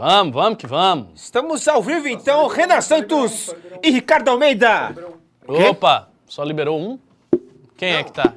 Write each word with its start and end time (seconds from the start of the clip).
Vamos, 0.00 0.32
vamos 0.32 0.58
que 0.58 0.66
vamos. 0.68 1.20
Estamos 1.20 1.66
ao 1.66 1.82
vivo 1.82 2.06
então, 2.06 2.46
Renan 2.46 2.80
Santos 2.80 3.52
e 3.82 3.90
Ricardo 3.90 4.28
Almeida. 4.28 4.94
Opa, 5.44 6.08
só 6.24 6.44
liberou 6.44 6.78
um? 6.80 7.00
Quem 7.76 7.94
é 7.96 8.04
que 8.04 8.12
tá? 8.12 8.32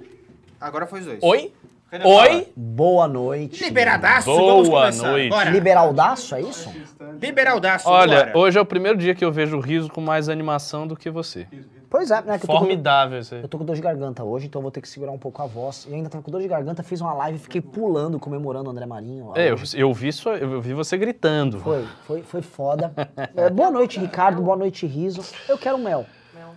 Agora 0.59 0.87
foi 0.87 1.01
os 1.01 1.05
dois. 1.05 1.19
Oi? 1.21 1.53
Renan, 1.91 2.05
Oi? 2.07 2.47
Boa 2.55 3.07
noite. 3.07 3.63
Liberadaço, 3.63 4.25
Boa 4.25 4.53
vamos 4.53 4.69
começar. 4.69 5.07
noite. 5.11 5.29
Bora. 5.29 5.49
Liberaldaço, 5.51 6.33
é 6.33 6.41
isso? 6.41 6.73
Liberaldaço, 7.21 7.87
Olha, 7.87 8.25
bora. 8.25 8.37
hoje 8.39 8.57
é 8.57 8.61
o 8.61 8.65
primeiro 8.65 8.97
dia 8.97 9.13
que 9.13 9.23
eu 9.23 9.31
vejo 9.31 9.57
o 9.57 9.59
riso 9.59 9.87
com 9.87 10.01
mais 10.01 10.29
animação 10.29 10.87
do 10.87 10.95
que 10.95 11.11
você. 11.11 11.47
Pois 11.91 12.09
é, 12.09 12.21
né? 12.21 12.39
Que 12.39 12.45
eu, 12.45 12.47
tô 12.47 12.53
com, 12.53 12.59
Formidável 12.59 13.19
isso 13.19 13.35
aí. 13.35 13.41
eu 13.41 13.47
tô 13.49 13.57
com 13.57 13.65
dor 13.65 13.75
de 13.75 13.81
garganta 13.81 14.23
hoje, 14.23 14.47
então 14.47 14.61
vou 14.61 14.71
ter 14.71 14.79
que 14.79 14.87
segurar 14.87 15.11
um 15.11 15.17
pouco 15.17 15.41
a 15.41 15.45
voz. 15.45 15.85
E 15.89 15.93
ainda 15.93 16.09
tava 16.09 16.23
com 16.23 16.31
dor 16.31 16.41
de 16.41 16.47
garganta, 16.47 16.81
fiz 16.81 17.01
uma 17.01 17.13
live 17.13 17.37
e 17.37 17.41
fiquei 17.41 17.59
pulando, 17.59 18.17
comemorando 18.17 18.69
o 18.69 18.71
André 18.71 18.85
Marinho. 18.85 19.33
É, 19.35 19.51
eu, 19.51 19.57
eu 19.75 19.93
vi 19.93 20.11
sua, 20.13 20.37
eu 20.37 20.61
vi 20.61 20.73
você 20.73 20.97
gritando. 20.97 21.59
Foi, 21.59 21.85
foi, 22.07 22.21
foi 22.23 22.41
foda. 22.41 22.93
É, 23.35 23.49
boa 23.49 23.69
noite, 23.69 23.99
Ricardo. 23.99 24.41
Boa 24.41 24.55
noite, 24.55 24.87
Riso. 24.87 25.21
Eu 25.49 25.57
quero 25.57 25.77
mel. 25.77 26.05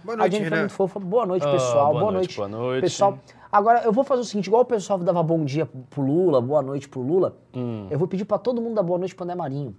Boa 0.05 0.15
A 0.15 0.19
noite, 0.19 0.33
Jennifer 0.33 0.53
é 0.53 0.57
Renan. 0.57 0.63
muito 0.69 0.75
fofa. 0.75 1.01
Boa 1.01 1.27
noite, 1.27 1.45
Ah, 1.47 1.51
pessoal. 1.51 1.89
boa 1.89 2.01
boa, 2.01 2.13
noite, 2.13 2.15
noite, 2.27 2.37
boa 2.37 2.49
noite. 2.49 2.83
Pessoal, 2.83 3.19
agora 3.51 3.83
eu 3.83 3.93
vou 3.93 4.05
fazer 4.05 4.21
o 4.21 4.25
seguinte: 4.25 4.47
igual 4.47 4.63
o 4.63 4.67
pessoal 4.67 4.99
dava 5.01 5.21
bom 5.23 5.45
dia 5.45 5.67
pro 5.91 6.01
Lula, 6.03 6.41
boa 6.41 6.63
noite 6.63 6.89
pro 6.89 7.01
Lula, 7.01 7.35
eu 7.91 7.99
vou 7.99 8.07
pedir 8.07 8.25
pra 8.25 8.39
todo 8.39 8.61
mundo 8.63 8.75
dar 8.77 8.83
boa 8.85 8.99
noite 9.01 9.15
pro 9.15 9.25
André 9.25 9.35
Marinho. 9.35 9.75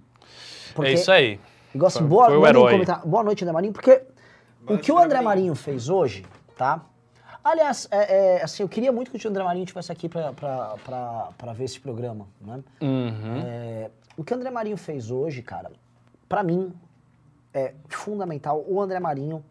Hum. 0.78 0.84
É 0.84 0.92
isso 0.92 1.10
aí. 1.10 1.40
Igual 1.74 1.88
assim, 1.88 2.00
Foi- 2.00 2.08
boa, 2.08 2.26
foi 2.26 2.48
herói. 2.48 2.72
comentário. 2.72 3.06
boa 3.08 3.22
noite, 3.22 3.44
André 3.44 3.52
Marinho, 3.54 3.72
porque 3.72 4.02
o 4.66 4.78
que 4.78 4.90
o 4.92 4.98
André 4.98 5.20
Marinho 5.20 5.54
fez 5.54 5.88
hoje, 5.88 6.24
tá? 6.56 6.82
Aliás, 7.42 7.86
é, 7.92 8.38
é, 8.38 8.42
assim, 8.42 8.62
eu 8.62 8.68
queria 8.68 8.90
muito 8.90 9.10
que 9.10 9.26
o 9.26 9.30
André 9.30 9.44
Marinho 9.44 9.64
estivesse 9.64 9.92
aqui 9.92 10.08
pra 10.08 11.52
ver 11.54 11.64
esse 11.64 11.78
programa, 11.78 12.26
né? 12.40 12.60
Uhum. 12.80 13.42
É, 13.44 13.90
o 14.16 14.24
que 14.24 14.32
o 14.32 14.36
André 14.36 14.50
Marinho 14.50 14.76
fez 14.76 15.10
hoje, 15.10 15.42
cara, 15.42 15.70
pra 16.28 16.42
mim, 16.42 16.72
é 17.54 17.72
fundamental. 17.88 18.64
O 18.66 18.80
André 18.80 18.98
Marinho. 19.00 19.44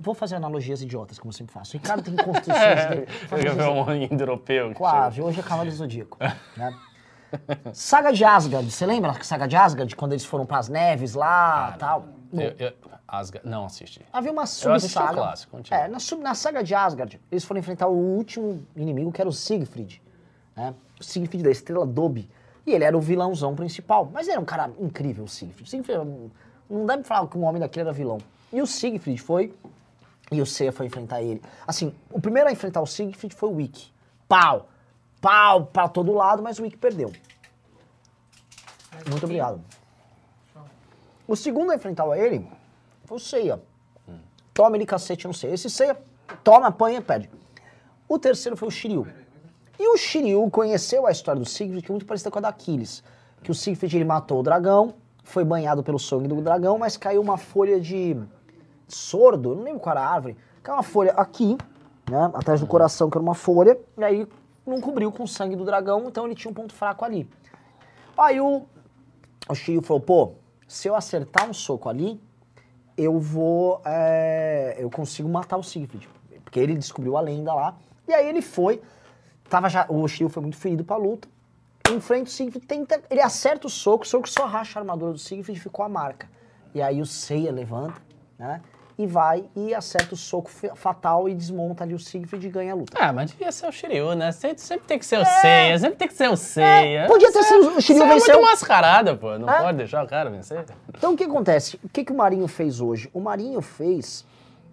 Vou 0.00 0.14
fazer 0.14 0.34
analogias 0.34 0.82
idiotas, 0.82 1.16
como 1.18 1.30
eu 1.30 1.36
sempre 1.36 1.54
faço. 1.54 1.76
O 1.76 1.80
Ricardo 1.80 2.02
tem 2.02 2.16
construções 2.16 2.86
dele. 2.88 3.06
Eu 3.30 3.54
ver 3.54 3.68
um 3.68 3.94
indo-europeu. 3.94 4.70
que 4.70 4.74
Quase, 4.74 5.22
hoje 5.22 5.38
é 5.38 5.42
Cavalo 5.44 5.70
do 5.70 5.76
Zodíaco. 5.76 6.18
né? 6.56 6.76
Saga 7.72 8.12
de 8.12 8.24
Asgard, 8.24 8.68
você 8.68 8.84
lembra 8.84 9.12
a 9.12 9.22
Saga 9.22 9.46
de 9.46 9.54
Asgard, 9.54 9.94
quando 9.94 10.12
eles 10.12 10.24
foram 10.24 10.44
pras 10.44 10.68
neves 10.68 11.14
lá 11.14 11.72
e 11.76 11.78
tal? 11.78 12.04
Eu, 12.32 12.54
eu, 12.58 12.72
Asgard, 13.12 13.46
não 13.46 13.66
assisti. 13.66 14.00
Havia 14.10 14.32
uma 14.32 14.46
subsaga. 14.46 15.12
clássico, 15.12 15.52
continua. 15.52 15.80
É, 15.82 15.86
na, 15.86 15.98
sub- 16.00 16.22
na 16.22 16.34
saga 16.34 16.64
de 16.64 16.74
Asgard, 16.74 17.20
eles 17.30 17.44
foram 17.44 17.60
enfrentar 17.60 17.86
o 17.88 17.94
último 17.94 18.66
inimigo, 18.74 19.12
que 19.12 19.20
era 19.20 19.28
o 19.28 19.32
Siegfried. 19.32 20.00
Né? 20.56 20.74
O 20.98 21.04
Siegfried 21.04 21.44
da 21.44 21.50
estrela 21.50 21.84
Dobby. 21.84 22.26
E 22.66 22.72
ele 22.72 22.84
era 22.84 22.96
o 22.96 23.00
vilãozão 23.02 23.54
principal. 23.54 24.08
Mas 24.10 24.26
ele 24.26 24.32
era 24.32 24.40
um 24.40 24.46
cara 24.46 24.70
incrível, 24.80 25.24
o 25.24 25.28
Siegfried. 25.28 25.68
Siegfried 25.68 25.98
um- 26.00 26.30
não 26.70 26.86
dá 26.86 26.94
pra 26.96 27.04
falar 27.04 27.28
que 27.28 27.36
um 27.36 27.44
homem 27.44 27.60
daquele 27.60 27.82
era 27.82 27.92
vilão. 27.92 28.16
E 28.50 28.62
o 28.62 28.66
Siegfried 28.66 29.20
foi. 29.20 29.54
E 30.30 30.40
o 30.40 30.46
Seiya 30.46 30.72
foi 30.72 30.86
enfrentar 30.86 31.20
ele. 31.20 31.42
Assim, 31.66 31.94
o 32.10 32.18
primeiro 32.18 32.48
a 32.48 32.52
enfrentar 32.52 32.80
o 32.80 32.86
Siegfried 32.86 33.34
foi 33.34 33.50
o 33.50 33.56
Wick. 33.56 33.90
Pau! 34.26 34.66
Pau 35.20 35.66
pra 35.66 35.86
todo 35.86 36.10
lado, 36.14 36.42
mas 36.42 36.58
o 36.58 36.62
Wick 36.62 36.78
perdeu. 36.78 37.12
Muito 39.10 39.24
obrigado. 39.24 39.60
O 41.28 41.36
segundo 41.36 41.70
a 41.72 41.74
enfrentar 41.74 42.06
ele 42.16 42.46
foi 43.12 43.16
o 43.16 43.20
Seiya. 43.20 43.62
Toma 44.54 44.76
ele 44.76 44.86
cacete 44.86 45.26
no 45.26 45.34
Seiya. 45.34 45.54
Esse 45.54 45.68
Seiya 45.68 45.96
toma, 46.42 46.68
apanha 46.68 46.98
e. 46.98 47.30
O 48.08 48.18
terceiro 48.18 48.56
foi 48.56 48.68
o 48.68 48.70
Shiryu. 48.70 49.06
E 49.78 49.88
o 49.88 49.96
Shiryu 49.96 50.48
conheceu 50.50 51.06
a 51.06 51.10
história 51.10 51.40
do 51.40 51.46
Siegfried, 51.46 51.84
que 51.84 51.90
é 51.90 51.94
muito 51.94 52.06
parecida 52.06 52.30
com 52.30 52.38
a 52.38 52.42
da 52.42 52.48
Aquiles. 52.48 53.02
Que 53.42 53.50
o 53.50 53.54
Siegfried 53.54 53.96
ele 53.96 54.04
matou 54.04 54.40
o 54.40 54.42
dragão, 54.42 54.94
foi 55.24 55.44
banhado 55.44 55.82
pelo 55.82 55.98
sangue 55.98 56.28
do 56.28 56.40
dragão, 56.40 56.78
mas 56.78 56.96
caiu 56.96 57.20
uma 57.20 57.36
folha 57.36 57.80
de 57.80 58.16
sordo, 58.88 59.54
não 59.54 59.62
lembro 59.62 59.80
qual 59.80 59.96
era 59.96 60.06
a 60.06 60.10
árvore, 60.10 60.36
caiu 60.62 60.76
uma 60.76 60.82
folha 60.82 61.12
aqui, 61.12 61.56
né, 62.10 62.30
atrás 62.34 62.60
do 62.60 62.66
coração, 62.66 63.08
que 63.10 63.16
era 63.16 63.22
uma 63.22 63.34
folha, 63.34 63.78
e 63.98 64.04
aí 64.04 64.28
não 64.66 64.80
cobriu 64.80 65.10
com 65.10 65.24
o 65.24 65.28
sangue 65.28 65.56
do 65.56 65.64
dragão, 65.64 66.04
então 66.06 66.26
ele 66.26 66.34
tinha 66.34 66.50
um 66.50 66.54
ponto 66.54 66.74
fraco 66.74 67.04
ali. 67.04 67.28
Aí 68.16 68.40
o, 68.40 68.62
o 69.48 69.54
Shiryu 69.54 69.82
falou, 69.82 70.00
pô, 70.00 70.32
se 70.68 70.88
eu 70.88 70.94
acertar 70.94 71.48
um 71.48 71.52
soco 71.54 71.88
ali, 71.88 72.20
eu 73.02 73.18
vou, 73.18 73.80
é, 73.84 74.76
eu 74.78 74.90
consigo 74.90 75.28
matar 75.28 75.56
o 75.56 75.62
Siegfried. 75.62 76.08
Porque 76.44 76.60
ele 76.60 76.74
descobriu 76.74 77.16
a 77.16 77.20
lenda 77.20 77.54
lá, 77.54 77.76
e 78.06 78.12
aí 78.12 78.28
ele 78.28 78.42
foi, 78.42 78.82
tava 79.48 79.68
já, 79.68 79.86
o 79.88 80.06
Shiryu 80.06 80.28
foi 80.28 80.42
muito 80.42 80.56
ferido 80.56 80.84
pra 80.84 80.96
luta, 80.96 81.26
enfrenta 81.90 82.24
o 82.24 82.32
Siegfried, 82.32 82.66
tenta, 82.66 83.02
ele 83.10 83.20
acerta 83.20 83.66
o 83.66 83.70
soco, 83.70 84.04
o 84.04 84.06
soco 84.06 84.28
só 84.28 84.44
racha 84.44 84.78
a 84.78 84.82
armadura 84.82 85.12
do 85.12 85.18
Siegfried 85.18 85.58
e 85.58 85.62
ficou 85.62 85.84
a 85.84 85.88
marca. 85.88 86.28
E 86.74 86.82
aí 86.82 87.00
o 87.00 87.06
Seiya 87.06 87.50
levanta, 87.50 88.00
né, 88.38 88.60
e 89.02 89.06
vai 89.06 89.44
e 89.56 89.74
acerta 89.74 90.14
o 90.14 90.16
soco 90.16 90.50
fa- 90.50 90.74
fatal 90.74 91.28
e 91.28 91.34
desmonta 91.34 91.84
ali 91.84 91.94
o 91.94 91.98
Siegfried 91.98 92.46
e 92.46 92.50
ganha 92.50 92.72
a 92.72 92.76
luta. 92.76 92.96
Ah, 93.00 93.12
mas 93.12 93.30
devia 93.30 93.50
ser 93.52 93.66
o 93.66 93.72
Shiryu, 93.72 94.14
né? 94.14 94.30
Sempre, 94.32 94.60
sempre 94.62 94.86
tem 94.86 94.98
que 94.98 95.06
ser 95.06 95.18
o 95.20 95.24
Seiya, 95.24 95.78
sempre 95.78 95.96
tem 95.96 96.08
que 96.08 96.14
ser 96.14 96.30
o 96.30 96.36
Seiya. 96.36 97.00
É, 97.00 97.06
podia 97.06 97.32
ter 97.32 97.42
sido 97.42 97.76
o 97.76 97.80
Shiryu 97.80 98.06
Você 98.06 98.30
é 98.30 98.34
muito 98.36 98.46
mascarada, 98.50 99.16
pô. 99.16 99.36
Não 99.38 99.48
É. 99.50 99.60
pode 99.62 99.78
deixar 99.78 100.04
o 100.04 100.08
cara 100.08 100.30
vencer. 100.30 100.64
Então 100.88 101.14
o 101.14 101.16
que 101.16 101.24
acontece? 101.24 101.78
O 101.82 101.88
que, 101.88 102.04
que 102.04 102.12
o 102.12 102.16
Marinho 102.16 102.46
fez 102.48 102.80
hoje? 102.80 103.10
O 103.12 103.20
Marinho 103.20 103.60
fez, 103.60 104.24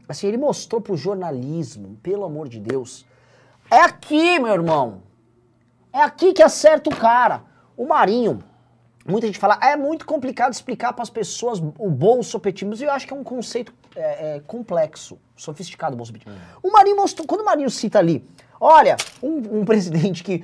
assim, 0.08 0.28
ele 0.28 0.38
mostrou 0.38 0.80
pro 0.82 0.96
jornalismo, 0.96 1.98
pelo 2.04 2.24
amor 2.24 2.48
de 2.48 2.60
Deus, 2.60 3.06
é 3.72 3.82
aqui, 3.82 4.40
meu 4.40 4.54
irmão. 4.54 5.02
É 5.92 6.02
aqui 6.02 6.34
que 6.34 6.44
acerta 6.44 6.90
o 6.90 6.96
cara. 6.96 7.42
O 7.76 7.86
Marinho, 7.88 8.44
muita 9.08 9.26
gente 9.26 9.40
fala, 9.40 9.58
"Ah, 9.62 9.70
é 9.72 9.76
muito 9.76 10.06
complicado 10.06 10.54
explicar 10.54 10.94
para 10.94 11.02
as 11.02 11.10
pessoas 11.10 11.60
o 11.60 11.90
bolsopetismo, 11.90 12.70
mas 12.72 12.82
eu 12.82 12.92
acho 12.92 13.08
que 13.08 13.14
é 13.14 13.16
um 13.16 13.24
conceito 13.24 13.74
é, 14.00 14.36
é, 14.36 14.42
complexo, 14.46 15.18
sofisticado 15.36 15.94
o 15.94 15.98
bolsopetismo. 15.98 16.34
O 16.64 16.72
Marinho 16.72 16.96
mostrou, 16.96 17.28
quando 17.28 17.42
o 17.42 17.46
Marinho 17.46 17.70
cita 17.70 18.00
ali, 18.00 18.26
olha, 18.60 18.98
um, 19.22 19.60
um 19.60 19.66
presidente 19.66 20.24
que 20.24 20.44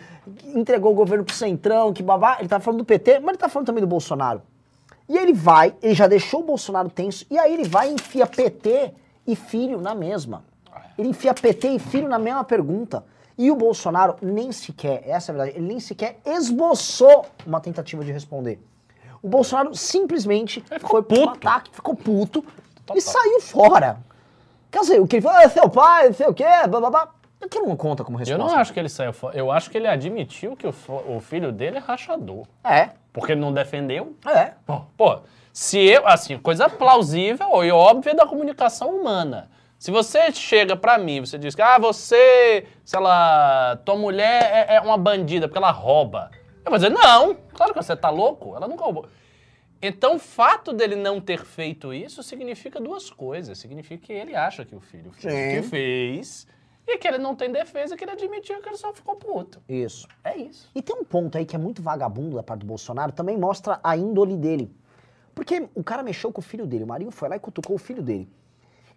entregou 0.53 0.91
o 0.91 0.95
governo 0.95 1.23
pro 1.23 1.33
Centrão, 1.33 1.93
que 1.93 2.03
babá, 2.03 2.37
ele 2.39 2.49
tá 2.49 2.59
falando 2.59 2.79
do 2.79 2.85
PT, 2.85 3.19
mas 3.19 3.29
ele 3.29 3.37
tá 3.37 3.49
falando 3.49 3.67
também 3.67 3.81
do 3.81 3.87
Bolsonaro. 3.87 4.41
E 5.07 5.17
ele 5.17 5.33
vai, 5.33 5.75
ele 5.81 5.93
já 5.93 6.07
deixou 6.07 6.41
o 6.41 6.43
Bolsonaro 6.43 6.89
tenso, 6.89 7.25
e 7.29 7.37
aí 7.37 7.53
ele 7.53 7.67
vai 7.67 7.89
e 7.89 7.93
enfia 7.93 8.25
PT 8.25 8.93
e 9.27 9.35
filho 9.35 9.79
na 9.79 9.93
mesma. 9.93 10.43
Ele 10.97 11.09
enfia 11.09 11.33
PT 11.33 11.69
e 11.69 11.79
filho 11.79 12.07
na 12.07 12.17
mesma 12.17 12.43
pergunta. 12.43 13.05
E 13.37 13.51
o 13.51 13.55
Bolsonaro 13.55 14.15
nem 14.21 14.51
sequer, 14.51 15.03
essa 15.05 15.31
é 15.31 15.35
a 15.35 15.37
verdade, 15.37 15.57
ele 15.57 15.67
nem 15.67 15.79
sequer 15.79 16.19
esboçou 16.25 17.25
uma 17.45 17.59
tentativa 17.59 18.03
de 18.03 18.11
responder. 18.11 18.59
O 19.21 19.27
Bolsonaro 19.27 19.75
simplesmente 19.75 20.63
foi 20.81 21.01
pro 21.01 21.17
puto. 21.17 21.29
ataque, 21.29 21.71
ficou 21.73 21.95
puto 21.95 22.45
Total. 22.85 22.97
e 22.97 23.01
saiu 23.01 23.41
fora. 23.41 23.97
Quer 24.71 24.79
dizer, 24.81 24.99
o 25.01 25.07
que 25.07 25.15
ele 25.17 25.21
falou, 25.23 25.39
é 25.39 25.49
seu 25.49 25.69
pai, 25.69 26.07
não 26.07 26.13
sei 26.13 26.27
o 26.27 26.33
quê, 26.33 26.43
blá 26.69 26.79
blá 26.79 26.89
blá. 26.89 27.09
Aquilo 27.41 27.67
não 27.67 27.75
conta 27.75 28.03
como 28.03 28.17
Eu 28.17 28.19
resposta. 28.19 28.43
não 28.43 28.59
acho 28.59 28.73
que 28.73 28.79
ele 28.79 28.89
saiu 28.89 29.13
fora. 29.13 29.37
Eu 29.37 29.51
acho 29.51 29.69
que 29.69 29.77
ele 29.77 29.87
admitiu 29.87 30.55
que 30.55 30.65
o, 30.65 30.73
o 31.07 31.19
filho 31.19 31.51
dele 31.51 31.77
é 31.77 31.79
rachador. 31.79 32.45
É, 32.63 32.89
Porque 33.13 33.33
ele 33.33 33.41
não 33.41 33.53
defendeu. 33.53 34.15
é. 34.25 34.53
Pô, 34.65 34.81
pô, 34.97 35.19
se 35.53 35.77
eu, 35.79 36.07
assim, 36.07 36.37
coisa 36.39 36.67
plausível 36.69 37.63
e 37.63 37.71
óbvia 37.71 38.15
da 38.15 38.25
comunicação 38.25 38.89
humana. 38.89 39.49
Se 39.77 39.91
você 39.91 40.31
chega 40.31 40.75
pra 40.75 40.97
mim, 40.97 41.19
você 41.19 41.37
diz 41.37 41.53
que, 41.53 41.61
ah, 41.61 41.77
você, 41.77 42.65
sei 42.83 42.99
lá, 42.99 43.77
tua 43.85 43.95
mulher 43.95 44.67
é, 44.69 44.75
é 44.75 44.81
uma 44.81 44.97
bandida 44.97 45.47
porque 45.47 45.57
ela 45.57 45.69
rouba. 45.71 46.31
Eu 46.65 46.71
vou 46.71 46.79
dizer, 46.79 46.89
não, 46.89 47.35
claro 47.53 47.73
que 47.73 47.83
você 47.83 47.95
tá 47.95 48.09
louco, 48.09 48.55
ela 48.55 48.67
nunca 48.67 48.83
roubou. 48.83 49.05
Então, 49.81 50.15
o 50.15 50.19
fato 50.19 50.73
dele 50.73 50.95
não 50.95 51.19
ter 51.21 51.43
feito 51.43 51.93
isso 51.93 52.23
significa 52.23 52.79
duas 52.79 53.09
coisas. 53.09 53.57
Significa 53.57 54.07
que 54.07 54.13
ele 54.13 54.35
acha 54.35 54.65
que 54.65 54.75
o 54.75 54.79
filho 54.79 55.11
fez 55.11 55.33
o 55.33 55.61
que 55.61 55.69
fez 55.69 56.47
e 56.87 56.97
que 56.97 57.07
ele 57.07 57.17
não 57.17 57.35
tem 57.35 57.51
defesa, 57.51 57.97
que 57.97 58.03
ele 58.03 58.11
admitiu 58.11 58.61
que 58.61 58.69
ele 58.69 58.77
só 58.77 58.93
ficou 58.93 59.15
puto. 59.15 59.61
Isso. 59.67 60.07
É 60.23 60.37
isso. 60.37 60.69
E 60.73 60.81
tem 60.81 60.95
um 60.95 61.03
ponto 61.03 61.37
aí 61.37 61.45
que 61.45 61.55
é 61.55 61.59
muito 61.59 61.81
vagabundo 61.81 62.35
da 62.35 62.43
parte 62.43 62.61
do 62.61 62.67
Bolsonaro, 62.67 63.11
também 63.11 63.37
mostra 63.37 63.79
a 63.83 63.97
índole 63.97 64.37
dele. 64.37 64.71
Porque 65.33 65.67
o 65.75 65.83
cara 65.83 66.01
mexeu 66.01 66.31
com 66.31 66.39
o 66.39 66.43
filho 66.43 66.65
dele, 66.65 66.83
o 66.83 66.87
Marinho 66.87 67.11
foi 67.11 67.27
lá 67.27 67.35
e 67.35 67.39
cutucou 67.39 67.75
o 67.75 67.79
filho 67.79 68.01
dele. 68.01 68.29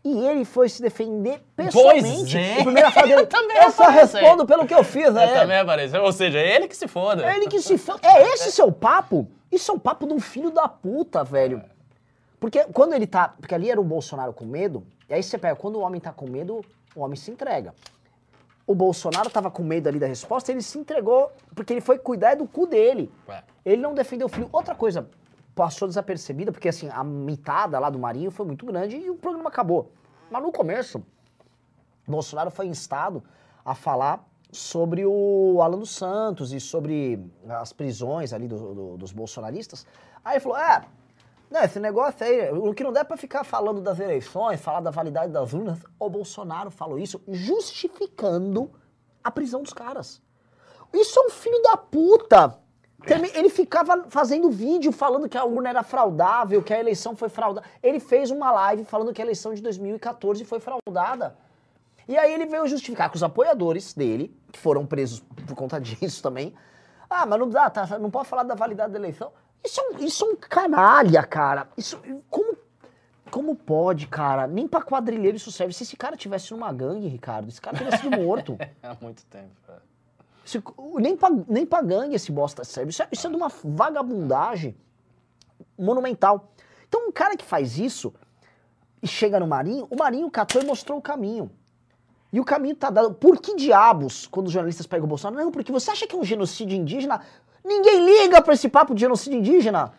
E 0.05 0.27
ele 0.27 0.45
foi 0.45 0.69
se 0.69 0.81
defender 0.81 1.43
pessoalmente. 1.57 2.39
é. 2.39 2.61
O 2.61 2.65
primeiro 2.65 2.91
fala 2.93 3.07
dele, 3.07 3.27
Também 3.29 3.57
eu 3.57 3.71
só 3.71 3.83
apareceu. 3.85 4.21
respondo 4.21 4.47
pelo 4.47 4.67
que 4.67 4.75
eu 4.75 4.85
fiz, 4.85 5.15
É, 5.17 5.25
é. 5.25 5.41
também 5.41 5.59
apareceu. 5.59 6.03
Ou 6.03 6.13
seja, 6.13 6.39
é 6.39 6.55
ele 6.57 6.69
que 6.69 6.77
se 6.77 6.87
foda. 6.89 7.27
É 7.27 7.37
ele 7.37 7.49
que 7.49 7.61
se 7.61 7.77
fa... 7.77 7.97
É 8.03 8.23
esse 8.35 8.53
seu 8.53 8.71
papo? 8.73 9.29
Isso 9.51 9.71
é 9.71 9.75
um 9.75 9.79
papo 9.79 10.07
de 10.07 10.13
um 10.15 10.21
filho 10.21 10.51
da 10.51 10.69
puta, 10.69 11.25
velho. 11.25 11.63
Porque 12.39 12.65
quando 12.73 12.93
ele 12.95 13.07
tá. 13.07 13.35
Porque 13.41 13.55
ali 13.55 13.71
era 13.71 13.81
o 13.81 13.85
Bolsonaro 13.85 14.33
com 14.33 14.45
medo, 14.45 14.87
e 15.09 15.15
aí 15.15 15.23
você 15.23 15.37
pega, 15.37 15.57
quando 15.57 15.77
o 15.77 15.81
homem 15.81 16.01
tá 16.01 16.13
com 16.13 16.29
medo, 16.29 16.65
o 16.95 17.01
homem 17.01 17.17
se 17.17 17.31
entrega. 17.31 17.75
O 18.67 18.75
Bolsonaro 18.75 19.29
tava 19.31 19.51
com 19.51 19.63
medo 19.63 19.89
ali 19.89 19.99
da 19.99 20.07
resposta, 20.07 20.53
ele 20.53 20.61
se 20.63 20.79
entregou, 20.79 21.33
porque 21.55 21.73
ele 21.73 21.81
foi 21.81 21.99
cuidar 21.99 22.37
do 22.37 22.47
cu 22.47 22.67
dele. 22.67 23.11
Ué. 23.29 23.43
Ele 23.65 23.81
não 23.83 23.95
defendeu 23.95 24.27
o 24.27 24.31
filho. 24.31 24.49
Outra 24.53 24.75
coisa, 24.75 25.09
passou 25.59 25.89
desapercebida, 25.89 26.53
porque 26.53 26.69
assim, 26.69 26.89
a 26.93 27.03
mitada 27.03 27.81
lá 27.81 27.91
do 27.91 27.99
Marinho 27.99 28.31
foi 28.31 28.47
muito 28.47 28.65
grande 28.65 28.97
e 28.97 29.11
o 29.11 29.17
programa 29.17 29.49
acabou. 29.49 29.91
Mas 30.31 30.41
no 30.41 30.53
começo, 30.53 31.03
Bolsonaro 32.07 32.49
foi 32.49 32.67
instado 32.67 33.25
a 33.65 33.75
falar 33.75 34.25
sobre 34.53 35.05
o 35.05 35.59
Alan 35.61 35.81
dos 35.81 35.91
Santos 35.91 36.53
e 36.53 36.61
sobre 36.61 37.29
as 37.49 37.73
prisões 37.73 38.33
ali 38.33 38.47
do- 38.47 38.73
do- 38.75 38.97
dos 38.99 39.11
bolsonaristas. 39.11 39.85
Aí 40.25 40.35
ele 40.35 40.41
falou, 40.41 40.59
é, 40.59 40.85
né, 41.51 41.65
esse 41.65 41.81
negócio 41.81 42.25
aí, 42.25 42.53
o 42.53 42.73
que 42.73 42.85
não 42.85 42.93
dá 42.93 43.01
é 43.01 43.05
pra 43.05 43.17
ficar 43.17 43.43
falando 43.43 43.81
das 43.81 43.99
eleições, 43.99 44.61
falar 44.61 44.79
da 44.81 44.93
validade 44.93 45.33
das 45.33 45.53
urnas, 45.53 45.81
o 45.99 46.09
Bolsonaro 46.09 46.71
falou 46.71 47.01
isso 47.01 47.21
justificando 47.27 48.71
a 49.25 49.31
prisão 49.33 49.61
dos 49.61 49.73
caras. 49.73 50.23
Isso 50.95 51.19
é 51.19 51.23
um 51.27 51.31
filho 51.31 51.61
da 51.63 51.77
puta. 51.77 52.57
Ele 53.07 53.49
ficava 53.49 54.07
fazendo 54.09 54.51
vídeo 54.51 54.91
falando 54.91 55.29
que 55.29 55.39
a 55.39 55.45
urna 55.45 55.69
era 55.69 55.83
fraudável, 55.83 56.63
que 56.63 56.75
a 56.75 56.81
eleição 56.81 57.15
foi 57.15 57.29
fraudada. 57.29 57.67
Ele 57.83 58.01
fez 58.01 58.31
uma 58.31 58.51
live 58.51 58.85
falando 58.85 59.13
que 59.13 59.23
a 59.23 59.25
eleição 59.25 59.55
de 59.55 59.63
2014 59.63 60.45
foi 60.45 60.59
fraudada. 60.59 61.37
E 62.09 62.17
aí 62.17 62.33
ele 62.33 62.47
veio 62.47 62.67
justificar 62.67 63.09
com 63.09 63.17
os 63.17 63.23
apoiadores 63.23 63.95
dele, 63.95 64.35
que 64.51 64.59
foram 64.59 64.85
presos 64.85 65.21
por 65.47 65.55
conta 65.55 65.79
disso 65.81 66.23
também. 66.23 66.55
Ah, 67.09 67.25
mas 67.25 67.39
não 67.39 67.49
dá, 67.49 67.71
tá, 67.71 67.99
não 67.99 68.11
pode 68.11 68.29
falar 68.29 68.43
da 68.43 68.55
validade 68.55 68.93
da 68.93 68.99
eleição. 68.99 69.33
Isso 69.65 69.81
é 69.81 69.85
um, 69.85 69.99
isso 70.05 70.25
é 70.25 70.29
um 70.29 70.37
canalha, 70.37 71.23
cara. 71.23 71.69
Isso, 71.77 72.01
como, 72.29 72.57
como 73.31 73.55
pode, 73.55 74.07
cara? 74.07 74.47
Nem 74.47 74.67
pra 74.67 74.83
quadrilheiro 74.83 75.37
isso 75.37 75.53
serve. 75.53 75.73
Se 75.73 75.85
esse 75.85 75.97
cara 75.97 76.17
tivesse 76.17 76.51
numa 76.53 76.73
gangue, 76.73 77.09
Ricardo, 77.09 77.49
esse 77.49 77.61
cara 77.61 77.79
teria 77.79 77.97
sido 77.97 78.17
morto. 78.21 78.59
Há 78.83 78.97
muito 79.01 79.25
tempo. 79.27 79.53
é. 79.69 79.88
Isso- 80.49 80.63
nem, 80.99 81.15
pra, 81.15 81.29
nem 81.47 81.67
pra 81.67 81.83
gangue 81.83 82.15
esse 82.15 82.33
bosta 82.33 82.65
serve. 82.65 82.91
Isso 82.91 83.03
é, 83.03 83.09
isso 83.13 83.27
é 83.27 83.31
de 83.31 83.37
uma 83.37 83.49
vagabundagem 83.63 84.75
monumental. 85.79 86.51
Então, 86.89 87.07
um 87.09 87.13
cara 87.13 87.37
que 87.37 87.45
faz 87.45 87.79
isso 87.79 88.15
e 89.03 89.07
chega 89.07 89.39
no 89.39 89.47
Marinho, 89.47 89.87
o 89.91 89.97
Marinho 89.97 90.31
catou 90.31 90.63
e 90.63 90.65
mostrou 90.65 90.99
o 90.99 91.03
caminho. 91.03 91.51
E 92.33 92.41
o 92.41 92.45
caminho 92.45 92.75
tá 92.75 92.89
dado. 92.91 93.13
Por 93.15 93.39
que 93.41 93.55
diabos, 93.57 94.27
quando 94.27 94.47
os 94.47 94.53
jornalistas 94.53 94.87
pegam 94.87 95.05
o 95.05 95.09
Bolsonaro? 95.09 95.45
Não, 95.45 95.53
porque 95.53 95.71
você 95.71 95.91
acha 95.91 96.07
que 96.07 96.15
é 96.17 96.19
um 96.19 96.25
genocídio 96.25 96.77
indígena? 96.77 97.21
Ninguém 97.65 98.05
liga 98.05 98.41
pra 98.41 98.55
esse 98.55 98.69
papo 98.69 98.95
de 98.95 99.01
genocídio 99.01 99.39
indígena. 99.39 99.93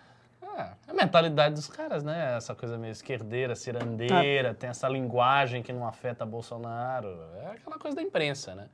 É, 0.57 0.71
a 0.87 0.93
mentalidade 0.93 1.55
dos 1.55 1.67
caras, 1.67 2.03
né? 2.03 2.35
Essa 2.37 2.53
coisa 2.55 2.77
meio 2.77 2.91
esquerdeira, 2.91 3.55
cirandeira, 3.55 4.53
tem 4.53 4.69
essa 4.69 4.87
linguagem 4.89 5.61
que 5.63 5.71
não 5.71 5.87
afeta 5.87 6.25
Bolsonaro. 6.25 7.07
É 7.43 7.51
aquela 7.51 7.77
coisa 7.77 7.95
da 7.95 8.01
imprensa, 8.01 8.55
né? 8.55 8.67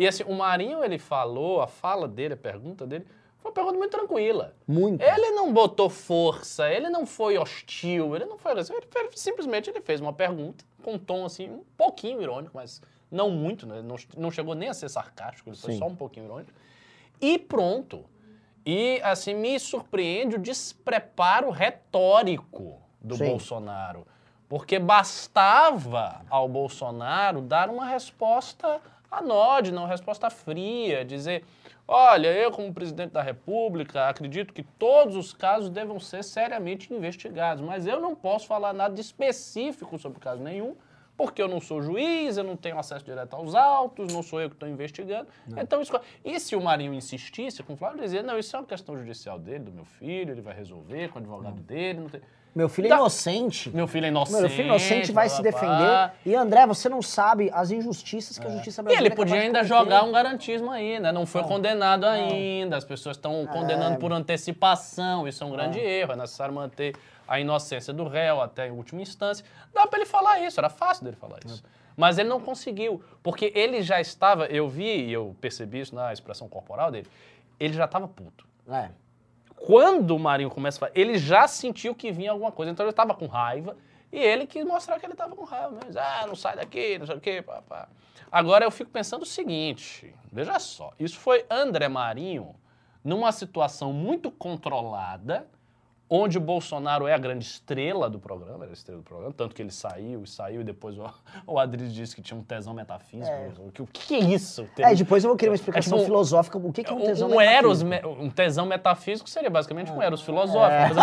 E 0.00 0.08
assim, 0.08 0.24
o 0.24 0.32
Marinho, 0.34 0.82
ele 0.82 0.98
falou, 0.98 1.60
a 1.60 1.66
fala 1.66 2.08
dele, 2.08 2.32
a 2.32 2.36
pergunta 2.36 2.86
dele, 2.86 3.04
foi 3.36 3.50
uma 3.50 3.54
pergunta 3.54 3.76
muito 3.76 3.90
tranquila. 3.90 4.54
Muito. 4.66 5.02
Ele 5.02 5.32
não 5.32 5.52
botou 5.52 5.90
força, 5.90 6.70
ele 6.72 6.88
não 6.88 7.04
foi 7.04 7.36
hostil, 7.36 8.16
ele 8.16 8.24
não 8.24 8.38
foi 8.38 8.52
agressivo, 8.52 8.78
ele 8.78 8.86
fez- 8.90 9.20
simplesmente 9.20 9.68
ele 9.68 9.82
fez 9.82 10.00
uma 10.00 10.14
pergunta 10.14 10.64
com 10.82 10.94
um 10.94 10.98
tom 10.98 11.26
assim, 11.26 11.50
um 11.50 11.62
pouquinho 11.76 12.22
irônico, 12.22 12.52
mas 12.54 12.80
não 13.10 13.28
muito, 13.28 13.66
né? 13.66 13.82
não, 13.82 13.96
não 14.16 14.30
chegou 14.30 14.54
nem 14.54 14.70
a 14.70 14.74
ser 14.74 14.88
sarcástico, 14.88 15.50
ele 15.50 15.56
foi 15.58 15.72
Sim. 15.72 15.78
só 15.78 15.86
um 15.86 15.94
pouquinho 15.94 16.24
irônico. 16.24 16.52
E 17.20 17.38
pronto. 17.38 18.06
E 18.64 19.02
assim, 19.02 19.34
me 19.34 19.60
surpreende 19.60 20.36
o 20.36 20.38
despreparo 20.38 21.50
retórico 21.50 22.80
do 22.98 23.16
Sim. 23.16 23.26
Bolsonaro. 23.26 24.06
Porque 24.48 24.78
bastava 24.78 26.22
ao 26.30 26.48
Bolsonaro 26.48 27.42
dar 27.42 27.68
uma 27.68 27.84
resposta 27.84 28.80
anódina, 29.10 29.80
uma 29.80 29.88
resposta 29.88 30.30
fria, 30.30 31.04
dizer: 31.04 31.44
olha, 31.86 32.28
eu, 32.28 32.50
como 32.50 32.72
presidente 32.72 33.10
da 33.10 33.22
República, 33.22 34.08
acredito 34.08 34.54
que 34.54 34.62
todos 34.62 35.16
os 35.16 35.32
casos 35.32 35.68
devam 35.70 35.98
ser 35.98 36.22
seriamente 36.22 36.92
investigados, 36.94 37.62
mas 37.64 37.86
eu 37.86 38.00
não 38.00 38.14
posso 38.14 38.46
falar 38.46 38.72
nada 38.72 38.94
de 38.94 39.00
específico 39.00 39.98
sobre 39.98 40.20
caso 40.20 40.42
nenhum, 40.42 40.76
porque 41.16 41.42
eu 41.42 41.48
não 41.48 41.60
sou 41.60 41.82
juiz, 41.82 42.36
eu 42.36 42.44
não 42.44 42.56
tenho 42.56 42.78
acesso 42.78 43.04
direto 43.04 43.34
aos 43.34 43.54
autos, 43.54 44.12
não 44.12 44.22
sou 44.22 44.40
eu 44.40 44.48
que 44.48 44.56
estou 44.56 44.68
investigando. 44.68 45.28
Então, 45.56 45.82
isso. 45.82 45.92
E 46.24 46.40
se 46.40 46.56
o 46.56 46.60
Marinho 46.62 46.94
insistisse 46.94 47.62
com 47.62 47.74
o 47.74 47.76
Flávio, 47.76 48.00
dizia: 48.00 48.22
não, 48.22 48.38
isso 48.38 48.56
é 48.56 48.58
uma 48.58 48.66
questão 48.66 48.96
judicial 48.96 49.38
dele, 49.38 49.64
do 49.64 49.72
meu 49.72 49.84
filho, 49.84 50.32
ele 50.32 50.40
vai 50.40 50.54
resolver 50.54 51.08
com 51.08 51.18
o 51.18 51.22
advogado 51.22 51.60
dele. 51.60 52.00
Não 52.00 52.08
tem... 52.08 52.20
Meu 52.54 52.68
filho 52.68 52.86
é 52.86 52.96
inocente. 52.96 53.70
Meu 53.70 53.86
filho 53.86 54.06
é 54.06 54.08
inocente. 54.08 54.40
Meu 54.40 54.50
filho 54.50 54.66
inocente 54.66 55.12
vai 55.12 55.28
blá, 55.28 55.36
se 55.36 55.42
defender. 55.42 55.66
blá. 55.66 56.12
E 56.26 56.34
André, 56.34 56.66
você 56.66 56.88
não 56.88 57.00
sabe 57.00 57.50
as 57.52 57.70
injustiças 57.70 58.38
que 58.38 58.46
a 58.46 58.50
justiça 58.50 58.82
E 58.82 58.84
brasileira 58.84 59.06
ele 59.06 59.12
é 59.12 59.16
podia 59.16 59.40
ainda 59.40 59.62
jogar 59.62 60.02
um 60.02 60.10
garantismo 60.10 60.70
aí, 60.70 60.98
né? 60.98 61.12
Não 61.12 61.26
foi 61.26 61.42
condenado 61.44 62.04
ainda, 62.04 62.76
as 62.76 62.84
pessoas 62.84 63.16
estão 63.16 63.46
condenando 63.46 63.98
por 63.98 64.12
antecipação, 64.12 65.28
isso 65.28 65.44
é 65.44 65.46
um 65.46 65.50
grande 65.50 65.78
erro, 65.78 66.12
é 66.12 66.16
necessário 66.16 66.52
manter 66.52 66.96
a 67.26 67.38
inocência 67.38 67.92
do 67.92 68.08
réu 68.08 68.40
até 68.40 68.66
em 68.66 68.72
última 68.72 69.00
instância. 69.00 69.44
Dá 69.72 69.86
pra 69.86 70.00
ele 70.00 70.06
falar 70.06 70.40
isso, 70.40 70.58
era 70.58 70.68
fácil 70.68 71.04
dele 71.04 71.16
falar 71.16 71.38
isso. 71.46 71.62
Mas 71.96 72.18
ele 72.18 72.28
não 72.28 72.40
conseguiu, 72.40 73.02
porque 73.22 73.52
ele 73.54 73.82
já 73.82 74.00
estava, 74.00 74.46
eu 74.46 74.68
vi 74.68 75.04
e 75.06 75.12
eu 75.12 75.36
percebi 75.40 75.80
isso 75.80 75.94
na 75.94 76.12
expressão 76.12 76.48
corporal 76.48 76.90
dele, 76.90 77.06
ele 77.60 77.74
já 77.74 77.84
estava 77.84 78.08
puto. 78.08 78.44
É. 78.68 78.88
Quando 79.66 80.16
o 80.16 80.18
Marinho 80.18 80.50
começa 80.50 80.78
a 80.78 80.80
falar, 80.80 80.92
ele 80.94 81.18
já 81.18 81.46
sentiu 81.46 81.94
que 81.94 82.10
vinha 82.10 82.30
alguma 82.30 82.50
coisa, 82.50 82.72
então 82.72 82.84
ele 82.84 82.90
estava 82.90 83.14
com 83.14 83.26
raiva 83.26 83.76
e 84.10 84.18
ele 84.18 84.46
quis 84.46 84.64
mostrar 84.64 84.98
que 84.98 85.04
ele 85.04 85.12
estava 85.12 85.36
com 85.36 85.44
raiva 85.44 85.70
mesmo. 85.70 86.00
Ah, 86.00 86.24
não 86.26 86.34
sai 86.34 86.56
daqui, 86.56 86.98
não 86.98 87.06
sei 87.06 87.16
o 87.16 87.20
quê, 87.20 87.42
pá, 87.42 87.62
pá. 87.68 87.88
Agora 88.32 88.64
eu 88.64 88.70
fico 88.70 88.90
pensando 88.90 89.22
o 89.22 89.26
seguinte, 89.26 90.14
veja 90.32 90.58
só, 90.58 90.92
isso 90.98 91.18
foi 91.18 91.44
André 91.50 91.88
Marinho 91.88 92.54
numa 93.04 93.32
situação 93.32 93.92
muito 93.92 94.30
controlada, 94.30 95.46
onde 96.12 96.36
o 96.38 96.40
Bolsonaro 96.40 97.06
é 97.06 97.14
a 97.14 97.18
grande 97.18 97.44
estrela 97.44 98.10
do 98.10 98.18
programa, 98.18 98.64
era 98.64 98.72
a 98.72 98.74
estrela 98.74 99.00
do 99.00 99.04
programa, 99.04 99.32
tanto 99.32 99.54
que 99.54 99.62
ele 99.62 99.70
saiu 99.70 100.24
e 100.24 100.26
saiu 100.26 100.60
e 100.60 100.64
depois 100.64 100.98
o, 100.98 101.04
o 101.46 101.58
Adriles 101.58 101.94
disse 101.94 102.16
que 102.16 102.20
tinha 102.20 102.38
um 102.38 102.42
tesão 102.42 102.74
metafísico. 102.74 103.30
O, 103.60 103.70
que, 103.70 103.80
o 103.82 103.86
que 103.86 104.14
é 104.16 104.18
isso? 104.18 104.68
É, 104.78 104.92
depois 104.94 105.22
eu 105.22 105.30
vou 105.30 105.36
querer 105.36 105.50
uma 105.50 105.54
explicação 105.54 105.94
É, 105.96 106.00
são- 106.00 106.04
filosófica. 106.06 106.58
O 106.58 106.72
que, 106.72 106.80
é 106.84 106.92
um 106.92 107.00
tesão 107.00 107.28
um, 107.30 107.40
eros, 107.40 107.82
metafísico? 107.84 108.18
me- 108.18 108.24
um 108.26 108.30
tesão 108.30 108.66
metafísico 108.66 109.30
seria 109.30 109.48
basicamente 109.48 109.92
um 109.92 110.02
eros 110.02 110.20
filosófico. 110.22 110.94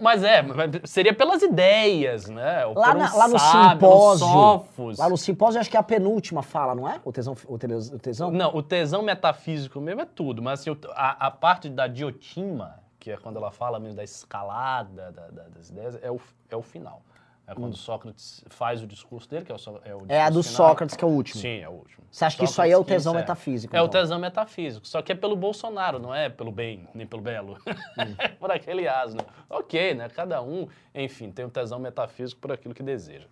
Mas, 0.00 0.22
é, 0.24 0.42
seria 0.84 1.14
pelas 1.14 1.42
ideias, 1.42 2.28
né? 2.28 2.66
Ou 2.66 2.74
Lá, 2.76 2.94
um 2.94 2.98
na- 2.98 3.14
lá 3.14 3.28
no 3.28 3.38
sábio, 3.38 3.70
simpósio. 3.70 4.96
Lá 4.98 5.08
no 5.08 5.16
simpósio, 5.16 5.60
acho 5.60 5.70
que 5.70 5.76
é 5.76 5.80
a 5.80 5.82
penúltima 5.82 6.42
fala, 6.42 6.74
não 6.74 6.88
é? 6.88 7.00
O 7.04 7.12
tesão. 7.12 7.36
O 7.46 7.58
teles- 7.58 7.90
o 7.90 7.98
tesão? 7.98 8.30
Não, 8.30 8.54
o 8.54 8.62
tesão 8.62 9.02
metafísico 9.02 9.80
mesmo 9.80 10.00
é 10.00 10.06
tudo, 10.06 10.42
mas 10.42 10.60
assim, 10.60 10.76
a, 10.94 11.26
a 11.26 11.30
parte 11.30 11.68
da 11.68 11.86
diotima, 11.86 12.81
que 13.02 13.10
é 13.10 13.16
quando 13.16 13.36
ela 13.36 13.50
fala 13.50 13.80
mesmo 13.80 13.96
da 13.96 14.04
escalada 14.04 15.10
da- 15.10 15.26
da- 15.28 15.48
das 15.48 15.70
ideias, 15.70 15.98
é 16.00 16.08
o, 16.08 16.20
é 16.48 16.54
o 16.56 16.62
final. 16.62 17.02
É 17.44 17.52
quando 17.56 17.76
Sócrates 17.76 18.44
faz 18.48 18.80
o 18.80 18.86
discurso 18.86 19.28
dele, 19.28 19.44
que 19.44 19.50
é 19.50 19.54
o, 19.56 19.58
é 19.84 19.92
o 19.94 19.98
Hum. 19.98 20.04
É 20.08 20.22
a 20.22 20.30
do 20.30 20.40
final. 20.44 20.68
Sócrates, 20.68 20.94
que 20.96 21.04
é 21.04 21.06
o 21.06 21.10
último. 21.10 21.40
Sim, 21.42 21.58
é 21.58 21.68
o 21.68 21.72
último. 21.72 22.04
Você 22.08 22.24
acha 22.24 22.38
que 22.38 22.44
isso 22.44 22.62
aí 22.62 22.70
é 22.70 22.76
o 22.76 22.78
Sócrates 22.78 23.02
tesão 23.02 23.14
metafísico, 23.14 23.74
É 23.76 23.80
o 23.82 23.86
então? 23.86 24.00
tesão 24.00 24.18
metafísico, 24.20 24.86
só 24.86 25.02
que 25.02 25.10
é 25.10 25.14
pelo 25.16 25.34
Bolsonaro, 25.34 25.98
não 25.98 26.14
é 26.14 26.28
pelo 26.28 26.52
bem, 26.52 26.88
nem 26.94 27.04
pelo 27.04 27.20
belo. 27.20 27.58
É 27.98 28.28
por 28.38 28.52
aquele 28.52 28.86
asno. 28.86 29.20
Ok, 29.50 29.94
né? 29.94 30.08
Cada 30.08 30.40
um, 30.40 30.68
enfim, 30.94 31.32
tem 31.32 31.44
o 31.44 31.50
tesão 31.50 31.80
metafísico 31.80 32.40
por 32.40 32.52
aquilo 32.52 32.72
que 32.72 32.82
deseja. 32.84 33.26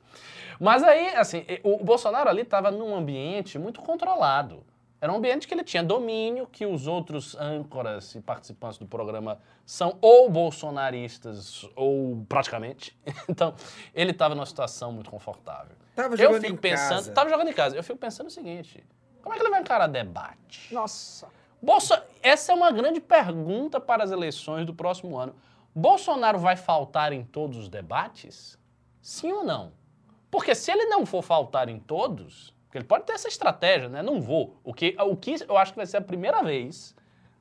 Mas 0.58 0.82
aí, 0.82 1.14
assim, 1.14 1.44
o 1.62 1.76
Bolsonaro 1.84 2.28
ali 2.28 2.42
estava 2.42 2.72
num 2.72 2.92
ambiente 2.96 3.60
muito 3.60 3.80
controlado. 3.80 4.64
Era 5.00 5.10
um 5.12 5.16
ambiente 5.16 5.48
que 5.48 5.54
ele 5.54 5.64
tinha 5.64 5.82
domínio, 5.82 6.46
que 6.46 6.66
os 6.66 6.86
outros 6.86 7.34
âncoras 7.36 8.14
e 8.14 8.20
participantes 8.20 8.78
do 8.78 8.86
programa 8.86 9.38
são 9.64 9.96
ou 10.02 10.28
bolsonaristas 10.28 11.66
ou 11.74 12.24
praticamente. 12.28 12.96
Então, 13.28 13.54
ele 13.94 14.10
estava 14.10 14.34
numa 14.34 14.44
situação 14.44 14.92
muito 14.92 15.10
confortável. 15.10 15.74
Tava 15.94 16.14
Eu 16.16 16.34
fico 16.34 16.52
em 16.52 16.56
pensando, 16.56 16.96
casa. 16.96 17.12
tava 17.12 17.30
jogando 17.30 17.48
em 17.48 17.52
casa. 17.52 17.76
Eu 17.76 17.82
fico 17.82 17.98
pensando 17.98 18.26
o 18.26 18.30
seguinte: 18.30 18.84
como 19.22 19.34
é 19.34 19.38
que 19.38 19.42
ele 19.42 19.50
vai 19.50 19.60
encarar 19.60 19.86
debate? 19.86 20.72
Nossa. 20.74 21.28
Bolsa, 21.62 22.04
essa 22.22 22.52
é 22.52 22.54
uma 22.54 22.70
grande 22.70 23.00
pergunta 23.00 23.78
para 23.80 24.02
as 24.02 24.10
eleições 24.10 24.66
do 24.66 24.74
próximo 24.74 25.16
ano. 25.18 25.34
Bolsonaro 25.74 26.38
vai 26.38 26.56
faltar 26.56 27.12
em 27.12 27.22
todos 27.22 27.56
os 27.56 27.68
debates? 27.68 28.58
Sim 29.00 29.32
ou 29.32 29.44
não? 29.44 29.72
Porque 30.30 30.54
se 30.54 30.70
ele 30.70 30.86
não 30.86 31.04
for 31.06 31.22
faltar 31.22 31.68
em 31.68 31.78
todos, 31.78 32.54
porque 32.70 32.78
ele 32.78 32.84
pode 32.84 33.04
ter 33.04 33.14
essa 33.14 33.26
estratégia, 33.26 33.88
né? 33.88 34.00
Não 34.00 34.20
vou. 34.20 34.56
O 34.62 34.72
que, 34.72 34.94
o 35.00 35.16
que 35.16 35.34
eu 35.48 35.58
acho 35.58 35.72
que 35.72 35.76
vai 35.76 35.86
ser 35.86 35.96
a 35.96 36.00
primeira 36.00 36.40
vez 36.40 36.94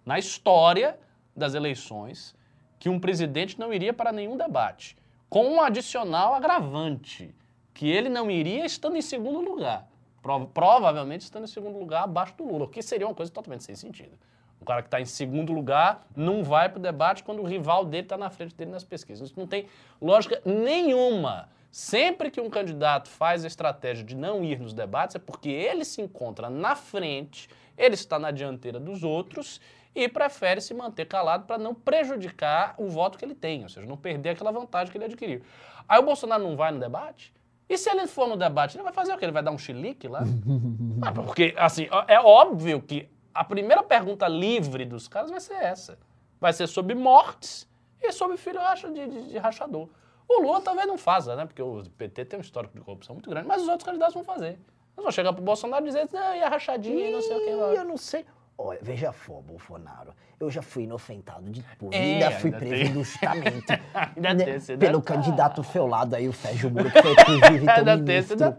na 0.03 0.17
história 0.17 0.99
das 1.35 1.53
eleições 1.53 2.35
que 2.79 2.89
um 2.89 2.99
presidente 2.99 3.59
não 3.59 3.71
iria 3.71 3.93
para 3.93 4.11
nenhum 4.11 4.35
debate. 4.35 4.97
Com 5.29 5.45
um 5.47 5.61
adicional 5.61 6.33
agravante, 6.33 7.35
que 7.75 7.87
ele 7.87 8.09
não 8.09 8.31
iria 8.31 8.65
estando 8.65 8.95
em 8.97 9.03
segundo 9.03 9.39
lugar. 9.39 9.87
Prova- 10.19 10.47
provavelmente 10.47 11.21
estando 11.21 11.43
em 11.43 11.47
segundo 11.47 11.77
lugar 11.77 12.05
abaixo 12.05 12.33
do 12.35 12.45
Lula, 12.45 12.65
o 12.65 12.67
que 12.67 12.81
seria 12.81 13.05
uma 13.05 13.13
coisa 13.13 13.31
totalmente 13.31 13.63
sem 13.63 13.75
sentido. 13.75 14.17
O 14.59 14.65
cara 14.65 14.81
que 14.81 14.87
está 14.87 14.99
em 14.99 15.05
segundo 15.05 15.53
lugar 15.53 16.07
não 16.15 16.43
vai 16.43 16.69
para 16.69 16.79
o 16.79 16.81
debate 16.81 17.23
quando 17.23 17.43
o 17.43 17.45
rival 17.45 17.85
dele 17.85 18.01
está 18.03 18.17
na 18.17 18.31
frente 18.31 18.55
dele 18.55 18.71
nas 18.71 18.83
pesquisas. 18.83 19.29
Isso 19.29 19.39
não 19.39 19.45
tem 19.45 19.67
lógica 20.01 20.41
nenhuma. 20.43 21.49
Sempre 21.71 22.31
que 22.31 22.41
um 22.41 22.49
candidato 22.49 23.07
faz 23.09 23.43
a 23.43 23.47
estratégia 23.47 24.03
de 24.03 24.15
não 24.15 24.43
ir 24.43 24.59
nos 24.59 24.73
debates 24.73 25.15
é 25.15 25.19
porque 25.19 25.49
ele 25.49 25.85
se 25.85 26.01
encontra 26.01 26.49
na 26.49 26.75
frente, 26.75 27.47
ele 27.77 27.93
está 27.93 28.17
na 28.17 28.31
dianteira 28.31 28.79
dos 28.79 29.03
outros 29.03 29.61
e 29.95 30.07
prefere 30.07 30.61
se 30.61 30.73
manter 30.73 31.05
calado 31.05 31.45
para 31.45 31.57
não 31.57 31.73
prejudicar 31.75 32.73
o 32.77 32.87
voto 32.87 33.17
que 33.17 33.25
ele 33.25 33.35
tem, 33.35 33.63
ou 33.63 33.69
seja, 33.69 33.85
não 33.87 33.97
perder 33.97 34.29
aquela 34.29 34.51
vantagem 34.51 34.91
que 34.91 34.97
ele 34.97 35.05
adquiriu. 35.05 35.41
Aí 35.87 35.99
o 35.99 36.03
Bolsonaro 36.03 36.43
não 36.43 36.55
vai 36.55 36.71
no 36.71 36.79
debate? 36.79 37.33
E 37.67 37.77
se 37.77 37.87
ele 37.89 38.07
for 38.07 38.27
no 38.27 38.35
debate, 38.35 38.75
ele 38.75 38.83
vai 38.83 38.93
fazer 38.93 39.13
o 39.13 39.17
quê? 39.17 39.25
Ele 39.25 39.31
vai 39.31 39.43
dar 39.43 39.51
um 39.51 39.57
chilique 39.57 40.07
lá? 40.07 40.21
Ah, 41.01 41.11
Porque, 41.11 41.53
assim, 41.57 41.87
é 42.07 42.19
óbvio 42.19 42.81
que 42.81 43.07
a 43.33 43.43
primeira 43.43 43.83
pergunta 43.83 44.27
livre 44.27 44.85
dos 44.85 45.07
caras 45.07 45.29
vai 45.29 45.39
ser 45.39 45.53
essa. 45.53 45.97
Vai 46.41 46.51
ser 46.51 46.67
sobre 46.67 46.95
mortes 46.95 47.67
e 48.01 48.11
sobre 48.11 48.37
filho 48.37 48.59
racha- 48.59 48.89
de, 48.91 49.07
de- 49.07 49.29
de 49.29 49.37
rachador. 49.37 49.87
O 50.29 50.41
Lula 50.41 50.61
talvez 50.61 50.87
não 50.87 50.97
faça, 50.97 51.35
né? 51.35 51.45
Porque 51.45 51.61
o 51.61 51.83
PT 51.97 52.25
tem 52.25 52.37
um 52.39 52.41
histórico 52.41 52.77
de 52.77 52.83
corrupção 52.83 53.15
muito 53.15 53.29
grande, 53.29 53.47
mas 53.47 53.61
os 53.63 53.67
outros 53.67 53.83
candidatos 53.85 54.13
vão 54.13 54.23
fazer. 54.23 54.47
Eles 54.49 55.03
vão 55.03 55.11
chegar 55.11 55.33
pro 55.33 55.41
Bolsonaro 55.41 55.83
e 55.83 55.87
dizer, 55.87 56.07
não, 56.13 56.35
e 56.35 56.43
a 56.43 56.49
rachadinha, 56.49 57.09
e 57.09 57.11
não 57.11 57.21
sei 57.21 57.35
o 57.35 57.39
que 57.45 57.51
lá. 57.53 57.67
Eu 57.73 57.85
não 57.85 57.97
sei. 57.97 58.25
Olha, 58.61 58.77
veja 58.81 59.13
só, 59.25 59.35
Bolsonaro. 59.41 60.13
Eu 60.37 60.51
já 60.51 60.61
fui 60.61 60.83
inofentado 60.83 61.49
de 61.49 61.63
tudo. 61.77 61.93
É, 61.93 61.97
ainda 61.97 62.31
fui 62.31 62.47
ainda 62.49 62.57
preso 62.59 62.75
tem. 62.75 62.91
injustamente. 62.91 63.65
Ainda 64.15 64.33
né, 64.33 64.45
tem 64.45 64.77
pelo 64.77 64.99
detalhe. 64.99 65.01
candidato 65.01 65.63
feulado 65.63 66.13
aí, 66.13 66.27
o 66.27 66.33
Sérgio 66.33 66.69
Moro, 66.69 66.89
que 66.91 67.01
foi 67.01 67.11
inclusive 67.11 67.59
teu 67.65 67.69
Ainda 67.75 67.97
tem 68.03 68.15
esse 68.17 68.35
ministro. 68.35 68.57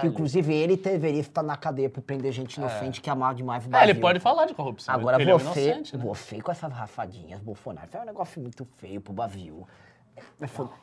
Que 0.00 0.06
inclusive 0.06 0.54
ele 0.54 0.76
deveria 0.76 1.20
estar 1.20 1.42
na 1.42 1.56
cadeia 1.56 1.88
por 1.90 2.00
prender 2.00 2.32
gente 2.32 2.54
inocente 2.56 3.00
que 3.00 3.10
amava 3.10 3.34
demais 3.34 3.64
o 3.64 3.66
É, 3.66 3.70
Brasil. 3.70 3.90
ele 3.90 4.00
pode 4.00 4.20
falar 4.20 4.46
de 4.46 4.54
corrupção. 4.54 4.94
Agora 4.94 5.20
é 5.20 5.24
você, 5.24 5.68
inocente, 5.70 5.96
né? 5.96 6.04
você 6.04 6.40
com 6.40 6.50
essas 6.52 6.72
rafadinhas, 6.72 7.40
Bolsonaro, 7.40 7.88
foi 7.88 8.00
um 8.00 8.04
negócio 8.04 8.40
muito 8.40 8.64
feio 8.78 9.00
pro 9.00 9.12
Brasil. 9.12 9.66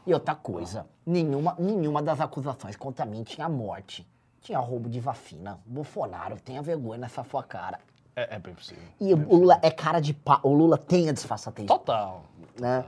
E 0.06 0.13
outra 0.13 0.36
coisa, 0.36 0.86
nenhuma, 1.06 1.56
nenhuma 1.58 2.01
das 2.01 2.20
acusações 2.22 2.75
contra 2.75 3.06
mim 3.06 3.24
tinha 3.24 3.48
morte. 3.48 4.08
Tinha 4.41 4.60
roubo 4.60 4.89
de 4.89 5.00
vacina. 5.00 5.60
Bolsonaro, 5.65 6.39
tenha 6.39 6.62
vergonha 6.62 7.00
nessa 7.00 7.24
sua 7.24 7.44
cara. 7.44 7.79
É, 8.15 8.36
é 8.36 8.39
bem 8.39 8.53
possível. 8.53 8.84
E 9.00 9.13
o 9.13 9.17
Lula 9.17 9.60
é 9.62 9.70
cara 9.70 10.00
de 10.00 10.13
pau. 10.13 10.39
O 10.44 10.53
Lula 10.53 10.77
tem 10.77 11.10
a 11.10 11.12
disfarçatez, 11.12 11.67
Total. 11.67 12.24
né? 12.60 12.84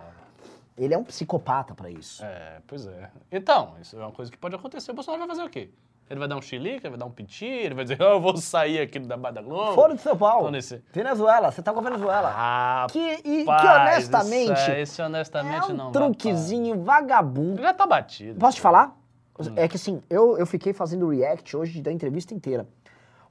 Ele 0.77 0.93
é 0.93 0.97
um 0.97 1.03
psicopata 1.03 1.75
pra 1.75 1.89
isso. 1.89 2.23
É, 2.23 2.61
pois 2.65 2.87
é. 2.87 3.11
Então, 3.31 3.75
isso 3.81 3.97
é 3.97 3.99
uma 3.99 4.11
coisa 4.11 4.31
que 4.31 4.37
pode 4.37 4.55
acontecer. 4.55 4.91
O 4.91 4.93
Bolsonaro 4.93 5.27
vai 5.27 5.35
fazer 5.35 5.45
o 5.45 5.49
quê? 5.49 5.69
Ele 6.09 6.19
vai 6.19 6.27
dar 6.27 6.37
um 6.37 6.41
chilique, 6.41 6.77
ele 6.87 6.89
vai 6.89 6.97
dar 6.97 7.05
um 7.05 7.11
piti, 7.11 7.45
ele 7.45 7.75
vai 7.75 7.83
dizer, 7.85 8.01
"Ah, 8.01 8.05
eu 8.15 8.19
vou 8.21 8.35
sair 8.37 8.79
aqui 8.79 8.97
da 8.99 9.15
Globo. 9.41 9.73
Fora 9.75 9.93
de 9.95 10.01
São 10.01 10.17
Paulo. 10.17 10.49
Nesse- 10.49 10.81
Venezuela, 10.91 11.51
você 11.51 11.61
tá 11.61 11.71
com 11.71 11.79
a 11.79 11.83
Venezuela. 11.83 12.33
Ah, 12.35 12.87
que, 12.89 12.99
e, 12.99 13.43
que 13.45 13.49
honestamente, 13.49 14.53
Isso, 14.53 14.71
é- 14.71 14.81
esse 14.81 15.01
honestamente 15.01 15.69
é 15.69 15.73
um 15.73 15.77
não. 15.77 15.91
truquezinho 15.91 16.83
vagabundo. 16.83 17.55
Ele 17.57 17.63
já 17.63 17.73
tá 17.73 17.85
batido. 17.85 18.39
Posso 18.39 18.55
te 18.55 18.61
falar? 18.61 18.97
Hum. 19.39 19.53
É 19.55 19.67
que 19.67 19.75
assim, 19.75 20.01
eu, 20.09 20.37
eu 20.37 20.45
fiquei 20.47 20.73
fazendo 20.73 21.07
react 21.09 21.55
hoje 21.55 21.81
da 21.81 21.91
entrevista 21.91 22.33
inteira. 22.33 22.67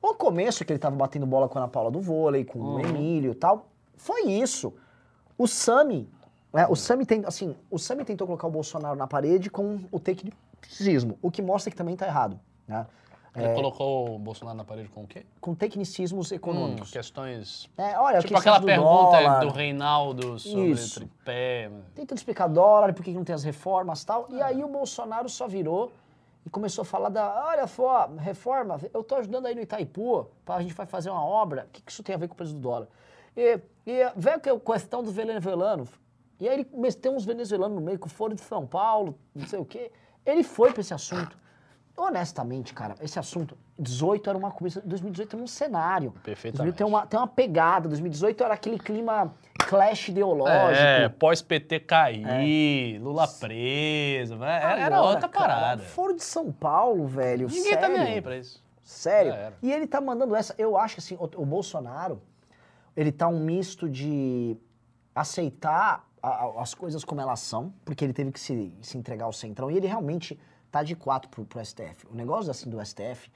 O 0.01 0.15
começo 0.15 0.65
que 0.65 0.73
ele 0.73 0.79
tava 0.79 0.95
batendo 0.95 1.27
bola 1.27 1.49
com 1.49 1.59
a 1.59 1.63
Ana 1.63 1.69
Paula 1.69 1.91
do 1.91 2.01
vôlei, 2.01 2.45
com 2.45 2.59
Uhum. 2.61 2.75
o 2.77 2.81
Emílio 2.81 3.33
e 3.33 3.35
tal, 3.35 3.67
foi 3.97 4.23
isso. 4.31 4.73
O 5.37 5.47
Sami, 5.49 6.09
né, 6.55 6.67
o 6.71 6.77
Sami 6.77 7.05
tem, 7.05 7.25
assim, 7.27 7.57
o 7.69 7.79
Sami 7.79 8.05
tentou 8.05 8.27
colocar 8.27 8.47
o 8.47 8.51
Bolsonaro 8.51 8.97
na 8.97 9.07
parede 9.09 9.51
com 9.51 9.81
o 9.91 9.99
tecnicismo, 9.99 11.19
o 11.21 11.31
que 11.31 11.43
mostra 11.43 11.71
que 11.71 11.77
também 11.77 11.97
tá 11.97 12.07
errado, 12.07 12.39
né? 12.69 12.87
Ele 13.37 13.55
colocou 13.55 14.17
o 14.17 14.19
Bolsonaro 14.19 14.57
na 14.57 14.65
parede 14.65 14.89
com 14.89 15.03
o 15.03 15.07
quê? 15.07 15.25
Com 15.41 15.55
tecnicismos 15.55 16.33
Hum, 16.33 16.35
econômicos. 16.35 16.91
questões. 16.91 17.71
É, 17.79 17.97
olha, 17.97 18.19
Tipo 18.21 18.37
aquela 18.37 18.59
do 18.59 18.67
pergunta 18.67 19.17
dólar, 19.17 19.41
do 19.41 19.51
Reinaldo 19.51 20.39
sobre 20.41 20.71
Isso. 20.73 21.01
tripé. 21.01 21.71
tentando 21.95 22.19
explicar 22.19 22.49
dólar, 22.49 22.93
por 22.93 23.05
que 23.05 23.13
não 23.13 23.23
tem 23.25 23.35
as 23.35 23.45
reformas 23.45 24.03
e 24.03 24.07
tal. 24.07 24.27
É. 24.33 24.35
E 24.35 24.43
aí 24.43 24.65
o 24.65 24.69
Bolsonaro 24.69 25.29
só 25.29 25.47
virou 25.47 25.93
e 26.45 26.51
começou 26.51 26.83
a 26.83 26.85
falar 26.85 27.11
da, 27.11 27.47
olha 27.47 27.67
só, 27.69 28.09
reforma, 28.19 28.81
eu 28.93 29.05
tô 29.05 29.15
ajudando 29.17 29.47
aí 29.47 29.55
no 29.55 29.61
Itaipu, 29.61 30.27
pra, 30.45 30.57
a 30.57 30.63
gente 30.63 30.75
vai 30.75 30.87
fazer 30.87 31.11
uma 31.11 31.25
obra, 31.25 31.67
o 31.69 31.73
que, 31.73 31.83
que 31.83 31.93
isso 31.93 32.03
tem 32.03 32.15
a 32.17 32.19
ver 32.19 32.27
com 32.27 32.35
o 32.35 32.37
preço 32.37 32.55
do 32.55 32.61
dólar? 32.61 32.89
E, 33.37 33.61
e 33.87 34.39
que 34.43 34.49
é 34.49 34.53
a 34.53 34.59
questão 34.59 35.01
dos 35.03 35.13
venezuelanos. 35.13 35.91
E 36.41 36.49
aí 36.49 36.55
ele 36.61 36.71
meteu 36.73 37.15
uns 37.15 37.25
venezuelanos 37.25 37.77
no 37.77 37.83
meio, 37.83 37.99
com 38.01 38.09
foro 38.09 38.35
de 38.35 38.41
São 38.41 38.67
Paulo, 38.67 39.17
não 39.35 39.47
sei 39.47 39.61
o 39.61 39.65
quê. 39.65 39.93
Ele 40.27 40.43
foi 40.43 40.73
pra 40.73 40.81
esse 40.81 40.93
assunto. 40.95 41.37
Honestamente, 42.01 42.73
cara, 42.73 42.95
esse 43.03 43.19
assunto, 43.19 43.59
18 43.77 44.31
era 44.31 44.39
uma 44.39 44.53
coisa, 44.53 44.81
2018 44.85 45.35
era 45.35 45.43
um 45.43 45.49
cenário. 45.49 46.13
Perfeitamente. 46.23 46.77
2018 46.77 46.77
tem 46.77 46.87
uma, 46.87 47.07
tem 47.07 47.19
uma 47.19 47.27
pegada, 47.27 47.89
2018 47.89 48.45
era 48.45 48.55
aquele 48.55 48.79
clima 48.79 49.35
clash 49.69 50.09
ideológico. 50.09 50.59
É, 50.81 51.09
pós-PT 51.09 51.81
cair, 51.81 52.99
Lula 53.01 53.27
preso. 53.27 54.37
né? 54.37 54.61
Era, 54.81 55.03
outra 55.03 55.29
cara, 55.29 55.47
parada. 55.55 55.83
Foro 55.83 56.15
de 56.15 56.23
São 56.23 56.53
Paulo, 56.53 57.07
velho. 57.09 57.49
Ninguém 57.49 57.63
sério. 57.65 57.81
tá 57.81 57.89
nem 57.89 58.01
aí 58.01 58.23
pra 58.23 58.37
isso. 58.37 58.63
Sério. 58.85 59.35
E 59.61 59.71
ele 59.73 59.87
tá 59.87 60.01
mandando 60.01 60.37
essa. 60.37 60.55
Eu 60.57 60.79
acho 60.79 60.95
que 60.95 61.01
assim, 61.01 61.17
o, 61.17 61.25
o 61.43 61.45
Bolsonaro, 61.45 62.23
ele 62.97 63.11
tá 63.11 63.27
um 63.27 63.41
misto 63.41 63.89
de 63.89 64.57
aceitar 65.15 66.07
a- 66.23 66.29
a- 66.29 66.63
as 66.63 66.75
coisas 66.75 67.05
como 67.05 67.21
elas 67.21 67.41
são, 67.41 67.73
porque 67.85 68.05
ele 68.05 68.13
teve 68.13 68.33
que 68.33 68.41
se, 68.41 68.73
se 68.81 68.97
entregar 68.97 69.25
ao 69.27 69.33
centrão, 69.33 69.71
e 69.71 69.77
ele 69.77 69.87
realmente 69.87 70.39
tá 70.71 70.83
de 70.83 70.95
quatro 70.95 71.29
pro, 71.31 71.45
pro 71.45 71.65
STF. 71.65 72.07
O 72.11 72.15
negócio 72.15 72.51
assim 72.51 72.69
do 72.69 72.81
STF 72.85 73.31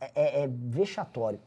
é, 0.00 0.10
é- 0.14 0.42
é 0.44 0.48
vexatório. 0.48 1.40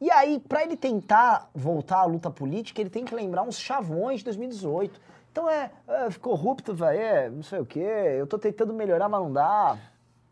E 0.00 0.10
aí, 0.10 0.38
pra 0.38 0.62
ele 0.62 0.76
tentar 0.76 1.50
voltar 1.54 1.98
à 2.00 2.04
luta 2.04 2.30
política, 2.30 2.80
ele 2.80 2.90
tem 2.90 3.04
que 3.04 3.14
lembrar 3.14 3.42
uns 3.42 3.58
chavões 3.58 4.20
de 4.20 4.24
2018. 4.26 5.00
Então 5.32 5.48
é, 5.50 5.70
é 5.88 6.10
corrupto, 6.20 6.74
velho, 6.74 6.98
é, 7.00 7.28
não 7.30 7.42
sei 7.42 7.58
o 7.60 7.66
quê, 7.66 7.80
eu 7.80 8.26
tô 8.26 8.38
tentando 8.38 8.72
melhorar, 8.72 9.08
mas 9.08 9.20
não 9.20 9.32
dá. 9.32 9.76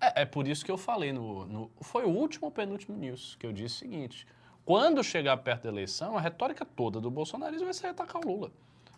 É, 0.00 0.23
é 0.23 0.25
por 0.25 0.47
isso 0.47 0.64
que 0.64 0.71
eu 0.71 0.78
falei 0.78 1.12
no, 1.12 1.47
no- 1.47 1.71
Foi 1.81 2.05
o 2.05 2.09
último 2.11 2.50
penúltimo 2.50 2.97
news 2.97 3.37
que 3.40 3.47
eu 3.47 3.52
disse 3.52 3.76
o 3.76 3.78
seguinte: 3.78 4.26
quando 4.64 5.02
chegar 5.02 5.37
perto 5.38 5.64
da 5.64 5.69
eleição, 5.71 6.16
a 6.16 6.21
retórica 6.21 6.64
toda 6.64 7.00
do 7.00 7.11
bolsonarismo 7.11 7.64
vai 7.64 7.75
ser 7.75 7.88
atacar 7.88 8.25
o 8.25 8.28
Lula. 8.28 8.50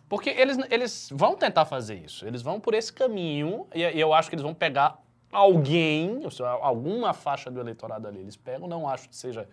Porque 0.07 0.29
eles, 0.31 0.57
eles 0.71 1.09
vão 1.11 1.35
tentar 1.35 1.65
fazer 1.65 1.95
isso. 1.95 2.25
Eles 2.27 2.41
vão 2.41 2.59
por 2.59 2.73
esse 2.73 2.91
caminho, 2.91 3.67
e, 3.73 3.79
e 3.81 3.99
eu 3.99 4.11
acho 4.13 4.27
que 4.29 4.35
eles 4.35 4.43
vão 4.43 4.53
pegar 4.55 4.99
alguém, 5.31 6.21
ou 6.23 6.31
seja, 6.31 6.49
alguma 6.49 7.13
faixa 7.13 7.49
do 7.51 7.59
eleitorado 7.59 8.07
ali. 8.07 8.19
Eles 8.19 8.35
pegam, 8.35 8.67
não 8.67 8.87
acho 8.87 9.09
que 9.09 9.15
seja 9.15 9.47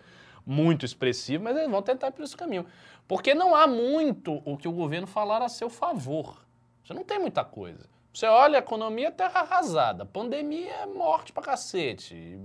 muito 0.45 0.85
expressivo, 0.85 1.43
mas 1.43 1.57
eles 1.57 1.69
vão 1.69 1.81
tentar 1.81 2.07
ir 2.07 2.11
por 2.11 2.23
esse 2.23 2.35
caminho. 2.35 2.65
Porque 3.07 3.33
não 3.33 3.55
há 3.55 3.67
muito 3.67 4.41
o 4.45 4.57
que 4.57 4.67
o 4.67 4.71
governo 4.71 5.07
falar 5.07 5.41
a 5.41 5.49
seu 5.49 5.69
favor. 5.69 6.45
Você 6.83 6.93
não 6.93 7.03
tem 7.03 7.19
muita 7.19 7.43
coisa. 7.43 7.85
Você 8.13 8.25
olha 8.25 8.57
a 8.57 8.59
economia, 8.59 9.11
terra 9.11 9.41
arrasada. 9.41 10.05
Pandemia 10.05 10.71
é 10.71 10.85
morte 10.85 11.31
pra 11.31 11.43
cacete. 11.43 12.39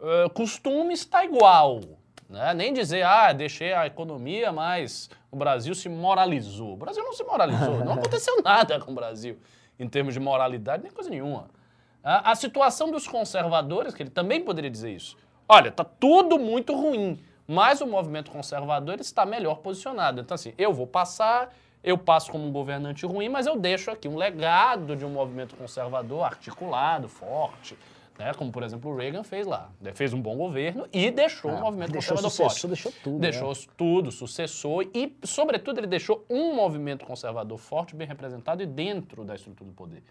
Eh, 0.00 0.28
costume 0.30 0.94
está 0.94 1.24
igual. 1.24 1.80
Né? 2.28 2.54
Nem 2.54 2.72
dizer, 2.72 3.02
ah, 3.02 3.32
deixei 3.32 3.72
a 3.72 3.86
economia, 3.86 4.52
mas 4.52 5.10
o 5.30 5.36
Brasil 5.36 5.74
se 5.74 5.88
moralizou. 5.88 6.74
O 6.74 6.76
Brasil 6.76 7.02
não 7.02 7.12
se 7.12 7.24
moralizou. 7.24 7.84
Não 7.84 7.92
aconteceu 7.94 8.42
nada 8.42 8.80
com 8.80 8.92
o 8.92 8.94
Brasil 8.94 9.38
em 9.78 9.88
termos 9.88 10.14
de 10.14 10.20
moralidade, 10.20 10.82
nem 10.82 10.92
coisa 10.92 11.10
nenhuma. 11.10 11.48
A, 12.08 12.30
a 12.30 12.34
situação 12.36 12.88
dos 12.92 13.08
conservadores, 13.08 13.92
que 13.92 14.00
ele 14.00 14.10
também 14.10 14.40
poderia 14.40 14.70
dizer 14.70 14.92
isso. 14.92 15.16
Olha, 15.48 15.72
tá 15.72 15.82
tudo 15.82 16.38
muito 16.38 16.72
ruim, 16.72 17.18
mas 17.48 17.80
o 17.80 17.86
movimento 17.86 18.30
conservador 18.30 19.00
está 19.00 19.26
melhor 19.26 19.56
posicionado. 19.56 20.20
Então, 20.20 20.36
assim, 20.36 20.52
eu 20.56 20.72
vou 20.72 20.86
passar, 20.86 21.52
eu 21.82 21.98
passo 21.98 22.30
como 22.30 22.46
um 22.46 22.52
governante 22.52 23.04
ruim, 23.04 23.28
mas 23.28 23.44
eu 23.48 23.58
deixo 23.58 23.90
aqui 23.90 24.06
um 24.06 24.14
legado 24.16 24.94
de 24.94 25.04
um 25.04 25.10
movimento 25.10 25.56
conservador 25.56 26.22
articulado, 26.22 27.08
forte, 27.08 27.76
né? 28.16 28.32
Como, 28.34 28.52
por 28.52 28.62
exemplo, 28.62 28.92
o 28.92 28.96
Reagan 28.96 29.24
fez 29.24 29.44
lá. 29.44 29.68
Fez 29.92 30.12
um 30.12 30.20
bom 30.22 30.36
governo 30.36 30.86
e 30.92 31.10
deixou 31.10 31.50
o 31.50 31.60
movimento 31.60 31.90
Ah, 31.90 31.92
deixou 31.94 32.16
conservador 32.16 32.30
sucessor, 32.30 32.50
forte. 32.50 32.66
deixou 32.68 32.92
tudo, 33.02 33.18
Deixou 33.18 33.52
tudo, 33.76 34.12
sucessor 34.12 34.86
e, 34.94 35.12
sobretudo, 35.24 35.80
ele 35.80 35.88
deixou 35.88 36.24
um 36.30 36.54
movimento 36.54 37.04
conservador 37.04 37.58
forte, 37.58 37.96
bem 37.96 38.06
representado 38.06 38.62
e 38.62 38.66
dentro 38.66 39.24
da 39.24 39.34
estrutura 39.34 39.68
do 39.68 39.74
poder. 39.74 40.04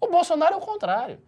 O 0.00 0.08
Bolsonaro 0.08 0.54
é 0.54 0.56
o 0.56 0.60
contrário. 0.60 1.18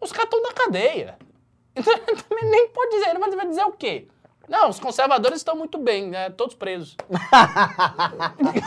Os 0.00 0.10
caras 0.12 0.26
estão 0.26 0.42
na 0.42 0.52
cadeia. 0.52 1.16
Então, 1.76 2.38
ele 2.38 2.50
nem 2.50 2.68
pode 2.68 2.90
dizer, 2.92 3.10
ele 3.10 3.18
vai 3.18 3.46
dizer 3.48 3.64
o 3.64 3.72
quê? 3.72 4.06
Não, 4.48 4.68
os 4.68 4.78
conservadores 4.78 5.38
estão 5.38 5.56
muito 5.56 5.76
bem, 5.78 6.08
né? 6.08 6.30
Todos 6.30 6.54
presos. 6.54 6.96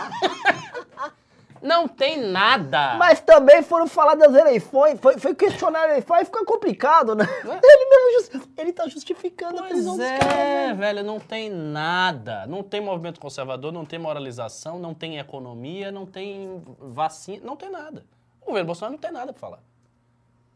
Não 1.61 1.87
tem 1.87 2.17
nada. 2.21 2.95
Mas 2.99 3.19
também 3.19 3.63
foram 3.63 3.87
falar 3.87 4.13
das 4.15 4.33
eleições, 4.35 4.99
foi, 4.99 5.17
foi 5.17 5.33
questionar 5.33 5.81
a 5.81 5.89
eleição, 5.89 6.15
aí 6.15 6.23
fica 6.23 6.45
complicado, 6.45 7.15
né? 7.15 7.25
Ele 7.43 7.89
mesmo 7.89 8.21
justi- 8.21 8.49
ele 8.57 8.71
tá 8.73 8.87
justificando 8.87 9.59
a 9.59 9.63
prisão 9.63 9.95
Pois 9.97 10.09
dos 10.09 10.19
caras. 10.19 10.37
é, 10.37 10.67
né? 10.67 10.73
velho, 10.75 11.03
não 11.03 11.19
tem 11.19 11.49
nada. 11.49 12.45
Não 12.45 12.61
tem 12.61 12.79
movimento 12.79 13.19
conservador, 13.19 13.71
não 13.71 13.85
tem 13.85 13.97
moralização, 13.97 14.77
não 14.77 14.93
tem 14.93 15.17
economia, 15.17 15.91
não 15.91 16.05
tem 16.05 16.61
vacina, 16.79 17.41
não 17.43 17.55
tem 17.55 17.69
nada. 17.71 18.05
O 18.47 18.51
governo 18.51 18.67
Bolsonaro 18.67 18.93
não 18.93 18.99
tem 18.99 19.11
nada 19.11 19.33
pra 19.33 19.39
falar. 19.41 19.59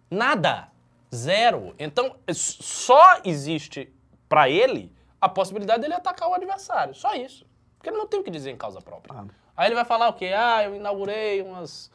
Nada. 0.09 0.69
Zero. 1.13 1.75
Então, 1.77 2.15
só 2.31 3.19
existe 3.25 3.93
pra 4.29 4.49
ele 4.49 4.95
a 5.19 5.27
possibilidade 5.27 5.81
dele 5.81 5.93
atacar 5.93 6.29
o 6.29 6.33
adversário. 6.33 6.95
Só 6.95 7.13
isso. 7.13 7.45
Porque 7.77 7.89
ele 7.89 7.97
não 7.97 8.07
tem 8.07 8.21
o 8.21 8.23
que 8.23 8.31
dizer 8.31 8.49
em 8.49 8.55
causa 8.55 8.79
própria. 8.79 9.19
Ah. 9.19 9.25
Aí 9.57 9.67
ele 9.67 9.75
vai 9.75 9.83
falar 9.83 10.07
o 10.07 10.13
quê? 10.13 10.31
Ah, 10.33 10.63
eu 10.63 10.73
inaugurei 10.73 11.41
umas, 11.41 11.91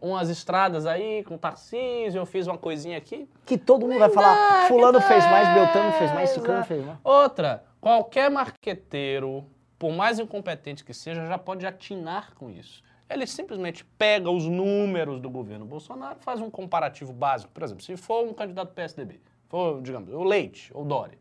umas 0.00 0.30
estradas 0.30 0.86
aí 0.86 1.22
com 1.24 1.36
Tarcísio, 1.36 2.18
eu 2.18 2.24
fiz 2.24 2.46
uma 2.46 2.56
coisinha 2.56 2.96
aqui. 2.96 3.28
Que 3.44 3.58
todo 3.58 3.86
mundo 3.86 3.98
vai 3.98 4.08
falar, 4.08 4.62
Dá, 4.62 4.68
fulano 4.68 5.02
fez 5.02 5.22
dá, 5.22 5.30
mais, 5.30 5.54
Beltrano 5.54 5.92
fez 5.92 6.14
mais. 6.14 6.30
Ciclano 6.30 6.64
fez 6.64 6.82
mais. 6.82 6.98
Outra, 7.04 7.62
qualquer 7.78 8.30
marqueteiro, 8.30 9.44
por 9.78 9.92
mais 9.92 10.18
incompetente 10.18 10.82
que 10.82 10.94
seja, 10.94 11.26
já 11.26 11.36
pode 11.36 11.66
atinar 11.66 12.34
com 12.34 12.50
isso. 12.50 12.82
Ele 13.08 13.26
simplesmente 13.26 13.84
pega 13.96 14.30
os 14.30 14.46
números 14.46 15.20
do 15.20 15.30
governo 15.30 15.64
Bolsonaro, 15.64 16.18
faz 16.20 16.40
um 16.40 16.50
comparativo 16.50 17.12
básico. 17.12 17.52
Por 17.52 17.62
exemplo, 17.62 17.82
se 17.82 17.96
for 17.96 18.24
um 18.24 18.32
candidato 18.32 18.68
do 18.68 18.74
PSDB, 18.74 19.20
for, 19.48 19.80
digamos, 19.80 20.12
o 20.12 20.24
Leite 20.24 20.70
ou 20.74 20.84
Dória, 20.84 21.18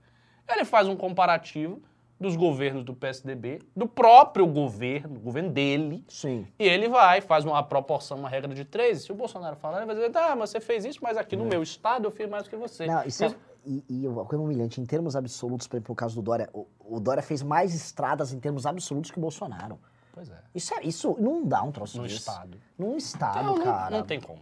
ele 0.49 0.65
faz 0.65 0.87
um 0.87 0.95
comparativo 0.95 1.81
dos 2.19 2.35
governos 2.35 2.83
do 2.83 2.93
PSDB, 2.93 3.59
do 3.75 3.87
próprio 3.87 4.47
governo, 4.47 5.19
governo 5.19 5.49
dele, 5.49 6.03
Sim. 6.07 6.47
e 6.57 6.63
ele 6.63 6.87
vai, 6.87 7.19
faz 7.19 7.43
uma 7.45 7.61
proporção, 7.61 8.17
uma 8.17 8.29
regra 8.29 8.53
de 8.53 8.63
três. 8.63 9.03
Se 9.03 9.11
o 9.11 9.15
Bolsonaro 9.15 9.55
falar, 9.57 9.77
ele 9.77 9.85
vai 9.85 9.95
dizer, 9.95 10.11
tá, 10.11 10.35
mas 10.35 10.49
você 10.49 10.61
fez 10.61 10.85
isso, 10.85 10.99
mas 11.01 11.17
aqui 11.17 11.35
no 11.35 11.45
meu 11.45 11.61
estado 11.61 12.05
eu 12.05 12.11
fiz 12.11 12.27
mais 12.29 12.43
do 12.43 12.49
que 12.49 12.55
você. 12.55 12.85
Não, 12.85 13.03
isso 13.03 13.25
é, 13.25 13.35
e, 13.65 13.83
e 13.89 14.07
uma 14.07 14.23
coisa 14.25 14.43
humilhante, 14.43 14.79
em 14.79 14.85
termos 14.85 15.15
absolutos, 15.15 15.67
por 15.67 15.75
exemplo, 15.75 15.91
no 15.91 15.95
caso 15.95 16.15
do 16.15 16.21
Dória, 16.21 16.49
o, 16.53 16.65
o 16.79 16.99
Dória 16.99 17.21
fez 17.21 17.41
mais 17.41 17.73
estradas 17.73 18.31
em 18.31 18.39
termos 18.39 18.65
absolutos 18.65 19.11
que 19.11 19.17
o 19.17 19.21
Bolsonaro. 19.21 19.79
Pois 20.15 20.29
é. 20.29 20.37
Isso, 20.55 20.73
é, 20.73 20.83
isso 20.83 21.15
não 21.19 21.43
dá 21.45 21.61
um 21.61 21.71
troço 21.71 22.01
desse. 22.01 22.15
estado. 22.15 22.57
Num 22.79 22.95
estado, 22.97 23.43
Não, 23.43 23.55
não, 23.57 23.63
cara. 23.63 23.97
não 23.97 24.03
tem 24.03 24.19
como. 24.19 24.41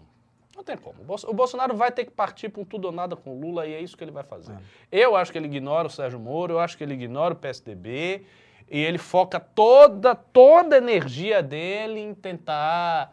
Não 0.55 0.63
tem 0.63 0.77
como. 0.77 1.01
O 1.01 1.03
Bolso- 1.03 1.27
O 1.29 1.33
Bolsonaro 1.33 1.75
vai 1.75 1.91
ter 1.91 2.05
que 2.05 2.11
partir 2.11 2.47
para 2.47 2.61
um 2.61 2.65
tudo 2.65 2.85
ou 2.85 2.91
nada 2.91 3.15
com 3.15 3.35
o 3.35 3.39
Lula 3.41 3.65
e 3.65 3.73
é 3.73 3.81
isso 3.81 3.97
que 3.97 4.03
ele 4.03 4.11
vai 4.11 4.23
fazer. 4.23 4.55
Eu 4.91 5.15
acho 5.15 5.31
que 5.31 5.37
ele 5.37 5.47
ignora 5.47 5.87
o 5.87 5.89
Sérgio 5.91 6.19
Moro, 6.19 6.53
eu 6.53 6.59
acho 6.59 6.77
que 6.77 6.83
ele 6.83 6.93
ignora 6.93 7.33
o 7.33 7.37
PSDB 7.37 8.23
e 8.69 8.79
ele 8.79 8.99
foca 8.99 9.39
toda, 9.39 10.13
toda 10.15 10.75
a 10.75 10.77
energia 10.77 11.41
dele 11.41 11.99
em 11.99 12.13
tentar, 12.13 13.11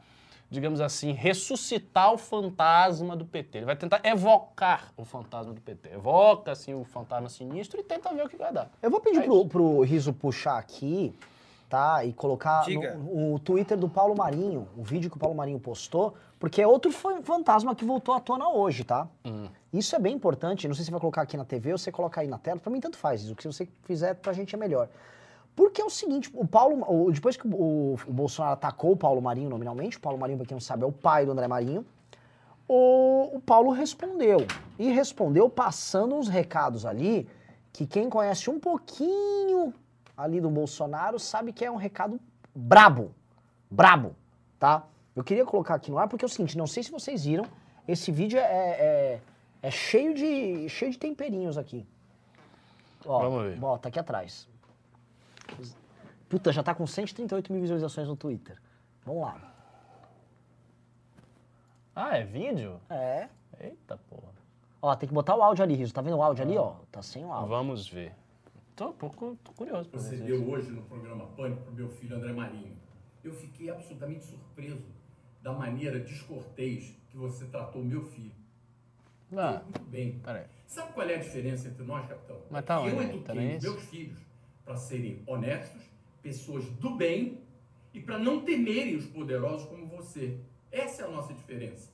digamos 0.50 0.82
assim, 0.82 1.12
ressuscitar 1.12 2.12
o 2.12 2.18
fantasma 2.18 3.16
do 3.16 3.24
PT. 3.24 3.58
Ele 3.58 3.64
vai 3.66 3.76
tentar 3.76 4.02
evocar 4.04 4.92
o 4.94 5.04
fantasma 5.06 5.54
do 5.54 5.60
PT. 5.62 5.94
Evoca, 5.94 6.52
assim, 6.52 6.74
o 6.74 6.84
fantasma 6.84 7.30
sinistro 7.30 7.80
e 7.80 7.82
tenta 7.82 8.12
ver 8.14 8.26
o 8.26 8.28
que 8.28 8.36
vai 8.36 8.52
dar. 8.52 8.70
Eu 8.82 8.90
vou 8.90 9.00
pedir 9.00 9.20
É 9.20 9.22
pro, 9.22 9.46
pro 9.46 9.80
Riso 9.80 10.12
puxar 10.12 10.58
aqui, 10.58 11.14
tá? 11.70 12.04
E 12.04 12.12
colocar 12.12 12.64
no, 12.96 13.34
o 13.34 13.38
Twitter 13.38 13.78
do 13.78 13.88
Paulo 13.88 14.14
Marinho, 14.14 14.68
o 14.76 14.82
vídeo 14.82 15.08
que 15.08 15.16
o 15.16 15.20
Paulo 15.20 15.34
Marinho 15.36 15.58
postou, 15.58 16.14
porque 16.38 16.60
é 16.60 16.66
outro 16.66 16.90
fa- 16.92 17.22
fantasma 17.22 17.74
que 17.74 17.84
voltou 17.84 18.12
à 18.14 18.20
tona 18.20 18.48
hoje, 18.50 18.82
tá? 18.84 19.08
Hum. 19.24 19.46
Isso 19.72 19.94
é 19.94 19.98
bem 19.98 20.14
importante. 20.14 20.66
Não 20.66 20.74
sei 20.74 20.82
se 20.84 20.86
você 20.86 20.90
vai 20.90 21.00
colocar 21.00 21.22
aqui 21.22 21.36
na 21.36 21.44
TV 21.44 21.72
ou 21.72 21.78
você 21.78 21.92
coloca 21.92 22.20
aí 22.20 22.26
na 22.26 22.38
tela. 22.38 22.58
Pra 22.58 22.70
mim, 22.72 22.80
tanto 22.80 22.96
faz. 22.98 23.30
O 23.30 23.36
que 23.36 23.46
você 23.46 23.68
fizer 23.84 24.14
pra 24.14 24.32
gente 24.32 24.54
é 24.54 24.58
melhor. 24.58 24.88
Porque 25.54 25.80
é 25.80 25.84
o 25.84 25.90
seguinte, 25.90 26.30
o 26.34 26.46
Paulo, 26.46 26.84
o- 26.88 27.12
depois 27.12 27.36
que 27.36 27.46
o, 27.46 27.96
o 28.06 28.12
Bolsonaro 28.12 28.54
atacou 28.54 28.92
o 28.92 28.96
Paulo 28.96 29.22
Marinho 29.22 29.48
nominalmente, 29.48 29.96
o 29.96 30.00
Paulo 30.00 30.18
Marinho, 30.18 30.38
pra 30.38 30.46
quem 30.46 30.54
não 30.56 30.60
sabe, 30.60 30.82
é 30.82 30.86
o 30.86 30.92
pai 30.92 31.24
do 31.24 31.32
André 31.32 31.46
Marinho, 31.46 31.84
o, 32.68 33.36
o 33.36 33.40
Paulo 33.40 33.70
respondeu. 33.70 34.46
E 34.78 34.90
respondeu 34.90 35.48
passando 35.48 36.14
uns 36.14 36.28
recados 36.28 36.84
ali 36.86 37.28
que 37.72 37.86
quem 37.86 38.08
conhece 38.10 38.48
um 38.50 38.58
pouquinho 38.58 39.72
ali 40.22 40.40
do 40.40 40.50
Bolsonaro 40.50 41.18
sabe 41.18 41.52
que 41.52 41.64
é 41.64 41.70
um 41.70 41.76
recado 41.76 42.20
brabo. 42.54 43.14
Brabo, 43.70 44.14
tá? 44.58 44.84
Eu 45.14 45.24
queria 45.24 45.44
colocar 45.44 45.74
aqui 45.74 45.90
no 45.90 45.98
ar 45.98 46.08
porque 46.08 46.24
é 46.24 46.26
o 46.26 46.28
seguinte, 46.28 46.56
não 46.58 46.66
sei 46.66 46.82
se 46.82 46.90
vocês 46.90 47.24
viram, 47.24 47.46
esse 47.86 48.12
vídeo 48.12 48.38
é, 48.38 48.42
é, 48.42 49.20
é 49.62 49.70
cheio, 49.70 50.14
de, 50.14 50.68
cheio 50.68 50.90
de 50.90 50.98
temperinhos 50.98 51.56
aqui. 51.56 51.86
Ó, 53.04 53.18
Vamos 53.18 53.42
ver. 53.44 53.64
Ó, 53.64 53.78
tá 53.78 53.88
aqui 53.88 53.98
atrás. 53.98 54.48
Puta, 56.28 56.52
já 56.52 56.62
tá 56.62 56.74
com 56.74 56.86
138 56.86 57.52
mil 57.52 57.62
visualizações 57.62 58.06
no 58.06 58.16
Twitter. 58.16 58.60
Vamos 59.04 59.22
lá. 59.22 59.40
Ah, 61.94 62.18
é 62.18 62.24
vídeo? 62.24 62.80
É. 62.88 63.28
Eita 63.58 63.96
porra. 64.08 64.32
Ó, 64.80 64.94
tem 64.94 65.08
que 65.08 65.14
botar 65.14 65.34
o 65.34 65.42
áudio 65.42 65.62
ali, 65.62 65.74
Riso. 65.74 65.92
Tá 65.92 66.00
vendo 66.00 66.16
o 66.16 66.22
áudio 66.22 66.44
ali, 66.44 66.56
ó? 66.56 66.76
Tá 66.90 67.02
sem 67.02 67.24
o 67.24 67.32
áudio. 67.32 67.48
Vamos 67.48 67.88
ver. 67.88 68.14
Tô 68.80 68.88
um 68.88 68.92
pouco 68.94 69.36
tô 69.44 69.52
curioso 69.52 69.90
Você 69.92 70.16
deu 70.16 70.42
hoje 70.48 70.70
no 70.70 70.80
programa 70.80 71.26
Pânico 71.36 71.64
para 71.64 71.70
o 71.70 71.74
meu 71.74 71.90
filho 71.90 72.16
André 72.16 72.32
Marinho. 72.32 72.74
Eu 73.22 73.34
fiquei 73.34 73.68
absolutamente 73.68 74.24
surpreso 74.24 74.86
da 75.42 75.52
maneira 75.52 76.00
descortês 76.00 76.96
que 77.10 77.18
você 77.18 77.44
tratou 77.44 77.84
meu 77.84 78.02
filho. 78.06 78.32
Ah, 79.36 79.60
Muito 79.62 79.82
bem. 79.82 80.18
peraí. 80.20 80.46
Sabe 80.66 80.94
qual 80.94 81.06
é 81.06 81.16
a 81.16 81.18
diferença 81.18 81.68
entre 81.68 81.84
nós, 81.84 82.08
capitão? 82.08 82.40
Mas 82.50 82.64
tá 82.64 82.80
eu 82.88 83.02
eduquei 83.02 83.22
Tá 83.22 83.34
isso? 83.34 83.70
meus 83.70 83.82
filhos 83.84 84.18
para 84.64 84.76
serem 84.78 85.22
honestos, 85.26 85.82
pessoas 86.22 86.64
do 86.64 86.96
bem 86.96 87.42
e 87.92 88.00
para 88.00 88.18
não 88.18 88.40
temerem 88.40 88.96
os 88.96 89.04
poderosos 89.04 89.68
como 89.68 89.88
você. 89.88 90.40
Essa 90.72 91.02
é 91.02 91.04
a 91.04 91.10
nossa 91.10 91.34
diferença. 91.34 91.92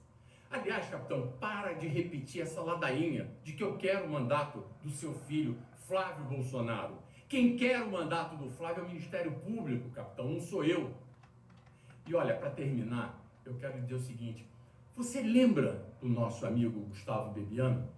Aliás, 0.49 0.89
capitão, 0.89 1.33
para 1.41 1.73
de 1.73 1.89
repetir 1.89 2.43
essa 2.43 2.61
ladainha 2.61 3.29
de 3.43 3.55
que 3.55 3.65
eu 3.65 3.77
quero 3.77 4.07
o 4.07 4.09
mandato 4.09 4.63
do 4.85 4.91
seu 4.91 5.13
filho, 5.13 5.59
Flávio 5.87 6.25
Bolsonaro. 6.25 6.99
Quem 7.29 7.57
quer 7.57 7.83
o 7.83 7.91
mandato 7.91 8.37
do 8.37 8.51
Flávio 8.51 8.83
é 8.83 8.85
o 8.85 8.89
Ministério 8.89 9.33
Público, 9.33 9.89
capitão, 9.91 10.29
não 10.29 10.41
sou 10.41 10.65
eu. 10.65 10.93
E 12.07 12.15
olha, 12.15 12.37
para 12.37 12.51
terminar, 12.51 13.25
eu 13.45 13.55
quero 13.55 13.81
dizer 13.81 13.95
o 13.95 14.01
seguinte: 14.01 14.47
você 14.97 15.23
lembra 15.23 15.87
do 16.01 16.09
nosso 16.09 16.45
amigo 16.47 16.81
Gustavo 16.81 17.33
Bebiano? 17.33 17.89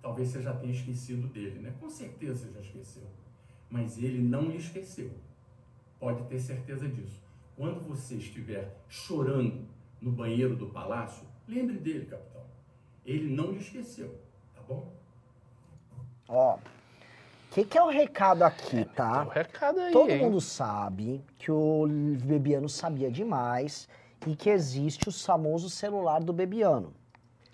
Talvez 0.00 0.28
você 0.28 0.42
já 0.42 0.54
tenha 0.54 0.72
esquecido 0.72 1.26
dele, 1.28 1.58
né? 1.58 1.74
Com 1.80 1.90
certeza 1.90 2.46
você 2.46 2.52
já 2.52 2.60
esqueceu. 2.60 3.06
Mas 3.68 3.98
ele 3.98 4.22
não 4.22 4.44
lhe 4.44 4.56
esqueceu. 4.56 5.10
Pode 5.98 6.22
ter 6.28 6.38
certeza 6.38 6.88
disso. 6.88 7.22
Quando 7.56 7.80
você 7.80 8.14
estiver 8.14 8.76
chorando 8.88 9.66
no 10.00 10.12
banheiro 10.12 10.56
do 10.56 10.68
palácio, 10.68 11.26
lembre 11.46 11.76
dele, 11.76 12.06
capitão. 12.06 12.46
Ele 13.04 13.34
não 13.34 13.50
lhe 13.50 13.58
esqueceu, 13.58 14.18
tá 14.54 14.62
bom? 14.62 14.94
Ó. 16.28 16.58
O 17.50 17.54
que, 17.54 17.64
que 17.64 17.78
é 17.78 17.82
o 17.82 17.88
recado 17.88 18.42
aqui, 18.42 18.84
tá? 18.84 19.24
O 19.24 19.28
recado 19.28 19.80
aí, 19.80 19.92
Todo 19.92 20.10
hein? 20.10 20.18
mundo 20.20 20.40
sabe 20.40 21.24
que 21.38 21.50
o 21.50 21.86
Bebiano 22.22 22.68
sabia 22.68 23.10
demais 23.10 23.88
e 24.26 24.36
que 24.36 24.50
existe 24.50 25.08
o 25.08 25.12
famoso 25.12 25.70
celular 25.70 26.22
do 26.22 26.32
Bebiano. 26.32 26.92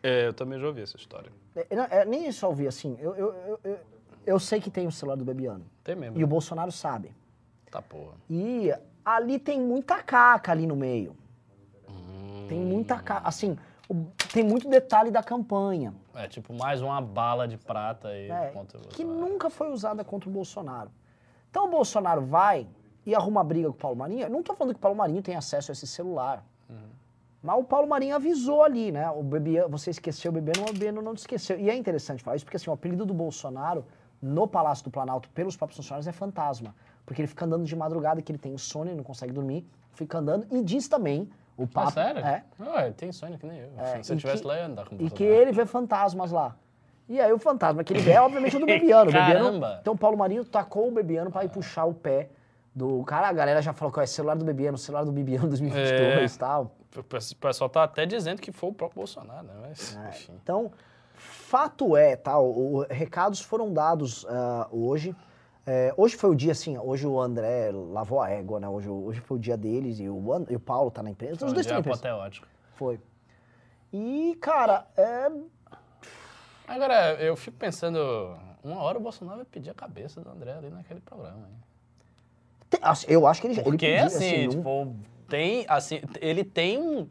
É, 0.03 0.27
eu 0.27 0.33
também 0.35 0.59
já 0.59 0.67
ouvi 0.67 0.83
essa 0.83 0.97
história. 0.97 1.31
É, 1.55 1.75
não, 1.77 1.85
é, 1.85 2.05
nem 2.05 2.29
isso 2.29 2.45
eu 2.45 2.51
ouvi, 2.51 2.67
assim. 2.67 2.97
Eu, 3.01 3.15
eu, 3.15 3.33
eu, 3.47 3.61
eu, 3.65 3.79
eu 4.27 4.39
sei 4.41 4.61
que 4.61 4.71
tem 4.71 4.87
o 4.87 4.93
celular 4.93 5.17
do 5.17 5.25
Bebiano. 5.25 5.65
Tem 5.85 5.95
mesmo. 5.95 6.19
E 6.19 6.25
o 6.25 6.27
Bolsonaro 6.27 6.73
sabe. 6.73 7.13
Tá 7.71 7.81
porra. 7.81 8.15
E 8.29 8.75
ali 9.05 9.39
tem 9.39 9.61
muita 9.61 10.03
caca 10.03 10.51
ali 10.53 10.67
no 10.67 10.77
meio. 10.77 11.17
Tem 12.49 12.59
Hum. 12.59 12.67
muita 12.67 12.99
caca. 12.99 13.27
Assim, 13.27 13.57
tem 14.33 14.43
muito 14.43 14.69
detalhe 14.69 15.11
da 15.11 15.23
campanha. 15.23 15.95
É 16.15 16.27
tipo 16.29 16.53
mais 16.55 16.81
uma 16.81 17.01
bala 17.01 17.47
de 17.47 17.57
prata 17.57 18.09
aí 18.09 18.31
É, 18.31 18.47
contra 18.49 18.79
o 18.79 18.83
que 18.89 19.05
Bolsonaro. 19.05 19.31
nunca 19.33 19.51
foi 19.51 19.71
usada 19.71 20.05
contra 20.05 20.29
o 20.29 20.33
Bolsonaro. 20.33 20.91
Então 21.51 21.67
o 21.67 21.71
Bolsonaro 21.71 22.23
vai 22.23 22.67
e 23.07 23.15
arruma 23.15 23.45
briga 23.45 23.69
com 23.69 23.75
o 23.75 23.79
Paulo 23.79 23.97
Marinho. 23.97 24.23
Eu 24.23 24.31
não 24.31 24.43
tô 24.43 24.55
falando 24.55 24.73
que 24.75 24.79
o 24.79 24.81
Paulo 24.81 24.97
Marinho 24.97 25.23
tem 25.23 25.37
acesso 25.37 25.71
a 25.71 25.73
esse 25.73 25.87
celular. 25.87 26.45
Mas 27.43 27.59
o 27.59 27.65
Paulo 27.65 27.87
Marinho 27.87 28.17
avisou 28.17 28.63
ali, 28.63 28.91
né? 28.91 29.11
O 29.11 29.23
Bebiano, 29.23 29.69
você 29.69 29.91
esqueceu 29.91 30.31
o 30.31 30.35
Bebiano, 30.35 30.63
o 30.63 30.73
Bebiano 30.73 31.03
não 31.03 31.15
te 31.15 31.19
esqueceu. 31.19 31.59
E 31.61 31.69
é 31.69 31.77
interessante 31.77 32.23
falar 32.23 32.37
isso, 32.37 32.45
porque 32.47 32.57
assim, 32.57 32.71
o 32.71 32.73
apelido 32.73 33.05
do 33.05 33.13
Bolsonaro 33.13 33.85
no 34.23 34.49
Palácio 34.49 34.83
do 34.85 34.91
Planalto 34.91 35.29
pelos 35.29 35.55
próprios 35.55 35.77
funcionários 35.77 36.07
é 36.09 36.13
fantasma. 36.13 36.75
Porque 37.05 37.21
ele 37.21 37.29
fica 37.29 37.45
andando 37.45 37.65
de 37.65 37.77
madrugada, 37.77 38.23
que 38.23 38.33
ele 38.33 38.39
tem 38.39 38.55
insônia, 38.55 38.95
não 38.95 39.05
consegue 39.05 39.31
dormir, 39.31 39.67
fica 39.93 40.17
andando. 40.17 40.47
E 40.51 40.63
diz 40.63 40.89
também, 40.89 41.29
o 41.57 41.65
Ah, 41.65 41.69
papo... 41.73 41.93
sério? 41.93 42.25
É, 42.25 42.43
Ué, 42.61 42.91
tem 42.93 43.13
sonho 43.13 43.39
que 43.39 43.47
nem 43.47 43.59
eu. 43.59 43.71
É, 43.79 44.03
Se 44.03 44.13
eu 44.13 44.17
tivesse 44.17 44.43
que- 44.43 44.49
lá, 44.49 44.55
eu 44.55 44.61
ia 44.61 44.67
andar 44.67 44.89
com 44.89 44.97
o 44.97 45.03
e 45.03 45.11
que 45.11 45.23
ele 45.25 45.53
vê 45.53 45.65
fantasmas 45.67 46.31
lá. 46.33 46.57
E 47.09 47.21
aí 47.21 47.33
o 47.33 47.39
fantasma 47.39 47.85
que 47.85 47.93
ele 47.93 48.01
vê 48.01 48.13
é, 48.13 48.21
obviamente, 48.21 48.57
o 48.57 48.61
do 48.61 48.67
Bebiano. 48.67 49.13
Bebiano 49.13 49.45
Caramba! 49.61 49.79
então 49.81 49.93
o 49.95 49.99
Paulo 49.99 50.17
Marinho 50.17 50.45
tacou 50.45 50.89
o 50.89 50.91
Bebiano 50.91 51.31
pra 51.31 51.45
ir 51.45 51.51
puxar 51.51 51.85
o 51.85 51.93
pé 51.95 52.31
do 52.75 53.05
cara. 53.05 53.29
A 53.29 53.33
galera 53.33 53.61
já 53.61 53.73
falou 53.75 53.93
que 53.93 54.01
é 54.01 54.07
celular 54.07 54.35
do 54.37 54.45
Bebiano, 54.45 54.79
celular 54.79 55.05
do 55.05 55.13
Bebiano 55.13 55.47
2022 55.49 56.35
e 56.35 56.39
tal. 56.39 56.73
O 56.97 57.03
pessoal 57.37 57.69
tá 57.69 57.83
até 57.85 58.07
dizendo 58.07 58.41
que 58.41 58.51
foi 58.53 58.71
o 58.71 58.73
próprio 58.73 58.97
Bolsonaro, 58.97 59.47
né? 59.47 59.53
Mas, 59.69 59.97
É. 59.97 60.33
Então, 60.43 60.73
fato 61.15 61.97
é, 61.97 62.17
tá? 62.17 62.39
O, 62.39 62.79
o- 62.79 62.87
recados 62.89 63.41
foram 63.41 63.73
dados 63.73 64.25
ah, 64.29 64.67
hoje. 64.71 65.15
É, 65.67 65.95
hoje 65.97 66.15
foi 66.17 66.31
o 66.31 66.35
dia, 66.35 66.53
assim, 66.53 66.77
hoje 66.77 67.07
o 67.07 67.19
André 67.19 67.71
lavou 67.73 68.21
a 68.21 68.29
égua, 68.31 68.61
né? 68.61 68.69
Hoje, 68.69 68.89
hoje 68.89 69.21
foi 69.21 69.39
o 69.39 69.41
dia 69.41 69.57
deles 69.57 69.99
e 69.99 70.09
o, 70.09 70.33
And- 70.33 70.47
e 70.51 70.57
o 70.57 70.61
Paulo 70.61 70.91
tá 70.91 71.03
na 71.03 71.11
empresa. 71.11 71.37
Foi 71.37 71.47
Os 71.47 71.53
um 71.53 71.55
dois 71.55 71.65
estão 71.67 71.77
na 71.77 71.81
empresa. 71.81 71.99
apoteótico. 72.01 72.47
Foi. 72.75 73.01
E, 73.93 74.37
cara, 74.41 74.87
é, 74.97 75.31
Agora, 76.67 77.15
eu 77.23 77.37
fico 77.37 77.57
pensando, 77.59 77.99
uma 78.63 78.81
hora 78.83 78.97
o 78.99 79.01
Bolsonaro 79.01 79.37
vai 79.39 79.45
pedir 79.47 79.69
a 79.71 79.75
cabeça 79.75 80.21
do 80.23 80.31
André 80.31 80.53
ali 80.53 80.71
naquele 80.71 81.01
programa. 81.01 81.47
Hein? 81.47 81.63
tem- 82.71 82.81
assim, 82.83 83.07
eu 83.09 83.27
acho 83.27 83.41
que 83.41 83.47
ele, 83.47 83.55
ele 83.55 83.63
Porque, 83.63 83.87
pediu, 83.87 84.07
assim, 84.07 84.45
não- 84.47 84.51
tipo, 84.51 84.97
tem, 85.29 85.65
assim, 85.69 86.01
ele 86.21 86.43
tem 86.43 86.79
um, 86.81 87.07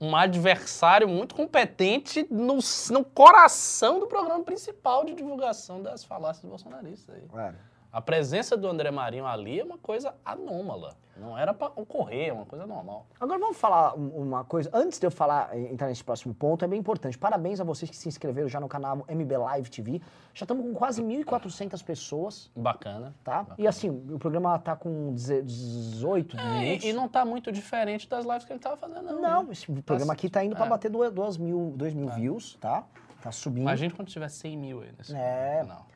um 0.00 0.16
adversário 0.16 1.06
muito 1.06 1.34
competente 1.34 2.26
no, 2.30 2.58
no 2.90 3.04
coração 3.04 4.00
do 4.00 4.06
programa 4.06 4.42
principal 4.42 5.04
de 5.04 5.14
divulgação 5.14 5.82
das 5.82 6.02
falácias 6.02 6.44
bolsonaristas 6.46 7.14
aí. 7.14 7.22
É. 7.40 7.54
A 7.94 8.00
presença 8.00 8.56
do 8.56 8.66
André 8.66 8.90
Marinho 8.90 9.24
ali 9.24 9.60
é 9.60 9.64
uma 9.64 9.78
coisa 9.78 10.16
anômala. 10.24 10.96
Não 11.16 11.38
era 11.38 11.54
pra 11.54 11.68
ocorrer, 11.76 12.30
é 12.30 12.32
uma 12.32 12.44
coisa 12.44 12.66
normal. 12.66 13.06
Agora 13.20 13.38
vamos 13.38 13.56
falar 13.56 13.96
um- 13.96 14.08
uma 14.20 14.42
coisa. 14.42 14.68
Antes 14.74 14.98
de 14.98 15.06
eu 15.06 15.12
falar, 15.12 15.50
eh, 15.56 15.72
entrar 15.72 15.86
nesse 15.86 16.02
próximo 16.02 16.34
ponto, 16.34 16.64
é 16.64 16.66
bem 16.68 16.80
importante. 16.80 17.16
Parabéns 17.16 17.60
a 17.60 17.64
vocês 17.64 17.88
que 17.88 17.96
se 17.96 18.08
inscreveram 18.08 18.48
já 18.48 18.58
no 18.58 18.66
canal 18.66 19.04
MB 19.06 19.36
Live 19.36 19.70
TV. 19.70 20.02
Já 20.34 20.42
estamos 20.42 20.66
com 20.66 20.74
quase 20.74 21.00
1.400 21.04 21.82
pessoas, 21.84 22.50
Bacana. 22.56 23.14
tá? 23.22 23.46
E 23.56 23.64
assim, 23.64 23.90
o 24.12 24.18
programa 24.18 24.58
tá 24.58 24.74
com 24.74 25.12
deze- 25.12 25.42
18 25.42 26.36
É, 26.36 26.42
minutos. 26.58 26.84
e, 26.84 26.92
não 26.92 27.08
tá 27.08 27.24
muito 27.24 27.52
diferente 27.52 28.08
das 28.08 28.24
lives 28.26 28.44
que 28.44 28.52
ele 28.52 28.58
tava 28.58 28.76
fazendo, 28.76 29.04
não. 29.04 29.22
Não, 29.22 29.42
né? 29.44 29.52
esse 29.52 29.70
programa 29.82 30.12
aqui 30.12 30.28
tá 30.28 30.42
indo 30.44 30.56
pra 30.56 30.66
É. 30.66 30.68
bater 30.68 30.90
2 30.90 31.36
mil, 31.38 31.72
dois 31.76 31.94
mil 31.94 32.08
views, 32.08 32.56
tá? 32.60 32.82
Tá 33.22 33.30
subindo. 33.30 33.62
Imagina 33.62 33.94
quando 33.94 34.08
tiver 34.08 34.28
100 34.28 34.56
mil 34.58 34.80
aí 34.82 34.90
nesse 34.98 35.14
É. 35.14 35.60
canal. 35.62 35.86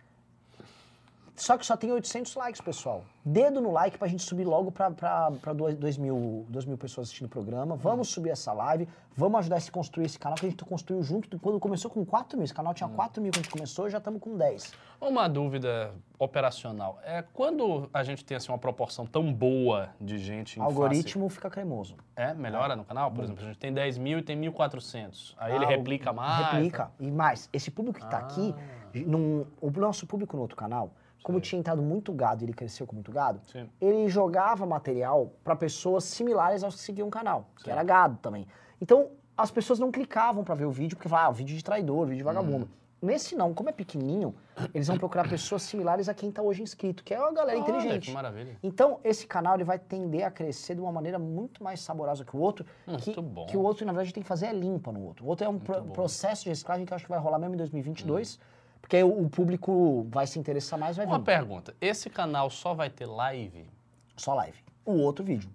Só 1.39 1.57
que 1.57 1.65
só 1.65 1.77
tem 1.77 1.93
800 1.93 2.35
likes, 2.35 2.61
pessoal. 2.61 3.05
Dedo 3.25 3.61
no 3.61 3.71
like 3.71 3.97
pra 3.97 4.09
gente 4.09 4.23
subir 4.25 4.45
logo 4.45 4.73
pra, 4.73 4.91
pra, 4.91 5.31
pra 5.41 5.53
2 5.53 5.97
mil, 5.97 6.45
dois 6.49 6.65
mil 6.65 6.77
pessoas 6.77 7.07
assistindo 7.07 7.27
o 7.27 7.31
programa. 7.31 7.77
Vamos 7.77 8.09
subir 8.09 8.31
essa 8.31 8.53
live, 8.53 8.89
vamos 9.17 9.39
ajudar 9.41 9.57
a 9.57 9.61
se 9.61 9.71
construir 9.71 10.07
esse 10.07 10.19
canal 10.19 10.37
que 10.37 10.47
a 10.47 10.51
gente 10.51 10.65
construiu 10.65 11.01
junto. 11.03 11.39
Quando 11.39 11.61
começou 11.61 11.91
com 11.91 12.05
4 12.05 12.37
mil, 12.37 12.45
esse 12.45 12.53
canal 12.55 12.75
tinha 12.75 12.89
4 12.89 13.23
mil 13.23 13.31
quando 13.31 13.37
a 13.39 13.43
gente 13.43 13.53
começou, 13.53 13.89
já 13.89 13.99
estamos 13.99 14.21
com 14.21 14.37
10. 14.37 14.73
Uma 15.01 15.29
dúvida 15.29 15.93
operacional. 16.19 16.99
É 17.05 17.23
quando 17.33 17.89
a 17.95 18.03
gente 18.03 18.25
tem 18.25 18.37
assim, 18.37 18.51
uma 18.51 18.59
proporção 18.59 19.07
tão 19.07 19.33
boa 19.33 19.91
de 20.01 20.19
gente 20.19 20.59
em 20.59 20.63
O 20.63 20.65
algoritmo 20.67 21.29
fica 21.29 21.49
cremoso. 21.49 21.95
face- 22.17 22.31
É, 22.31 22.35
melhora 22.35 22.75
no 22.75 22.85
canal? 22.85 23.13
Por 23.13 23.23
exemplo, 23.23 23.45
a 23.45 23.47
gente 23.47 23.59
tem 23.59 23.73
10 23.73 23.97
mil 23.97 24.19
e 24.19 24.23
tem 24.23 24.37
1.400. 24.37 25.35
Aí 25.39 25.55
ele 25.55 25.65
Ah, 25.65 25.69
o- 25.69 25.71
replica 25.71 26.13
mais. 26.13 26.53
Replica. 26.53 26.91
E 26.99 27.11
mais, 27.13 27.49
esse 27.53 27.71
público 27.71 28.01
que 28.01 28.07
tá 28.11 28.19
aqui, 28.19 28.53
Ah. 28.57 28.99
num- 29.07 29.47
o 29.61 29.71
nosso 29.71 30.07
público 30.07 30.35
no 30.35 30.43
outro 30.43 30.57
canal, 30.57 30.91
como 31.29 31.43
tinha 31.43 31.59
entrado 31.59 31.83
muito 31.83 32.11
gado 32.11 32.43
e 32.43 32.47
ele 32.47 32.55
cresceu 32.55 32.87
com 32.87 32.95
muito 32.95 33.13
gado, 33.13 33.39
Sim. 33.53 33.69
ele 33.79 34.09
jogava 34.09 34.65
material 34.65 35.31
para 35.45 35.55
pessoas 35.55 36.05
similares 36.05 36.65
aos 36.65 36.77
que 36.77 36.81
seguiam 36.81 37.07
o 37.07 37.11
canal, 37.11 37.51
que 37.57 37.65
Sim. 37.65 37.71
era 37.71 37.83
gado 37.85 38.17
também. 38.23 38.47
Então, 38.81 39.11
as 39.37 39.51
pessoas 39.51 39.79
não 39.79 39.93
clicavam 39.93 40.43
para 40.43 40.55
ver 40.55 40.65
o 40.65 40.71
vídeo, 40.71 40.97
porque 40.97 41.07
falavam, 41.07 41.29
ah, 41.29 41.35
vídeo 41.35 41.55
de 41.55 41.63
traidor, 41.63 42.07
vídeo 42.07 42.17
de 42.17 42.23
vagabundo. 42.23 42.65
Hum. 42.65 42.79
Nesse 43.01 43.37
não, 43.37 43.53
como 43.53 43.69
é 43.69 43.73
pequenininho, 43.73 44.35
eles 44.73 44.89
vão 44.89 44.97
procurar 44.97 45.29
pessoas 45.29 45.63
similares 45.63 46.09
a 46.09 46.15
quem 46.15 46.33
tá 46.33 46.41
hoje 46.41 46.63
inscrito, 46.63 47.05
que 47.05 47.13
é 47.13 47.21
uma 47.21 47.31
galera 47.31 47.59
Olha, 47.61 47.69
inteligente. 47.69 48.07
que 48.07 48.11
maravilha. 48.11 48.57
Então, 48.63 48.99
esse 49.05 49.27
canal 49.27 49.55
ele 49.55 49.65
vai 49.65 49.79
tender 49.79 50.25
a 50.25 50.31
crescer 50.31 50.75
de 50.77 50.81
uma 50.81 50.91
maneira 50.91 51.19
muito 51.19 51.63
mais 51.63 51.79
saborosa 51.81 52.25
que 52.25 52.35
o 52.35 52.41
outro. 52.41 52.65
Muito 52.87 53.03
que, 53.13 53.21
bom. 53.21 53.45
que 53.45 53.57
o 53.57 53.61
outro, 53.61 53.85
na 53.85 53.93
verdade, 53.93 54.15
tem 54.15 54.23
que 54.23 54.29
fazer 54.29 54.47
é 54.47 54.53
limpa 54.55 54.91
no 54.91 55.03
outro. 55.05 55.27
O 55.27 55.29
outro 55.29 55.45
é 55.47 55.49
um 55.49 55.59
pro- 55.59 55.85
processo 55.85 56.45
de 56.45 56.49
reciclagem 56.49 56.87
que 56.87 56.93
eu 56.93 56.97
acho 56.97 57.05
que 57.05 57.11
vai 57.11 57.21
rolar 57.21 57.39
mesmo 57.39 57.55
em 57.55 57.59
2022, 57.59 58.41
porque 58.81 58.97
aí 58.97 59.05
o, 59.05 59.29
público 59.29 60.07
vai 60.11 60.27
se 60.27 60.39
interessar 60.39 60.79
mais, 60.79 60.97
vai 60.97 61.07
Uma 61.07 61.19
vir. 61.19 61.25
pergunta. 61.25 61.75
Esse 61.81 62.09
canal 62.09 62.49
só 62.51 62.75
vai 62.75 62.89
ter 62.89 63.07
live? 63.07 63.69
Só 64.17 64.35
live. 64.35 64.59
O 64.85 64.93
outro 64.93 65.25
vídeo. 65.25 65.51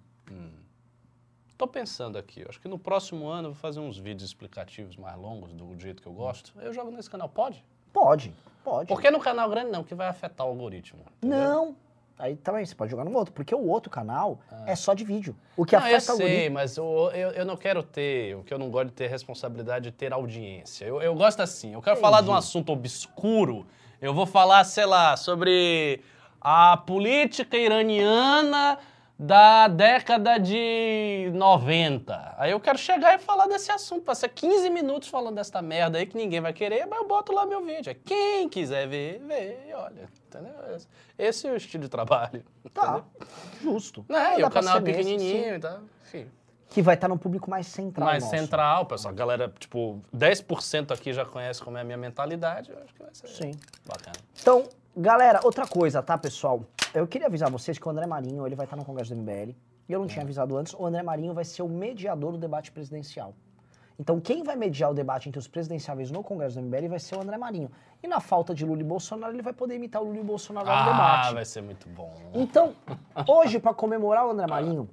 Tô 1.56 1.68
pensando 1.68 2.18
aqui, 2.18 2.44
acho 2.48 2.60
que 2.60 2.66
no 2.66 2.78
próximo 2.78 3.28
ano 3.28 3.48
eu 3.48 3.52
vou 3.52 3.60
fazer 3.60 3.78
uns 3.78 3.96
vídeos 3.96 4.24
explicativos 4.28 4.96
mais 4.96 5.16
longos, 5.16 5.52
do 5.52 5.78
jeito 5.78 6.02
que 6.02 6.08
eu 6.08 6.12
gosto. 6.12 6.52
Eu 6.60 6.74
jogo 6.74 6.90
nesse 6.90 7.08
canal, 7.08 7.28
pode? 7.28 7.64
Pode, 7.92 8.34
pode. 8.64 8.88
Porque 8.88 9.08
no 9.08 9.20
canal 9.20 9.48
grande 9.48 9.70
não, 9.70 9.84
que 9.84 9.94
vai 9.94 10.08
afetar 10.08 10.44
o 10.46 10.50
algoritmo. 10.50 11.00
entendeu? 11.22 11.38
Não. 11.38 11.76
Aí 12.24 12.36
também, 12.36 12.64
você 12.64 12.74
pode 12.74 12.90
jogar 12.90 13.04
no 13.04 13.14
outro, 13.14 13.34
porque 13.34 13.54
o 13.54 13.68
outro 13.68 13.90
canal 13.90 14.38
é 14.66 14.74
só 14.74 14.94
de 14.94 15.04
vídeo. 15.04 15.36
O 15.54 15.66
que 15.66 15.76
Ah. 15.76 15.80
Não, 15.80 15.88
eu 15.88 15.96
afeta 15.96 16.14
o 16.14 16.16
sei, 16.16 16.26
algoritmo. 16.26 16.54
mas 16.54 16.76
eu, 16.78 17.10
eu, 17.12 17.30
eu 17.32 17.44
não 17.44 17.54
quero 17.54 17.82
ter, 17.82 18.34
o 18.34 18.42
que 18.42 18.54
eu 18.54 18.58
não 18.58 18.70
gosto 18.70 18.86
de 18.86 18.92
ter 18.94 19.08
responsabilidade 19.08 19.84
de 19.84 19.92
ter 19.92 20.10
audiência. 20.10 20.86
Eu, 20.86 21.02
eu 21.02 21.14
gosto 21.14 21.40
assim, 21.40 21.74
eu 21.74 21.82
quero 21.82 21.98
falar 21.98 22.22
de 22.22 22.30
um 22.30 22.34
assunto 22.34 22.72
obscuro, 22.72 23.66
eu 24.00 24.14
vou 24.14 24.24
falar, 24.24 24.64
sei 24.64 24.86
lá, 24.86 25.18
sobre 25.18 26.00
a 26.40 26.78
política 26.78 27.58
iraniana 27.58 28.78
da 29.18 29.68
década 29.68 30.38
de 30.38 31.30
90. 31.34 32.34
Aí 32.36 32.50
eu 32.50 32.58
quero 32.60 32.76
chegar 32.76 33.14
e 33.14 33.18
falar 33.18 33.46
desse 33.46 33.70
assunto, 33.70 34.02
passar 34.02 34.28
15 34.28 34.68
minutos 34.70 35.08
falando 35.08 35.36
dessa 35.36 35.62
merda 35.62 35.98
aí 35.98 36.06
que 36.06 36.16
ninguém 36.16 36.40
vai 36.40 36.52
querer, 36.52 36.86
mas 36.86 36.98
eu 37.00 37.06
boto 37.06 37.32
lá 37.32 37.46
meu 37.46 37.64
vídeo. 37.64 37.90
Aí 37.90 37.94
Quem 37.94 38.48
quiser 38.48 38.88
ver, 38.88 39.20
vê, 39.20 39.58
e 39.68 39.72
olha, 39.74 40.08
entendeu? 40.26 40.52
Esse- 41.16 41.46
é 41.46 41.52
o 41.52 41.56
estilo 41.56 41.84
de 41.84 41.88
trabalho. 41.88 42.44
Tá, 42.74 43.04
justo. 43.62 44.04
Né? 44.08 44.30
Não 44.32 44.40
E 44.40 44.44
o 44.44 44.50
canal 44.50 44.78
é 44.78 44.80
pequenininho 44.80 45.54
e 45.54 45.58
tal, 45.60 45.78
enfim. 46.04 46.26
Que 46.70 46.82
vai 46.82 46.96
estar 46.96 47.06
num 47.06 47.16
público 47.16 47.48
mais 47.48 47.68
central 47.68 48.04
mais 48.04 48.24
nosso. 48.24 48.36
central, 48.36 48.84
pessoal. 48.86 49.14
A 49.14 49.16
galera, 49.16 49.54
tipo, 49.60 50.02
10% 50.12 50.90
aqui 50.90 51.12
já 51.12 51.24
conhece 51.24 51.62
como 51.62 51.78
é 51.78 51.82
a 51.82 51.84
minha 51.84 51.96
mentalidade. 51.96 52.72
Eu 52.72 52.78
acho 52.82 52.92
que 52.92 53.00
vai 53.00 53.14
ser 53.14 53.28
Sim. 53.28 53.52
bacana. 53.86 54.16
Então, 54.40 54.68
galera, 54.96 55.40
outra 55.44 55.66
coisa, 55.66 56.02
tá, 56.02 56.16
pessoal? 56.18 56.64
Eu 56.92 57.06
queria 57.06 57.26
avisar 57.26 57.50
vocês 57.50 57.78
que 57.78 57.86
o 57.86 57.90
André 57.90 58.06
Marinho, 58.06 58.46
ele 58.46 58.54
vai 58.54 58.66
estar 58.66 58.76
no 58.76 58.84
Congresso 58.84 59.14
do 59.14 59.20
MBL. 59.20 59.54
E 59.88 59.92
eu 59.92 59.98
não 60.00 60.06
tinha 60.06 60.22
avisado 60.22 60.56
antes, 60.56 60.72
o 60.74 60.84
André 60.86 61.02
Marinho 61.02 61.34
vai 61.34 61.44
ser 61.44 61.62
o 61.62 61.68
mediador 61.68 62.32
do 62.32 62.38
debate 62.38 62.72
presidencial. 62.72 63.34
Então, 63.98 64.18
quem 64.18 64.42
vai 64.42 64.56
mediar 64.56 64.90
o 64.90 64.94
debate 64.94 65.28
entre 65.28 65.38
os 65.38 65.46
presidenciáveis 65.46 66.10
no 66.10 66.22
Congresso 66.22 66.56
do 66.60 66.62
MBL 66.66 66.88
vai 66.88 66.98
ser 66.98 67.16
o 67.16 67.20
André 67.20 67.36
Marinho. 67.36 67.70
E 68.02 68.08
na 68.08 68.18
falta 68.18 68.52
de 68.54 68.64
Lula 68.64 68.80
e 68.80 68.84
Bolsonaro, 68.84 69.32
ele 69.32 69.42
vai 69.42 69.52
poder 69.52 69.76
imitar 69.76 70.02
o 70.02 70.06
Lula 70.06 70.18
e 70.18 70.22
Bolsonaro 70.24 70.66
lá 70.66 70.84
no 70.84 70.90
Ah, 70.90 70.92
debate. 70.92 71.34
vai 71.34 71.44
ser 71.44 71.62
muito 71.62 71.88
bom. 71.90 72.12
Então, 72.32 72.74
hoje, 73.28 73.60
para 73.60 73.72
comemorar 73.74 74.26
o 74.26 74.30
André 74.30 74.46
Marinho, 74.48 74.88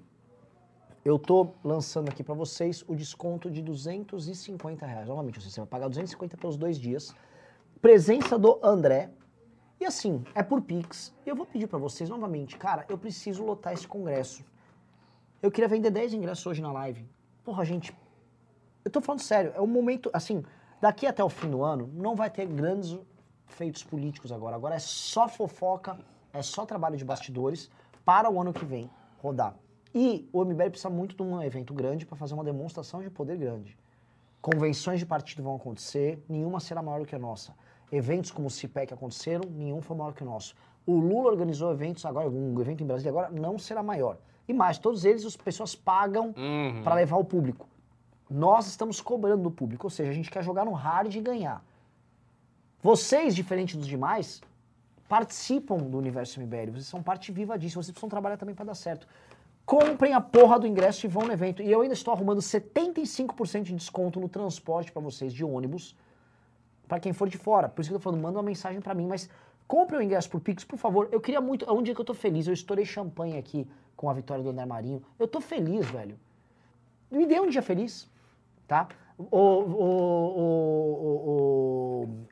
eu 1.03 1.17
tô 1.17 1.47
lançando 1.63 2.09
aqui 2.09 2.23
para 2.23 2.35
vocês 2.35 2.83
o 2.87 2.95
desconto 2.95 3.49
de 3.49 3.59
250 3.61 4.85
reais. 4.85 5.07
Novamente, 5.07 5.41
você 5.41 5.59
vai 5.61 5.67
pagar 5.67 5.87
250 5.87 6.37
pelos 6.37 6.55
dois 6.57 6.77
dias. 6.77 7.15
Presença 7.81 8.37
do 8.37 8.59
André. 8.61 9.09
E 9.81 9.85
assim, 9.85 10.23
é 10.35 10.43
por 10.43 10.61
Pix. 10.61 11.11
E 11.25 11.29
eu 11.29 11.35
vou 11.35 11.43
pedir 11.43 11.65
para 11.65 11.79
vocês 11.79 12.07
novamente, 12.07 12.55
cara, 12.55 12.85
eu 12.87 12.99
preciso 12.99 13.43
lotar 13.43 13.73
esse 13.73 13.87
congresso. 13.87 14.45
Eu 15.41 15.49
queria 15.49 15.67
vender 15.67 15.89
10 15.89 16.13
ingressos 16.13 16.45
hoje 16.45 16.61
na 16.61 16.71
live. 16.71 17.03
Porra, 17.43 17.65
gente, 17.65 17.91
eu 18.85 18.91
tô 18.91 19.01
falando 19.01 19.21
sério, 19.21 19.51
é 19.55 19.59
um 19.59 19.65
momento, 19.65 20.11
assim, 20.13 20.45
daqui 20.79 21.07
até 21.07 21.23
o 21.23 21.29
fim 21.29 21.49
do 21.49 21.63
ano, 21.63 21.89
não 21.95 22.15
vai 22.15 22.29
ter 22.29 22.45
grandes 22.45 22.95
feitos 23.47 23.83
políticos 23.83 24.31
agora. 24.31 24.55
Agora 24.55 24.75
é 24.75 24.79
só 24.79 25.27
fofoca, 25.27 25.97
é 26.31 26.43
só 26.43 26.63
trabalho 26.63 26.95
de 26.95 27.03
bastidores 27.03 27.71
para 28.05 28.29
o 28.29 28.39
ano 28.39 28.53
que 28.53 28.63
vem 28.63 28.87
rodar. 29.19 29.55
E 29.95 30.29
o 30.31 30.45
MBL 30.45 30.69
precisa 30.69 30.91
muito 30.91 31.15
de 31.15 31.23
um 31.23 31.41
evento 31.41 31.73
grande 31.73 32.05
para 32.05 32.15
fazer 32.15 32.35
uma 32.35 32.43
demonstração 32.43 33.01
de 33.01 33.09
poder 33.09 33.35
grande. 33.35 33.75
Convenções 34.43 34.99
de 34.99 35.07
partido 35.07 35.41
vão 35.41 35.55
acontecer, 35.55 36.23
nenhuma 36.29 36.59
será 36.59 36.83
maior 36.83 36.99
do 36.99 37.07
que 37.07 37.15
a 37.15 37.19
nossa. 37.19 37.51
Eventos 37.91 38.31
como 38.31 38.47
o 38.47 38.49
CIPEC 38.49 38.93
aconteceram, 38.93 39.43
nenhum 39.49 39.81
foi 39.81 39.95
maior 39.97 40.13
que 40.13 40.23
o 40.23 40.25
nosso. 40.25 40.55
O 40.85 40.95
Lula 40.95 41.29
organizou 41.29 41.71
eventos 41.71 42.05
agora, 42.05 42.29
um 42.29 42.59
evento 42.59 42.83
em 42.83 42.87
Brasília 42.87 43.11
agora, 43.11 43.29
não 43.29 43.57
será 43.59 43.83
maior. 43.83 44.17
E 44.47 44.53
mais, 44.53 44.77
todos 44.77 45.05
eles 45.05 45.25
as 45.25 45.35
pessoas 45.35 45.75
pagam 45.75 46.33
Uhum. 46.37 46.81
para 46.83 46.95
levar 46.95 47.17
o 47.17 47.23
público. 47.23 47.67
Nós 48.29 48.65
estamos 48.67 49.01
cobrando 49.01 49.43
do 49.43 49.51
público, 49.51 49.85
ou 49.87 49.89
seja, 49.91 50.09
a 50.09 50.13
gente 50.13 50.31
quer 50.31 50.43
jogar 50.43 50.65
no 50.65 50.71
hard 50.71 51.13
e 51.13 51.19
ganhar. 51.21 51.63
Vocês, 52.81 53.35
diferente 53.35 53.77
dos 53.77 53.85
demais, 53.87 54.41
participam 55.07 55.77
do 55.77 55.97
universo 55.97 56.39
MBL, 56.39 56.71
vocês 56.71 56.87
são 56.87 57.03
parte 57.03 57.31
viva 57.31 57.59
disso, 57.59 57.75
vocês 57.75 57.91
precisam 57.91 58.09
trabalhar 58.09 58.37
também 58.37 58.55
para 58.55 58.65
dar 58.65 58.75
certo. 58.75 59.07
Comprem 59.65 60.13
a 60.13 60.21
porra 60.21 60.57
do 60.57 60.65
ingresso 60.65 61.05
e 61.05 61.09
vão 61.09 61.23
no 61.27 61.31
evento. 61.33 61.61
E 61.61 61.69
eu 61.71 61.81
ainda 61.81 61.93
estou 61.93 62.13
arrumando 62.13 62.39
75% 62.41 63.63
de 63.63 63.75
desconto 63.75 64.19
no 64.19 64.27
transporte 64.27 64.91
para 64.91 65.01
vocês 65.01 65.31
de 65.33 65.43
ônibus, 65.45 65.95
para 66.91 66.99
quem 66.99 67.13
for 67.13 67.29
de 67.29 67.37
fora. 67.37 67.69
Por 67.69 67.79
isso 67.79 67.89
que 67.89 67.95
eu 67.95 67.99
tô 67.99 68.03
falando, 68.03 68.19
manda 68.21 68.37
uma 68.37 68.43
mensagem 68.43 68.81
para 68.81 68.93
mim, 68.93 69.07
mas 69.07 69.29
compre 69.65 69.95
o 69.95 70.01
ingresso 70.01 70.29
por 70.29 70.41
Pix, 70.41 70.65
por 70.65 70.77
favor. 70.77 71.07
Eu 71.09 71.21
queria 71.21 71.39
muito, 71.39 71.63
é 71.63 71.71
um 71.71 71.81
dia 71.81 71.95
que 71.95 72.01
eu 72.01 72.03
tô 72.03 72.13
feliz, 72.13 72.47
eu 72.47 72.53
estourei 72.53 72.83
champanhe 72.83 73.37
aqui 73.37 73.65
com 73.95 74.09
a 74.09 74.13
vitória 74.13 74.43
do 74.43 74.49
André 74.49 74.65
Marinho. 74.65 75.01
Eu 75.17 75.25
tô 75.25 75.39
feliz, 75.39 75.89
velho. 75.89 76.19
Me 77.09 77.25
dê 77.25 77.39
um 77.39 77.47
dia 77.47 77.61
feliz, 77.61 78.09
tá? 78.67 78.89
O, 79.17 79.23
o, 79.37 79.39
o, 80.41 80.49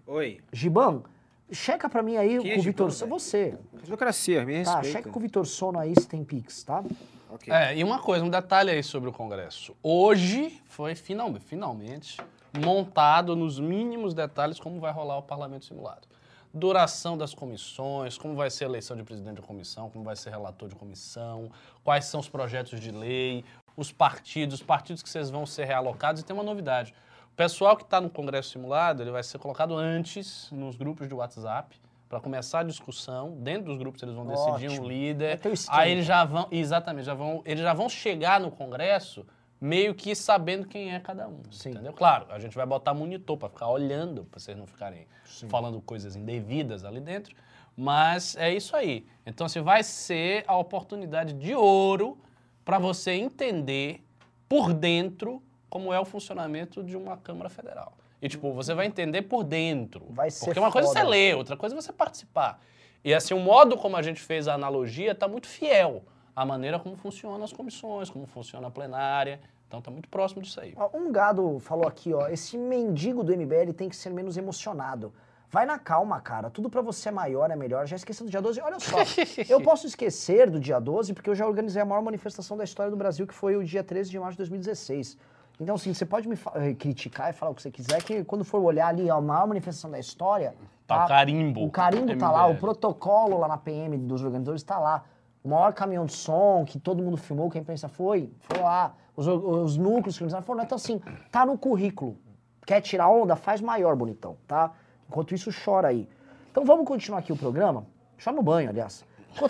o, 0.05 0.07
o 0.07 0.13
Oi. 0.15 0.41
Giban, 0.51 1.03
checa 1.49 1.87
pra 1.87 2.03
mim 2.03 2.17
aí 2.17 2.37
Quem 2.39 2.51
é 2.51 2.55
com 2.55 2.59
o 2.59 2.63
Vitor 2.63 2.91
Sono. 2.91 3.17
Você. 3.17 3.57
Democracia, 3.85 4.43
me 4.43 4.61
Tá, 4.65 4.71
respeita. 4.75 4.97
checa 4.97 5.09
com 5.09 5.19
o 5.19 5.21
Vitor 5.21 5.45
Sono 5.45 5.79
aí 5.79 5.93
se 5.97 6.05
tem 6.05 6.21
Pix, 6.25 6.63
tá? 6.63 6.83
Ok. 7.29 7.53
É, 7.53 7.77
e 7.77 7.81
uma 7.81 7.99
coisa, 7.99 8.25
um 8.25 8.29
detalhe 8.29 8.71
aí 8.71 8.83
sobre 8.83 9.09
o 9.09 9.13
Congresso. 9.13 9.73
Hoje 9.81 10.61
foi 10.65 10.95
final, 10.95 11.33
finalmente 11.39 12.17
montado 12.57 13.35
nos 13.35 13.59
mínimos 13.59 14.13
detalhes 14.13 14.59
como 14.59 14.79
vai 14.79 14.91
rolar 14.91 15.17
o 15.17 15.23
parlamento 15.23 15.65
simulado. 15.65 16.07
Duração 16.53 17.17
das 17.17 17.33
comissões, 17.33 18.17
como 18.17 18.35
vai 18.35 18.49
ser 18.49 18.65
a 18.65 18.67
eleição 18.67 18.97
de 18.97 19.03
presidente 19.03 19.39
da 19.39 19.45
comissão, 19.45 19.89
como 19.89 20.03
vai 20.03 20.15
ser 20.15 20.31
relator 20.31 20.67
de 20.67 20.75
comissão, 20.75 21.51
quais 21.83 22.05
são 22.05 22.19
os 22.19 22.27
projetos 22.27 22.79
de 22.79 22.91
lei, 22.91 23.45
os 23.77 23.91
partidos, 23.91 24.55
os 24.55 24.63
partidos 24.63 25.03
que 25.03 25.09
vocês 25.09 25.29
vão 25.29 25.45
ser 25.45 25.65
realocados. 25.65 26.21
E 26.21 26.25
tem 26.25 26.33
uma 26.33 26.43
novidade. 26.43 26.93
O 27.31 27.35
pessoal 27.35 27.77
que 27.77 27.83
está 27.83 28.01
no 28.01 28.09
Congresso 28.09 28.49
simulado, 28.49 29.03
ele 29.03 29.11
vai 29.11 29.23
ser 29.23 29.37
colocado 29.37 29.75
antes 29.75 30.49
nos 30.51 30.75
grupos 30.75 31.07
de 31.07 31.13
WhatsApp 31.13 31.79
para 32.09 32.19
começar 32.19 32.61
a 32.61 32.63
discussão. 32.63 33.37
Dentro 33.39 33.65
dos 33.65 33.77
grupos 33.77 34.01
eles 34.01 34.15
vão 34.15 34.25
decidir 34.25 34.69
Ótimo. 34.69 34.85
um 34.85 34.89
líder. 34.89 35.39
Esquema. 35.45 35.79
Aí 35.79 35.91
eles 35.91 36.05
já 36.05 36.25
vão, 36.25 36.47
exatamente, 36.51 37.05
já 37.05 37.13
vão, 37.13 37.43
eles 37.45 37.61
já 37.61 37.73
vão 37.73 37.87
chegar 37.87 38.39
no 38.39 38.49
Congresso 38.49 39.25
meio 39.59 39.93
que 39.93 40.15
sabendo 40.15 40.67
quem 40.67 40.93
é 40.93 40.99
cada 40.99 41.27
um, 41.27 41.41
Sim. 41.51 41.71
entendeu? 41.71 41.93
Claro, 41.93 42.27
a 42.29 42.39
gente 42.39 42.55
vai 42.55 42.65
botar 42.65 42.93
monitor 42.93 43.37
para 43.37 43.49
ficar 43.49 43.67
olhando, 43.67 44.23
para 44.25 44.39
vocês 44.39 44.57
não 44.57 44.65
ficarem 44.65 45.05
falando 45.49 45.81
coisas 45.81 46.15
indevidas 46.15 46.85
ali 46.85 46.99
dentro, 46.99 47.35
Mas 47.75 48.35
é 48.35 48.53
isso 48.53 48.75
aí. 48.75 49.05
Então, 49.25 49.45
assim, 49.45 49.61
vai 49.61 49.83
ser 49.83 50.43
a 50.47 50.57
oportunidade 50.57 51.33
de 51.33 51.55
ouro 51.55 52.17
para 52.65 52.77
você 52.77 53.11
entender 53.11 54.03
por 54.49 54.73
dentro 54.73 55.41
como 55.69 55.93
é 55.93 55.99
o 55.99 56.03
funcionamento 56.03 56.83
de 56.83 56.97
uma 56.97 57.15
Câmara 57.15 57.49
Federal. 57.49 57.93
E, 58.21 58.27
tipo, 58.27 58.51
você 58.51 58.73
vai 58.73 58.85
entender 58.85 59.21
por 59.21 59.45
dentro. 59.45 60.05
Vai 60.09 60.29
ser 60.29 60.45
Porque 60.45 60.59
uma 60.59 60.71
coisa 60.71 60.89
é 60.89 60.91
foda. 60.91 61.05
você 61.05 61.07
ler, 61.09 61.37
outra 61.37 61.55
coisa 61.55 61.73
é 61.73 61.81
você 61.81 61.93
participar. 61.93 62.59
E, 63.01 63.13
assim, 63.13 63.33
o 63.33 63.39
modo 63.39 63.77
como 63.77 63.95
a 63.95 64.01
gente 64.01 64.19
fez 64.19 64.49
a 64.49 64.55
analogia 64.55 65.13
está 65.13 65.25
muito 65.25 65.47
fiel 65.47 66.03
à 66.39 66.45
maneira 66.45 66.79
como 66.79 66.95
funcionam 66.95 67.43
as 67.43 67.51
comissões, 67.51 68.09
como 68.09 68.25
funciona 68.25 68.67
a 68.67 68.71
plenária. 68.71 69.41
Então, 69.67 69.79
está 69.79 69.91
muito 69.91 70.07
próximo 70.07 70.41
disso 70.41 70.59
aí. 70.61 70.73
Ó, 70.77 70.89
Um 70.97 71.11
gado 71.11 71.59
falou 71.59 71.85
aqui, 71.85 72.13
ó, 72.13 72.27
esse 72.29 72.57
mendigo 72.57 73.25
do 73.25 73.35
MBL 73.35 73.73
tem 73.75 73.89
que 73.89 73.95
ser 73.95 74.09
menos 74.09 74.37
emocionado. 74.37 75.11
Vai 75.51 75.65
na 75.65 75.77
calma, 75.77 76.21
cara. 76.21 76.49
Tudo 76.49 76.69
pra 76.69 76.81
você 76.81 77.09
é 77.09 77.11
maior, 77.11 77.51
é 77.51 77.57
melhor. 77.57 77.85
Já 77.85 77.97
esqueceu 77.97 78.25
do 78.25 78.29
dia 78.29 78.41
12? 78.41 78.61
Olha 78.61 78.79
só, 78.79 78.97
eu 79.49 79.61
posso 79.61 79.85
esquecer 79.85 80.49
do 80.49 80.61
dia 80.61 80.79
12 80.79 81.13
porque 81.13 81.29
eu 81.29 81.35
já 81.35 81.45
organizei 81.45 81.81
a 81.81 81.85
maior 81.85 82.01
manifestação 82.01 82.55
da 82.55 82.63
história 82.63 82.89
do 82.89 82.95
Brasil, 82.95 83.27
que 83.27 83.33
foi 83.33 83.57
o 83.57 83.63
dia 83.63 83.83
13 83.83 84.09
de 84.09 84.17
março 84.17 84.33
de 84.33 84.37
2016. 84.37 85.17
Então, 85.59 85.75
assim, 85.75 85.93
você 85.93 86.05
pode 86.05 86.25
me 86.29 86.37
eh, 86.55 86.73
criticar 86.73 87.31
e 87.31 87.33
falar 87.33 87.51
o 87.51 87.55
que 87.55 87.61
você 87.61 87.69
quiser, 87.69 88.01
que 88.01 88.23
quando 88.23 88.45
for 88.45 88.61
olhar 88.61 88.87
ali 88.87 89.09
a 89.09 89.19
maior 89.19 89.45
manifestação 89.45 89.91
da 89.91 89.99
história... 89.99 90.55
Tá 90.87 91.03
o 91.03 91.07
carimbo. 91.07 91.65
O 91.65 91.69
carimbo 91.69 92.15
tá 92.17 92.31
lá, 92.31 92.47
o 92.47 92.55
protocolo 92.55 93.37
lá 93.37 93.47
na 93.47 93.57
PM 93.57 93.97
dos 93.97 94.23
organizadores 94.23 94.63
tá 94.63 94.79
lá. 94.79 95.03
O 95.43 95.49
maior 95.49 95.73
caminhão 95.73 96.05
de 96.05 96.13
som 96.13 96.65
que 96.65 96.79
todo 96.79 97.01
mundo 97.01 97.17
filmou, 97.17 97.49
que 97.49 97.57
a 97.57 97.61
imprensa 97.61 97.87
foi, 97.87 98.31
foi 98.41 98.59
lá. 98.59 98.93
Os, 99.15 99.27
os 99.27 99.77
núcleos 99.77 100.17
que 100.17 100.23
organizaram 100.23 100.45
foram 100.45 100.57
lá. 100.59 100.63
Então, 100.65 100.75
assim, 100.75 101.01
tá 101.31 101.45
no 101.45 101.57
currículo. 101.57 102.17
Quer 102.65 102.81
tirar 102.81 103.09
onda? 103.09 103.35
Faz 103.35 103.61
maior, 103.61 103.95
bonitão, 103.95 104.37
tá? 104.47 104.71
Enquanto 105.07 105.33
isso, 105.33 105.49
chora 105.63 105.87
aí. 105.89 106.07
Então 106.51 106.63
vamos 106.65 106.85
continuar 106.85 107.19
aqui 107.19 107.31
o 107.31 107.37
programa. 107.37 107.85
Chora 108.23 108.35
no 108.35 108.43
banho, 108.43 108.69
aliás. 108.69 109.05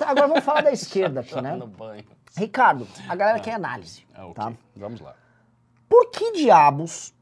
Agora 0.05 0.27
vamos 0.27 0.43
falar 0.43 0.61
da 0.61 0.71
esquerda 0.73 1.19
aqui, 1.21 1.39
né? 1.41 1.55
No 1.55 1.67
banho. 1.67 2.03
Ricardo, 2.37 2.87
a 3.07 3.15
galera 3.15 3.39
quer 3.39 3.53
análise, 3.55 4.05
Ah, 4.13 4.25
ok. 4.27 4.33
tá? 4.35 4.53
Vamos 4.75 5.01
lá. 5.01 5.15
Por 5.89 6.11
que 6.11 6.31
diabos 6.33 7.13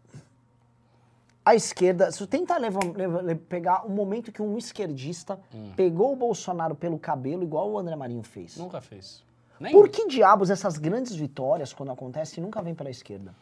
a 1.50 1.56
esquerda. 1.56 2.12
Se 2.12 2.20
você 2.20 2.28
tenta 2.28 2.58
levar, 2.58 2.84
levar- 2.96 3.22
le- 3.24 3.36
pegar 3.36 3.86
o 3.86 3.90
momento 3.90 4.32
que 4.32 4.42
um 4.42 4.58
esquerdista 4.58 5.40
Hum. 5.54 5.72
pegou 5.76 6.14
o 6.14 6.16
Bolsonaro 6.16 6.76
pelo 6.76 6.98
cabelo, 7.00 7.44
igual 7.44 7.70
o 7.72 7.78
André 7.78 7.96
Marinho 7.96 8.24
fez. 8.24 8.58
Nunca 8.58 8.82
fez. 8.82 9.24
Nem 9.60 9.72
Por 9.72 9.90
que 9.90 10.08
diabos 10.08 10.50
essas 10.50 10.78
grandes 10.78 11.16
vitórias, 11.16 11.74
quando 11.74 11.92
acontecem, 11.92 12.44
nunca 12.44 12.62
vêm 12.62 12.76
pela 12.76 12.90
esquerda? 12.90 13.34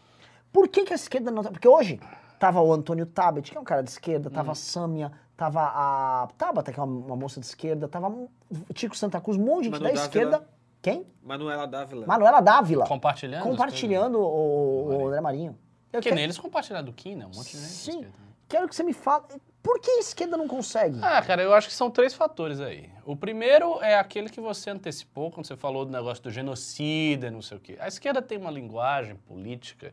Por 0.54 0.68
que, 0.70 0.84
que 0.86 0.94
a 0.94 0.96
esquerda 0.96 1.30
não. 1.32 1.44
tá- 1.44 1.52
Porque 1.52 1.68
hoje 1.68 2.00
tava 2.40 2.62
o 2.62 2.72
Antônio 2.72 3.06
Tabet, 3.06 3.52
que 3.52 3.58
é 3.58 3.60
um 3.60 3.64
cara 3.66 3.82
de 3.82 3.90
esquerda, 3.90 4.30
tava 4.30 4.50
Hum. 4.50 4.52
a 4.52 4.56
Sâmia, 4.56 5.12
tava 5.36 5.62
a 5.62 6.28
Tabata, 6.38 6.72
que 6.72 6.80
é 6.80 6.84
uma, 6.84 7.06
uma 7.08 7.16
moça 7.16 7.40
de 7.40 7.46
esquerda, 7.46 7.88
tava 7.88 8.08
o 8.10 8.30
Tico 8.74 8.96
Santa 8.96 9.20
Cruz, 9.20 9.38
um 9.38 9.44
monte 9.44 9.58
de 9.58 9.64
gente 9.66 9.72
Manu 9.74 9.84
da 9.84 9.90
Dávila. 9.90 10.06
esquerda. 10.06 10.50
Quem? 10.82 11.06
Manuela 11.24 11.66
Dávila. 11.66 12.06
Manuela 12.06 12.40
Dávila. 12.42 12.86
Compartilhando? 12.88 13.44
Compartilhando 13.44 14.20
o, 14.20 14.86
o 15.02 15.08
André 15.08 15.20
Marinho. 15.20 15.58
Coisas? 15.96 16.04
Que 16.04 16.10
quero- 16.10 16.16
nem 16.16 16.24
eles 16.24 16.38
compartilharam 16.38 16.86
do 16.86 16.94
Kim, 16.94 17.16
né? 17.16 17.26
Um 17.26 17.30
monte 17.36 17.52
de 17.52 17.58
gente. 17.58 17.70
Sim. 17.70 17.92
esquerda. 17.92 18.26
Quero 18.48 18.68
que 18.70 18.76
você 18.76 18.84
me 18.84 18.94
fale. 18.94 19.24
Por 19.64 19.80
que 19.80 19.90
a 19.90 20.00
esquerda 20.00 20.38
não 20.38 20.48
consegue? 20.48 21.00
Ah, 21.02 21.20
cara, 21.24 21.42
eu 21.42 21.52
acho 21.54 21.68
que 21.68 21.74
são 21.74 21.90
três 21.90 22.14
fatores 22.14 22.60
aí. 22.62 22.90
O 23.04 23.16
primeiro 23.16 23.82
é 23.82 23.96
aquele 23.98 24.30
que 24.30 24.40
você 24.40 24.70
antecipou 24.70 25.32
quando 25.32 25.48
você 25.48 25.56
falou 25.58 25.84
do 25.84 25.92
negócio 25.92 26.24
do 26.24 26.30
genocida, 26.30 27.32
não 27.32 27.42
sei 27.42 27.58
o 27.58 27.60
quê. 27.60 27.76
A 27.80 27.88
esquerda 27.88 28.22
tem 28.22 28.38
uma 28.38 28.52
linguagem 28.52 29.16
política 29.16 29.92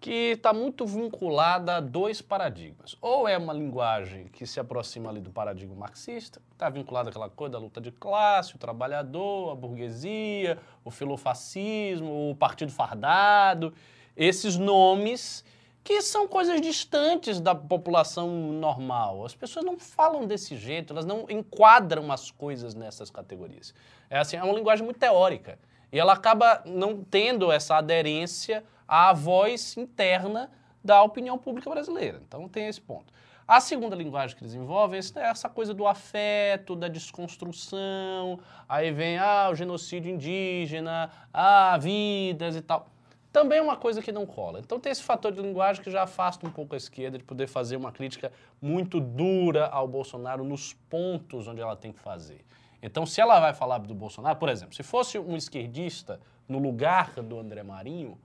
que 0.00 0.32
está 0.32 0.52
muito 0.52 0.84
vinculada 0.84 1.76
a 1.76 1.80
dois 1.80 2.20
paradigmas. 2.20 2.96
Ou 3.00 3.26
é 3.28 3.38
uma 3.38 3.52
linguagem 3.52 4.26
que 4.26 4.44
se 4.46 4.58
aproxima 4.58 5.08
ali 5.08 5.20
do 5.20 5.30
paradigma 5.30 5.74
marxista, 5.76 6.42
está 6.52 6.68
vinculada 6.68 7.08
àquela 7.10 7.30
coisa 7.30 7.52
da 7.52 7.58
luta 7.58 7.80
de 7.80 7.92
classe, 7.92 8.56
o 8.56 8.58
trabalhador, 8.58 9.52
a 9.52 9.54
burguesia, 9.54 10.58
o 10.84 10.90
filofascismo, 10.90 12.30
o 12.30 12.34
partido 12.36 12.72
fardado, 12.72 13.72
esses 14.16 14.56
nomes 14.56 15.44
que 15.86 16.02
são 16.02 16.26
coisas 16.26 16.60
distantes 16.60 17.40
da 17.40 17.54
população 17.54 18.28
normal. 18.28 19.24
As 19.24 19.36
pessoas 19.36 19.64
não 19.64 19.78
falam 19.78 20.26
desse 20.26 20.56
jeito, 20.56 20.92
elas 20.92 21.06
não 21.06 21.26
enquadram 21.28 22.10
as 22.10 22.28
coisas 22.28 22.74
nessas 22.74 23.08
categorias. 23.08 23.72
É 24.10 24.18
assim, 24.18 24.36
é 24.36 24.42
uma 24.42 24.52
linguagem 24.52 24.84
muito 24.84 24.98
teórica. 24.98 25.60
E 25.92 25.98
ela 25.98 26.12
acaba 26.12 26.60
não 26.66 27.04
tendo 27.04 27.52
essa 27.52 27.76
aderência 27.76 28.64
à 28.88 29.12
voz 29.12 29.76
interna 29.76 30.50
da 30.82 31.00
opinião 31.04 31.38
pública 31.38 31.70
brasileira. 31.70 32.20
Então 32.26 32.48
tem 32.48 32.66
esse 32.66 32.80
ponto. 32.80 33.12
A 33.46 33.60
segunda 33.60 33.94
linguagem 33.94 34.36
que 34.36 34.42
eles 34.42 34.54
envolvem 34.54 34.98
é 34.98 35.20
essa 35.20 35.48
coisa 35.48 35.72
do 35.72 35.86
afeto, 35.86 36.74
da 36.74 36.88
desconstrução, 36.88 38.40
aí 38.68 38.90
vem 38.90 39.18
ah, 39.18 39.50
o 39.52 39.54
genocídio 39.54 40.10
indígena, 40.10 41.12
ah, 41.32 41.78
vidas 41.78 42.56
e 42.56 42.60
tal 42.60 42.88
também 43.36 43.58
é 43.58 43.62
uma 43.62 43.76
coisa 43.76 44.00
que 44.00 44.10
não 44.10 44.24
cola. 44.24 44.60
Então 44.60 44.80
tem 44.80 44.90
esse 44.90 45.02
fator 45.02 45.30
de 45.30 45.42
linguagem 45.42 45.82
que 45.82 45.90
já 45.90 46.04
afasta 46.04 46.46
um 46.46 46.50
pouco 46.50 46.72
a 46.72 46.78
esquerda 46.78 47.18
de 47.18 47.24
poder 47.24 47.46
fazer 47.46 47.76
uma 47.76 47.92
crítica 47.92 48.32
muito 48.62 48.98
dura 48.98 49.66
ao 49.66 49.86
Bolsonaro 49.86 50.42
nos 50.42 50.72
pontos 50.72 51.46
onde 51.46 51.60
ela 51.60 51.76
tem 51.76 51.92
que 51.92 52.00
fazer. 52.00 52.42
Então, 52.80 53.04
se 53.04 53.20
ela 53.20 53.38
vai 53.38 53.52
falar 53.52 53.76
do 53.80 53.94
Bolsonaro, 53.94 54.38
por 54.38 54.48
exemplo, 54.48 54.74
se 54.74 54.82
fosse 54.82 55.18
um 55.18 55.36
esquerdista 55.36 56.18
no 56.48 56.58
lugar 56.58 57.10
do 57.16 57.38
André 57.38 57.62
Marinho, 57.62 58.18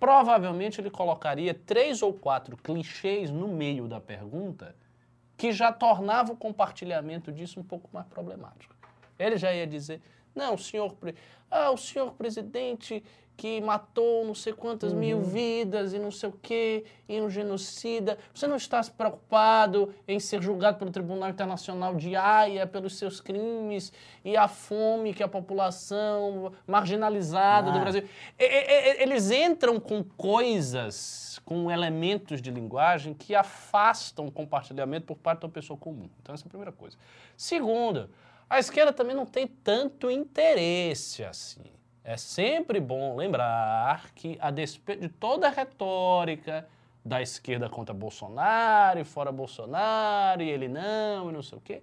provavelmente 0.00 0.80
ele 0.80 0.90
colocaria 0.90 1.54
três 1.54 2.02
ou 2.02 2.12
quatro 2.12 2.56
clichês 2.56 3.30
no 3.30 3.46
meio 3.46 3.86
da 3.86 4.00
pergunta 4.00 4.74
que 5.36 5.52
já 5.52 5.70
tornava 5.70 6.32
o 6.32 6.36
compartilhamento 6.36 7.30
disso 7.30 7.60
um 7.60 7.64
pouco 7.64 7.88
mais 7.92 8.08
problemático. 8.08 8.74
Ele 9.16 9.36
já 9.36 9.54
ia 9.54 9.68
dizer, 9.68 10.02
não, 10.34 10.58
senhor, 10.58 10.96
ah, 11.48 11.70
o 11.70 11.76
senhor 11.76 12.12
presidente 12.14 13.04
que 13.38 13.60
matou 13.60 14.24
não 14.26 14.34
sei 14.34 14.52
quantas 14.52 14.92
mil 14.92 15.20
vidas 15.22 15.92
e 15.92 15.98
não 15.98 16.10
sei 16.10 16.28
o 16.28 16.32
quê, 16.42 16.84
e 17.08 17.20
um 17.20 17.30
genocida, 17.30 18.18
você 18.34 18.48
não 18.48 18.56
está 18.56 18.82
se 18.82 18.90
preocupado 18.90 19.94
em 20.08 20.18
ser 20.18 20.42
julgado 20.42 20.76
pelo 20.76 20.90
Tribunal 20.90 21.30
Internacional 21.30 21.94
de 21.94 22.16
Haia 22.16 22.66
pelos 22.66 22.98
seus 22.98 23.20
crimes 23.20 23.92
e 24.24 24.36
a 24.36 24.48
fome 24.48 25.14
que 25.14 25.22
a 25.22 25.28
população 25.28 26.52
marginalizada 26.66 27.70
do 27.70 27.78
Ah. 27.78 27.80
Brasil... 27.80 28.02
E- 28.36 28.44
e- 28.44 28.98
e- 28.98 29.02
Eles 29.04 29.30
entram 29.30 29.78
com 29.78 30.02
coisas, 30.02 31.40
com 31.44 31.70
elementos 31.70 32.42
de 32.42 32.50
linguagem 32.50 33.14
que 33.14 33.36
afastam 33.36 34.26
o 34.26 34.32
compartilhamento 34.32 35.06
por 35.06 35.16
parte 35.16 35.42
da 35.42 35.48
pessoa 35.48 35.78
comum. 35.78 36.10
Então, 36.20 36.34
essa 36.34 36.44
é 36.44 36.46
a 36.46 36.48
primeira 36.48 36.72
coisa. 36.72 36.96
Segunda, 37.36 38.10
a 38.50 38.58
esquerda 38.58 38.92
também 38.92 39.14
não 39.14 39.24
tem 39.24 39.46
tanto 39.46 40.10
interesse 40.10 41.22
assim. 41.22 41.62
É 42.08 42.16
sempre 42.16 42.80
bom 42.80 43.14
lembrar 43.16 44.12
que, 44.14 44.38
a 44.40 44.50
despeito 44.50 45.02
de 45.02 45.10
toda 45.10 45.46
a 45.46 45.50
retórica 45.50 46.66
da 47.04 47.20
esquerda 47.20 47.68
contra 47.68 47.92
Bolsonaro, 47.92 48.98
e 48.98 49.04
fora 49.04 49.30
Bolsonaro, 49.30 50.40
e 50.40 50.48
ele 50.48 50.68
não, 50.68 51.28
e 51.28 51.34
não 51.34 51.42
sei 51.42 51.58
o 51.58 51.60
quê, 51.60 51.82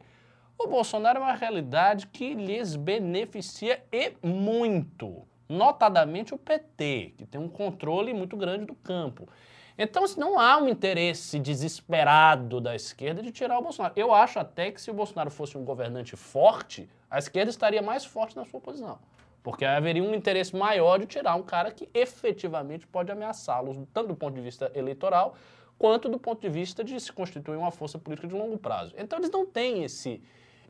o 0.57 0.65
Bolsonaro 0.65 1.19
é 1.19 1.21
uma 1.21 1.35
realidade 1.35 2.07
que 2.07 2.33
lhes 2.33 2.75
beneficia 2.75 3.83
e 3.91 4.13
muito. 4.23 5.27
Notadamente 5.47 6.33
o 6.33 6.39
PT, 6.39 7.13
que 7.19 7.25
tem 7.27 7.39
um 7.39 7.47
controle 7.47 8.11
muito 8.11 8.35
grande 8.35 8.65
do 8.65 8.73
campo. 8.73 9.29
Então, 9.77 10.07
se 10.07 10.19
não 10.19 10.39
há 10.39 10.57
um 10.57 10.67
interesse 10.67 11.37
desesperado 11.37 12.59
da 12.59 12.73
esquerda 12.73 13.21
de 13.21 13.31
tirar 13.31 13.59
o 13.59 13.61
Bolsonaro. 13.61 13.93
Eu 13.95 14.11
acho 14.11 14.39
até 14.39 14.71
que 14.71 14.81
se 14.81 14.89
o 14.89 14.93
Bolsonaro 14.95 15.29
fosse 15.29 15.55
um 15.55 15.63
governante 15.63 16.15
forte, 16.15 16.89
a 17.11 17.19
esquerda 17.19 17.51
estaria 17.51 17.83
mais 17.83 18.03
forte 18.03 18.35
na 18.35 18.43
sua 18.43 18.59
posição. 18.59 18.97
Porque 19.45 19.63
haveria 19.63 20.01
um 20.01 20.15
interesse 20.15 20.55
maior 20.55 20.97
de 20.97 21.05
tirar 21.05 21.35
um 21.35 21.43
cara 21.43 21.69
que 21.69 21.87
efetivamente 21.93 22.87
pode 22.87 23.11
ameaçá-los, 23.11 23.77
tanto 23.93 24.07
do 24.07 24.15
ponto 24.15 24.33
de 24.33 24.41
vista 24.41 24.71
eleitoral, 24.73 25.35
quanto 25.77 26.09
do 26.09 26.17
ponto 26.17 26.41
de 26.41 26.49
vista 26.49 26.83
de 26.83 26.99
se 26.99 27.13
constituir 27.13 27.55
uma 27.55 27.69
força 27.69 27.99
política 27.99 28.27
de 28.27 28.33
longo 28.33 28.57
prazo. 28.57 28.95
Então 28.97 29.19
eles 29.19 29.29
não 29.29 29.45
têm 29.45 29.83
esse, 29.83 30.19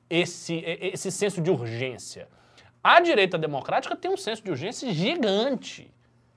esse, 0.09 0.55
esse 0.65 1.09
senso 1.09 1.41
de 1.41 1.49
urgência. 1.49 2.27
A 2.83 2.99
direita 2.99 3.38
democrática 3.38 3.95
tem 3.95 4.11
um 4.11 4.17
senso 4.17 4.43
de 4.43 4.51
urgência 4.51 4.91
gigante. 4.91 5.89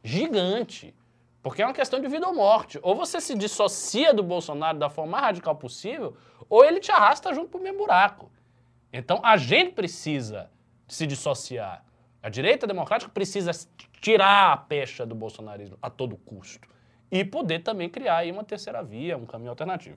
Gigante. 0.05 0.94
Porque 1.42 1.61
é 1.61 1.66
uma 1.66 1.74
questão 1.74 2.01
de 2.01 2.07
vida 2.07 2.29
ou 2.29 2.37
morte. 2.37 2.79
Ou 2.83 2.94
você 2.94 3.20
se 3.20 3.35
dissocia 3.35 4.14
do 4.14 4.22
Bolsonaro 4.22 4.79
da 4.79 4.88
forma 4.88 5.11
mais 5.11 5.24
radical 5.24 5.57
possível, 5.57 6.16
ou 6.48 6.64
ele 6.64 6.79
te 6.79 6.92
arrasta 6.92 7.35
junto 7.35 7.48
pro 7.48 7.61
mesmo 7.61 7.79
buraco. 7.79 8.31
Então 8.92 9.18
a 9.24 9.37
gente 9.37 9.72
precisa 9.72 10.48
se 10.87 11.05
dissociar. 11.05 11.88
A 12.22 12.28
direita 12.28 12.66
democrática 12.66 13.11
precisa 13.11 13.52
tirar 14.00 14.52
a 14.52 14.57
pecha 14.57 15.07
do 15.07 15.14
bolsonarismo 15.14 15.78
a 15.81 15.88
todo 15.88 16.16
custo 16.16 16.68
e 17.11 17.24
poder 17.24 17.61
também 17.61 17.88
criar 17.88 18.18
aí 18.18 18.31
uma 18.31 18.44
terceira 18.44 18.83
via, 18.83 19.16
um 19.16 19.24
caminho 19.24 19.50
alternativo. 19.50 19.96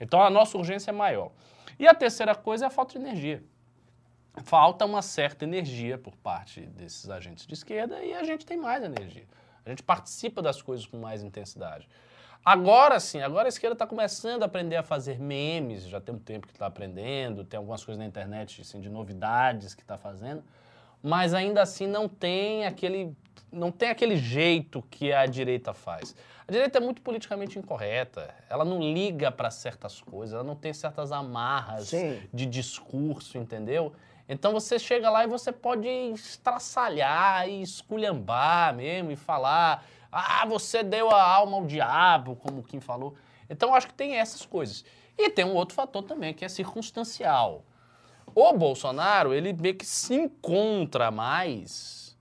Então 0.00 0.22
a 0.22 0.30
nossa 0.30 0.56
urgência 0.56 0.90
é 0.90 0.92
maior. 0.92 1.32
E 1.78 1.86
a 1.86 1.94
terceira 1.94 2.34
coisa 2.34 2.66
é 2.66 2.68
a 2.68 2.70
falta 2.70 2.98
de 2.98 3.04
energia. 3.04 3.42
Falta 4.44 4.84
uma 4.84 5.02
certa 5.02 5.44
energia 5.44 5.98
por 5.98 6.14
parte 6.16 6.60
desses 6.60 7.08
agentes 7.08 7.46
de 7.46 7.54
esquerda 7.54 8.02
e 8.02 8.14
a 8.14 8.22
gente 8.22 8.44
tem 8.44 8.56
mais 8.56 8.82
energia. 8.82 9.26
A 9.64 9.70
gente 9.70 9.82
participa 9.82 10.40
das 10.40 10.62
coisas 10.62 10.86
com 10.86 10.98
mais 10.98 11.22
intensidade. 11.22 11.88
Agora 12.44 13.00
sim, 13.00 13.20
agora 13.20 13.46
a 13.46 13.48
esquerda 13.48 13.72
está 13.72 13.86
começando 13.86 14.44
a 14.44 14.46
aprender 14.46 14.76
a 14.76 14.82
fazer 14.82 15.18
memes, 15.18 15.88
já 15.88 16.00
tem 16.00 16.14
um 16.14 16.18
tempo 16.18 16.46
que 16.46 16.52
está 16.52 16.66
aprendendo, 16.66 17.44
tem 17.44 17.58
algumas 17.58 17.84
coisas 17.84 17.98
na 17.98 18.06
internet 18.06 18.60
assim, 18.60 18.80
de 18.80 18.88
novidades 18.88 19.74
que 19.74 19.82
está 19.82 19.98
fazendo, 19.98 20.44
mas 21.06 21.32
ainda 21.32 21.62
assim 21.62 21.86
não 21.86 22.08
tem 22.08 22.66
aquele 22.66 23.14
não 23.52 23.70
tem 23.70 23.90
aquele 23.90 24.16
jeito 24.16 24.82
que 24.90 25.12
a 25.12 25.24
direita 25.24 25.72
faz. 25.72 26.16
A 26.48 26.50
direita 26.50 26.78
é 26.78 26.80
muito 26.80 27.00
politicamente 27.00 27.56
incorreta. 27.60 28.34
Ela 28.50 28.64
não 28.64 28.80
liga 28.80 29.30
para 29.30 29.48
certas 29.52 30.00
coisas, 30.00 30.34
ela 30.34 30.42
não 30.42 30.56
tem 30.56 30.74
certas 30.74 31.12
amarras 31.12 31.88
Sim. 31.90 32.20
de 32.34 32.44
discurso, 32.44 33.38
entendeu? 33.38 33.92
Então 34.28 34.52
você 34.52 34.80
chega 34.80 35.08
lá 35.08 35.22
e 35.22 35.28
você 35.28 35.52
pode 35.52 35.86
estraçalhar 35.88 37.48
e 37.48 37.62
esculhambar 37.62 38.74
mesmo 38.74 39.12
e 39.12 39.16
falar: 39.16 39.86
ah, 40.10 40.44
você 40.44 40.82
deu 40.82 41.08
a 41.10 41.22
alma 41.22 41.58
ao 41.58 41.64
diabo, 41.64 42.34
como 42.34 42.64
Kim 42.64 42.80
falou. 42.80 43.14
Então 43.48 43.68
eu 43.68 43.74
acho 43.76 43.86
que 43.86 43.94
tem 43.94 44.16
essas 44.16 44.44
coisas. 44.44 44.84
E 45.16 45.30
tem 45.30 45.44
um 45.44 45.54
outro 45.54 45.76
fator 45.76 46.02
também, 46.02 46.34
que 46.34 46.44
é 46.44 46.48
circunstancial. 46.48 47.64
O 48.38 48.52
Bolsonaro, 48.52 49.32
ele 49.32 49.54
meio 49.54 49.74
que 49.76 49.86
se 49.86 50.14
encontra 50.14 51.10
mais 51.10 52.14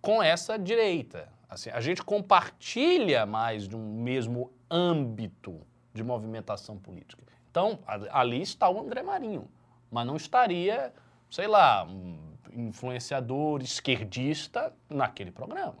com 0.00 0.22
essa 0.22 0.58
direita. 0.58 1.28
Assim, 1.50 1.68
a 1.68 1.82
gente 1.82 2.02
compartilha 2.02 3.26
mais 3.26 3.68
de 3.68 3.76
um 3.76 3.92
mesmo 4.02 4.50
âmbito 4.70 5.60
de 5.92 6.02
movimentação 6.02 6.78
política. 6.78 7.22
Então, 7.50 7.78
ali 8.10 8.40
está 8.40 8.70
o 8.70 8.80
André 8.80 9.02
Marinho, 9.02 9.50
mas 9.90 10.06
não 10.06 10.16
estaria, 10.16 10.94
sei 11.30 11.46
lá, 11.46 11.84
um 11.84 12.16
influenciador 12.54 13.60
esquerdista 13.60 14.72
naquele 14.88 15.30
programa. 15.30 15.76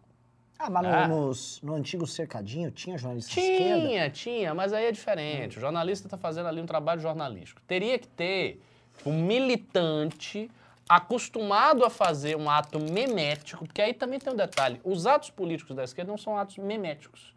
Ah, 0.58 0.68
mas 0.68 0.82
no, 0.82 0.88
Ah. 0.94 1.08
nos- 1.08 1.62
no 1.62 1.74
antigo 1.74 2.06
cercadinho 2.06 2.70
tinha 2.70 2.98
jornalista 2.98 3.32
de 3.32 3.40
esquerda? 3.40 3.86
Tinha, 3.86 4.10
tinha, 4.10 4.54
mas 4.54 4.74
aí 4.74 4.84
é 4.84 4.92
diferente. 4.92 5.56
O 5.56 5.60
jornalista 5.60 6.06
está 6.06 6.18
fazendo 6.18 6.48
ali 6.48 6.60
um 6.60 6.66
trabalho 6.66 7.00
jornalístico. 7.00 7.62
Teria 7.62 7.98
que 7.98 8.06
ter 8.06 8.60
um 9.06 9.12
militante 9.24 10.50
acostumado 10.88 11.84
a 11.84 11.90
fazer 11.90 12.36
um 12.36 12.50
ato 12.50 12.78
memético, 12.80 13.64
porque 13.64 13.80
aí 13.80 13.94
também 13.94 14.18
tem 14.18 14.32
um 14.32 14.36
detalhe: 14.36 14.80
os 14.84 15.06
atos 15.06 15.30
políticos 15.30 15.74
da 15.76 15.84
esquerda 15.84 16.10
não 16.10 16.18
são 16.18 16.36
atos 16.36 16.58
meméticos. 16.58 17.34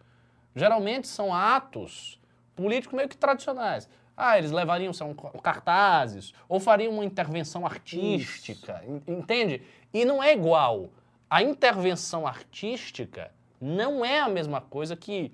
Geralmente 0.55 1.07
são 1.07 1.33
atos 1.33 2.19
políticos 2.55 2.95
meio 2.95 3.09
que 3.09 3.17
tradicionais. 3.17 3.89
Ah, 4.15 4.37
eles 4.37 4.51
levariam 4.51 4.93
são 4.93 5.13
cartazes, 5.41 6.33
ou 6.47 6.59
fariam 6.59 6.93
uma 6.93 7.03
intervenção 7.05 7.65
artística, 7.65 8.83
en- 8.87 9.01
entende? 9.11 9.63
E 9.91 10.05
não 10.05 10.21
é 10.21 10.33
igual. 10.33 10.89
A 11.27 11.41
intervenção 11.41 12.27
artística 12.27 13.31
não 13.59 14.05
é 14.05 14.19
a 14.19 14.29
mesma 14.29 14.61
coisa 14.61 14.95
que, 14.95 15.31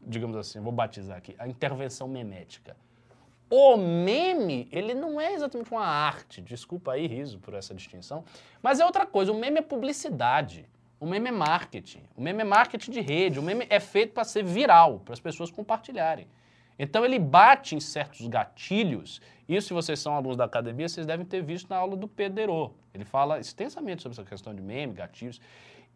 digamos 0.00 0.36
assim, 0.36 0.60
vou 0.60 0.70
batizar 0.70 1.16
aqui, 1.16 1.34
a 1.40 1.48
intervenção 1.48 2.06
memética. 2.06 2.76
O 3.52 3.76
meme, 3.76 4.68
ele 4.70 4.94
não 4.94 5.20
é 5.20 5.34
exatamente 5.34 5.72
uma 5.72 5.84
arte, 5.84 6.40
desculpa 6.40 6.92
aí, 6.92 7.08
riso, 7.08 7.40
por 7.40 7.52
essa 7.52 7.74
distinção, 7.74 8.24
mas 8.62 8.78
é 8.78 8.86
outra 8.86 9.04
coisa. 9.04 9.32
O 9.32 9.34
meme 9.34 9.58
é 9.58 9.62
publicidade, 9.62 10.70
o 11.00 11.04
meme 11.04 11.30
é 11.30 11.32
marketing, 11.32 12.04
o 12.16 12.22
meme 12.22 12.42
é 12.42 12.44
marketing 12.44 12.92
de 12.92 13.00
rede, 13.00 13.40
o 13.40 13.42
meme 13.42 13.66
é 13.68 13.80
feito 13.80 14.12
para 14.12 14.22
ser 14.22 14.44
viral, 14.44 15.00
para 15.00 15.14
as 15.14 15.18
pessoas 15.18 15.50
compartilharem. 15.50 16.28
Então 16.78 17.04
ele 17.04 17.18
bate 17.18 17.74
em 17.74 17.80
certos 17.80 18.28
gatilhos, 18.28 19.20
isso 19.48 19.66
se 19.66 19.74
vocês 19.74 19.98
são 19.98 20.14
alunos 20.14 20.36
da 20.36 20.44
academia, 20.44 20.88
vocês 20.88 21.04
devem 21.04 21.26
ter 21.26 21.42
visto 21.42 21.68
na 21.68 21.76
aula 21.76 21.96
do 21.96 22.06
Pedro. 22.06 22.72
Ele 22.94 23.04
fala 23.04 23.40
extensamente 23.40 24.00
sobre 24.00 24.14
essa 24.14 24.24
questão 24.24 24.54
de 24.54 24.62
meme, 24.62 24.92
gatilhos. 24.92 25.40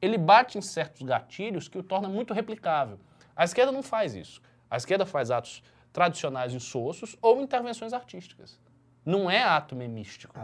Ele 0.02 0.18
bate 0.18 0.58
em 0.58 0.60
certos 0.60 1.02
gatilhos 1.02 1.68
que 1.68 1.78
o 1.78 1.84
torna 1.84 2.08
muito 2.08 2.34
replicável. 2.34 2.98
A 3.36 3.44
esquerda 3.44 3.70
não 3.70 3.82
faz 3.82 4.16
isso. 4.16 4.42
A 4.68 4.76
esquerda 4.76 5.06
faz 5.06 5.30
atos 5.30 5.62
tradicionais 5.94 6.52
insossos 6.52 7.16
ou 7.22 7.40
intervenções 7.40 7.92
artísticas. 7.94 8.58
Não 9.06 9.30
é 9.30 9.42
ato 9.42 9.76
memístico. 9.76 10.34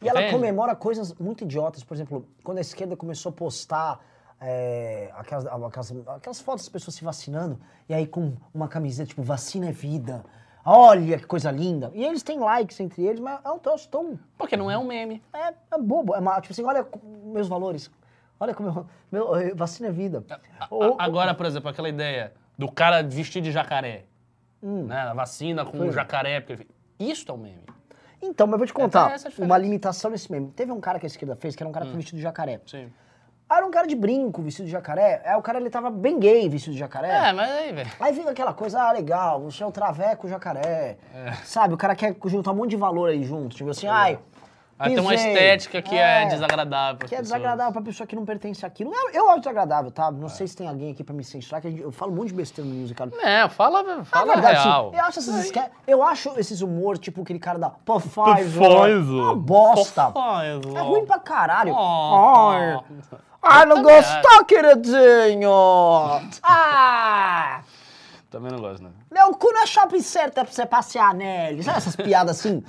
E 0.00 0.08
ela 0.08 0.20
Entende? 0.20 0.34
comemora 0.36 0.76
coisas 0.76 1.12
muito 1.14 1.42
idiotas. 1.44 1.82
Por 1.82 1.94
exemplo, 1.94 2.26
quando 2.44 2.58
a 2.58 2.60
esquerda 2.60 2.96
começou 2.96 3.30
a 3.30 3.32
postar 3.32 4.00
é, 4.40 5.10
aquelas, 5.14 5.44
aquelas, 5.46 5.90
aquelas 6.08 6.40
fotos 6.40 6.64
das 6.64 6.68
pessoas 6.72 6.94
se 6.94 7.04
vacinando, 7.04 7.60
e 7.88 7.94
aí 7.94 8.06
com 8.06 8.34
uma 8.54 8.68
camiseta 8.68 9.08
tipo, 9.08 9.22
vacina 9.22 9.68
é 9.68 9.72
vida. 9.72 10.24
Olha 10.64 11.18
que 11.18 11.26
coisa 11.26 11.50
linda. 11.50 11.90
E 11.94 12.04
eles 12.04 12.22
têm 12.22 12.38
likes 12.38 12.78
entre 12.78 13.02
eles, 13.04 13.18
mas 13.18 13.40
é 13.44 13.50
um 13.50 13.58
troço 13.58 13.88
tão. 13.88 14.16
Porque 14.38 14.56
não 14.56 14.70
é 14.70 14.78
um 14.78 14.84
meme. 14.84 15.20
É, 15.32 15.52
é 15.74 15.78
bobo. 15.78 16.14
É 16.14 16.20
uma, 16.20 16.40
tipo 16.40 16.52
assim, 16.52 16.62
olha 16.64 16.86
meus 17.24 17.48
valores. 17.48 17.90
Olha 18.38 18.54
como 18.54 18.68
eu, 18.68 18.86
meu, 19.10 19.36
eh, 19.36 19.52
vacina 19.54 19.88
é 19.88 19.92
vida. 19.92 20.24
Ou- 20.70 20.96
A- 20.98 21.04
Agora, 21.04 21.34
por 21.34 21.46
exemplo, 21.46 21.68
aquela 21.68 21.88
ideia 21.88 22.32
do 22.56 22.70
cara 22.70 23.02
vestir 23.02 23.42
de 23.42 23.50
jacaré. 23.50 24.04
Né? 24.62 24.96
A 24.96 25.14
vacina 25.14 25.64
com 25.64 25.76
Hum. 25.76 25.78
Foi. 25.80 25.88
um 25.88 25.92
jacaré. 25.92 26.40
Porque... 26.40 26.66
Isso 26.98 27.24
é 27.30 27.34
um 27.34 27.38
meme. 27.38 27.62
Então, 28.22 28.46
mas 28.46 28.52
eu 28.52 28.58
vou 28.58 28.66
te 28.66 28.72
contar 28.72 29.16
diferença. 29.16 29.42
uma 29.42 29.58
limitação 29.58 30.10
nesse 30.10 30.30
meme. 30.30 30.50
Teve 30.52 30.70
um 30.70 30.80
cara 30.80 30.98
que 31.00 31.06
a 31.06 31.08
esquerda 31.08 31.34
fez, 31.34 31.56
que 31.56 31.62
era 31.62 31.68
um 31.68 31.72
cara 31.72 31.86
foi 31.86 31.96
vestido 31.96 32.16
de 32.16 32.22
jacaré. 32.22 32.60
Sim. 32.66 32.88
Ah, 33.48 33.56
Era 33.56 33.66
um 33.66 33.70
cara 33.70 33.86
de 33.86 33.94
brinco, 33.96 34.40
vestido 34.40 34.64
de 34.66 34.70
jacaré. 34.72 35.20
Aí 35.26 35.36
o 35.36 35.42
cara, 35.42 35.58
ele 35.58 35.68
tava 35.68 35.90
bem 35.90 36.18
gay, 36.18 36.48
vestido 36.48 36.72
de 36.72 36.78
jacaré. 36.78 37.08
É, 37.28 37.32
mas 37.32 37.50
aí, 37.50 37.72
velho. 37.72 37.90
Aí 38.00 38.14
fica 38.14 38.30
aquela 38.30 38.54
coisa, 38.54 38.80
ah, 38.80 38.92
legal, 38.92 39.40
você 39.42 39.62
é 39.62 39.66
o 39.66 39.72
traveco 39.72 40.26
jacaré. 40.28 40.96
Sabe, 41.44 41.74
o 41.74 41.76
cara 41.76 41.94
quer 41.94 42.16
juntar 42.26 42.52
um 42.52 42.54
monte 42.54 42.70
de 42.70 42.76
valor 42.76 43.10
aí 43.10 43.22
junto. 43.24 43.54
Tipo 43.56 43.70
assim, 43.70 43.88
ai. 43.88 44.18
Aí 44.82 44.94
tem 44.94 45.00
uma 45.02 45.14
estética 45.14 45.80
que 45.80 45.94
é, 45.94 46.26
desagradável. 46.26 46.98
pras 46.98 47.08
Que 47.08 47.14
é 47.14 47.18
pessoas. 47.18 47.38
desagradável 47.40 47.72
pra 47.72 47.82
pessoa 47.82 48.06
que 48.06 48.16
não 48.16 48.24
pertence 48.24 48.66
àquilo. 48.66 48.92
Eu, 48.92 49.10
eu 49.12 49.30
acho 49.30 49.40
desagradável, 49.40 49.90
tá? 49.90 50.10
Não 50.10 50.28
sei 50.28 50.46
se 50.46 50.56
tem 50.56 50.68
alguém 50.68 50.90
aqui 50.92 51.04
pra 51.04 51.14
me 51.14 51.22
censurar, 51.22 51.60
que 51.62 51.70
gente- 51.70 51.82
eu 51.82 51.92
falo 51.92 52.12
um 52.12 52.16
monte 52.16 52.28
de 52.28 52.34
besteira 52.34 52.68
no 52.68 52.76
musical. 52.76 53.08
É, 53.22 53.48
fala, 53.48 54.04
fala 54.04 54.32
verdade, 54.34 54.56
assim, 54.56 54.68
real. 54.68 54.92
eu 54.94 55.04
acho 55.04 55.18
esses 55.20 55.34
esque- 55.44 55.70
eu 55.86 56.02
acho 56.02 56.32
esses 56.38 56.60
humor, 56.62 56.98
tipo 56.98 57.22
aquele 57.22 57.38
cara 57.38 57.58
da 57.58 57.70
Pfizer. 57.70 58.12
Pfizer. 58.62 59.14
Uma 59.22 59.36
bosta. 59.36 60.10
Pfizer. 60.12 60.76
É 60.76 60.80
ruim 60.80 61.06
pra 61.06 61.18
caralho. 61.18 61.72
Oh. 61.74 62.50
Ai. 62.50 62.80
Ai, 63.44 63.66
não 63.66 63.76
também 63.82 63.94
gostou, 63.96 64.44
queridinho? 64.44 65.50
Ah! 66.42 67.60
Também 68.30 68.50
não 68.50 68.60
gosto, 68.60 68.82
né? 68.82 68.90
Meu 69.10 69.30
cu 69.34 69.52
não 69.52 69.62
é 69.62 69.66
shopping 69.66 70.00
center 70.00 70.44
pra 70.44 70.52
você 70.52 70.64
passear 70.64 71.12
nele. 71.14 71.62
Sabe 71.62 71.78
essas 71.78 71.96
piadas 71.96 72.38
assim? 72.38 72.64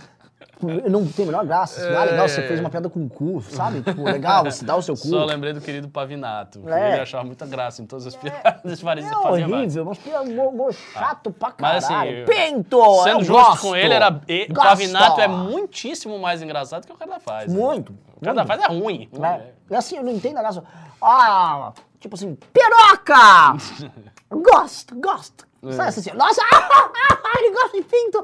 Não 0.65 1.05
tem 1.07 1.23
a 1.23 1.25
menor 1.27 1.45
graça. 1.45 1.81
Assim, 1.81 1.95
ah, 1.95 2.03
legal, 2.03 2.27
você 2.29 2.41
fez 2.47 2.59
uma 2.59 2.69
piada 2.69 2.89
com 2.89 3.03
o 3.05 3.09
cu, 3.09 3.41
sabe? 3.41 3.81
Tipo, 3.81 4.03
legal, 4.09 4.43
você 4.45 4.63
dá 4.65 4.75
o 4.75 4.81
seu 4.81 4.95
cu. 4.95 5.07
Só 5.07 5.25
lembrei 5.25 5.53
do 5.53 5.61
querido 5.61 5.89
Pavinato. 5.89 6.59
que 6.61 6.69
É. 6.69 6.93
Ele 6.93 7.01
achava 7.01 7.23
muita 7.23 7.45
graça 7.45 7.81
em 7.81 7.85
todas 7.85 8.07
as 8.07 8.15
piadas. 8.15 8.79
fazia, 8.81 9.07
É 9.07 9.11
fazia 9.11 9.47
mais. 9.47 9.51
horrível, 9.51 9.85
mas 9.85 9.97
piada 9.97 10.29
humor, 10.29 10.47
humor 10.53 10.73
chato 10.73 11.31
pra 11.31 11.51
caralho. 11.51 11.81
Mas 11.81 11.83
assim, 11.85 12.25
Pinto! 12.25 13.03
Sendo 13.03 13.19
eu 13.19 13.23
justo 13.25 13.43
gosto. 13.43 13.61
com 13.61 13.75
ele, 13.75 13.93
era, 13.93 14.21
e, 14.27 14.47
Gosto. 14.47 14.67
Pavinato 14.67 15.21
é 15.21 15.27
muitíssimo 15.27 16.17
mais 16.19 16.41
engraçado 16.41 16.85
que 16.85 16.91
o 16.91 16.95
cara 16.95 17.11
da 17.11 17.19
faz. 17.19 17.51
né? 17.51 17.59
Muito. 17.59 17.93
O 18.17 18.21
cara 18.23 18.35
da 18.35 18.45
faz 18.45 18.61
é 18.61 18.67
ruim. 18.67 19.09
né? 19.13 19.47
E 19.69 19.75
assim, 19.75 19.97
eu 19.97 20.03
não 20.03 20.11
entendo 20.11 20.37
a 20.37 20.41
graça. 20.41 20.63
Ah, 21.01 21.73
tipo 21.99 22.15
assim, 22.15 22.37
piroca! 22.53 23.57
gosto, 24.31 24.95
gosto. 24.99 25.45
É. 25.63 25.71
Sabe 25.71 25.89
assim, 25.89 26.11
nossa, 26.11 26.41
ele 27.37 27.53
gosta 27.53 27.77
de 27.77 27.83
pinto. 27.83 28.23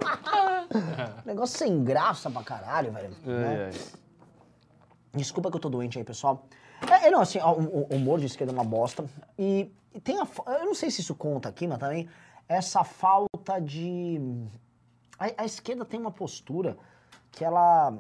Negócio 1.26 1.58
sem 1.58 1.84
graça 1.84 2.30
pra 2.30 2.44
caralho, 2.44 2.92
velho. 2.92 3.16
né? 3.26 3.56
É, 3.56 3.70
é. 3.70 3.72
Desculpa 5.16 5.50
que 5.50 5.58
eu 5.58 5.62
tô 5.62 5.70
doente 5.70 5.98
aí, 5.98 6.04
pessoal. 6.04 6.46
É, 6.90 7.08
é, 7.08 7.12
não, 7.12 7.22
assim, 7.22 7.40
o, 7.40 7.88
o 7.92 7.96
humor 7.96 8.20
de 8.20 8.26
esquerda 8.26 8.54
é 8.54 8.56
uma 8.56 8.64
bosta. 8.64 9.06
E, 9.38 9.72
tem 10.04 10.20
a. 10.20 10.28
Eu 10.60 10.66
não 10.66 10.76
sei 10.76 10.92
se 10.92 11.02
isso 11.02 11.16
conta 11.16 11.50
aqui, 11.50 11.68
mas 11.68 11.80
também 11.80 12.08
essa 12.48 12.84
falta 12.84 13.60
de. 13.60 14.20
A, 15.18 15.44
a 15.44 15.46
esquerda 15.46 15.84
tem 15.84 16.00
uma 16.00 16.12
postura 16.12 16.78
que 17.32 17.44
ela. 17.44 17.98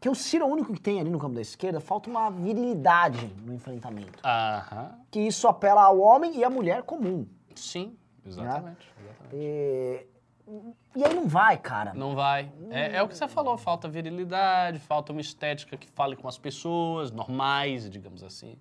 Que 0.00 0.08
o 0.08 0.14
Ciro 0.14 0.44
é 0.44 0.46
o 0.46 0.50
único 0.50 0.72
que 0.74 0.80
tem 0.80 1.00
ali 1.00 1.08
no 1.08 1.18
campo 1.18 1.34
da 1.34 1.40
esquerda, 1.40 1.80
falta 1.80 2.10
uma 2.10 2.28
virilidade 2.30 3.26
no 3.42 3.54
enfrentamento. 3.54 4.18
Aham. 4.22 4.98
Que 5.10 5.20
isso 5.20 5.48
apela 5.48 5.82
ao 5.82 5.98
homem 5.98 6.36
e 6.36 6.44
à 6.44 6.50
mulher 6.50 6.82
comum. 6.82 7.26
Sim, 7.54 7.96
exatamente. 8.26 8.88
exatamente. 9.00 9.34
E, 9.34 10.06
e 10.96 11.04
aí 11.04 11.14
não 11.14 11.28
vai, 11.28 11.56
cara. 11.56 11.94
Não 11.94 12.14
vai. 12.14 12.50
É, 12.70 12.96
é 12.96 13.02
o 13.02 13.08
que 13.08 13.16
você 13.16 13.26
falou, 13.26 13.56
falta 13.56 13.88
virilidade, 13.88 14.78
falta 14.78 15.12
uma 15.12 15.20
estética 15.20 15.76
que 15.76 15.88
fale 15.88 16.16
com 16.16 16.28
as 16.28 16.38
pessoas, 16.38 17.10
normais, 17.10 17.88
digamos 17.88 18.22
assim. 18.22 18.56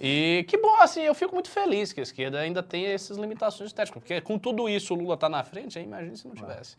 E 0.00 0.46
que 0.48 0.56
bom, 0.56 0.76
assim, 0.76 1.02
eu 1.02 1.14
fico 1.14 1.34
muito 1.34 1.50
feliz 1.50 1.92
que 1.92 2.00
a 2.00 2.02
esquerda 2.02 2.40
ainda 2.40 2.62
tem 2.62 2.86
essas 2.86 3.18
limitações 3.18 3.68
estéticas, 3.68 4.02
porque 4.02 4.20
com 4.22 4.38
tudo 4.38 4.66
isso 4.66 4.94
o 4.94 4.96
Lula 4.96 5.16
tá 5.16 5.28
na 5.28 5.44
frente, 5.44 5.78
aí 5.78 5.84
imagina 5.84 6.16
se 6.16 6.26
não 6.26 6.34
tivesse. 6.34 6.74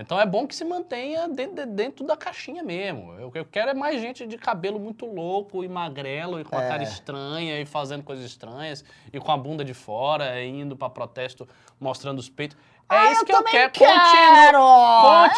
Então 0.00 0.18
é 0.18 0.24
bom 0.24 0.46
que 0.46 0.54
se 0.54 0.64
mantenha 0.64 1.28
dentro, 1.28 1.56
de- 1.56 1.66
dentro 1.66 2.06
da 2.06 2.16
caixinha 2.16 2.62
mesmo. 2.62 3.12
Eu- 3.18 3.28
O 3.28 3.30
que 3.32 3.38
eu 3.38 3.44
quero 3.44 3.70
é 3.70 3.74
mais 3.74 4.00
gente 4.00 4.26
de 4.26 4.38
cabelo 4.38 4.80
muito 4.80 5.04
louco 5.06 5.62
e 5.62 5.68
magrelo 5.68 6.40
e 6.40 6.44
com 6.44 6.56
a 6.56 6.62
É. 6.64 6.68
cara 6.68 6.82
estranha 6.82 7.60
e 7.60 7.66
fazendo 7.66 8.02
coisas 8.02 8.24
estranhas 8.24 8.82
e 9.12 9.20
com 9.20 9.30
a 9.30 9.36
bunda 9.36 9.64
de 9.64 9.74
fora 9.74 10.40
e 10.40 10.48
indo 10.48 10.74
pra 10.76 10.88
protesto 10.88 11.46
mostrando 11.78 12.18
os 12.18 12.28
peitos. 12.30 12.56
É 12.92 12.96
Ah, 12.96 13.12
isso 13.12 13.20
eu 13.22 13.24
que 13.26 13.32
eu 13.32 13.44
quero. 13.44 13.70
quero! 13.72 14.58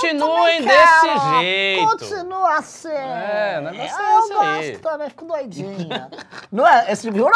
Continuem 0.01 0.23
Eu 0.23 0.29
também 0.29 0.63
desse 0.63 1.01
quero! 1.07 1.39
jeito. 1.41 1.87
Continua 1.91 2.55
assim! 2.57 2.89
É, 2.89 3.57
o 3.59 3.63
negócio 3.63 4.01
é 4.01 4.15
eu 4.15 4.19
esse 4.21 4.33
aí. 4.33 4.71
gosto 4.71 4.83
também, 4.83 5.09
fico 5.11 5.25
doidinha. 5.27 6.11
Não 6.51 6.67
é 6.67 6.91
esse 6.91 7.03
tipo 7.11 7.19
de... 7.19 7.25
Ah, 7.25 7.29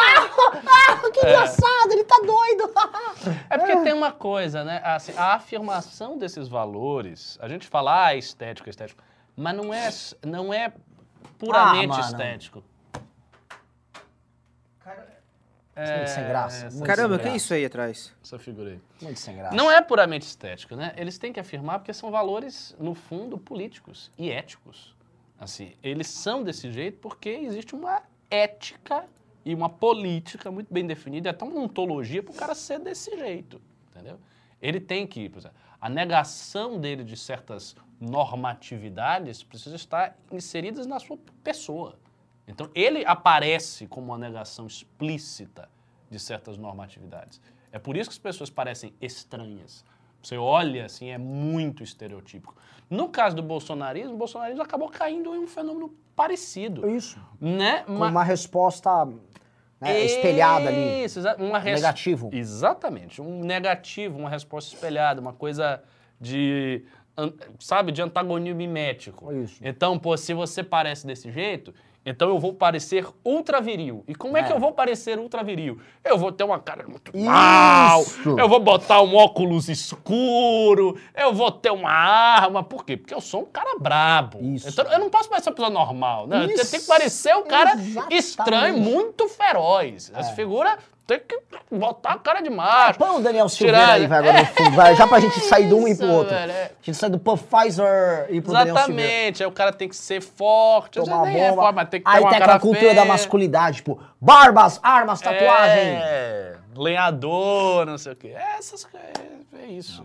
ah, 0.66 1.10
que 1.12 1.20
engraçado, 1.20 1.90
ele 1.92 2.04
tá 2.04 2.16
doido! 2.24 2.72
É 3.50 3.58
porque 3.58 3.76
tem 3.84 3.92
uma 3.92 4.10
coisa, 4.12 4.64
né? 4.64 4.80
Assim, 4.84 5.12
a 5.16 5.34
afirmação 5.34 6.16
desses 6.16 6.48
valores, 6.48 7.36
a 7.40 7.48
gente 7.48 7.66
fala, 7.68 8.06
ah, 8.06 8.14
estético, 8.14 8.70
estético, 8.70 9.02
mas 9.36 9.54
não 9.54 9.72
é, 9.74 9.88
não 10.24 10.54
é 10.54 10.72
puramente 11.38 11.94
Ah, 11.96 12.00
estético. 12.00 12.62
Muito 15.76 16.10
sem 16.10 16.24
graça. 16.24 16.70
muito 16.70 16.86
Caramba, 16.86 17.16
sem 17.16 17.24
que 17.24 17.28
é 17.30 17.36
isso 17.36 17.52
aí 17.52 17.64
atrás? 17.64 18.14
Essa 18.22 18.38
figura 18.38 18.70
aí. 18.70 18.80
Muito 19.02 19.20
sem 19.20 19.36
graça. 19.36 19.54
Não 19.54 19.70
é 19.70 19.82
puramente 19.82 20.26
estético, 20.26 20.74
né? 20.74 20.94
Eles 20.96 21.18
têm 21.18 21.32
que 21.32 21.38
afirmar 21.38 21.80
porque 21.80 21.92
são 21.92 22.10
valores, 22.10 22.74
no 22.78 22.94
fundo, 22.94 23.36
políticos 23.36 24.10
e 24.16 24.30
éticos. 24.30 24.96
Assim, 25.38 25.74
eles 25.82 26.06
são 26.06 26.42
desse 26.42 26.72
jeito 26.72 26.98
porque 26.98 27.28
existe 27.28 27.74
uma 27.74 28.02
ética 28.30 29.04
e 29.44 29.54
uma 29.54 29.68
política 29.68 30.50
muito 30.50 30.72
bem 30.72 30.86
definida, 30.86 31.30
até 31.30 31.44
uma 31.44 31.60
ontologia 31.60 32.22
para 32.22 32.32
o 32.32 32.34
cara 32.34 32.54
ser 32.54 32.78
desse 32.78 33.16
jeito, 33.16 33.60
entendeu? 33.90 34.18
Ele 34.60 34.80
tem 34.80 35.06
que, 35.06 35.28
por 35.28 35.38
exemplo, 35.38 35.56
a 35.80 35.88
negação 35.90 36.80
dele 36.80 37.04
de 37.04 37.16
certas 37.16 37.76
normatividades 38.00 39.42
precisa 39.42 39.76
estar 39.76 40.16
inseridas 40.32 40.86
na 40.86 40.98
sua 40.98 41.18
pessoa. 41.44 41.98
Então, 42.48 42.70
ele 42.74 43.04
aparece 43.06 43.86
como 43.86 44.08
uma 44.12 44.18
negação 44.18 44.66
explícita 44.66 45.68
de 46.10 46.18
certas 46.18 46.56
normatividades. 46.56 47.40
É 47.72 47.78
por 47.78 47.96
isso 47.96 48.08
que 48.10 48.14
as 48.14 48.18
pessoas 48.18 48.48
parecem 48.50 48.94
estranhas. 49.00 49.84
Você 50.22 50.36
olha 50.36 50.86
assim, 50.86 51.10
é 51.10 51.18
muito 51.18 51.82
estereotípico. 51.82 52.54
No 52.88 53.08
caso 53.08 53.34
do 53.36 53.42
bolsonarismo, 53.42 54.14
o 54.14 54.16
bolsonarismo 54.16 54.62
acabou 54.62 54.88
caindo 54.88 55.34
em 55.34 55.38
um 55.38 55.46
fenômeno 55.46 55.92
parecido. 56.14 56.88
Isso. 56.88 57.18
Né? 57.40 57.82
Com 57.82 57.94
uma 57.94 58.22
resposta 58.24 59.04
né, 59.80 60.04
espelhada 60.04 60.68
ali. 60.68 61.04
Isso, 61.04 61.20
uma 61.38 61.58
res- 61.58 61.80
Negativo. 61.80 62.30
Exatamente. 62.32 63.20
Um 63.20 63.40
negativo, 63.44 64.18
uma 64.18 64.30
resposta 64.30 64.72
espelhada, 64.74 65.20
uma 65.20 65.32
coisa 65.32 65.82
de. 66.20 66.84
Sabe, 67.58 67.92
de 67.92 68.02
antagonismo 68.02 68.56
mimético. 68.58 69.32
Isso. 69.32 69.58
Então, 69.64 69.98
pô, 69.98 70.16
se 70.16 70.34
você 70.34 70.62
parece 70.62 71.06
desse 71.06 71.30
jeito, 71.30 71.72
então 72.06 72.28
eu 72.28 72.38
vou 72.38 72.54
parecer 72.54 73.04
ultra 73.24 73.60
viril. 73.60 74.04
E 74.06 74.14
como 74.14 74.36
é, 74.36 74.42
que 74.44 74.52
É. 74.52 74.54
eu 74.54 74.60
vou 74.60 74.72
parecer 74.72 75.18
ultra 75.18 75.42
viril? 75.42 75.78
Eu 76.04 76.16
vou 76.16 76.30
ter 76.30 76.44
uma 76.44 76.60
cara 76.60 76.86
muito 76.88 77.10
mal, 77.18 78.04
eu 78.38 78.48
vou 78.48 78.60
botar 78.60 79.02
um 79.02 79.14
óculos 79.16 79.68
escuro, 79.68 80.96
eu 81.14 81.34
vou 81.34 81.50
ter 81.50 81.70
uma 81.72 81.90
arma. 81.90 82.62
Por 82.62 82.84
quê? 82.84 82.96
Porque 82.96 83.12
eu 83.12 83.20
sou 83.20 83.42
um 83.42 83.46
cara 83.46 83.76
brabo. 83.78 84.38
Isso. 84.40 84.68
Então, 84.68 84.84
eu 84.92 84.98
não 85.00 85.10
posso 85.10 85.28
parecer 85.28 85.50
uma 85.50 85.54
pessoa 85.56 85.70
normal, 85.70 86.26
né? 86.26 86.44
Eu 86.44 86.50
Isso. 86.50 86.70
tenho 86.70 86.82
que 86.82 86.88
parecer 86.88 87.34
um 87.34 87.44
cara 87.44 87.72
Exatamente. 87.74 88.16
estranho, 88.16 88.76
muito 88.78 89.28
feroz. 89.28 90.12
Essa 90.14 90.32
figura 90.32 90.78
tem 91.06 91.20
que 91.20 91.38
botar 91.70 92.12
a 92.14 92.18
cara 92.18 92.40
de 92.40 92.50
macho. 92.50 92.98
Põe 92.98 93.10
o 93.10 93.20
Daniel 93.20 93.48
Silveira 93.48 93.78
Tirar- 93.78 93.94
aí, 93.94 94.06
vai, 94.06 94.18
agora 94.18 94.40
no 94.40 94.46
fundo, 94.46 94.70
vai, 94.72 94.96
já 94.96 95.06
pra 95.06 95.20
gente 95.20 95.38
sair 95.40 95.68
de 95.68 95.74
um 95.74 95.86
e 95.86 95.96
pro 95.96 96.08
outro. 96.08 96.34
velho, 96.34 96.50
é. 96.52 96.64
A 96.64 96.70
gente 96.82 96.94
sai 96.96 97.08
do 97.10 97.18
Pfizer 97.18 98.26
e 98.30 98.40
pro 98.40 98.52
Daniel 98.52 98.76
Silveira. 98.76 99.02
Exatamente. 99.02 99.42
Aí 99.42 99.46
o 99.48 99.52
cara 99.52 99.72
tem 99.72 99.88
que 99.88 99.94
ser 99.96 100.20
forte. 100.20 100.98
Tomar 101.00 101.28
é 101.28 101.32
bomba. 101.50 101.62
forte, 101.62 101.74
mas 101.76 101.88
tem 101.88 102.00
que 102.00 102.06
ter 102.10 102.16
Aí 102.16 102.20
uma 102.22 102.30
tem 102.30 102.38
aquela 102.38 102.58
cultura 102.58 102.80
feia. 102.80 102.94
da 102.94 103.04
masculinidade, 103.04 103.76
tipo, 103.76 104.00
barbas, 104.20 104.80
armas, 104.82 105.20
tatuagem. 105.20 105.94
É, 105.96 106.56
lenhador, 106.76 107.86
não 107.86 107.98
sei 107.98 108.12
o 108.12 108.16
quê. 108.16 108.28
É, 108.36 108.56
Essas 108.58 108.84
coisas, 108.84 109.10
é 109.62 109.66
isso. 109.66 110.04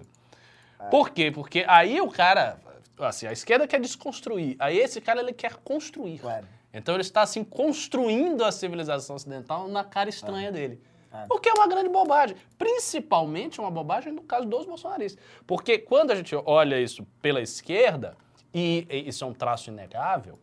Por 0.89 1.09
quê? 1.09 1.31
Porque 1.31 1.63
aí 1.67 1.99
o 2.01 2.09
cara, 2.09 2.57
assim, 2.99 3.25
a 3.27 3.31
esquerda 3.31 3.67
quer 3.67 3.79
desconstruir. 3.79 4.55
Aí 4.59 4.77
esse 4.77 4.99
cara, 5.01 5.19
ele 5.21 5.33
quer 5.33 5.55
construir. 5.63 6.19
Claro. 6.19 6.45
Então 6.73 6.95
ele 6.95 7.01
está, 7.01 7.21
assim, 7.21 7.43
construindo 7.43 8.43
a 8.45 8.51
civilização 8.51 9.15
ocidental 9.15 9.67
na 9.67 9.83
cara 9.83 10.09
estranha 10.09 10.51
dele. 10.51 10.81
É. 11.13 11.25
O 11.29 11.39
que 11.39 11.49
é 11.49 11.53
uma 11.53 11.67
grande 11.67 11.89
bobagem. 11.89 12.37
Principalmente 12.57 13.59
uma 13.59 13.69
bobagem 13.69 14.13
no 14.13 14.21
caso 14.21 14.47
dos 14.47 14.65
bolsonaristas. 14.65 15.23
Porque 15.45 15.77
quando 15.77 16.11
a 16.11 16.15
gente 16.15 16.35
olha 16.35 16.79
isso 16.79 17.05
pela 17.21 17.41
esquerda, 17.41 18.15
e, 18.53 18.87
e 18.89 19.07
isso 19.09 19.23
é 19.23 19.27
um 19.27 19.33
traço 19.33 19.69
inegável, 19.69 20.39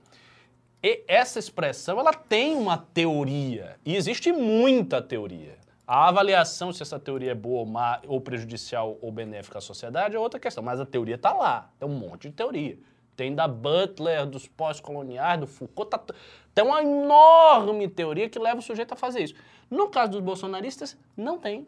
e 0.83 1.03
essa 1.09 1.39
expressão 1.39 1.99
ela 1.99 2.13
tem 2.13 2.55
uma 2.55 2.77
teoria. 2.77 3.77
E 3.85 3.97
existe 3.97 4.31
muita 4.31 5.03
teoria. 5.03 5.57
A 5.87 6.07
avaliação 6.09 6.71
se 6.73 6.83
essa 6.83 6.99
teoria 7.01 7.33
é 7.33 7.35
boa 7.35 7.61
ou 7.61 7.67
má, 7.67 8.01
ou 8.07 8.21
prejudicial 8.21 8.99
ou 9.01 9.11
benéfica 9.11 9.57
à 9.59 9.61
sociedade 9.61 10.15
é 10.15 10.19
outra 10.19 10.39
questão. 10.39 10.63
Mas 10.63 10.79
a 10.79 10.85
teoria 10.87 11.15
está 11.15 11.33
lá. 11.33 11.71
Tem 11.79 11.89
um 11.89 11.93
monte 11.95 12.29
de 12.29 12.35
teoria. 12.35 12.79
Tem 13.17 13.35
da 13.35 13.49
Butler, 13.49 14.27
dos 14.27 14.47
pós-coloniais, 14.47 15.41
do 15.41 15.47
Foucault. 15.47 15.91
tá- 15.91 16.15
tem 16.55 16.65
uma 16.65 16.83
enorme 16.83 17.89
teoria 17.89 18.29
que 18.29 18.39
leva 18.39 18.59
o 18.59 18.63
sujeito 18.63 18.93
a 18.93 18.97
fazer 18.97 19.21
isso. 19.21 19.35
No 19.71 19.89
caso 19.89 20.13
dos 20.13 20.21
bolsonaristas, 20.21 20.97
não 21.17 21.39
tem. 21.39 21.67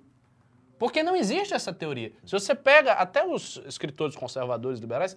Porque 0.78 1.02
não 1.02 1.14
existe 1.14 1.52
essa 1.54 1.72
teoria. 1.72 2.12
Se 2.24 2.32
você 2.32 2.54
pega 2.54 2.92
até 2.92 3.24
os 3.26 3.60
escritores 3.66 4.16
conservadores 4.16 4.80
liberais, 4.80 5.16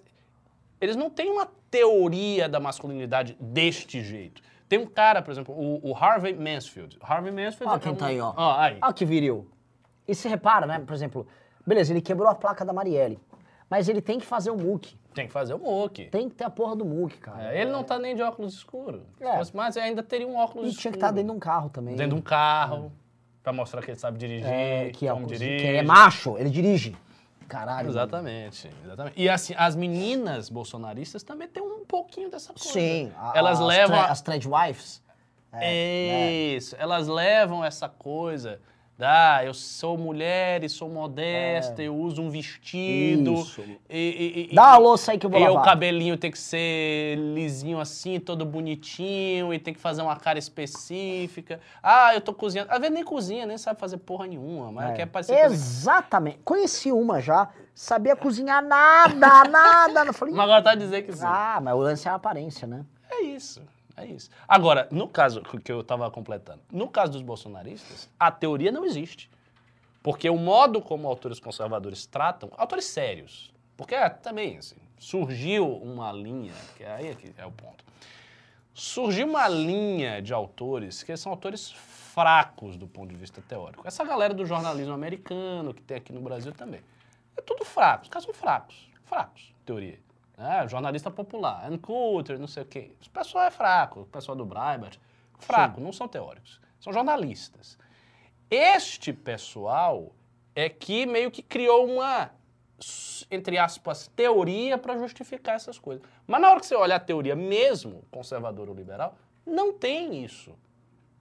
eles 0.80 0.94
não 0.94 1.08
têm 1.08 1.30
uma 1.30 1.48
teoria 1.70 2.48
da 2.48 2.60
masculinidade 2.60 3.36
deste 3.40 4.02
jeito. 4.02 4.42
Tem 4.68 4.78
um 4.78 4.86
cara, 4.86 5.22
por 5.22 5.30
exemplo, 5.30 5.54
o, 5.54 5.90
o 5.90 5.96
Harvey 5.96 6.34
Mansfield. 6.34 6.98
Harvey 7.00 7.32
Mansfield 7.32 7.72
Ó 7.72 7.76
é 7.76 7.80
quem 7.80 7.92
um- 7.92 7.96
tá 7.96 8.06
aí, 8.06 8.20
ó. 8.20 8.34
Ó, 8.36 8.52
aí. 8.58 8.78
Ó 8.82 8.92
que 8.92 9.04
viril. 9.04 9.48
E 10.06 10.14
se 10.14 10.28
repara, 10.28 10.66
né, 10.66 10.78
por 10.86 10.92
exemplo, 10.92 11.26
beleza, 11.66 11.92
ele 11.92 12.02
quebrou 12.02 12.28
a 12.28 12.34
placa 12.34 12.64
da 12.64 12.72
Marielle, 12.72 13.18
mas 13.70 13.88
ele 13.88 14.00
tem 14.00 14.18
que 14.18 14.26
fazer 14.26 14.50
o 14.50 14.56
MOOC. 14.56 14.96
Tem 15.14 15.26
que 15.26 15.32
fazer 15.32 15.54
o 15.54 15.58
MOOC. 15.58 16.06
Tem 16.06 16.28
que 16.28 16.34
ter 16.34 16.44
a 16.44 16.50
porra 16.50 16.74
do 16.74 16.84
MOOC, 16.84 17.18
cara. 17.18 17.54
É, 17.54 17.60
ele 17.62 17.70
não 17.70 17.84
tá 17.84 17.98
nem 17.98 18.14
de 18.16 18.22
óculos 18.22 18.54
escuros. 18.54 19.02
É. 19.20 19.40
Mais, 19.54 19.76
ainda 19.76 20.02
teria 20.02 20.26
um 20.26 20.36
óculos 20.36 20.66
E 20.66 20.70
escuro. 20.70 20.80
tinha 20.82 20.92
que 20.92 20.96
estar 20.98 21.10
dentro 21.12 21.30
de 21.30 21.36
um 21.36 21.40
carro 21.40 21.68
também. 21.70 21.94
Dentro 21.96 22.14
de 22.16 22.20
um 22.20 22.22
carro, 22.22 22.92
pra 23.42 23.52
mostrar 23.52 23.80
que 23.82 23.90
ele 23.92 23.98
sabe 23.98 24.18
dirigir, 24.18 24.46
É, 24.48 24.90
que, 24.90 25.06
é, 25.06 25.12
como 25.12 25.26
que 25.28 25.36
dirige. 25.38 25.66
ele 25.66 25.76
é 25.78 25.82
macho, 25.82 26.36
ele 26.38 26.50
dirige. 26.50 26.96
Caralho. 27.46 27.88
Exatamente, 27.90 28.70
exatamente. 28.84 29.20
E 29.20 29.28
assim, 29.28 29.54
as 29.56 29.76
meninas 29.76 30.48
bolsonaristas 30.48 31.22
também 31.22 31.46
têm 31.46 31.62
um 31.62 31.84
pouquinho 31.84 32.30
dessa 32.30 32.52
coisa. 32.52 32.70
Sim. 32.72 33.12
a- 33.16 33.32
Elas 33.36 33.60
as 33.60 33.66
levam... 33.66 33.96
tra- 33.98 34.06
a- 34.06 34.10
As 34.12 34.22
wives. 34.46 35.02
É, 35.52 36.32
Isso, 36.56 36.74
elas 36.78 37.06
levam 37.06 37.64
essa 37.64 37.88
coisa 37.88 38.60
ah, 39.00 39.44
eu 39.44 39.52
sou 39.52 39.98
mulher 39.98 40.62
e 40.62 40.68
sou 40.68 40.88
modesta, 40.88 41.82
eu 41.82 41.96
uso 41.96 42.22
um 42.22 42.30
vestido. 42.30 43.30
É. 43.30 43.34
Isso. 43.34 43.60
E, 43.62 43.76
e- 43.90 44.48
e- 44.52 44.54
Dá 44.54 44.66
a 44.74 44.78
louça 44.78 45.12
aí 45.12 45.18
que 45.18 45.26
eu 45.26 45.30
vou 45.30 45.40
e 45.40 45.42
o 45.42 45.48
lavar. 45.48 45.64
cabelinho 45.64 46.16
tem 46.16 46.30
que 46.30 46.38
ser 46.38 47.16
lisinho 47.34 47.80
assim, 47.80 48.20
todo 48.20 48.44
bonitinho, 48.46 49.52
e 49.52 49.58
tem 49.58 49.74
que 49.74 49.80
fazer 49.80 50.02
uma 50.02 50.16
cara 50.16 50.38
específica. 50.38 51.60
Ah, 51.82 52.14
eu 52.14 52.20
tô 52.20 52.32
cozinhando. 52.32 52.70
Às 52.70 52.78
vezes 52.78 52.94
nem 52.94 53.04
cozinha, 53.04 53.46
nem 53.46 53.58
sabe 53.58 53.80
fazer 53.80 53.96
porra 53.98 54.26
nenhuma, 54.26 54.70
mas 54.70 54.90
É. 54.90 54.92
quer 54.94 55.06
parecer 55.06 55.38
coisa- 55.40 55.54
Exatamente. 55.54 56.38
Conheci 56.44 56.92
uma 56.92 57.20
já, 57.20 57.48
sabia 57.74 58.14
cozinhar 58.14 58.62
nada, 58.64 59.44
nada. 59.50 60.04
Eu 60.06 60.12
falei, 60.14 60.34
Mas 60.34 60.44
agora 60.44 60.62
tá 60.62 60.74
dizendo 60.74 61.02
que 61.04 61.12
sim. 61.12 61.24
ah, 61.26 61.58
mas 61.62 61.74
o 61.74 61.78
lance 61.78 62.06
é 62.06 62.10
a 62.10 62.14
aparência, 62.14 62.66
né? 62.66 62.84
É 63.10 63.22
isso, 63.22 63.60
é 63.96 64.06
isso. 64.06 64.30
Agora, 64.48 64.88
no 64.90 65.08
caso 65.08 65.42
que 65.42 65.70
eu 65.70 65.80
estava 65.80 66.10
completando, 66.10 66.60
no 66.70 66.88
caso 66.88 67.12
dos 67.12 67.22
bolsonaristas, 67.22 68.08
a 68.18 68.30
teoria 68.30 68.72
não 68.72 68.84
existe. 68.84 69.30
Porque 70.02 70.28
o 70.28 70.36
modo 70.36 70.82
como 70.82 71.08
autores 71.08 71.40
conservadores 71.40 72.04
tratam, 72.04 72.50
autores 72.58 72.84
sérios, 72.84 73.54
porque 73.76 73.94
é, 73.94 74.08
também 74.10 74.58
assim, 74.58 74.76
surgiu 74.98 75.66
uma 75.66 76.12
linha, 76.12 76.52
que 76.76 76.84
aí 76.84 77.08
é 77.08 77.14
que 77.14 77.32
é 77.38 77.46
o 77.46 77.50
ponto. 77.50 77.82
Surgiu 78.74 79.26
uma 79.26 79.48
linha 79.48 80.20
de 80.20 80.34
autores 80.34 81.02
que 81.02 81.16
são 81.16 81.32
autores 81.32 81.70
fracos 81.70 82.76
do 82.76 82.86
ponto 82.86 83.08
de 83.08 83.16
vista 83.16 83.40
teórico. 83.40 83.86
Essa 83.86 84.04
galera 84.04 84.34
do 84.34 84.44
jornalismo 84.44 84.92
americano, 84.92 85.72
que 85.72 85.82
tem 85.82 85.96
aqui 85.96 86.12
no 86.12 86.20
Brasil 86.20 86.52
também. 86.52 86.80
É 87.36 87.40
tudo 87.40 87.64
fraco, 87.64 88.04
os 88.04 88.08
caras 88.08 88.24
são 88.24 88.34
fracos, 88.34 88.88
fracos, 89.04 89.54
teoria. 89.64 89.98
Né? 90.36 90.66
jornalista 90.68 91.10
popular, 91.10 91.70
Ann 91.70 91.78
Coulter, 91.78 92.38
não 92.38 92.46
sei 92.46 92.62
o 92.62 92.66
quê. 92.66 92.92
O 93.06 93.10
pessoal 93.10 93.44
é 93.44 93.50
fraco, 93.50 94.00
o 94.00 94.06
pessoal 94.06 94.36
do 94.36 94.44
Breitbart, 94.44 94.98
fraco, 95.38 95.80
não 95.80 95.92
são 95.92 96.08
teóricos, 96.08 96.60
são 96.80 96.92
jornalistas. 96.92 97.78
Este 98.50 99.12
pessoal 99.12 100.12
é 100.54 100.68
que 100.68 101.06
meio 101.06 101.30
que 101.30 101.42
criou 101.42 101.86
uma, 101.86 102.30
entre 103.30 103.58
aspas, 103.58 104.08
teoria 104.14 104.78
para 104.78 104.96
justificar 104.96 105.56
essas 105.56 105.78
coisas. 105.78 106.06
Mas 106.26 106.40
na 106.40 106.50
hora 106.50 106.60
que 106.60 106.66
você 106.66 106.74
olha 106.74 106.96
a 106.96 107.00
teoria 107.00 107.34
mesmo, 107.34 108.04
conservadora 108.10 108.70
ou 108.70 108.76
liberal, 108.76 109.16
não 109.46 109.72
tem 109.72 110.24
isso. 110.24 110.54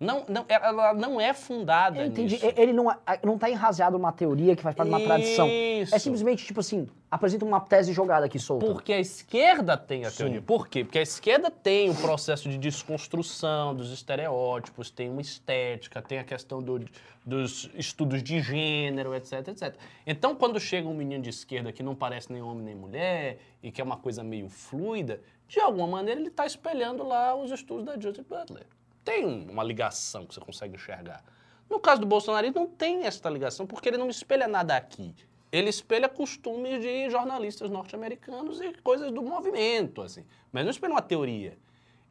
Não, 0.03 0.23
não, 0.27 0.45
ela 0.47 0.93
não 0.93 1.19
é 1.19 1.33
fundada 1.33 1.99
Eu 1.99 2.07
entendi. 2.07 2.35
nisso. 2.35 2.53
Ele 2.57 2.73
não, 2.73 2.85
não 3.23 3.37
tá 3.37 3.49
enraseado 3.49 3.93
numa 3.93 4.11
teoria 4.11 4.55
que 4.55 4.61
faz 4.61 4.75
parte 4.75 4.89
de 4.89 4.95
uma 4.95 5.03
tradição. 5.03 5.47
É 5.47 5.97
simplesmente, 5.99 6.45
tipo 6.45 6.59
assim, 6.59 6.87
apresenta 7.09 7.45
uma 7.45 7.59
tese 7.59 7.93
jogada 7.93 8.25
aqui 8.25 8.37
solta. 8.39 8.65
Porque 8.65 8.93
a 8.93 8.99
esquerda 8.99 9.77
tem 9.77 10.05
a 10.05 10.11
Sim. 10.11 10.17
teoria. 10.17 10.41
Por 10.41 10.67
quê? 10.67 10.83
Porque 10.83 10.99
a 10.99 11.01
esquerda 11.03 11.49
tem 11.49 11.89
o 11.89 11.95
processo 11.95 12.49
de 12.49 12.57
desconstrução 12.57 13.73
dos 13.75 13.91
estereótipos, 13.91 14.89
tem 14.89 15.09
uma 15.09 15.21
estética, 15.21 16.01
tem 16.01 16.19
a 16.19 16.23
questão 16.23 16.61
do- 16.61 16.85
dos 17.25 17.69
estudos 17.75 18.21
de 18.21 18.41
gênero, 18.41 19.15
etc, 19.15 19.47
etc. 19.47 19.75
Então, 20.05 20.35
quando 20.35 20.59
chega 20.59 20.87
um 20.87 20.93
menino 20.93 21.23
de 21.23 21.29
esquerda 21.29 21.71
que 21.71 21.81
não 21.81 21.95
parece 21.95 22.31
nem 22.31 22.41
homem 22.41 22.63
nem 22.65 22.75
mulher 22.75 23.37
e 23.61 23.71
que 23.71 23.79
é 23.79 23.83
uma 23.83 23.97
coisa 23.97 24.23
meio 24.23 24.49
fluida, 24.49 25.21
de 25.47 25.59
alguma 25.59 25.87
maneira 25.87 26.19
ele 26.19 26.29
está 26.29 26.45
espelhando 26.45 27.03
lá 27.07 27.35
os 27.35 27.51
estudos 27.51 27.85
da 27.85 27.93
Judith 27.99 28.25
Butler. 28.27 28.65
Tem 29.03 29.25
uma 29.49 29.63
ligação 29.63 30.25
que 30.25 30.33
você 30.33 30.39
consegue 30.39 30.75
enxergar. 30.75 31.23
No 31.69 31.79
caso 31.79 32.01
do 32.01 32.07
Bolsonaro, 32.07 32.51
não 32.53 32.67
tem 32.67 33.05
essa 33.05 33.29
ligação, 33.29 33.65
porque 33.65 33.89
ele 33.89 33.97
não 33.97 34.09
espelha 34.09 34.47
nada 34.47 34.75
aqui. 34.75 35.15
Ele 35.51 35.69
espelha 35.69 36.09
costumes 36.09 36.81
de 36.81 37.09
jornalistas 37.09 37.69
norte-americanos 37.69 38.59
e 38.59 38.73
coisas 38.81 39.11
do 39.11 39.21
movimento, 39.21 40.01
assim. 40.01 40.25
Mas 40.51 40.63
não 40.63 40.71
espelha 40.71 40.93
uma 40.93 41.01
teoria. 41.01 41.57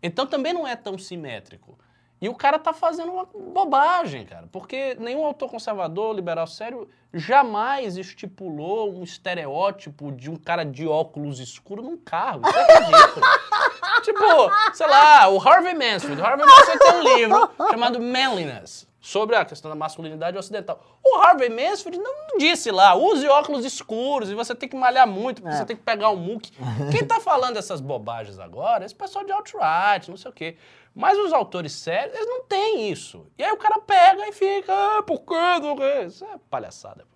Então 0.03 0.27
também 0.27 0.53
não 0.53 0.67
é 0.67 0.77
tão 0.77 0.99
simétrico. 0.99 1.79
E 2.23 2.29
o 2.29 2.35
cara 2.37 2.57
tá 2.57 2.73
fazendo 2.73 3.11
uma 3.11 3.27
bobagem, 3.53 4.25
cara. 4.25 4.49
Porque 4.53 4.97
nenhum 5.01 5.27
autor 5.27 5.51
conservador, 5.51 6.15
liberal 6.15 6.47
sério, 6.47 6.89
jamais 7.13 7.97
estipulou 7.97 8.95
um 8.97 9.03
estereótipo 9.03 10.13
de 10.13 10.31
um 10.31 10.37
cara 10.37 10.65
de 10.65 10.87
óculos 10.87 11.41
escuros 11.41 11.85
num 11.85 11.97
carro. 11.97 12.43
Isso 12.47 12.57
é 12.59 12.79
ridículo. 12.79 13.27
tipo, 14.05 14.73
sei 14.73 14.87
lá, 14.87 15.29
o 15.29 15.41
Harvey 15.41 15.75
Mansfield. 15.75 16.21
O 16.23 16.25
Harvey 16.25 16.47
Mansfield 16.47 16.79
tem 16.79 16.93
um 16.95 17.17
livro 17.17 17.51
chamado 17.71 18.01
Manliness, 18.01 18.87
sobre 19.01 19.35
a 19.35 19.45
questão 19.45 19.69
da 19.69 19.75
masculinidade 19.75 20.39
ocidental. 20.39 20.81
O 21.05 21.17
Harvey 21.19 21.51
Mansfield 21.51 21.99
não 21.99 22.39
disse 22.39 22.71
lá, 22.71 22.95
use 22.95 23.27
óculos 23.27 23.65
escuros 23.65 24.31
e 24.31 24.35
você 24.37 24.55
tem 24.55 24.69
que 24.69 24.77
malhar 24.77 25.09
muito, 25.09 25.43
porque 25.43 25.57
É. 25.57 25.59
você 25.59 25.65
tem 25.65 25.75
que 25.77 25.83
pegar 25.83 26.11
um 26.11 26.17
muque. 26.17 26.53
Quem 26.93 27.05
tá 27.05 27.19
falando 27.19 27.57
essas 27.57 27.81
bobagens 27.81 28.39
agora 28.39 28.85
é 28.85 28.87
esse 28.87 28.95
pessoal 28.95 29.25
de 29.25 29.33
alt-right, 29.33 30.09
não 30.09 30.17
sei 30.17 30.31
o 30.31 30.35
quê. 30.35 30.57
Mas 30.95 31.19
os 31.19 31.33
autores 31.33 31.73
sérios, 31.73 32.15
eles 32.15 32.29
não 32.29 32.45
têm 32.45 32.91
isso. 32.91 33.27
E 33.39 33.43
aí 33.43 33.51
o 33.53 33.57
cara 33.57 33.81
pega 33.81 34.29
e 34.29 34.33
fica, 34.33 34.73
ah, 34.99 35.03
por 35.03 35.21
quê? 35.23 35.35
Não 35.61 35.77
quê?" 35.77 36.05
Isso 36.07 36.25
é 36.25 36.39
palhaçada. 36.51 37.07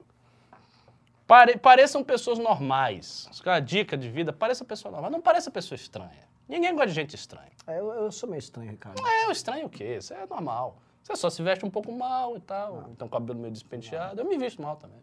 Pare- 1.26 1.58
pareçam 1.58 2.02
pessoas 2.04 2.38
normais. 2.38 3.28
Isso 3.30 3.42
é 3.48 3.52
uma 3.52 3.60
dica 3.60 3.96
de 3.96 4.08
vida, 4.08 4.32
pareça 4.32 4.64
pessoa 4.64 4.92
normal. 4.92 5.10
Não 5.10 5.20
pareça 5.20 5.50
pessoa 5.50 5.76
estranha. 5.76 6.26
Ninguém 6.48 6.72
gosta 6.72 6.86
de 6.86 6.92
gente 6.94 7.14
estranha. 7.16 7.50
É, 7.66 7.78
Eu, 7.80 7.92
eu 7.92 8.12
sou 8.12 8.28
meio 8.28 8.38
estranho, 8.38 8.70
Ricardo. 8.70 9.04
É, 9.04 9.26
o 9.28 9.32
estranho 9.32 9.66
o 9.66 9.68
quê? 9.68 9.96
Isso 9.96 10.14
é 10.14 10.24
normal. 10.26 10.76
Você 11.02 11.16
só 11.16 11.28
se 11.28 11.42
veste 11.42 11.64
um 11.66 11.70
pouco 11.70 11.90
mal 11.92 12.36
e 12.36 12.40
tal, 12.40 12.88
então 12.90 13.08
cabelo 13.08 13.38
meio 13.38 13.52
despenteado. 13.52 14.20
Eu 14.20 14.24
me 14.24 14.38
visto 14.38 14.62
mal 14.62 14.76
também. 14.76 15.00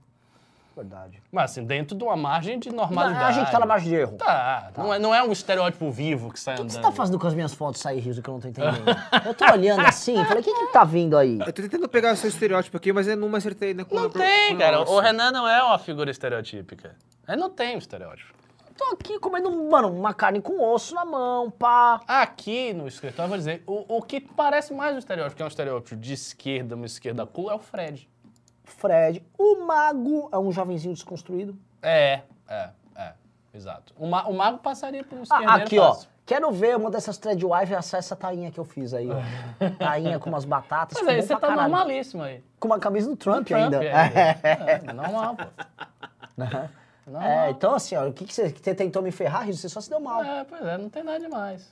Verdade. 0.76 1.22
Mas 1.32 1.52
assim, 1.52 1.64
dentro 1.64 1.96
de 1.96 2.04
uma 2.04 2.16
margem 2.16 2.58
de 2.58 2.72
normalidade. 2.72 3.24
A 3.24 3.32
gente 3.32 3.52
tá 3.52 3.60
na 3.60 3.66
margem 3.66 3.90
de 3.90 3.96
erro. 3.96 4.18
Tá, 4.18 4.72
Não, 4.76 4.94
é, 4.94 4.98
não 5.00 5.14
é 5.14 5.22
um 5.24 5.32
estereótipo 5.32 5.92
vivo 5.92 6.32
que 6.34 6.40
sai 6.40 6.56
O 6.56 6.58
que 6.58 6.64
andando. 6.64 6.74
você 6.76 6.82
tá 6.82 6.92
fazendo 6.92 7.20
com 7.20 7.28
as 7.28 7.34
minhas 7.36 7.54
fotos 7.54 7.80
sair 7.80 8.00
riso 8.00 8.22
que 8.22 8.30
eu 8.30 8.34
não 8.34 8.42
tô 8.42 8.48
entendendo? 8.48 8.84
eu 9.26 9.34
tô 9.36 9.46
olhando 9.52 9.82
assim, 9.82 10.16
falei, 10.26 10.42
o 10.42 10.44
que 10.44 10.52
que 10.54 10.72
tá 10.74 10.84
vindo 10.84 11.16
aí? 11.18 11.38
Eu 11.40 11.54
tô 11.54 11.62
tentando 11.62 11.88
pegar 11.88 12.14
o 12.14 12.16
seu 12.18 12.28
estereótipo 12.30 12.76
aqui, 12.78 12.92
mas 12.92 13.08
eu 13.08 13.16
não 13.16 13.34
acertei 13.36 13.76
com 13.86 13.96
Não 13.96 14.06
a- 14.06 14.10
tem, 14.10 14.58
cara. 14.58 14.80
nossa. 14.80 14.92
O 14.92 15.00
Renan 15.00 15.32
não 15.32 15.48
é 15.48 15.62
uma 15.64 15.78
figura 15.78 16.10
estereotípica. 16.10 16.96
Ele 17.28 17.38
não 17.38 17.50
tem 17.52 17.76
um 17.76 17.80
estereótipo. 17.80 18.34
Tô 18.76 18.86
aqui 18.86 19.20
comendo, 19.20 19.52
mano, 19.70 19.90
uma 19.96 20.16
carne 20.16 20.42
com 20.42 20.60
osso 20.74 20.96
na 20.96 21.06
mão, 21.06 21.52
pá. 21.52 22.02
Aqui 22.08 22.74
no 22.74 22.88
escritório, 22.88 23.26
eu 23.26 23.30
vou 23.30 23.38
dizer, 23.38 23.62
o, 23.68 23.98
o 23.98 24.02
que 24.02 24.20
parece 24.20 24.74
mais 24.74 24.96
um 24.96 24.98
estereótipo, 24.98 25.36
que 25.36 25.44
é 25.44 25.46
um 25.46 25.48
estereótipo 25.48 25.96
de 25.96 26.14
esquerda, 26.14 26.76
uma 26.76 26.88
esquerda 26.88 27.24
cool, 27.28 27.52
é 27.52 27.54
o 27.54 27.60
Fred. 27.60 28.10
Fred. 28.64 29.24
O 29.38 29.66
mago 29.66 30.30
é 30.32 30.38
um 30.38 30.52
jovenzinho 30.52 30.94
desconstruído. 30.94 31.56
É, 31.82 32.22
é, 32.48 32.70
é. 32.96 33.14
Exato. 33.54 33.94
O, 33.98 34.08
ma- 34.08 34.26
o 34.28 34.34
mago 34.34 34.58
passaria 34.60 35.04
por 35.04 35.18
um 35.18 35.24
Ah, 35.30 35.56
aqui, 35.56 35.78
ó. 35.80 35.94
fácil. 35.94 36.10
Quero 36.26 36.50
ver 36.52 36.78
uma 36.78 36.90
dessas 36.90 37.18
thread 37.18 37.46
wife 37.46 37.74
essa, 37.74 38.16
tainha 38.16 38.50
que 38.50 38.58
eu 38.58 38.64
fiz 38.64 38.94
aí, 38.94 39.10
ó. 39.12 39.16
tainha 39.78 40.18
com 40.20 40.30
umas 40.30 40.46
batatas. 40.46 40.98
Mas 41.00 41.08
aí 41.10 41.18
bom 41.18 41.28
você 41.28 41.34
tá 41.34 41.40
caralho. 41.42 41.62
normalíssimo 41.64 42.24
aí. 42.24 42.42
Com 42.60 42.68
uma 42.70 42.80
camisa 42.80 43.10
do 43.10 43.16
Trump, 43.18 43.46
Trump, 43.46 43.62
ainda. 43.62 43.84
é, 43.84 44.40
é, 44.88 44.94
normal, 44.94 45.36
pô. 45.36 45.44
Normal. 46.38 46.70
É, 47.22 47.50
então 47.50 47.76
assim, 47.76 47.96
ó, 47.98 48.08
o 48.08 48.14
que, 48.14 48.24
que 48.26 48.34
você, 48.34 48.50
que 48.52 48.74
tentou 48.74 49.02
me 49.02 49.12
ferrar, 49.12 49.46
Riso? 49.46 49.60
Você 49.60 49.68
só 49.68 49.82
se 49.82 49.90
deu 49.90 50.00
mal. 50.00 50.24
É, 50.24 50.46
pois 50.46 50.66
é, 50.66 50.78
não 50.78 50.90
tem 50.90 51.04
nada 51.04 51.20
demais. 51.20 51.70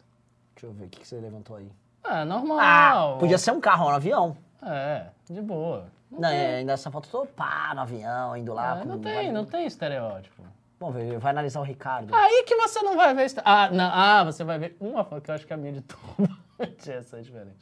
Deixa 0.54 0.68
eu 0.68 0.72
ver, 0.74 0.86
o 0.86 0.89
que, 0.89 1.00
que 1.00 1.08
você 1.08 1.16
levantou 1.16 1.56
aí? 1.56 1.72
É, 2.04 2.26
normal. 2.26 2.60
Ah, 2.60 3.16
podia 3.20 3.38
ser 3.38 3.52
um 3.52 3.62
carro, 3.62 3.86
um 3.86 3.89
avião. 3.89 4.36
É, 4.62 5.06
de 5.30 5.42
boa. 5.42 5.86
Não, 6.12 6.20
Não, 6.20 6.30
é, 6.30 6.55
ainda 6.57 6.74
essa 6.74 6.91
foto 6.91 7.26
pá, 7.36 7.72
no 7.74 7.82
avião, 7.82 8.36
indo 8.36 8.53
lá. 8.53 8.82
é, 8.82 8.86
não 8.86 8.99
tem, 8.99 9.32
não 9.32 9.45
tem 9.45 9.66
estereótipo. 9.66 10.43
Vamos 10.80 10.95
ver, 10.95 11.18
vai 11.20 11.32
analisar 11.32 11.59
o 11.59 11.64
Ricardo. 11.64 12.14
Aí 12.14 12.43
que 12.43 12.55
você 12.55 12.82
não 12.82 12.95
vai 12.95 13.14
ver... 13.14 13.24
este- 13.26 13.41
Ah, 13.45 13.70
não, 13.72 13.89
ah, 13.93 14.24
você 14.24 14.43
vai 14.43 14.57
ver 14.59 14.76
uma 14.80 15.03
foto 15.03 15.22
que 15.22 15.30
eu 15.32 15.36
acho 15.36 15.45
que 15.47 15.53
a 15.53 15.57
minha 15.57 15.74
de 15.74 15.82
turbante, 15.82 16.91
essa 16.91 17.18
é 17.20 17.22
diferente. 17.22 17.55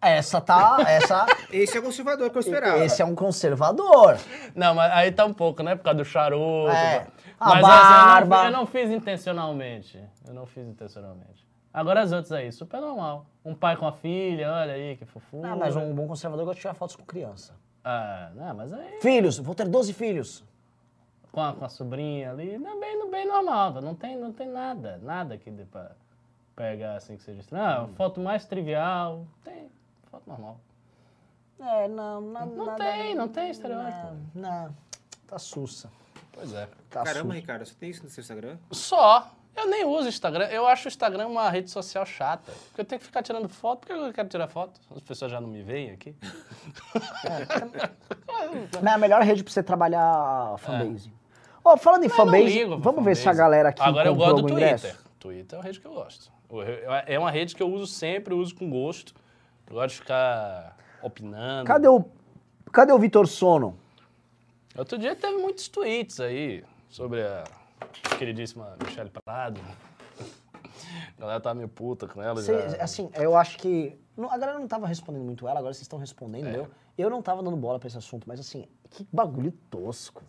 Essa 0.00 0.40
tá, 0.40 0.76
essa... 0.86 1.26
Esse 1.50 1.76
é 1.76 1.80
o 1.80 1.82
conservador 1.82 2.30
que 2.30 2.36
eu 2.36 2.40
esperava. 2.40 2.84
esse 2.84 3.00
é 3.00 3.04
um 3.04 3.14
conservador. 3.14 4.18
Não, 4.54 4.74
mas 4.74 4.92
aí 4.92 5.10
tá 5.12 5.24
um 5.24 5.32
pouco, 5.32 5.62
né? 5.62 5.74
Por 5.76 5.84
causa 5.84 5.98
do 5.98 6.04
charuto. 6.04 6.70
É. 6.70 7.06
Mas 7.38 7.50
A 7.50 7.58
essa 7.58 7.68
barba. 7.68 8.36
Eu 8.36 8.38
não, 8.40 8.44
eu 8.46 8.52
não 8.52 8.66
fiz 8.66 8.90
intencionalmente. 8.90 10.02
Eu 10.26 10.34
não 10.34 10.44
fiz 10.46 10.66
intencionalmente. 10.66 11.45
Agora 11.76 12.00
as 12.00 12.10
outras 12.10 12.32
aí, 12.32 12.50
super 12.50 12.80
normal. 12.80 13.26
Um 13.44 13.54
pai 13.54 13.76
com 13.76 13.86
a 13.86 13.92
filha, 13.92 14.50
olha 14.50 14.72
aí, 14.72 14.96
que 14.96 15.04
fofura. 15.04 15.52
Ah, 15.52 15.54
mas 15.56 15.76
um 15.76 15.94
bom 15.94 16.08
conservador 16.08 16.46
gosta 16.46 16.54
de 16.56 16.62
tirar 16.62 16.72
fotos 16.72 16.96
com 16.96 17.04
criança. 17.04 17.54
Ah, 17.84 18.30
não, 18.34 18.54
mas 18.54 18.72
aí 18.72 18.98
Filhos, 19.02 19.38
vou 19.38 19.54
ter 19.54 19.68
12 19.68 19.92
filhos. 19.92 20.42
com 21.30 21.38
a, 21.42 21.52
com 21.52 21.66
a 21.66 21.68
sobrinha 21.68 22.30
ali, 22.30 22.56
não 22.56 22.78
é 22.78 22.80
bem, 22.80 23.10
bem 23.10 23.28
normal. 23.28 23.74
Não 23.82 23.94
tem, 23.94 24.16
não 24.16 24.32
tem 24.32 24.48
nada, 24.48 24.98
nada 25.02 25.36
que 25.36 25.50
dê 25.50 25.66
pra 25.66 25.90
pegar 26.56 26.96
assim 26.96 27.14
que 27.18 27.22
seja 27.22 27.40
estranho. 27.40 27.62
Ah, 27.64 27.88
foto 27.94 28.20
mais 28.22 28.46
trivial, 28.46 29.26
tem 29.44 29.70
foto 30.10 30.22
normal. 30.26 30.58
É, 31.60 31.88
não, 31.88 32.22
não, 32.22 32.46
Não 32.46 32.66
nada- 32.66 32.84
tem, 32.84 33.14
não 33.14 33.28
tem 33.28 33.50
estereótipo. 33.50 34.14
Não, 34.34 34.64
não, 34.64 34.76
tá 35.26 35.38
sussa. 35.38 35.90
Pois 36.32 36.54
é. 36.54 36.66
Tá 36.88 37.04
Caramba, 37.04 37.28
sussa. 37.28 37.34
Ricardo, 37.34 37.66
você 37.66 37.74
tem 37.74 37.90
isso 37.90 38.02
no 38.02 38.08
seu 38.08 38.22
Instagram? 38.22 38.56
Só. 38.70 39.30
Eu 39.56 39.66
nem 39.68 39.84
uso 39.86 40.08
Instagram. 40.08 40.46
Eu 40.46 40.66
acho 40.66 40.86
o 40.86 40.88
Instagram 40.88 41.26
uma 41.28 41.48
rede 41.48 41.70
social 41.70 42.04
chata. 42.04 42.52
Porque 42.68 42.80
eu 42.82 42.84
tenho 42.84 43.00
que 43.00 43.06
ficar 43.06 43.22
tirando 43.22 43.48
foto. 43.48 43.80
Por 43.80 43.86
que 43.86 43.92
eu 43.92 44.12
quero 44.12 44.28
tirar 44.28 44.48
foto? 44.48 44.78
As 44.94 45.00
pessoas 45.02 45.30
já 45.30 45.40
não 45.40 45.48
me 45.48 45.62
veem 45.62 45.92
aqui. 45.92 46.14
Mas 48.72 48.82
é 48.84 48.90
a 48.90 48.98
melhor 48.98 49.22
rede 49.22 49.42
pra 49.42 49.52
você 49.52 49.62
trabalhar 49.62 50.56
fanbase. 50.58 51.10
Ó, 51.64 51.76
falando 51.76 52.04
em 52.04 52.08
Mas 52.08 52.16
fanbase, 52.16 52.64
vamos 52.78 53.04
ver 53.04 53.16
se 53.16 53.22
a 53.22 53.24
fanbase. 53.24 53.38
galera 53.38 53.68
aqui 53.70 53.82
Agora 53.82 54.08
eu 54.08 54.14
gosto 54.14 54.36
do 54.36 54.42
Twitter. 54.42 54.56
ingresso. 54.56 54.98
Twitter 55.18 55.56
é 55.56 55.58
uma 55.58 55.64
rede 55.64 55.80
que 55.80 55.86
eu 55.86 55.92
gosto. 55.94 56.32
É 57.06 57.18
uma 57.18 57.30
rede 57.30 57.56
que 57.56 57.62
eu 57.62 57.72
uso 57.72 57.86
sempre, 57.86 58.34
eu 58.34 58.38
uso 58.38 58.54
com 58.54 58.68
gosto. 58.70 59.14
Eu 59.66 59.74
gosto 59.74 59.94
de 59.94 60.00
ficar 60.00 60.76
opinando. 61.02 61.64
Cadê 61.66 61.88
o, 61.88 62.04
cadê 62.70 62.92
o 62.92 62.98
Vitor 62.98 63.26
Sono? 63.26 63.76
Outro 64.76 64.98
dia 64.98 65.16
teve 65.16 65.38
muitos 65.38 65.66
tweets 65.68 66.20
aí 66.20 66.62
sobre 66.88 67.22
a 67.22 67.42
queridíssima 68.18 68.76
Michelle 68.84 69.10
Prado. 69.24 69.60
A 71.16 71.20
galera 71.20 71.40
tava 71.40 71.54
meio 71.54 71.68
puta 71.68 72.06
com 72.06 72.22
ela 72.22 72.40
Cê- 72.42 72.68
já. 72.70 72.82
assim, 72.82 73.10
eu 73.14 73.36
acho 73.36 73.58
que. 73.58 73.98
não- 74.16 74.30
a 74.30 74.36
galera 74.38 74.58
não 74.58 74.68
tava 74.68 74.86
respondendo 74.86 75.24
muito 75.24 75.46
ela, 75.48 75.58
agora 75.58 75.72
vocês 75.74 75.82
estão 75.82 75.98
É. 75.98 76.02
respondendo, 76.02 76.46
eu. 76.48 76.68
Eu 76.96 77.10
não 77.10 77.20
tava 77.20 77.42
dando 77.42 77.56
bola 77.56 77.78
pra 77.78 77.88
esse 77.88 77.98
assunto, 77.98 78.24
mas 78.26 78.40
assim, 78.40 78.66
que 78.90 79.06
bagulho 79.12 79.52
tosco. 79.70 80.22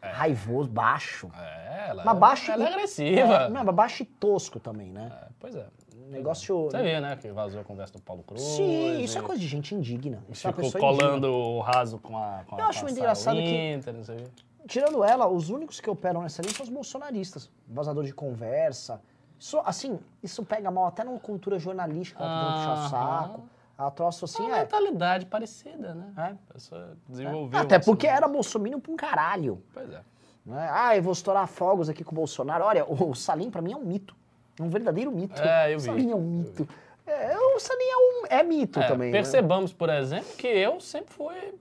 Raivoso, 0.00 0.68
baixo. 0.68 1.30
É, 1.34 1.86
ela, 1.88 2.04
Mas 2.04 2.18
baixo. 2.18 2.50
ela 2.52 2.62
é 2.64 2.66
e- 2.66 2.72
agressiva. 2.74 3.34
É, 3.34 3.48
não, 3.48 3.64
mas 3.64 3.74
baixo 3.74 4.02
e 4.02 4.06
tosco 4.06 4.60
também, 4.60 4.92
né? 4.92 5.10
É, 5.22 5.28
pois 5.40 5.54
é. 5.56 5.66
Negócio. 6.10 6.64
Você 6.70 6.82
viu, 6.82 7.00
né, 7.00 7.16
que 7.16 7.32
vazou 7.32 7.62
a 7.62 7.64
conversa 7.64 7.94
do 7.94 8.02
Paulo 8.02 8.22
Cruz. 8.22 8.42
Sim, 8.42 9.00
isso 9.00 9.16
é 9.18 9.22
coisa 9.22 9.40
de 9.40 9.48
gente 9.48 9.74
indigna. 9.74 10.22
Isso 10.28 10.46
é 10.46 10.50
Ficou 10.52 10.64
indigna. 10.66 10.80
colando 10.80 11.32
o 11.32 11.60
raso 11.60 11.98
com 11.98 12.18
a 12.18 12.44
com 12.46 12.56
a- 12.56 12.58
Eu 12.58 12.64
acho 12.66 12.80
a 12.80 12.82
muito 12.82 12.94
Sarah 12.96 13.06
engraçado 13.12 13.36
que- 13.38 13.74
Winter, 13.76 13.94
não 13.94 14.04
sei. 14.04 14.26
Tirando 14.66 15.04
ela, 15.04 15.26
os 15.28 15.50
únicos 15.50 15.80
que 15.80 15.90
operam 15.90 16.22
nessa 16.22 16.40
linha 16.42 16.54
são 16.54 16.64
os 16.64 16.70
bolsonaristas. 16.70 17.50
Vazador 17.68 18.04
de 18.04 18.12
conversa. 18.12 19.00
Isso, 19.38 19.60
assim, 19.64 19.98
isso 20.22 20.44
pega 20.44 20.70
mal 20.70 20.86
até 20.86 21.04
numa 21.04 21.18
cultura 21.18 21.58
jornalística, 21.58 22.18
tentando 22.18 22.52
puxar 22.54 22.86
o 22.86 22.88
saco. 22.88 23.48
A 23.76 23.90
troço 23.90 24.24
assim, 24.24 24.44
Uma 24.44 24.58
é. 24.58 24.60
mentalidade 24.60 25.26
parecida, 25.26 25.94
né? 25.94 26.12
É. 26.16 26.52
Pessoa 26.52 26.96
desenvolveu. 27.08 27.58
Até 27.60 27.76
isso, 27.76 27.84
porque 27.84 28.06
né? 28.06 28.12
era 28.12 28.28
bolsominion 28.28 28.78
pra 28.78 28.92
um 28.92 28.96
caralho. 28.96 29.60
Pois 29.72 29.92
é. 29.92 30.00
Né? 30.46 30.68
Ah, 30.70 30.96
eu 30.96 31.02
vou 31.02 31.12
estourar 31.12 31.48
fogos 31.48 31.88
aqui 31.88 32.04
com 32.04 32.12
o 32.12 32.14
Bolsonaro. 32.14 32.64
Olha, 32.64 32.84
o 32.88 33.14
Salim 33.14 33.50
pra 33.50 33.60
mim 33.60 33.72
é 33.72 33.76
um 33.76 33.84
mito. 33.84 34.14
É 34.58 34.62
um 34.62 34.68
verdadeiro 34.68 35.10
mito. 35.10 35.42
É, 35.42 35.72
eu 35.72 35.78
o 35.78 35.80
vi, 35.80 35.86
Salim 35.86 36.10
é 36.12 36.14
um 36.14 36.20
mito. 36.20 36.68
É, 37.06 37.36
o 37.36 37.58
Salim 37.58 37.84
é, 37.84 37.96
um, 37.96 38.26
é 38.30 38.42
mito 38.44 38.78
É, 38.78 38.86
também. 38.86 39.10
né? 39.10 39.18
percebamos, 39.18 39.72
por 39.72 39.90
exemplo, 39.90 40.36
que 40.36 40.46
eu 40.46 40.80
sempre 40.80 41.12
fui 41.12 41.54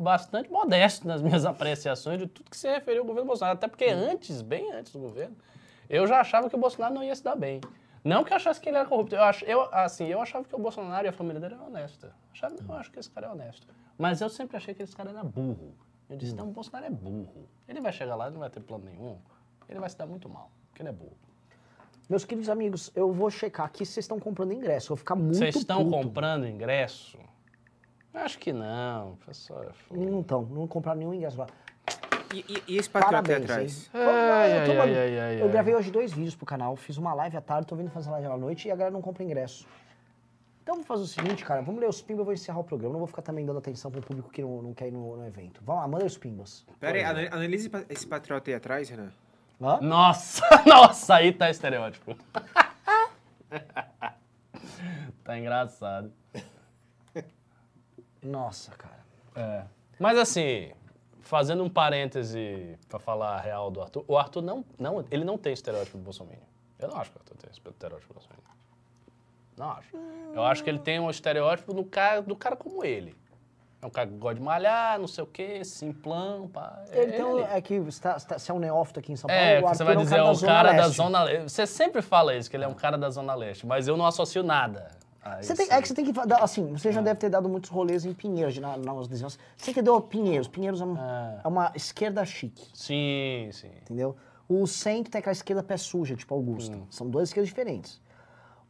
bastante 0.00 0.50
modesto 0.50 1.06
nas 1.06 1.20
minhas 1.22 1.44
apreciações 1.44 2.18
de 2.18 2.26
tudo 2.26 2.50
que 2.50 2.56
se 2.56 2.68
referiu 2.68 3.02
ao 3.02 3.06
governo 3.06 3.26
Bolsonaro. 3.28 3.56
Até 3.56 3.68
porque 3.68 3.86
antes, 3.86 4.42
bem 4.42 4.72
antes 4.72 4.92
do 4.92 4.98
governo, 4.98 5.36
eu 5.88 6.06
já 6.06 6.20
achava 6.20 6.48
que 6.48 6.56
o 6.56 6.58
Bolsonaro 6.58 6.94
não 6.94 7.02
ia 7.02 7.14
se 7.14 7.22
dar 7.22 7.36
bem. 7.36 7.60
Não 8.02 8.24
que 8.24 8.32
eu 8.32 8.36
achasse 8.36 8.60
que 8.60 8.68
ele 8.68 8.78
era 8.78 8.88
corrupto. 8.88 9.14
Eu, 9.14 9.22
ach, 9.22 9.42
eu, 9.42 9.68
assim, 9.72 10.06
eu 10.06 10.20
achava 10.20 10.44
que 10.44 10.54
o 10.54 10.58
Bolsonaro 10.58 11.06
e 11.06 11.08
a 11.08 11.12
família 11.12 11.40
dele 11.40 11.54
eram 11.54 11.66
honesta. 11.66 12.14
Achava, 12.32 12.54
eu 12.66 12.74
acho 12.74 12.90
que 12.90 12.98
esse 12.98 13.10
cara 13.10 13.26
é 13.26 13.30
honesto. 13.30 13.66
Mas 13.98 14.20
eu 14.22 14.30
sempre 14.30 14.56
achei 14.56 14.72
que 14.72 14.82
esse 14.82 14.96
cara 14.96 15.10
era 15.10 15.22
burro. 15.22 15.74
Eu 16.08 16.16
disse, 16.16 16.34
não, 16.34 16.48
o 16.48 16.50
Bolsonaro 16.50 16.86
é 16.86 16.90
burro. 16.90 17.48
Ele 17.68 17.80
vai 17.80 17.92
chegar 17.92 18.16
lá 18.16 18.28
e 18.28 18.30
não 18.30 18.40
vai 18.40 18.48
ter 18.48 18.60
plano 18.60 18.84
nenhum. 18.84 19.18
Ele 19.68 19.78
vai 19.78 19.88
se 19.90 19.96
dar 19.96 20.06
muito 20.06 20.28
mal, 20.28 20.50
porque 20.70 20.82
ele 20.82 20.88
é 20.88 20.92
burro. 20.92 21.16
Meus 22.08 22.24
queridos 22.24 22.48
amigos, 22.48 22.90
eu 22.96 23.12
vou 23.12 23.30
checar 23.30 23.66
aqui 23.66 23.86
se 23.86 23.92
vocês 23.92 24.04
estão 24.04 24.18
comprando 24.18 24.52
ingresso. 24.52 24.86
Eu 24.86 24.88
vou 24.88 24.96
ficar 24.96 25.14
muito 25.14 25.36
Vocês 25.38 25.54
estão 25.54 25.84
puto. 25.84 25.90
comprando 25.96 26.44
ingresso? 26.48 27.18
Acho 28.12 28.38
que 28.38 28.52
não, 28.52 29.16
pessoal. 29.26 29.64
foda. 29.88 30.00
Não 30.00 30.20
estão, 30.20 30.42
não 30.42 30.66
compraram 30.66 30.98
nenhum 30.98 31.14
ingresso 31.14 31.38
lá. 31.38 31.46
E, 32.34 32.38
e- 32.48 32.62
e 32.74 32.76
esse 32.76 32.88
patrão 32.88 33.18
aqui 33.20 33.32
atrás? 33.32 33.90
Ai, 33.92 34.60
eu, 34.60 34.64
tô- 34.66 34.70
ai, 34.72 34.76
mano, 34.78 34.92
ai, 34.98 35.18
ai, 35.18 35.40
eu 35.40 35.46
ai. 35.46 35.50
gravei 35.52 35.74
hoje 35.74 35.90
dois 35.90 36.12
vídeos 36.12 36.34
pro 36.36 36.46
canal, 36.46 36.76
fiz 36.76 36.96
uma 36.96 37.12
live 37.14 37.36
à 37.36 37.40
tarde, 37.40 37.66
tô 37.66 37.74
vindo 37.74 37.90
fazer 37.90 38.10
live 38.10 38.26
à 38.28 38.36
noite 38.36 38.68
e 38.68 38.70
a 38.70 38.76
galera 38.76 38.92
não 38.92 39.00
compra 39.02 39.22
ingresso. 39.24 39.66
Então 40.62 40.74
vamos 40.76 40.86
fazer 40.86 41.02
o 41.02 41.06
seguinte, 41.06 41.44
cara, 41.44 41.60
vamos 41.62 41.80
ler 41.80 41.88
os 41.88 42.00
pimbas, 42.00 42.20
eu 42.20 42.24
vou 42.26 42.34
encerrar 42.34 42.60
o 42.60 42.64
programa. 42.64 42.92
Não 42.92 43.00
vou 43.00 43.08
ficar 43.08 43.22
também 43.22 43.44
dando 43.44 43.58
atenção 43.58 43.90
pro 43.90 44.00
público 44.02 44.30
que 44.30 44.42
não, 44.42 44.62
não 44.62 44.74
quer 44.74 44.86
ir 44.88 44.92
no, 44.92 45.16
no 45.16 45.26
evento. 45.26 45.60
Vamos 45.64 45.82
lá, 45.82 45.88
manda 45.88 46.04
os 46.04 46.16
pimbas. 46.16 46.64
Pera 46.78 46.98
aí, 46.98 47.02
ana- 47.04 47.34
analise 47.34 47.70
esse 47.88 48.06
patriota 48.06 48.50
aí 48.50 48.54
atrás, 48.54 48.88
Renan. 48.88 49.10
Hã? 49.60 49.80
Nossa, 49.80 50.42
nossa, 50.66 51.14
aí 51.16 51.32
tá 51.32 51.50
estereótipo. 51.50 52.16
tá 55.24 55.38
engraçado. 55.38 56.12
Nossa, 58.22 58.72
cara. 58.72 59.00
É. 59.36 59.64
Mas 59.98 60.18
assim, 60.18 60.72
fazendo 61.20 61.62
um 61.62 61.68
parêntese 61.68 62.76
pra 62.88 62.98
falar 62.98 63.36
a 63.36 63.40
real 63.40 63.70
do 63.70 63.80
Arthur, 63.80 64.04
o 64.08 64.18
Arthur 64.18 64.42
não, 64.42 64.64
não, 64.78 65.04
ele 65.10 65.24
não 65.24 65.38
tem 65.38 65.52
estereótipo 65.52 65.96
do 65.98 66.04
Bolsonaro. 66.04 66.38
Eu 66.78 66.88
não 66.88 66.96
acho 66.96 67.10
que 67.10 67.18
o 67.18 67.20
Arthur 67.20 67.36
tem 67.36 67.50
estereótipo 67.50 68.12
do 68.12 68.14
Bolsonaro. 68.14 68.40
Não 69.56 69.70
acho. 69.72 69.96
Eu 70.34 70.42
acho 70.42 70.64
que 70.64 70.70
ele 70.70 70.78
tem 70.78 70.98
um 70.98 71.10
estereótipo 71.10 71.74
do 71.74 71.84
cara, 71.84 72.22
do 72.22 72.34
cara 72.34 72.56
como 72.56 72.84
ele. 72.84 73.14
É 73.82 73.86
um 73.86 73.90
cara 73.90 74.08
que 74.08 74.14
gosta 74.14 74.34
de 74.34 74.42
malhar, 74.42 74.98
não 74.98 75.06
sei 75.06 75.24
o 75.24 75.26
quê, 75.26 75.64
simplão, 75.64 76.48
pá. 76.48 76.82
É 76.90 77.02
Ele 77.02 77.12
tem 77.12 77.40
é 77.44 77.60
que 77.62 77.80
você, 77.80 78.00
tá, 78.00 78.16
é 78.46 78.52
um 78.52 78.58
neófito 78.58 79.00
aqui 79.00 79.12
em 79.12 79.16
São 79.16 79.28
Paulo, 79.28 79.42
É, 79.42 79.58
o 79.58 79.62
que 79.62 79.64
Arthur 79.68 79.76
você 79.76 79.84
vai 79.84 79.94
é 79.94 79.98
um 79.98 80.02
dizer, 80.02 80.16
cara 80.16 80.28
é 80.28 80.32
o 80.32 80.40
cara 80.40 80.72
da. 80.72 80.88
Zona 80.88 81.22
Leste. 81.22 81.42
Você 81.50 81.66
sempre 81.66 82.02
fala 82.02 82.34
isso, 82.34 82.50
que 82.50 82.56
ele 82.56 82.64
é 82.64 82.68
um 82.68 82.74
cara 82.74 82.98
da 82.98 83.08
Zona 83.08 83.34
Leste, 83.34 83.66
mas 83.66 83.88
eu 83.88 83.96
não 83.96 84.04
associo 84.04 84.42
nada. 84.42 84.90
Você 85.42 85.54
tem- 85.54 85.66
é 85.70 85.82
que 85.82 85.88
você 85.88 85.94
tem 85.94 86.04
que 86.04 86.12
dar, 86.12 86.38
assim, 86.42 86.72
você 86.72 86.90
já 86.90 87.00
deve 87.02 87.20
ter 87.20 87.28
dado 87.28 87.48
muitos 87.48 87.68
rolês 87.70 88.04
em 88.06 88.12
Pinheiros, 88.14 88.56
na, 88.58 88.76
nas 88.78 89.06
desenhos. 89.06 89.38
Você 89.56 89.70
entendeu 89.70 90.00
Pinheiros? 90.00 90.48
Pinheiros 90.48 90.80
é, 90.80 90.84
um- 90.84 90.96
Ah. 90.98 91.40
é 91.44 91.48
uma 91.48 91.72
esquerda 91.74 92.24
chique, 92.24 92.66
Sim, 92.74 93.50
sim. 93.52 93.70
entendeu? 93.82 94.16
O 94.48 94.66
centro 94.66 95.10
tem 95.12 95.18
aquela 95.18 95.32
esquerda 95.32 95.62
pé 95.62 95.76
suja, 95.76 96.16
tipo 96.16 96.34
Augusta. 96.34 96.74
Hum. 96.76 96.86
São 96.90 97.08
duas 97.08 97.28
esquerdas 97.28 97.48
diferentes. 97.48 98.00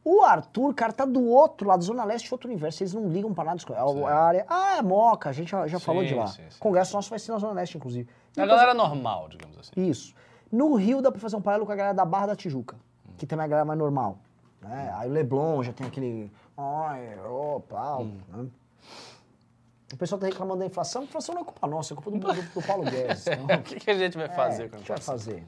O 0.05 0.22
Arthur, 0.22 0.74
cara, 0.74 0.92
tá 0.92 1.05
do 1.05 1.24
outro 1.26 1.68
lado, 1.68 1.84
Zona 1.84 2.05
Leste, 2.05 2.32
outro 2.34 2.48
universo. 2.48 2.82
Eles 2.82 2.94
não 2.94 3.07
ligam 3.09 3.32
pra 3.34 3.44
nada. 3.44 3.61
É 3.74 3.82
o- 3.84 4.07
a 4.07 4.14
área. 4.14 4.46
Ah, 4.48 4.78
é 4.78 4.82
Moca, 4.82 5.28
a 5.28 5.32
gente 5.32 5.51
já, 5.51 5.66
já 5.66 5.78
falou 5.78 6.03
de 6.05 6.14
lá. 6.14 6.26
sim, 6.26 6.42
sim. 6.48 6.59
Congresso 6.59 6.94
nosso 6.96 7.11
vai 7.11 7.18
ser 7.18 7.32
na 7.32 7.38
Zona 7.38 7.53
Leste, 7.53 7.76
inclusive. 7.76 8.09
E 8.36 8.40
A 8.40 8.46
galera 8.46 8.72
normal, 8.74 9.28
digamos 9.28 9.59
assim. 9.59 9.70
Isso. 9.76 10.14
No 10.51 10.74
Rio 10.74 11.01
dá 11.03 11.12
pra 11.12 11.20
fazer 11.20 11.36
um 11.36 11.40
paralelo 11.42 11.66
com 11.66 11.72
a 11.72 11.76
galera 11.76 11.94
da 11.94 12.05
Barra 12.05 12.28
da 12.28 12.36
Tijuca, 12.36 12.76
que 13.18 13.26
também 13.26 13.42
é 13.44 13.46
a 13.46 13.48
galera 13.48 13.64
mais 13.66 13.78
normal. 13.78 14.18
Né? 14.61 14.92
Aí 14.96 15.08
o 15.08 15.12
Leblon 15.12 15.62
já 15.62 15.72
tem 15.72 15.86
aquele. 15.86 16.30
Ai, 16.56 17.18
opa, 17.26 17.98
né? 18.28 18.46
O 19.92 19.96
pessoal 19.96 20.20
tá 20.20 20.26
reclamando 20.26 20.61
da 20.61 20.66
inflação. 20.66 21.02
A 21.02 21.04
inflação 21.04 21.34
não 21.34 21.42
é 21.42 21.44
culpa 21.44 21.66
nossa, 21.66 21.94
é 21.94 21.96
culpa 21.96 22.11
do, 22.11 22.18
do, 22.18 22.42
do 22.42 22.62
Paulo 22.66 22.84
Guedes. 22.84 23.26
Então, 23.28 23.56
o 23.56 23.62
que, 23.62 23.80
que 23.80 23.90
a 23.90 23.94
gente 23.98 24.16
vai 24.16 24.28
fazer 24.28 24.64
é, 24.64 24.68
com 24.68 24.76
o 24.76 24.78
a 24.78 24.82
que 24.82 24.88
vai 24.88 24.98
inflação? 24.98 25.14
fazer? 25.18 25.44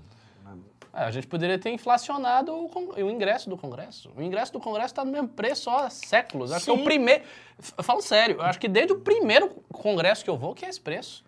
É, 0.95 1.05
a 1.05 1.11
gente 1.11 1.27
poderia 1.27 1.59
ter 1.59 1.71
inflacionado 1.71 2.53
o, 2.53 2.67
o 2.97 3.11
ingresso 3.11 3.49
do 3.49 3.57
Congresso. 3.57 4.11
O 4.17 4.21
ingresso 4.23 4.53
do 4.53 4.61
Congresso 4.61 4.89
está 4.89 5.05
no 5.05 5.13
mesmo 5.13 5.29
preço 5.29 5.71
há 5.71 5.89
séculos. 5.89 6.51
Acho 6.53 6.65
que 6.67 6.71
é 6.71 6.75
Sim. 6.75 6.81
o 6.81 6.85
primeiro. 6.85 7.25
Falo 7.59 8.03
sério, 8.03 8.37
eu 8.37 8.43
acho 8.43 8.59
que 8.59 8.69
desde 8.69 8.93
o 8.93 8.99
primeiro 9.01 9.49
Congresso 9.73 10.25
que 10.25 10.29
eu 10.31 10.37
vou, 10.37 10.55
que 10.55 10.65
é 10.65 10.69
esse 10.69 10.81
preço. 10.81 11.25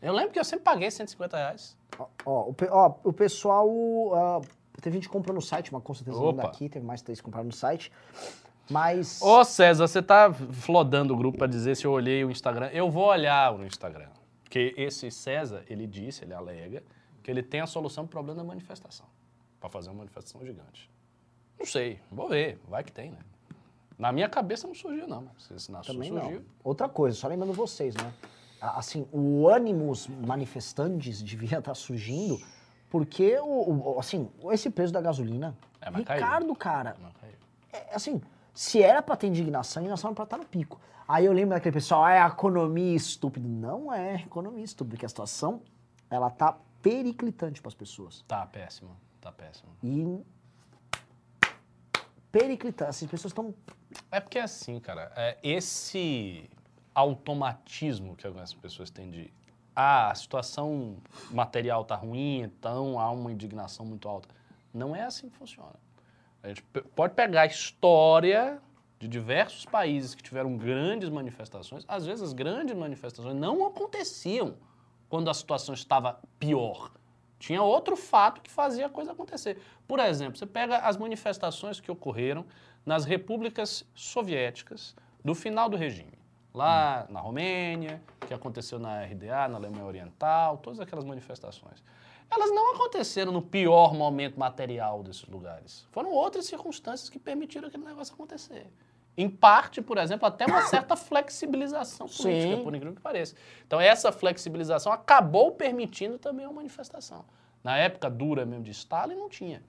Eu 0.00 0.12
lembro 0.12 0.32
que 0.32 0.38
eu 0.38 0.44
sempre 0.44 0.64
paguei 0.64 0.90
150 0.90 1.36
reais. 1.36 1.76
Ó, 1.98 2.06
ó, 2.24 2.40
o, 2.48 2.54
pe- 2.54 2.68
o 3.04 3.12
pessoal. 3.12 3.68
ah, 4.14 4.40
teve 4.80 4.96
gente 4.96 5.08
que 5.08 5.12
comprou 5.12 5.34
no 5.34 5.42
site, 5.42 5.72
mas 5.72 5.82
com 5.82 5.94
certeza 5.94 6.18
não 6.18 6.26
Opa. 6.28 6.42
daqui, 6.42 6.68
teve 6.68 6.84
mais 6.84 7.02
três 7.02 7.20
que 7.20 7.24
compraram 7.24 7.46
no 7.46 7.52
site. 7.52 7.90
Mas. 8.70 9.20
Ô 9.22 9.44
César, 9.44 9.86
você 9.86 10.02
tá 10.02 10.32
flodando 10.32 11.14
o 11.14 11.16
grupo 11.16 11.38
para 11.38 11.46
dizer 11.46 11.76
se 11.76 11.84
eu 11.84 11.92
olhei 11.92 12.24
o 12.24 12.30
Instagram. 12.30 12.68
Eu 12.72 12.90
vou 12.90 13.06
olhar 13.06 13.56
no 13.56 13.66
Instagram. 13.66 14.08
Porque 14.42 14.74
esse 14.76 15.10
César, 15.10 15.64
ele 15.68 15.86
disse, 15.86 16.24
ele 16.24 16.32
alega, 16.32 16.82
que 17.22 17.30
ele 17.30 17.42
tem 17.42 17.60
a 17.60 17.66
solução 17.66 18.04
pro 18.04 18.12
problema 18.12 18.38
da 18.38 18.44
manifestação. 18.44 19.06
Para 19.60 19.68
fazer 19.68 19.88
uma 19.90 19.96
manifestação 19.98 20.44
gigante. 20.44 20.90
Não 21.58 21.66
sei, 21.66 21.98
vou 22.10 22.28
ver, 22.28 22.58
vai 22.68 22.84
que 22.84 22.92
tem, 22.92 23.10
né? 23.10 23.18
Na 23.98 24.12
minha 24.12 24.28
cabeça 24.28 24.66
não 24.66 24.74
surgiu, 24.74 25.08
não. 25.08 25.28
Se, 25.38 25.70
na 25.72 25.82
sua 25.82 25.94
Também 25.94 26.10
surgiu. 26.10 26.40
não. 26.40 26.46
Outra 26.62 26.88
coisa, 26.88 27.16
só 27.16 27.28
lembrando 27.28 27.52
vocês, 27.52 27.94
né? 27.94 28.12
Assim, 28.60 29.06
o 29.10 29.48
ânimos 29.48 30.06
manifestantes 30.06 31.22
devia 31.24 31.58
estar 31.58 31.74
surgindo 31.74 32.38
porque, 32.90 33.38
o, 33.40 33.94
o- 33.94 34.00
assim, 34.00 34.30
esse 34.50 34.70
preço 34.70 34.92
da 34.92 35.00
gasolina... 35.00 35.56
É, 35.80 35.90
mas 35.90 36.04
caiu. 36.04 36.22
Ricardo, 36.22 36.54
cara, 36.54 36.96
é, 37.72 37.94
assim, 37.94 38.20
se 38.54 38.82
era 38.82 39.02
pra 39.02 39.16
ter 39.16 39.26
indignação, 39.26 39.80
a 39.80 39.82
indignação 39.82 40.08
era 40.08 40.14
pra 40.14 40.24
estar 40.24 40.38
no 40.38 40.46
pico. 40.46 40.80
Aí 41.06 41.24
eu 41.24 41.32
lembro 41.32 41.54
daquele 41.54 41.72
pessoal, 41.74 42.04
ah, 42.04 42.12
é 42.12 42.26
economia 42.26 42.96
estúpida. 42.96 43.46
Não 43.46 43.92
é 43.92 44.16
economia 44.16 44.64
estúpida, 44.64 44.96
porque 44.96 45.06
a 45.06 45.08
situação, 45.08 45.62
ela 46.10 46.30
tá 46.30 46.58
periclitante 46.82 47.62
pras 47.62 47.74
pessoas. 47.74 48.24
Tá 48.26 48.44
péssimo, 48.46 48.96
tá 49.20 49.30
péssimo. 49.30 49.70
E... 49.82 50.20
Periclitante, 52.32 52.90
as 52.90 53.10
pessoas 53.10 53.30
estão... 53.30 53.54
É 54.10 54.20
porque 54.20 54.38
assim, 54.38 54.78
cara, 54.80 55.12
é, 55.16 55.38
esse 55.42 56.50
automatismo 56.94 58.16
que 58.16 58.26
algumas 58.26 58.52
pessoas 58.52 58.90
têm 58.90 59.10
de 59.10 59.32
ah, 59.76 60.10
a 60.10 60.14
situação 60.14 60.96
material 61.30 61.84
tá 61.84 61.94
ruim, 61.94 62.40
então 62.40 62.98
há 62.98 63.10
uma 63.10 63.30
indignação 63.30 63.84
muito 63.84 64.08
alta. 64.08 64.26
Não 64.72 64.96
é 64.96 65.02
assim 65.02 65.28
que 65.28 65.36
funciona. 65.36 65.74
A 66.42 66.48
gente 66.48 66.62
pode 66.94 67.12
pegar 67.14 67.42
a 67.42 67.46
história 67.46 68.58
de 68.98 69.06
diversos 69.06 69.66
países 69.66 70.14
que 70.14 70.22
tiveram 70.22 70.56
grandes 70.56 71.10
manifestações. 71.10 71.84
Às 71.86 72.06
vezes 72.06 72.22
as 72.22 72.32
grandes 72.32 72.74
manifestações 72.74 73.34
não 73.34 73.66
aconteciam 73.66 74.56
quando 75.10 75.28
a 75.28 75.34
situação 75.34 75.74
estava 75.74 76.18
pior. 76.38 76.92
Tinha 77.38 77.62
outro 77.62 77.96
fato 77.96 78.40
que 78.40 78.50
fazia 78.50 78.86
a 78.86 78.88
coisa 78.88 79.12
acontecer. 79.12 79.60
Por 79.86 79.98
exemplo, 80.00 80.38
você 80.38 80.46
pega 80.46 80.78
as 80.78 80.96
manifestações 80.96 81.80
que 81.80 81.90
ocorreram 81.90 82.46
nas 82.84 83.04
repúblicas 83.04 83.84
soviéticas 83.94 84.96
do 85.22 85.34
final 85.34 85.68
do 85.68 85.76
regime. 85.76 86.15
Lá 86.56 87.06
na 87.10 87.20
Romênia, 87.20 88.02
que 88.26 88.32
aconteceu 88.32 88.78
na 88.78 89.02
RDA, 89.04 89.46
na 89.46 89.56
Alemanha 89.58 89.84
Oriental, 89.84 90.56
todas 90.56 90.80
aquelas 90.80 91.04
manifestações. 91.04 91.84
Elas 92.30 92.50
não 92.50 92.74
aconteceram 92.74 93.30
no 93.30 93.42
pior 93.42 93.92
momento 93.92 94.40
material 94.40 95.02
desses 95.02 95.26
lugares. 95.28 95.86
Foram 95.92 96.10
outras 96.10 96.46
circunstâncias 96.46 97.10
que 97.10 97.18
permitiram 97.18 97.68
aquele 97.68 97.84
negócio 97.84 98.14
acontecer. 98.14 98.66
Em 99.18 99.28
parte, 99.28 99.82
por 99.82 99.98
exemplo, 99.98 100.26
até 100.26 100.46
uma 100.46 100.62
certa 100.62 100.96
flexibilização 100.96 102.06
política, 102.08 102.56
Sim. 102.56 102.64
por 102.64 102.74
incrível 102.74 102.96
que 102.96 103.02
pareça. 103.02 103.34
Então, 103.66 103.78
essa 103.78 104.10
flexibilização 104.10 104.90
acabou 104.90 105.52
permitindo 105.52 106.18
também 106.18 106.46
uma 106.46 106.54
manifestação. 106.54 107.22
Na 107.62 107.76
época 107.76 108.08
dura 108.08 108.46
mesmo 108.46 108.64
de 108.64 108.70
Stalin, 108.70 109.14
não 109.14 109.28
tinha. 109.28 109.62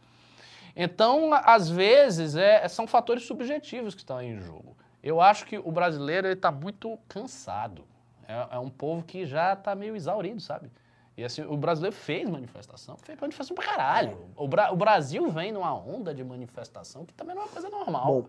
Então, 0.74 1.34
a- 1.34 1.40
às 1.54 1.70
vezes, 1.70 2.38
é, 2.38 2.66
são 2.70 2.88
fatores 2.88 3.24
subjetivos 3.24 3.94
que 3.94 4.02
estão 4.02 4.22
em 4.22 4.40
jogo. 4.40 4.78
Eu 5.08 5.22
acho 5.22 5.46
que 5.46 5.58
o 5.58 5.72
brasileiro 5.72 6.28
está 6.28 6.52
muito 6.52 7.00
cansado. 7.08 7.86
É, 8.28 8.56
é 8.58 8.60
um 8.60 8.70
povo 8.70 9.04
que 9.04 9.26
já 9.26 9.54
está 9.54 9.74
meio 9.74 9.96
exaurido, 9.96 10.42
sabe? 10.42 10.70
E 11.16 11.24
assim, 11.24 11.44
o 11.44 11.56
brasileiro 11.56 11.96
fez 11.96 12.30
manifestação, 12.30 12.98
fez 12.98 13.18
manifestação 13.18 13.56
pra 13.56 13.64
caralho. 13.66 14.18
O, 14.36 14.48
Bra- 14.50 14.72
o 14.72 14.76
Brasil 14.76 15.32
vem 15.32 15.52
numa 15.54 15.74
onda 15.74 16.14
de 16.14 16.24
manifestação 16.26 17.06
que 17.06 17.14
também 17.14 17.34
não 17.34 17.44
é 17.44 17.46
uma 17.46 17.52
coisa 17.52 17.70
normal. 17.70 18.06
Bom. 18.06 18.26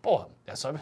Porra, 0.00 0.28
é 0.46 0.54
só. 0.54 0.72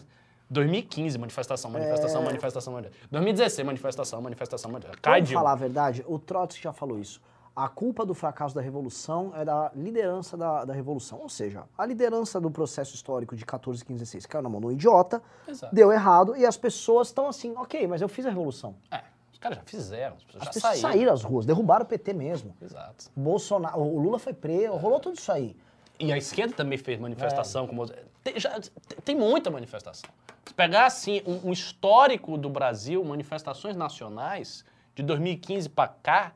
2015, 0.50 1.16
manifestação, 1.16 1.70
manifestação, 1.70 2.22
manifestação, 2.22 2.72
manifestação. 2.74 3.08
2016, 3.10 3.66
manifestação, 3.66 4.20
manifestação, 4.20 4.70
manifestação. 4.70 5.02
Cai 5.02 5.20
Vamos 5.20 5.28
de 5.30 5.34
falar 5.34 5.52
a 5.52 5.56
verdade? 5.56 6.04
O 6.06 6.18
Trotsky 6.18 6.62
já 6.62 6.74
falou 6.74 6.98
isso. 7.00 7.22
A 7.54 7.68
culpa 7.68 8.06
do 8.06 8.14
fracasso 8.14 8.54
da 8.54 8.60
Revolução 8.62 9.30
é 9.36 9.44
da 9.44 9.70
liderança 9.74 10.36
da, 10.36 10.64
da 10.64 10.72
Revolução. 10.72 11.18
Ou 11.20 11.28
seja, 11.28 11.64
a 11.76 11.84
liderança 11.84 12.40
do 12.40 12.50
processo 12.50 12.94
histórico 12.94 13.36
de 13.36 13.44
14, 13.44 13.84
15, 13.84 13.98
16 14.00 14.26
caiu 14.26 14.42
na 14.42 14.48
mão 14.48 14.60
do 14.60 14.72
idiota, 14.72 15.22
Exato. 15.46 15.74
deu 15.74 15.92
errado, 15.92 16.34
e 16.34 16.46
as 16.46 16.56
pessoas 16.56 17.08
estão 17.08 17.26
assim, 17.28 17.52
ok, 17.56 17.86
mas 17.86 18.00
eu 18.00 18.08
fiz 18.08 18.24
a 18.24 18.30
Revolução. 18.30 18.74
É, 18.90 19.02
os 19.30 19.38
caras 19.38 19.58
já 19.58 19.64
fizeram, 19.64 20.16
as 20.16 20.24
pessoas 20.24 20.40
As 20.42 20.46
já 20.46 20.52
pessoas 20.52 20.72
saíram. 20.78 20.90
saíram 20.92 21.12
às 21.12 21.22
ruas, 21.22 21.44
derrubaram 21.44 21.84
o 21.84 21.88
PT 21.88 22.14
mesmo. 22.14 22.56
Exato. 22.62 23.10
Bolsonaro, 23.14 23.78
o 23.80 23.98
Lula 24.00 24.18
foi 24.18 24.32
preso, 24.32 24.74
rolou 24.76 24.98
tudo 24.98 25.16
isso 25.18 25.30
aí. 25.30 25.54
E 26.00 26.10
a 26.10 26.16
esquerda 26.16 26.54
também 26.54 26.78
fez 26.78 26.98
manifestação. 26.98 27.66
Como, 27.66 27.86
tem, 28.24 28.40
já- 28.40 28.58
tem 29.04 29.14
muita 29.14 29.50
manifestação. 29.50 30.08
Se 30.46 30.54
pegar 30.54 30.86
assim, 30.86 31.22
um, 31.26 31.48
um 31.50 31.52
histórico 31.52 32.36
do 32.38 32.48
Brasil, 32.48 33.04
manifestações 33.04 33.76
nacionais, 33.76 34.64
de 34.94 35.02
2015 35.02 35.68
para 35.68 35.88
cá, 36.02 36.32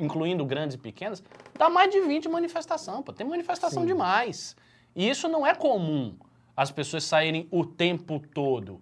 incluindo 0.00 0.44
grandes 0.44 0.74
e 0.74 0.78
pequenas, 0.78 1.22
dá 1.56 1.68
mais 1.68 1.90
de 1.90 2.00
20 2.00 2.28
manifestações. 2.28 3.04
Pô. 3.04 3.12
Tem 3.12 3.26
manifestação 3.26 3.84
demais. 3.86 4.56
E 4.96 5.08
isso 5.08 5.28
não 5.28 5.46
é 5.46 5.54
comum, 5.54 6.16
as 6.56 6.70
pessoas 6.70 7.04
saírem 7.04 7.46
o 7.50 7.64
tempo 7.64 8.18
todo. 8.18 8.80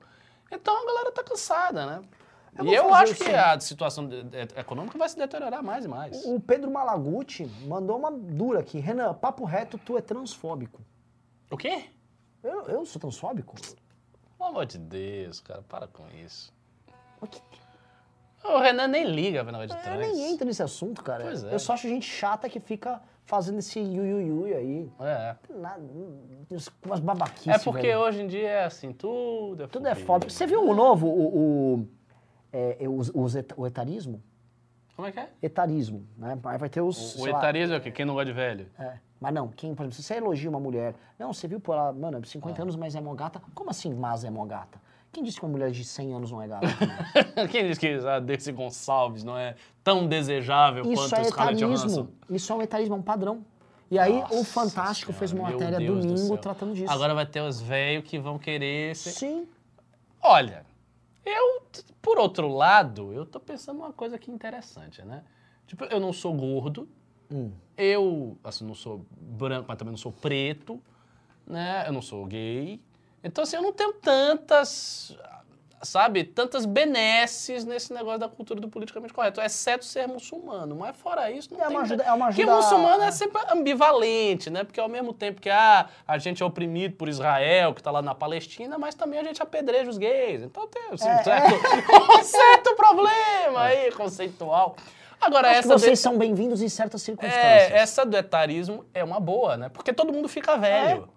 Então 0.50 0.74
a 0.82 0.86
galera 0.86 1.12
tá 1.12 1.22
cansada, 1.22 1.84
né? 1.84 2.02
Eu 2.56 2.64
e 2.64 2.74
eu 2.74 2.92
acho 2.92 3.12
o 3.12 3.16
que 3.16 3.30
a 3.30 3.60
situação 3.60 4.08
econômica 4.56 4.98
vai 4.98 5.08
se 5.08 5.16
deteriorar 5.16 5.62
mais 5.62 5.84
e 5.84 5.88
mais. 5.88 6.24
O 6.24 6.40
Pedro 6.40 6.70
Malaguti 6.70 7.44
mandou 7.66 7.96
uma 7.98 8.10
dura 8.10 8.60
aqui. 8.60 8.78
Renan, 8.80 9.14
papo 9.14 9.44
reto, 9.44 9.78
tu 9.78 9.96
é 9.96 10.00
transfóbico. 10.00 10.80
O 11.50 11.56
quê? 11.56 11.84
Eu, 12.42 12.62
eu 12.66 12.86
sou 12.86 12.98
transfóbico? 13.00 13.54
Pelo 14.36 14.50
amor 14.50 14.66
de 14.66 14.78
Deus, 14.78 15.40
cara, 15.40 15.62
para 15.62 15.86
com 15.86 16.04
isso. 16.24 16.52
Mas 17.20 17.30
que- 17.30 17.42
O 18.44 18.58
Renan 18.58 18.86
nem 18.88 19.04
liga 19.04 19.42
pra 19.42 19.52
negócio 19.52 19.68
de 19.76 19.88
Eu 19.88 19.96
trans. 19.96 19.98
nem 20.16 20.32
entro 20.32 20.46
nesse 20.46 20.62
assunto, 20.62 21.02
cara. 21.02 21.24
Pois 21.24 21.44
é. 21.44 21.52
Eu 21.54 21.58
só 21.58 21.72
acho 21.74 21.88
gente 21.88 22.06
chata 22.06 22.48
que 22.48 22.60
fica 22.60 23.00
fazendo 23.24 23.58
esse 23.58 23.78
iuiui 23.78 24.54
aí. 24.54 24.90
É. 25.00 25.36
Nada, 25.54 25.82
umas 26.84 27.00
babaquices, 27.00 27.48
É 27.48 27.58
porque 27.58 27.88
velho. 27.88 28.00
hoje 28.00 28.22
em 28.22 28.26
dia 28.26 28.48
é 28.48 28.64
assim, 28.64 28.92
tudo 28.92 29.64
é 29.64 29.66
Tudo 29.66 29.86
é 29.88 29.94
foda. 29.94 30.28
Você 30.28 30.46
viu 30.46 30.62
o 30.66 30.74
novo, 30.74 31.06
o, 31.08 31.36
o, 31.80 31.88
é, 32.52 32.84
é, 32.84 32.88
os- 32.88 33.10
os 33.14 33.34
et- 33.36 33.52
o 33.56 33.66
etarismo? 33.66 34.22
Como 34.96 35.06
é 35.06 35.12
que 35.12 35.20
é? 35.20 35.28
Etarismo, 35.42 36.06
né? 36.16 36.36
Aí 36.44 36.58
vai 36.58 36.68
ter 36.68 36.80
os... 36.80 37.16
O, 37.16 37.22
o 37.22 37.24
lá, 37.26 37.38
etarismo 37.38 37.74
é 37.74 37.78
o 37.78 37.80
quê? 37.80 37.90
Quem 37.90 38.04
não 38.04 38.14
gosta 38.14 38.26
de 38.26 38.32
velho? 38.32 38.66
É. 38.78 38.94
Mas 39.20 39.34
não, 39.34 39.48
quem, 39.48 39.74
por 39.74 39.82
exemplo, 39.82 39.96
se 39.96 40.02
você 40.02 40.14
elogia 40.14 40.48
uma 40.48 40.58
mulher, 40.60 40.94
não, 41.18 41.32
você 41.32 41.46
viu 41.46 41.60
por 41.60 41.74
ela, 41.74 41.92
mano, 41.92 42.18
Ah. 42.22 42.26
50 42.26 42.62
anos, 42.62 42.76
mas 42.76 42.94
é 42.96 43.00
mó 43.00 43.14
gata. 43.14 43.40
Como 43.54 43.68
assim, 43.70 43.92
mas 43.94 44.24
é 44.24 44.30
mó 44.30 44.44
gata? 44.46 44.80
Quem 45.12 45.22
disse 45.24 45.38
que 45.38 45.44
uma 45.46 45.52
mulher 45.52 45.70
de 45.70 45.84
100 45.84 46.14
anos 46.14 46.30
não 46.30 46.40
é 46.42 46.48
gata? 46.48 46.66
Quem 47.50 47.66
diz 47.66 47.78
que 47.78 47.86
a 47.88 48.20
Dercy 48.20 48.52
Gonçalves 48.52 49.24
não 49.24 49.36
é 49.36 49.54
tão 49.82 50.06
desejável 50.06 50.84
Isso 50.84 50.94
quanto 51.02 51.14
é 51.14 51.24
Scarlett. 51.24 51.58
Johansson? 51.64 52.08
Isso 52.30 52.52
é 52.52 52.56
um 52.56 52.62
etarismo, 52.62 52.94
é 52.94 52.98
um 52.98 53.02
padrão. 53.02 53.44
E 53.90 53.98
aí 53.98 54.12
o 54.12 54.20
Nossa 54.20 54.44
Fantástico 54.44 55.12
fez 55.14 55.32
uma 55.32 55.46
Senhora, 55.48 55.64
matéria 55.64 55.78
Deus 55.86 56.00
do 56.04 56.08
domingo 56.12 56.26
céu. 56.28 56.36
tratando 56.38 56.74
disso. 56.74 56.92
Agora 56.92 57.14
vai 57.14 57.24
ter 57.24 57.40
os 57.40 57.58
velhos 57.60 58.04
que 58.04 58.18
vão 58.18 58.38
querer... 58.38 58.94
ser- 58.94 59.10
Sim. 59.12 59.48
Olha, 60.22 60.66
eu, 61.24 61.62
por 62.02 62.18
outro 62.18 62.48
lado, 62.48 63.12
eu 63.14 63.24
tô 63.24 63.40
pensando 63.40 63.78
uma 63.78 63.92
coisa 63.92 64.16
aqui 64.16 64.30
interessante, 64.30 65.00
né? 65.02 65.22
Tipo, 65.66 65.84
eu 65.84 65.98
não 66.00 66.12
sou 66.12 66.34
gordo, 66.34 66.86
Hum. 67.30 67.50
eu, 67.76 68.36
assim, 68.44 68.64
não 68.66 68.74
sou 68.74 69.04
branco, 69.20 69.64
mas 69.68 69.76
também 69.78 69.92
não 69.92 69.98
sou 69.98 70.12
preto, 70.12 70.80
né? 71.46 71.84
Eu 71.86 71.92
não 71.92 72.02
sou 72.02 72.24
gay. 72.26 72.80
Então, 73.28 73.44
assim, 73.44 73.56
eu 73.56 73.62
não 73.62 73.72
tenho 73.72 73.92
tantas, 73.92 75.16
sabe, 75.82 76.24
tantas 76.24 76.64
benesses 76.66 77.64
nesse 77.64 77.92
negócio 77.92 78.18
da 78.18 78.28
cultura 78.28 78.60
do 78.60 78.68
politicamente 78.68 79.12
correto, 79.14 79.40
exceto 79.40 79.84
ser 79.84 80.08
muçulmano. 80.08 80.74
Mas 80.74 80.96
fora 80.96 81.30
isso, 81.30 81.52
não 81.52 81.60
É 81.60 81.66
tem... 81.66 81.76
uma 81.76 81.82
ajuda- 81.82 82.02
é 82.04 82.12
uma 82.12 82.26
Porque 82.28 82.42
ajuda- 82.42 82.56
muçulmano 82.56 83.02
é. 83.04 83.06
é 83.08 83.10
sempre 83.12 83.40
ambivalente, 83.50 84.50
né? 84.50 84.64
Porque 84.64 84.80
ao 84.80 84.88
mesmo 84.88 85.12
tempo 85.12 85.40
que 85.40 85.50
ah, 85.50 85.88
a 86.06 86.18
gente 86.18 86.42
é 86.42 86.46
oprimido 86.46 86.96
por 86.96 87.08
Israel, 87.08 87.74
que 87.74 87.82
tá 87.82 87.90
lá 87.90 88.02
na 88.02 88.14
Palestina, 88.14 88.78
mas 88.78 88.94
também 88.94 89.20
a 89.20 89.22
gente 89.24 89.42
apedreja 89.42 89.88
os 89.90 89.98
gays. 89.98 90.42
Então 90.42 90.66
tem 90.66 90.82
assim, 90.92 91.08
É, 91.08 91.14
um, 91.20 91.24
certo, 91.24 91.54
um 92.18 92.22
certo 92.24 92.74
problema 92.74 93.62
aí, 93.62 93.92
conceitual. 93.92 94.74
Agora, 95.20 95.48
Acho 95.50 95.62
que 95.62 95.66
essa 95.66 95.78
vocês 95.78 95.98
de- 95.98 96.02
são 96.02 96.16
bem-vindos 96.16 96.62
em 96.62 96.68
certas 96.68 97.02
circunstâncias. 97.02 97.42
é, 97.72 97.76
essa 97.76 98.06
do 98.06 98.16
etarismo 98.16 98.84
é 98.94 99.02
uma 99.02 99.18
boa, 99.20 99.56
né? 99.56 99.68
Porque 99.68 99.92
todo 99.92 100.12
mundo 100.12 100.28
fica 100.28 100.56
velho. 100.56 101.08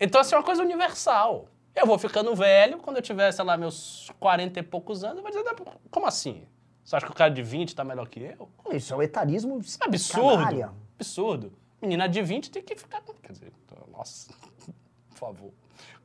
Então, 0.00 0.18
assim, 0.20 0.34
é 0.34 0.38
uma 0.38 0.44
coisa 0.44 0.62
universal. 0.62 1.46
Eu 1.74 1.86
vou 1.86 1.98
ficando 1.98 2.34
velho, 2.34 2.78
quando 2.78 2.96
eu 2.96 3.02
tiver, 3.02 3.30
sei 3.32 3.44
lá, 3.44 3.56
meus 3.56 4.10
40 4.18 4.58
e 4.58 4.62
poucos 4.62 5.04
anos, 5.04 5.18
eu 5.18 5.22
vou 5.22 5.30
dizer, 5.30 5.44
"Não, 5.44 5.54
como 5.90 6.06
assim? 6.06 6.46
Você 6.84 6.96
acha 6.96 7.06
que 7.06 7.12
o 7.12 7.14
cara 7.14 7.30
de 7.30 7.42
20 7.42 7.74
tá 7.74 7.84
melhor 7.84 8.08
que 8.08 8.20
eu? 8.20 8.48
Isso 8.72 8.92
é 8.92 8.96
o 8.96 9.02
etarismo 9.02 9.60
absurdo. 9.80 10.36
canalha. 10.38 10.72
Absurdo. 10.98 11.52
Menina 11.80 12.08
de 12.08 12.20
20 12.20 12.50
tem 12.50 12.62
que 12.62 12.74
ficar. 12.74 13.02
Quer 13.22 13.32
dizer, 13.32 13.52
nossa, 13.92 14.32
por 15.10 15.16
favor, 15.16 15.52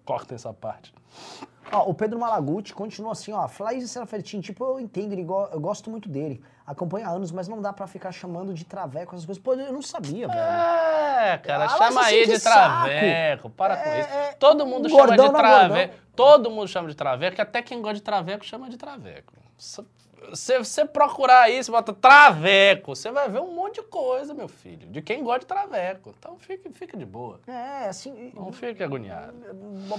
corta 0.06 0.36
essa 0.36 0.54
parte. 0.54 0.94
Ó, 1.72 1.90
o 1.90 1.94
Pedro 1.94 2.20
Malaguti 2.20 2.74
continua 2.74 3.12
assim, 3.14 3.34
ó. 3.34 3.48
Flaís 3.48 3.84
e 3.84 3.88
Serafertin, 3.88 4.40
tipo, 4.40 4.64
eu 4.64 4.80
entendo, 4.80 5.14
ele 5.14 5.24
go- 5.24 5.50
eu 5.52 5.60
gosto 5.60 5.90
muito 5.90 6.08
dele. 6.08 6.42
Acompanha 6.66 7.08
há 7.08 7.12
anos, 7.12 7.32
mas 7.32 7.48
não 7.48 7.62
dá 7.62 7.74
pra 7.74 7.86
ficar 7.88 8.12
chamando 8.12 8.54
de 8.54 8.64
traveco 8.66 9.14
essas 9.16 9.26
coisas. 9.26 9.42
Pô, 9.44 9.54
eu 9.56 9.74
não 9.74 9.82
sabia, 9.82 10.28
velho. 10.28 10.40
É, 10.40 11.38
cara, 11.44 11.66
Ah, 11.66 11.70
chama 11.70 12.04
aí 12.06 12.26
de 12.26 12.40
saco. 12.40 12.56
traveco. 12.56 13.50
Para 13.50 13.78
com 13.78 13.90
É, 13.90 14.00
isso. 14.00 14.10
é, 14.10 14.32
Todo 14.34 14.66
mundo 14.66 14.90
chama 14.90 15.18
de 15.18 15.24
é 15.26 15.30
traveco. 15.32 15.96
Todo 16.16 16.50
mundo 16.50 16.68
chama 16.68 16.88
de 16.90 16.96
traveco, 16.96 17.40
e 17.40 17.42
até 17.42 17.62
quem 17.62 17.82
gosta 17.82 17.96
de 17.96 18.02
traveco 18.02 18.46
chama 18.46 18.70
de 18.70 18.78
traveco. 18.78 19.34
Se 20.34 20.58
você 20.58 20.86
procurar 20.86 21.42
aí, 21.44 21.64
você 21.64 21.70
bota 21.72 21.94
traveco, 21.94 22.96
você 22.96 23.12
vai 23.12 23.30
ver 23.30 23.40
um 23.42 23.54
monte 23.54 23.76
de 23.76 23.84
coisa, 23.84 24.34
meu 24.34 24.48
filho, 24.48 24.88
de 24.88 25.02
quem 25.02 25.24
gosta 25.24 25.40
de 25.42 25.46
traveco. 25.48 26.14
Então 26.18 26.38
fique, 26.40 26.70
fique 26.72 26.96
de 26.98 27.06
boa. 27.06 27.40
É, 27.48 27.88
assim. 27.88 28.32
Não 28.36 28.52
fique 28.52 28.84
agoniado. 28.84 29.34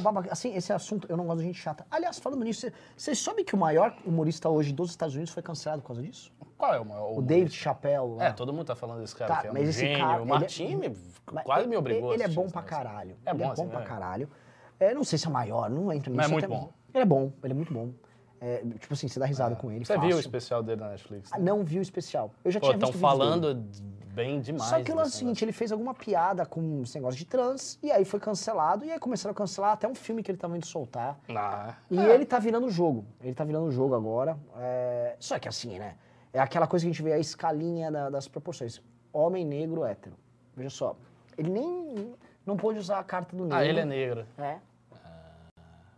Baba- 0.01 0.25
Assim, 0.31 0.55
esse 0.55 0.73
assunto, 0.73 1.07
eu 1.11 1.17
não 1.17 1.27
gosto 1.27 1.39
de 1.41 1.45
gente 1.47 1.59
chata. 1.59 1.87
Aliás, 1.91 2.19
falando 2.19 2.45
nisso, 2.45 2.63
você- 2.63 2.73
vocês 2.97 3.19
sabem 3.19 3.45
que 3.45 3.55
o 3.55 3.59
maior 3.59 3.95
humorista 4.05 4.49
hoje 4.49 4.73
dos 4.73 4.91
Estados 4.91 5.15
Unidos 5.15 5.33
foi 5.33 5.43
cancelado 5.43 5.83
por 5.83 5.89
causa 5.89 6.03
disso? 6.03 6.33
Qual 6.59 6.73
é 6.75 6.81
o 6.81 6.85
maior? 6.85 7.03
O 7.03 7.11
humorista? 7.13 7.35
David 7.35 7.55
Chappelle. 7.55 8.17
É, 8.21 8.33
todo 8.33 8.53
mundo 8.53 8.65
tá 8.67 8.75
falando 8.75 9.01
desse 9.01 9.15
cara 9.15 9.35
Tá, 9.35 9.41
que 9.43 9.47
é 9.49 9.51
um 9.51 9.55
mas 9.55 9.69
esse 9.69 9.81
gênio. 9.81 9.99
cara, 9.99 10.23
o 10.23 10.25
ele 10.25 10.75
é- 10.75 10.89
me- 10.89 10.97
Mas 11.33 11.45
quase 11.45 11.61
ele- 11.63 11.69
me 11.69 11.77
obrigou. 11.77 12.11
a 12.11 12.15
Ele 12.15 12.23
é 12.23 12.27
assistir 12.27 12.37
bom 12.41 12.45
esse 12.45 12.53
pra 12.53 12.63
caralho. 12.63 13.17
É 13.27 13.31
ele 13.31 13.39
bom 13.39 13.45
é 13.45 13.53
assim, 13.53 13.63
bom 13.65 13.69
pra 13.69 13.81
é. 13.81 13.85
caralho. 13.85 14.29
É, 14.81 14.95
não 14.95 15.05
sei 15.05 15.19
se 15.19 15.27
é 15.27 15.31
maior, 15.31 15.69
não 15.71 15.93
entro 15.93 16.11
nisso. 16.11 16.17
Mas 16.17 16.27
é 16.29 16.33
muito 16.33 16.45
até- 16.45 16.55
bom. 16.55 16.73
Ele 16.95 17.03
é 17.03 17.07
bom, 17.07 17.33
ele 17.45 17.53
é 17.53 17.57
muito 17.57 17.73
bom. 17.75 17.91
É, 18.49 18.63
tipo 18.79 18.95
assim, 18.95 19.09
você 19.09 19.19
dá 19.19 19.27
risada 19.27 19.57
com 19.57 19.73
ele. 19.73 19.85
Você 19.85 19.95
fácil. 19.95 20.07
viu 20.09 20.17
o 20.17 20.21
especial 20.21 20.63
dele 20.63 20.81
na 20.81 20.91
Netflix? 20.91 21.33
Ah, 21.33 21.39
Não 21.39 21.65
vi 21.65 21.81
o 21.81 21.83
especial. 21.83 22.31
Eu 22.45 22.53
já 22.53 22.61
Pô, 22.61 22.67
tinha 22.67 22.77
estão 22.77 22.91
visto 22.93 23.01
dele. 23.03 23.11
falando 23.19 23.55
bem 24.15 24.41
demais. 24.41 24.71
Só 24.71 24.81
que 24.83 24.93
o 24.93 25.01
é 25.01 25.05
seguinte, 25.07 25.45
ele 25.45 25.51
fez 25.53 25.73
alguma 25.73 25.93
piada 25.93 26.47
com 26.47 26.83
esse 26.83 26.95
negócio 26.95 27.19
de 27.19 27.25
trans, 27.27 27.77
e 27.83 27.91
aí 27.91 28.05
foi 28.05 28.21
cancelado, 28.21 28.85
e 28.85 28.93
aí 28.93 28.99
começaram 29.01 29.33
a 29.33 29.35
cancelar 29.35 29.73
até 29.73 29.89
um 29.89 29.95
filme 29.97 30.23
que 30.23 30.31
ele 30.31 30.39
tava 30.39 30.57
indo 30.57 30.65
soltar. 30.65 31.19
Ah, 31.29 31.75
E 31.91 31.99
ele 31.99 32.25
tá 32.25 32.39
virando 32.39 32.67
o 32.67 32.71
jogo. 32.71 33.05
Ele 33.21 33.35
tá 33.35 33.43
virando 33.43 33.67
o 33.67 33.73
jogo 33.73 33.95
agora. 33.97 34.39
É, 34.59 35.17
Só 35.19 35.39
que 35.41 35.49
assim, 35.49 35.79
né? 35.79 35.97
É 36.33 36.39
aquela 36.39 36.67
coisa 36.69 36.85
que 36.85 36.91
a 36.91 36.93
gente 36.93 37.03
vê 37.03 37.15
a 37.15 37.19
escalinha 37.19 37.91
da- 37.91 38.11
das 38.11 38.29
proporções. 38.29 38.81
Homem 39.13 39.45
negro 39.45 39.85
hétero. 39.85 40.15
Veja 40.55 40.71
só. 40.71 40.95
Ele 41.37 41.51
nem. 41.51 42.15
Não 42.45 42.57
pôde 42.57 42.79
usar 42.79 42.99
a 43.01 43.05
carta 43.05 43.35
do 43.35 43.43
negro. 43.43 43.59
Ah, 43.59 43.65
ele 43.65 43.81
é 43.81 43.85
negro. 43.85 44.25
É. 44.39 44.59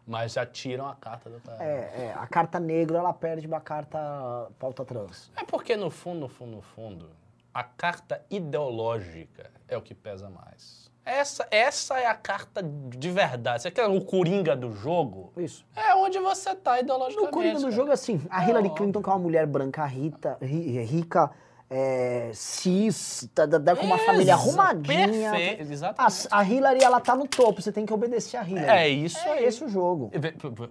Mas 0.08 0.32
já 0.32 0.46
tiram 0.46 0.88
a 0.88 0.94
carta 0.94 1.28
do 1.28 1.38
cara. 1.40 1.62
É, 1.62 1.66
é, 2.06 2.14
a 2.16 2.26
carta 2.26 2.58
negro 2.58 2.96
ela 2.96 3.12
perde 3.12 3.46
pra 3.46 3.60
carta 3.60 3.98
pauta 4.58 4.82
trans. 4.82 5.30
É 5.36 5.44
porque, 5.44 5.76
no 5.76 5.90
fundo, 5.90 6.20
no 6.20 6.28
fundo, 6.28 6.56
no 6.56 6.62
fundo, 6.62 7.10
a 7.52 7.62
carta 7.62 8.24
ideológica 8.30 9.50
é 9.68 9.76
o 9.76 9.82
que 9.82 9.94
pesa 9.94 10.30
mais. 10.30 10.88
Essa, 11.04 11.46
essa 11.50 11.98
é 11.98 12.06
a 12.06 12.14
carta 12.14 12.62
de 12.62 13.10
verdade. 13.10 13.62
Você 13.62 13.70
quer 13.70 13.86
o 13.86 14.00
coringa 14.02 14.54
do 14.56 14.72
jogo? 14.72 15.32
Isso. 15.36 15.64
É 15.74 15.94
onde 15.94 16.18
você 16.18 16.54
tá 16.54 16.80
ideologicamente. 16.80 17.26
No 17.30 17.32
Coringa 17.32 17.54
do 17.56 17.60
cara. 17.62 17.72
jogo, 17.72 17.92
assim, 17.92 18.20
a 18.28 18.42
Hillary 18.44 18.68
óbvio. 18.68 18.74
Clinton, 18.74 19.02
que 19.02 19.08
é 19.08 19.12
uma 19.12 19.18
mulher 19.18 19.46
branca, 19.46 19.84
rita, 19.86 20.36
ri- 20.40 20.82
rica, 20.84 21.30
é, 21.70 22.30
cis, 22.34 23.28
tá, 23.34 23.46
tá- 23.46 23.60
tá 23.60 23.76
com 23.76 23.84
uma 23.84 23.96
Exa- 23.96 24.06
família 24.06 24.34
arrumadinha. 24.34 25.30
perfeito, 25.32 25.70
exatamente. 25.72 26.28
A, 26.30 26.38
a 26.38 26.44
Hillary, 26.44 26.82
ela 26.82 27.00
tá 27.00 27.14
no 27.14 27.26
topo, 27.28 27.60
você 27.60 27.70
tem 27.70 27.84
que 27.84 27.92
obedecer 27.92 28.36
a 28.38 28.42
Hillary. 28.48 28.70
É 28.70 28.88
isso 28.88 29.18
É 29.18 29.32
aí. 29.32 29.44
esse 29.44 29.62
o 29.64 29.68
jogo. 29.68 30.10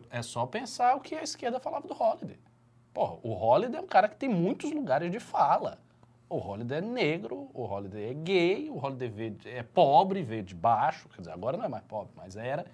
É 0.10 0.22
só 0.22 0.45
pensar 0.45 0.95
o 0.95 1.00
que 1.00 1.14
a 1.16 1.22
esquerda 1.24 1.60
falava 1.60 1.88
do 1.88 1.93
Holiday. 1.93 2.39
Porra, 2.93 3.18
o 3.22 3.32
Holiday 3.32 3.80
é 3.80 3.84
um 3.84 3.88
cara 3.88 4.08
que 4.08 4.16
tem 4.16 4.28
muitos 4.30 4.72
lugares 4.72 5.12
de 5.12 5.20
fala. 5.20 5.78
O 6.30 6.38
Holiday 6.38 6.80
é 6.80 6.82
negro, 6.82 7.48
o 7.54 7.64
Holiday 7.64 8.10
é 8.10 8.14
gay, 8.14 8.70
o 8.70 8.84
Holiday 8.84 9.08
veio 9.10 9.38
é 9.45 9.64
pobre, 9.64 10.24
veio 10.24 10.43
de 10.43 10.56
baixo, 10.56 11.08
quer 11.10 11.22
dizer, 11.22 11.32
agora 11.32 11.56
não 11.58 11.64
é 11.66 11.70
mais 11.70 11.84
pobre, 11.84 12.12
mas 12.18 12.36
era. 12.36 12.66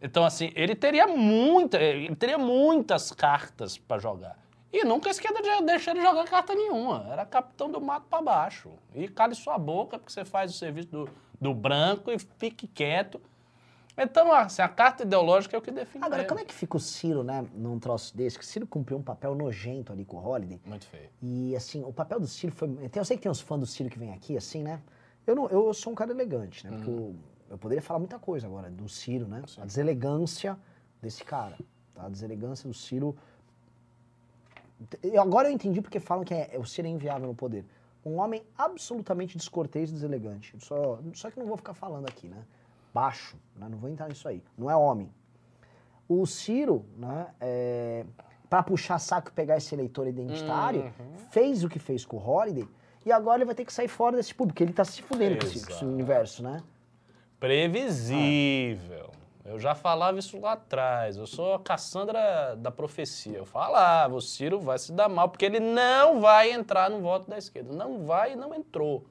Então, 0.00 0.24
assim, 0.24 0.50
ele 0.54 0.74
teria 0.74 1.06
muita, 1.06 1.76
ele 1.76 2.16
teria 2.16 2.38
muitas 2.38 3.12
cartas 3.12 3.76
pra 3.76 3.98
jogar. 3.98 4.36
E 4.72 4.84
nunca 4.84 5.08
a 5.08 5.10
esquerda 5.10 5.40
de- 5.40 5.64
deixou 5.64 5.94
ele 5.94 6.02
jogar 6.02 6.24
carta 6.24 6.54
nenhuma. 6.54 7.06
Era 7.10 7.24
capitão 7.24 7.70
do 7.70 7.80
mato 7.80 8.06
pra 8.08 8.20
baixo. 8.20 8.70
E 8.94 9.08
cale 9.08 9.34
sua 9.34 9.56
boca, 9.58 9.98
porque 9.98 10.12
você 10.12 10.24
faz 10.24 10.54
o 10.54 10.58
serviço 10.58 10.88
do, 10.88 11.10
do 11.40 11.54
branco 11.54 12.10
e 12.10 12.18
fique 12.18 12.66
quieto. 12.66 13.20
Então, 13.96 14.30
assim, 14.32 14.62
a 14.62 14.68
carta 14.68 15.02
ideológica 15.02 15.56
é 15.56 15.58
o 15.58 15.62
que 15.62 15.72
define 15.72 16.04
Agora, 16.04 16.24
como 16.24 16.38
é 16.38 16.44
que 16.44 16.54
fica 16.54 16.76
o 16.76 16.80
Ciro, 16.80 17.24
né, 17.24 17.44
num 17.52 17.80
troço 17.80 18.16
desse? 18.16 18.38
Que 18.38 18.44
o 18.44 18.46
Ciro 18.46 18.64
cumpriu 18.66 18.96
um 18.96 19.02
papel 19.02 19.34
nojento 19.34 19.92
ali 19.92 20.04
com 20.04 20.18
o 20.18 20.24
Holiday. 20.24 20.60
Muito 20.64 20.86
feio. 20.86 21.10
E, 21.20 21.56
assim, 21.56 21.82
o 21.82 21.92
papel 21.92 22.20
do 22.20 22.26
Ciro 22.28 22.52
foi... 22.54 22.68
Eu 22.94 23.04
sei 23.04 23.16
que 23.16 23.22
tem 23.24 23.32
uns 23.32 23.40
fãs 23.40 23.58
do 23.58 23.66
Ciro 23.66 23.88
que 23.90 23.98
vem 23.98 24.12
aqui, 24.12 24.36
assim, 24.36 24.62
né? 24.62 24.80
Eu, 25.26 25.34
não, 25.34 25.48
eu 25.48 25.74
sou 25.74 25.92
um 25.92 25.96
cara 25.96 26.12
elegante, 26.12 26.64
né? 26.64 26.76
Porque 26.76 26.90
eu, 26.90 27.16
eu 27.50 27.58
poderia 27.58 27.82
falar 27.82 27.98
muita 27.98 28.20
coisa 28.20 28.46
agora 28.46 28.70
do 28.70 28.88
Ciro, 28.88 29.26
né? 29.26 29.42
A 29.56 29.64
deselegância 29.64 30.56
desse 31.02 31.24
cara. 31.24 31.58
Tá? 31.94 32.04
A 32.04 32.08
deselegância 32.08 32.68
do 32.68 32.74
Ciro... 32.74 33.16
Eu- 35.02 35.20
Agora 35.20 35.48
eu 35.48 35.52
entendi 35.52 35.80
porque 35.80 35.98
falam 36.00 36.24
que 36.24 36.34
é, 36.34 36.56
o 36.58 36.64
Ciro 36.64 36.86
é 36.86 36.90
inviável 36.90 37.26
no 37.26 37.34
poder. 37.34 37.64
Um 38.04 38.16
homem 38.18 38.42
absolutamente 38.56 39.36
descortês 39.36 39.90
e 39.90 39.92
deselegante. 39.92 40.54
Só, 40.60 40.98
só 41.14 41.30
que 41.30 41.38
não 41.38 41.46
vou 41.46 41.56
ficar 41.56 41.74
falando 41.74 42.06
aqui, 42.08 42.28
né? 42.28 42.42
Baixo, 42.94 43.36
né? 43.56 43.66
não 43.68 43.76
vou 43.78 43.90
entrar 43.90 44.08
nisso 44.08 44.26
aí. 44.28 44.42
Não 44.56 44.70
é 44.70 44.76
homem. 44.76 45.10
O 46.08 46.24
Ciro, 46.26 46.86
né, 46.96 47.26
é, 47.40 48.04
para 48.48 48.62
puxar 48.62 48.98
saco 48.98 49.28
e 49.28 49.32
pegar 49.32 49.56
esse 49.58 49.74
eleitor 49.74 50.06
identitário, 50.06 50.84
Uhum. 50.98 51.18
fez 51.30 51.62
o 51.64 51.68
que 51.68 51.78
fez 51.78 52.04
com 52.06 52.16
o 52.16 52.26
Holiday 52.26 52.66
e 53.04 53.12
agora 53.12 53.38
ele 53.38 53.44
vai 53.44 53.54
ter 53.54 53.64
que 53.64 53.72
sair 53.72 53.88
fora 53.88 54.16
desse 54.16 54.34
público, 54.34 54.54
porque 54.54 54.64
ele 54.64 54.72
tá 54.72 54.84
se 54.84 55.02
fudendo 55.02 55.38
com 55.38 55.46
esse, 55.46 55.66
com 55.66 55.72
esse 55.72 55.84
universo, 55.84 56.42
né? 56.42 56.62
Previsível. 57.38 59.10
Eu 59.48 59.58
já 59.58 59.74
falava 59.74 60.18
isso 60.18 60.38
lá 60.38 60.52
atrás. 60.52 61.16
Eu 61.16 61.26
sou 61.26 61.54
a 61.54 61.58
Cassandra 61.58 62.54
da 62.54 62.70
profecia. 62.70 63.38
Eu 63.38 63.46
falava, 63.46 64.14
o 64.14 64.20
Ciro 64.20 64.60
vai 64.60 64.78
se 64.78 64.92
dar 64.92 65.08
mal, 65.08 65.30
porque 65.30 65.46
ele 65.46 65.58
não 65.58 66.20
vai 66.20 66.52
entrar 66.52 66.90
no 66.90 67.00
voto 67.00 67.30
da 67.30 67.38
esquerda. 67.38 67.72
Não 67.72 68.04
vai 68.04 68.34
e 68.34 68.36
não 68.36 68.54
entrou. 68.54 69.06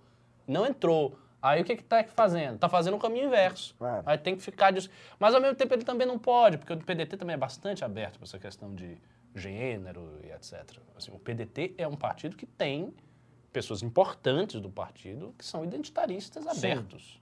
Não 0.47 0.63
entrou. 0.65 1.17
Aí 1.41 1.61
o 1.61 1.65
que 1.65 1.75
que 1.75 1.83
tá 1.83 2.03
fazendo? 2.03 2.59
Tá 2.59 2.69
fazendo 2.69 2.95
o 2.95 2.99
caminho 2.99 3.25
inverso. 3.25 3.75
É. 3.81 4.03
Aí 4.05 4.17
tem 4.17 4.35
que 4.35 4.43
ficar 4.43 4.71
disso. 4.71 4.91
Mas 5.19 5.33
ao 5.33 5.41
mesmo 5.41 5.55
tempo 5.55 5.73
ele 5.73 5.83
também 5.83 6.05
não 6.05 6.19
pode, 6.19 6.59
porque 6.59 6.73
o 6.73 6.77
PDT 6.77 7.17
também 7.17 7.33
é 7.33 7.37
bastante 7.37 7.83
aberto 7.83 8.19
para 8.19 8.25
essa 8.25 8.37
questão 8.37 8.75
de 8.75 8.95
gênero 9.33 10.19
e 10.23 10.31
etc. 10.31 10.63
Assim, 10.95 11.11
o 11.11 11.19
PDT 11.19 11.73
é 11.79 11.87
um 11.87 11.95
partido 11.95 12.35
que 12.35 12.45
tem 12.45 12.93
pessoas 13.51 13.81
importantes 13.81 14.61
do 14.61 14.69
partido 14.69 15.33
que 15.35 15.43
são 15.43 15.63
identitaristas 15.63 16.45
abertos. 16.45 17.19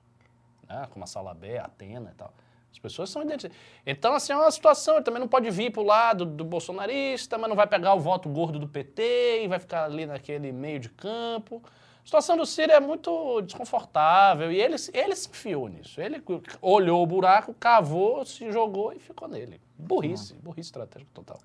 Né? 0.68 0.86
Como 0.91 1.03
a 1.03 1.07
Salabé, 1.07 1.59
a 1.59 1.66
Atena 1.66 2.11
e 2.11 2.16
tal. 2.16 2.34
As 2.76 2.80
pessoas 2.80 3.09
são 3.09 3.21
identitaristas. 3.23 3.63
Então, 3.86 4.13
assim, 4.13 4.34
é 4.34 4.36
uma 4.36 4.51
situação. 4.51 4.95
Ele 4.95 5.03
também 5.05 5.21
não 5.21 5.30
pode 5.30 5.49
vir 5.49 5.71
pro 5.71 5.82
lado 5.82 6.26
do 6.26 6.43
bolsonarista, 6.43 7.38
mas 7.38 7.47
não 7.47 7.55
vai 7.55 7.65
pegar 7.65 7.93
o 7.93 7.99
voto 8.01 8.28
gordo 8.28 8.59
do 8.59 8.67
PT 8.67 9.43
e 9.43 9.47
vai 9.47 9.59
ficar 9.59 9.86
ali 9.86 10.05
naquele 10.05 10.51
meio 10.51 10.78
de 10.80 10.89
campo. 10.89 11.61
A 11.65 12.05
situação 12.05 12.36
do 12.36 12.45
Ciro 12.45 12.73
é 12.73 12.80
muito 12.82 13.41
desconfortável 13.43 14.51
e 14.51 14.61
ele, 14.61 14.76
ele 14.93 15.15
se 15.15 15.30
enfiou 15.30 15.67
nisso. 15.69 15.99
Ele 16.01 16.21
olhou 16.61 17.01
o 17.01 17.07
buraco, 17.07 17.53
cavou, 17.53 18.23
se 18.26 18.51
jogou 18.51 18.91
e 18.93 18.99
ficou 18.99 19.28
nele. 19.28 19.59
Burrice, 19.78 20.34
burrice 20.36 20.67
estratégica 20.67 21.09
total. 21.13 21.39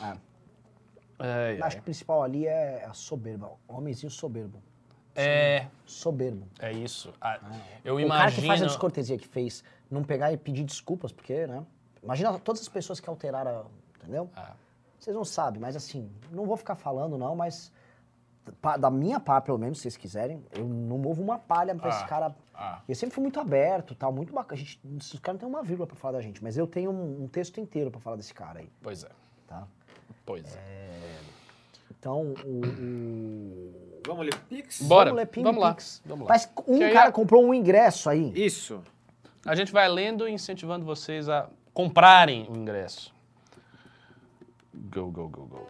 É. 0.00 0.16
É, 1.18 1.58
Acho 1.62 1.76
que 1.76 1.80
o 1.80 1.84
principal 1.84 2.22
ali 2.22 2.46
é 2.46 2.84
a 2.88 2.92
soberba. 2.94 3.50
Homenzinho 3.66 4.10
soberbo. 4.10 4.62
é, 5.14 5.66
Soberbo. 5.86 6.46
é 6.58 6.72
isso. 6.72 7.12
Ah, 7.20 7.38
eu 7.84 7.96
O 7.96 8.08
cara 8.08 8.30
que 8.30 8.38
imagino. 8.40 8.46
faz 8.48 8.62
a 8.62 8.66
descortesia 8.66 9.16
que 9.16 9.26
fez, 9.26 9.64
não 9.90 10.02
pegar 10.02 10.32
e 10.32 10.36
pedir 10.36 10.64
desculpas, 10.64 11.12
porque, 11.12 11.46
né? 11.46 11.64
Imagina 12.02 12.38
todas 12.38 12.60
as 12.62 12.68
pessoas 12.68 13.00
que 13.00 13.08
alteraram, 13.08 13.66
entendeu? 14.00 14.30
Ah. 14.36 14.52
Vocês 14.98 15.14
não 15.14 15.24
sabem, 15.24 15.60
mas 15.60 15.76
assim, 15.76 16.10
não 16.30 16.44
vou 16.46 16.56
ficar 16.56 16.74
falando 16.74 17.16
não, 17.18 17.34
mas 17.36 17.70
da 18.78 18.90
minha 18.90 19.18
parte, 19.18 19.46
pelo 19.46 19.58
menos, 19.58 19.78
se 19.78 19.82
vocês 19.82 19.96
quiserem, 19.96 20.44
eu 20.52 20.64
não 20.64 20.98
movo 20.98 21.20
uma 21.22 21.36
palha 21.38 21.74
pra 21.74 21.88
esse 21.90 22.02
Ah, 22.04 22.06
cara. 22.06 22.36
ah. 22.54 22.80
Eu 22.88 22.94
sempre 22.94 23.14
fui 23.14 23.22
muito 23.22 23.40
aberto, 23.40 23.94
tal, 23.94 24.12
muito 24.12 24.32
bacana. 24.32 24.60
A 24.60 24.64
gente, 24.64 24.80
os 24.84 25.18
caras 25.20 25.40
não 25.40 25.48
tem 25.48 25.48
uma 25.48 25.62
vírgula 25.64 25.86
pra 25.86 25.96
falar 25.96 26.12
da 26.18 26.20
gente, 26.20 26.42
mas 26.42 26.56
eu 26.56 26.66
tenho 26.66 26.90
um, 26.92 27.24
um 27.24 27.28
texto 27.28 27.60
inteiro 27.60 27.90
pra 27.90 28.00
falar 28.00 28.16
desse 28.16 28.32
cara 28.32 28.60
aí, 28.60 28.70
Pois 28.82 29.02
é, 29.04 29.08
tá? 29.48 29.66
pois 30.24 30.54
é. 30.56 31.18
Então, 31.98 32.34
o... 32.44 32.60
o... 32.64 34.00
Vamos 34.06 34.24
ler 34.26 34.38
Pix? 34.48 34.82
Bora, 34.82 35.10
Vamos 35.10 35.16
ler 35.22 35.26
Ping 35.26 35.42
vamos 35.42 35.60
lá, 35.60 35.74
Pix. 35.74 36.02
vamos 36.06 36.26
lá. 36.26 36.28
Mas 36.34 36.48
um 36.68 36.78
Que 36.78 36.92
cara 36.92 37.08
é- 37.08 37.12
comprou 37.12 37.44
um 37.44 37.52
ingresso 37.52 38.08
aí. 38.08 38.32
Isso. 38.34 38.80
A 39.46 39.54
gente 39.54 39.72
vai 39.72 39.88
lendo 39.88 40.28
e 40.28 40.32
incentivando 40.32 40.84
vocês 40.84 41.28
a 41.28 41.48
comprarem 41.72 42.46
o 42.50 42.56
ingresso. 42.56 43.14
Go, 44.74 45.10
go, 45.10 45.28
go, 45.28 45.46
go. 45.46 45.66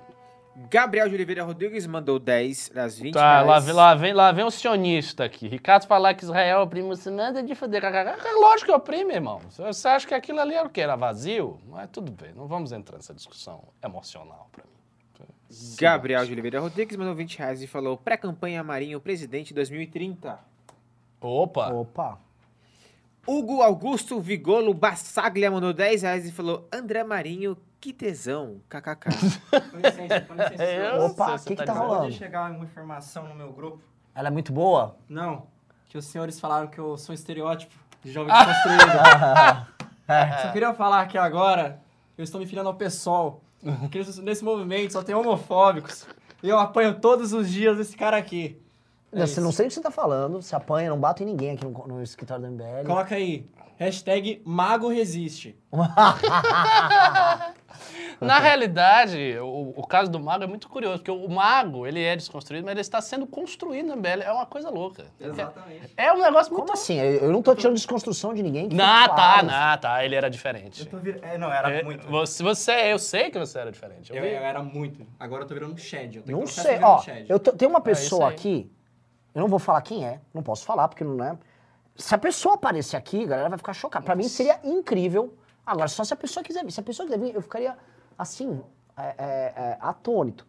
Gabriel 0.70 1.06
de 1.08 1.14
Oliveira 1.14 1.44
Rodrigues 1.44 1.86
mandou 1.86 2.18
10 2.18 2.70
das 2.70 2.98
20 2.98 3.12
Tá, 3.12 3.42
lá, 3.42 3.44
reais. 3.58 3.64
vem- 3.66 3.74
lá, 3.74 3.94
vem, 3.94 4.12
lá 4.14 4.32
vem 4.32 4.44
o 4.44 4.50
sionista 4.50 5.24
aqui. 5.24 5.46
Ricardo 5.48 5.86
falar 5.86 6.14
que 6.14 6.24
Israel 6.24 6.62
oprime 6.62 6.88
o 6.94 7.10
nada 7.10 7.42
de 7.42 7.54
foder. 7.54 7.84
É 7.84 8.14
lógico 8.40 8.70
que 8.70 8.76
oprime, 8.76 9.12
irmão. 9.14 9.38
Você 9.50 9.86
acha 9.86 10.06
que 10.06 10.14
aquilo 10.14 10.40
ali 10.40 10.54
era 10.54 10.66
o 10.66 10.70
quê? 10.70 10.80
Era 10.80 10.96
vazio? 10.96 11.60
Mas 11.68 11.90
tudo 11.90 12.10
bem, 12.10 12.32
não 12.34 12.46
vamos 12.46 12.72
entrar 12.72 12.96
nessa 12.96 13.12
discussão 13.12 13.64
emocional 13.84 14.48
pra 14.50 14.64
mim. 14.64 14.70
Gabriel 15.78 16.24
de 16.24 16.32
Oliveira 16.32 16.58
Rodrigues 16.58 16.96
mandou 16.96 17.14
20 17.14 17.38
reais 17.38 17.62
e 17.62 17.66
falou 17.66 17.96
pré-campanha 17.96 18.64
Marinho 18.64 18.98
presidente 19.00 19.52
2030. 19.54 20.38
Opa! 21.20 21.68
Opa. 21.68 22.18
Hugo 23.26 23.60
Augusto 23.62 24.20
Vigolo 24.20 24.72
Bassaglia 24.72 25.50
mandou 25.50 25.72
10 25.72 26.02
reais 26.02 26.26
e 26.26 26.32
falou 26.32 26.68
André 26.72 27.02
Marinho, 27.02 27.56
que 27.80 27.92
tesão, 27.92 28.60
kkk. 28.68 29.08
Com 29.70 29.76
licença, 29.78 30.20
com 30.22 30.34
licença. 30.34 30.62
É, 30.62 30.90
eu 30.96 31.06
Opa, 31.06 31.34
o 31.34 31.38
você 31.38 31.48
que 31.48 31.56
que 31.56 31.64
tá 31.64 31.72
dizendo. 31.72 31.88
rolando? 31.88 32.12
Chegar 32.12 32.50
uma 32.52 32.64
informação 32.64 33.28
no 33.28 33.34
meu 33.34 33.52
grupo. 33.52 33.80
Ela 34.14 34.28
é 34.28 34.30
muito 34.30 34.52
boa? 34.52 34.96
Não, 35.08 35.46
que 35.88 35.98
os 35.98 36.04
senhores 36.06 36.38
falaram 36.38 36.68
que 36.68 36.78
eu 36.78 36.96
sou 36.96 37.12
um 37.12 37.14
estereótipo 37.14 37.74
de 38.02 38.12
jovem 38.12 38.32
desconstruído. 38.32 39.66
Só 40.42 40.52
queria 40.52 40.72
falar 40.72 41.00
aqui 41.02 41.18
agora, 41.18 41.80
eu 42.16 42.22
estou 42.22 42.40
me 42.40 42.46
filiando 42.46 42.68
ao 42.68 42.76
PSOL. 42.76 43.42
Nesse- 43.92 44.22
nesse 44.22 44.44
movimento 44.44 44.92
só 44.92 45.02
tem 45.02 45.14
homofóbicos. 45.14 46.06
E 46.42 46.48
eu 46.48 46.56
apanho 46.60 47.00
todos 47.00 47.32
os 47.32 47.50
dias 47.50 47.78
esse 47.80 47.96
cara 47.96 48.16
aqui. 48.16 48.56
É 49.12 49.18
Não, 49.20 49.26
você 49.26 49.32
isso. 49.34 49.40
não 49.40 49.52
sei 49.52 49.66
o 49.66 49.68
que 49.68 49.74
você 49.74 49.80
tá 49.80 49.90
falando, 49.90 50.42
se 50.42 50.54
apanha, 50.54 50.90
não 50.90 50.98
bato 50.98 51.22
em 51.22 51.26
ninguém 51.26 51.52
aqui 51.52 51.64
no, 51.64 51.70
no 51.86 52.02
escritório 52.02 52.44
do 52.44 52.50
MBL. 52.52 52.86
Coloca 52.86 53.14
aí, 53.14 53.46
hashtag 53.78 54.42
Mago 54.44 54.88
Resiste. 54.88 55.56
Na 58.20 58.38
realidade, 58.38 59.36
o, 59.42 59.74
o 59.76 59.86
caso 59.86 60.10
do 60.10 60.18
mago 60.18 60.42
é 60.42 60.46
muito 60.46 60.68
curioso, 60.70 60.98
porque 60.98 61.10
o 61.10 61.28
mago, 61.28 61.86
ele 61.86 62.02
é 62.02 62.16
desconstruído, 62.16 62.64
mas 62.64 62.72
ele 62.72 62.80
está 62.80 62.98
sendo 63.02 63.26
construído 63.26 63.86
na 63.88 63.96
MBL. 63.96 64.22
É 64.22 64.32
uma 64.32 64.46
coisa 64.46 64.70
louca. 64.70 65.04
Exatamente. 65.20 65.92
É 65.96 66.10
um 66.12 66.22
negócio 66.22 66.50
muito... 66.50 66.62
Como 66.62 66.72
assim? 66.72 66.98
Eu, 66.98 67.12
eu 67.24 67.30
não 67.32 67.42
tô 67.42 67.54
tirando 67.54 67.74
desconstrução 67.74 68.32
de 68.32 68.42
ninguém. 68.42 68.68
Não, 68.68 69.08
tá, 69.14 69.42
não, 69.42 69.78
tá. 69.78 70.02
Ele 70.04 70.14
era 70.14 70.30
diferente. 70.30 70.80
Eu 70.80 70.86
tô 70.86 70.96
vir... 70.98 71.18
é, 71.22 71.36
não, 71.36 71.52
era 71.52 71.70
É, 71.70 71.82
muito. 71.82 72.08
Você, 72.08 72.42
você, 72.42 72.92
eu 72.92 72.98
sei 72.98 73.30
que 73.30 73.38
você 73.38 73.58
era 73.58 73.70
diferente. 73.70 74.10
Eu 74.10 74.24
Eu, 74.24 74.24
era 74.24 74.62
muito. 74.62 75.06
Agora 75.20 75.42
eu 75.42 75.46
tô 75.46 75.52
virando 75.52 75.74
um 75.74 75.78
Shed. 75.78 76.16
Eu 76.16 76.22
tô 76.22 76.30
em 76.30 76.34
Não 76.34 76.46
sei, 76.46 76.78
um 76.78 76.84
ó, 76.84 76.98
Shed. 77.00 77.26
eu 77.28 77.38
tô- 77.38 77.52
tem 77.52 77.68
uma 77.68 77.78
É 77.80 77.82
pessoa 77.82 78.28
aí. 78.28 78.34
aqui, 78.34 78.70
eu 79.36 79.40
não 79.42 79.48
vou 79.48 79.58
falar 79.58 79.80
quem 79.82 80.04
é, 80.04 80.18
não 80.34 80.42
posso 80.42 80.64
falar 80.64 80.88
porque 80.88 81.04
não 81.04 81.22
é. 81.22 81.36
Se 81.94 82.14
a 82.14 82.18
pessoa 82.18 82.54
aparecer 82.56 82.96
aqui, 82.96 83.22
a 83.24 83.26
galera 83.26 83.48
vai 83.50 83.58
ficar 83.58 83.72
chocada. 83.72 84.04
Pra 84.04 84.14
mim 84.16 84.24
seria 84.28 84.58
incrível. 84.64 85.32
Agora, 85.64 85.88
só 85.88 86.02
se 86.04 86.12
a 86.12 86.16
pessoa 86.16 86.42
quiser 86.42 86.64
vir. 86.64 86.70
Se 86.72 86.80
a 86.80 86.82
pessoa 86.82 87.06
quiser 87.06 87.18
vir, 87.18 87.34
eu 87.34 87.40
ficaria, 87.42 87.76
assim, 88.18 88.60
é, 88.96 89.02
é, 89.18 89.52
é, 89.56 89.78
atônito. 89.80 90.46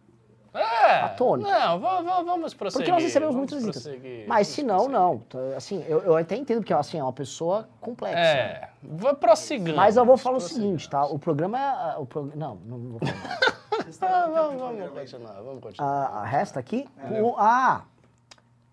É, 0.54 1.00
Atônito. 1.00 1.48
Não, 1.48 1.78
va- 1.78 2.00
va- 2.00 2.22
vamos 2.22 2.54
prosseguir. 2.54 2.86
Porque 2.86 2.90
nós 2.90 3.02
recebemos 3.02 3.34
muitas 3.36 3.58
visitas. 3.58 3.82
prosseguir, 3.82 4.26
Mas 4.26 4.48
se 4.48 4.62
não, 4.62 4.88
prosseguir. 4.88 5.42
não. 5.42 5.56
Assim, 5.56 5.84
eu, 5.86 6.00
eu 6.02 6.16
até 6.16 6.36
entendo 6.36 6.64
que 6.64 6.72
assim, 6.72 6.98
é 6.98 7.02
uma 7.02 7.12
pessoa 7.12 7.68
complexa. 7.80 8.18
É, 8.18 8.68
vou 8.82 9.14
prosseguindo. 9.14 9.76
Mas 9.76 9.96
eu 9.96 10.04
vou 10.06 10.16
falar 10.16 10.38
o 10.38 10.40
seguinte, 10.40 10.88
tá? 10.88 11.04
O 11.04 11.18
programa 11.18 11.58
é. 11.58 11.96
O 11.98 12.06
prog... 12.06 12.32
Não, 12.34 12.56
não 12.64 12.78
vou 12.78 12.98
falar. 13.00 13.38
Ah, 14.02 14.26
vamos, 14.32 14.60
vamos 14.60 14.90
continuar, 14.90 15.32
vamos 15.42 15.60
continuar. 15.62 16.10
Ah, 16.14 16.24
resta 16.24 16.58
aqui? 16.58 16.88
o- 17.22 17.34
ah! 17.38 17.84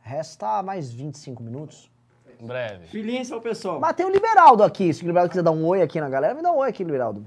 Resta 0.06 0.62
mais 0.62 0.92
25 0.94 1.42
minutos. 1.42 1.90
Em 2.40 2.46
breve. 2.46 2.86
Filhinha 2.88 3.24
ao 3.34 3.42
pessoal. 3.42 3.80
Mas 3.80 3.96
tem 3.96 4.06
o 4.06 4.10
Liberaldo 4.12 4.62
aqui. 4.62 4.94
Se 4.94 5.04
o 5.04 5.08
Liberaldo 5.08 5.32
quiser 5.32 5.42
dar 5.42 5.50
um 5.52 5.66
oi 5.66 5.82
aqui 5.82 6.00
na 6.00 6.08
galera, 6.08 6.36
me 6.36 6.44
dá 6.44 6.52
um 6.52 6.58
oi 6.58 6.70
aqui, 6.70 6.84
Liberaldo. 6.84 7.26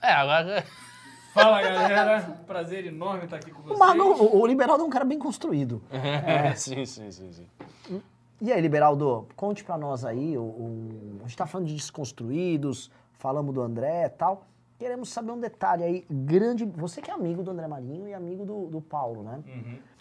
É, 0.00 0.12
agora... 0.12 0.64
Fala 1.34 1.60
galera, 1.60 2.20
prazer 2.46 2.86
enorme 2.86 3.24
estar 3.24 3.38
aqui 3.38 3.50
com 3.50 3.60
vocês. 3.62 3.76
Mago- 3.76 4.04
o- 4.04 4.40
o 4.42 4.46
Liberaldo 4.46 4.84
é 4.84 4.86
um 4.86 4.90
cara 4.90 5.04
bem 5.04 5.18
construído. 5.18 5.82
É, 5.90 6.54
sim, 6.54 6.86
sim, 6.86 7.10
sim, 7.10 7.32
sim. 7.32 8.00
E 8.40 8.52
aí, 8.52 8.60
Liberaldo, 8.60 9.26
conte 9.34 9.64
pra 9.64 9.76
nós 9.76 10.04
aí. 10.04 10.38
O, 10.38 10.42
o- 10.42 11.16
a 11.24 11.26
gente 11.26 11.36
tá 11.36 11.44
falando 11.44 11.66
de 11.66 11.74
desconstruídos, 11.74 12.88
falamos 13.14 13.52
do 13.52 13.60
André 13.60 14.04
e 14.06 14.10
tal. 14.10 14.44
Queremos 14.78 15.08
saber 15.08 15.32
um 15.32 15.40
detalhe 15.40 15.82
aí 15.82 16.06
grande. 16.08 16.64
Você 16.64 17.02
que 17.02 17.10
é 17.10 17.14
amigo 17.14 17.42
do 17.42 17.50
André 17.50 17.66
Marinho 17.66 18.06
e 18.06 18.14
amigo 18.14 18.44
do, 18.44 18.66
do 18.66 18.80
Paulo, 18.80 19.24
né? 19.24 19.42
É, 19.48 19.94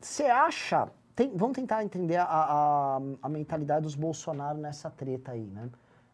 Você 0.00 0.24
acha. 0.24 0.88
tem- 1.14 1.34
vamos 1.36 1.54
tentar 1.56 1.82
entender 1.82 2.16
a, 2.16 2.24
a, 2.24 3.00
a 3.22 3.28
mentalidade 3.28 3.82
dos 3.82 3.94
Bolsonaro 3.94 4.58
nessa 4.58 4.90
treta 4.90 5.32
aí, 5.32 5.44
né? 5.46 5.70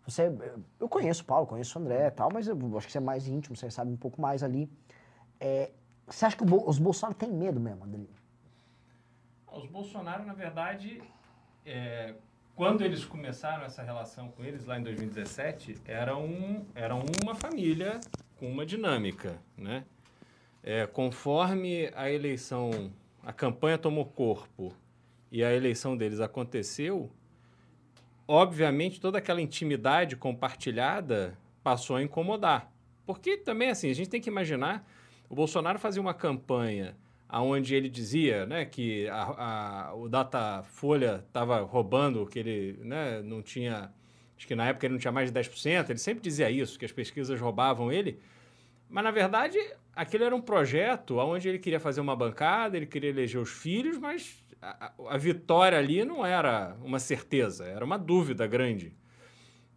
Você, 0.06 0.32
eu 0.80 0.88
conheço 0.88 1.22
o 1.22 1.26
Paulo, 1.26 1.46
conheço 1.46 1.78
o 1.78 1.82
André 1.82 2.06
e 2.06 2.10
tal, 2.10 2.28
mas 2.32 2.48
eu 2.48 2.56
acho 2.76 2.86
que 2.86 2.92
você 2.92 2.98
é 2.98 3.00
mais 3.00 3.28
íntimo, 3.28 3.54
você 3.56 3.70
sabe 3.70 3.90
um 3.92 3.96
pouco 3.96 4.20
mais 4.20 4.42
ali. 4.42 4.68
É, 5.38 5.70
você 6.06 6.24
acha 6.26 6.36
que 6.36 6.44
os 6.44 6.78
Bolsonaro 6.78 7.14
têm 7.16 7.30
medo 7.32 7.60
mesmo, 7.60 7.84
André? 7.84 8.00
Os 9.52 9.66
Bolsonaro, 9.66 10.24
na 10.24 10.32
verdade, 10.34 11.02
é, 11.66 12.14
quando 12.56 12.82
eles 12.82 13.04
começaram 13.04 13.64
essa 13.64 13.82
relação 13.82 14.28
com 14.30 14.42
eles 14.44 14.64
lá 14.64 14.78
em 14.78 14.82
2017, 14.82 15.76
era, 15.84 16.16
um, 16.16 16.64
era 16.74 16.94
uma 16.94 17.34
família 17.34 18.00
com 18.38 18.50
uma 18.50 18.64
dinâmica, 18.66 19.38
né? 19.56 19.84
É, 20.62 20.86
conforme 20.86 21.90
a 21.94 22.10
eleição, 22.10 22.92
a 23.22 23.32
campanha 23.32 23.76
tomou 23.78 24.04
corpo 24.04 24.72
e 25.30 25.42
a 25.42 25.52
eleição 25.52 25.96
deles 25.96 26.20
aconteceu, 26.20 27.10
obviamente 28.26 29.00
toda 29.00 29.18
aquela 29.18 29.40
intimidade 29.40 30.16
compartilhada 30.16 31.36
passou 31.62 31.96
a 31.96 32.02
incomodar. 32.02 32.70
Porque 33.04 33.36
também, 33.36 33.70
assim, 33.70 33.90
a 33.90 33.94
gente 33.94 34.08
tem 34.08 34.20
que 34.20 34.30
imaginar, 34.30 34.88
o 35.28 35.34
Bolsonaro 35.34 35.78
fazia 35.78 36.00
uma 36.00 36.14
campanha 36.14 36.96
onde 37.28 37.74
ele 37.74 37.88
dizia 37.88 38.44
né, 38.46 38.64
que 38.64 39.08
a, 39.08 39.22
a- 39.88 39.94
o 39.94 40.08
Datafolha 40.08 41.24
estava 41.26 41.60
roubando, 41.62 42.26
que 42.26 42.38
ele 42.38 42.78
né, 42.84 43.22
não 43.22 43.42
tinha... 43.42 43.90
Acho 44.36 44.46
que 44.46 44.54
na 44.54 44.66
época 44.66 44.86
ele 44.86 44.92
não 44.94 45.00
tinha 45.00 45.12
mais 45.12 45.32
de 45.32 45.38
10%, 45.38 45.88
ele 45.90 45.98
sempre 45.98 46.22
dizia 46.22 46.50
isso, 46.50 46.78
que 46.78 46.84
as 46.84 46.92
pesquisas 46.92 47.40
roubavam 47.40 47.90
ele. 47.92 48.18
Mas, 48.92 49.04
na 49.04 49.10
verdade, 49.10 49.58
aquele 49.96 50.24
era 50.24 50.36
um 50.36 50.40
projeto 50.42 51.16
onde 51.16 51.48
ele 51.48 51.58
queria 51.58 51.80
fazer 51.80 52.02
uma 52.02 52.14
bancada, 52.14 52.76
ele 52.76 52.84
queria 52.84 53.08
eleger 53.08 53.40
os 53.40 53.48
filhos, 53.50 53.96
mas 53.96 54.44
a, 54.60 54.92
a- 55.08 55.16
vitória 55.16 55.78
ali 55.78 56.04
não 56.04 56.26
era 56.26 56.76
uma 56.82 56.98
certeza, 56.98 57.64
era 57.64 57.82
uma 57.82 57.98
dúvida 57.98 58.46
grande. 58.46 58.94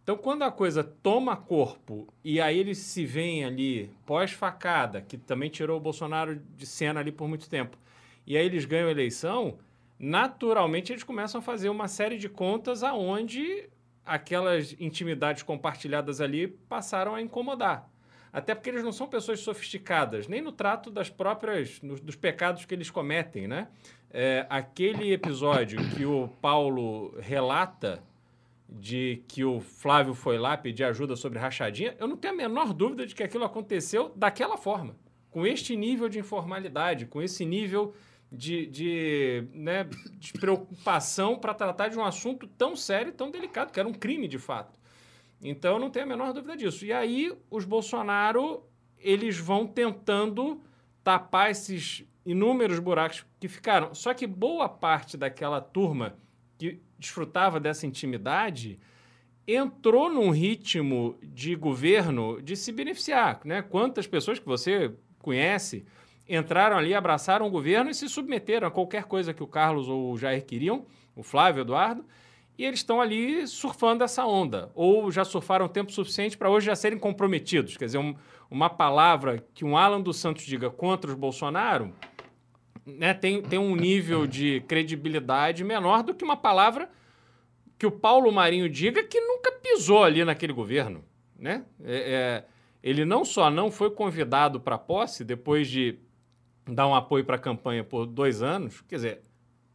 Então, 0.02 0.18
quando 0.18 0.42
a 0.42 0.52
coisa 0.52 0.84
toma 0.84 1.34
corpo 1.34 2.12
e 2.22 2.42
aí 2.42 2.58
eles 2.58 2.76
se 2.76 3.06
veem 3.06 3.42
ali 3.46 3.90
pós-facada, 4.04 5.00
que 5.00 5.16
também 5.16 5.48
tirou 5.48 5.78
o 5.78 5.80
Bolsonaro 5.80 6.36
de 6.54 6.66
cena 6.66 7.00
ali 7.00 7.10
por 7.10 7.26
muito 7.26 7.48
tempo, 7.48 7.78
e 8.26 8.36
aí 8.36 8.44
eles 8.44 8.66
ganham 8.66 8.88
a 8.88 8.90
eleição, 8.90 9.58
naturalmente 9.98 10.92
eles 10.92 11.02
começam 11.02 11.38
a 11.38 11.42
fazer 11.42 11.70
uma 11.70 11.88
série 11.88 12.18
de 12.18 12.28
contas 12.28 12.82
aonde 12.82 13.66
aquelas 14.04 14.76
intimidades 14.78 15.42
compartilhadas 15.42 16.20
ali 16.20 16.48
passaram 16.48 17.14
a 17.14 17.22
incomodar. 17.22 17.90
Até 18.36 18.54
porque 18.54 18.68
eles 18.68 18.84
não 18.84 18.92
são 18.92 19.06
pessoas 19.06 19.40
sofisticadas, 19.40 20.28
nem 20.28 20.42
no 20.42 20.52
trato 20.52 20.90
das 20.90 21.08
próprias, 21.08 21.80
nos- 21.80 22.00
dos 22.02 22.16
pecados 22.16 22.66
que 22.66 22.74
eles 22.74 22.90
cometem, 22.90 23.48
né? 23.48 23.68
É, 24.10 24.44
aquele 24.50 25.10
episódio 25.10 25.78
que 25.96 26.04
o 26.04 26.28
Paulo 26.42 27.14
relata 27.18 28.02
de 28.68 29.22
que 29.26 29.42
o 29.42 29.58
Flávio 29.58 30.12
foi 30.12 30.36
lá 30.36 30.54
pedir 30.54 30.84
ajuda 30.84 31.16
sobre 31.16 31.38
rachadinha, 31.38 31.96
eu 31.98 32.06
não 32.06 32.14
tenho 32.14 32.34
a 32.34 32.36
menor 32.36 32.74
dúvida 32.74 33.06
de 33.06 33.14
que 33.14 33.22
aquilo 33.22 33.42
aconteceu 33.44 34.12
daquela 34.14 34.58
forma, 34.58 34.94
com 35.30 35.46
este 35.46 35.74
nível 35.74 36.06
de 36.06 36.18
informalidade, 36.18 37.06
com 37.06 37.22
esse 37.22 37.42
nível 37.42 37.94
de, 38.30 38.66
de, 38.66 39.44
né, 39.54 39.88
de 40.18 40.34
preocupação 40.34 41.38
para 41.38 41.54
tratar 41.54 41.88
de 41.88 41.98
um 41.98 42.04
assunto 42.04 42.46
tão 42.46 42.76
sério 42.76 43.08
e 43.08 43.12
tão 43.12 43.30
delicado, 43.30 43.72
que 43.72 43.80
era 43.80 43.88
um 43.88 43.94
crime 43.94 44.28
de 44.28 44.38
fato. 44.38 44.78
Então 45.42 45.78
não 45.78 45.90
tenho 45.90 46.06
a 46.06 46.08
menor 46.08 46.32
dúvida 46.32 46.56
disso. 46.56 46.84
E 46.84 46.92
aí 46.92 47.32
os 47.50 47.64
Bolsonaro, 47.64 48.64
eles 48.98 49.38
vão 49.38 49.66
tentando 49.66 50.60
tapar 51.04 51.50
esses 51.50 52.04
inúmeros 52.24 52.78
buracos 52.78 53.24
que 53.38 53.48
ficaram. 53.48 53.94
Só 53.94 54.12
que 54.12 54.26
boa 54.26 54.68
parte 54.68 55.16
daquela 55.16 55.60
turma 55.60 56.16
que 56.58 56.80
desfrutava 56.98 57.60
dessa 57.60 57.86
intimidade 57.86 58.78
entrou 59.46 60.10
num 60.10 60.30
ritmo 60.30 61.16
de 61.22 61.54
governo 61.54 62.42
de 62.42 62.56
se 62.56 62.72
beneficiar, 62.72 63.40
né? 63.44 63.62
Quantas 63.62 64.06
pessoas 64.06 64.40
que 64.40 64.46
você 64.46 64.92
conhece 65.20 65.86
entraram 66.28 66.76
ali, 66.76 66.92
abraçaram 66.92 67.46
o 67.46 67.50
governo 67.50 67.90
e 67.90 67.94
se 67.94 68.08
submeteram 68.08 68.66
a 68.66 68.70
qualquer 68.70 69.04
coisa 69.04 69.32
que 69.32 69.42
o 69.42 69.46
Carlos 69.46 69.88
ou 69.88 70.12
o 70.12 70.18
Jair 70.18 70.44
queriam, 70.44 70.84
o 71.14 71.22
Flávio 71.22 71.60
Eduardo, 71.60 72.04
e 72.58 72.64
eles 72.64 72.80
estão 72.80 73.00
ali 73.00 73.46
surfando 73.46 74.02
essa 74.04 74.24
onda, 74.26 74.70
ou 74.74 75.10
já 75.10 75.24
surfaram 75.24 75.68
tempo 75.68 75.92
suficiente 75.92 76.36
para 76.38 76.48
hoje 76.50 76.66
já 76.66 76.76
serem 76.76 76.98
comprometidos. 76.98 77.76
Quer 77.76 77.86
dizer, 77.86 77.98
um- 77.98 78.14
uma 78.50 78.70
palavra 78.70 79.44
que 79.54 79.64
um 79.64 79.76
Alan 79.76 80.00
dos 80.00 80.16
Santos 80.18 80.44
diga 80.44 80.70
contra 80.70 81.10
os 81.10 81.16
Bolsonaro 81.16 81.92
né, 82.86 83.12
tem, 83.12 83.42
tem 83.42 83.58
um 83.58 83.74
nível 83.74 84.26
de 84.26 84.60
credibilidade 84.68 85.64
menor 85.64 86.02
do 86.04 86.14
que 86.14 86.24
uma 86.24 86.36
palavra 86.36 86.88
que 87.76 87.84
o 87.86 87.90
Paulo 87.90 88.30
Marinho 88.30 88.68
diga 88.68 89.02
que 89.02 89.20
nunca 89.20 89.50
pisou 89.52 90.04
ali 90.04 90.24
naquele 90.24 90.52
governo. 90.52 91.04
Né? 91.38 91.64
É- 91.84 92.12
é, 92.12 92.44
ele 92.82 93.04
não 93.04 93.24
só 93.24 93.50
não 93.50 93.70
foi 93.70 93.90
convidado 93.90 94.60
para 94.60 94.78
posse 94.78 95.24
depois 95.24 95.68
de 95.68 95.98
dar 96.64 96.86
um 96.86 96.94
apoio 96.94 97.24
para 97.24 97.36
a 97.36 97.38
campanha 97.40 97.82
por 97.84 98.06
dois 98.06 98.40
anos, 98.42 98.80
quer 98.82 98.94
dizer, 98.96 99.20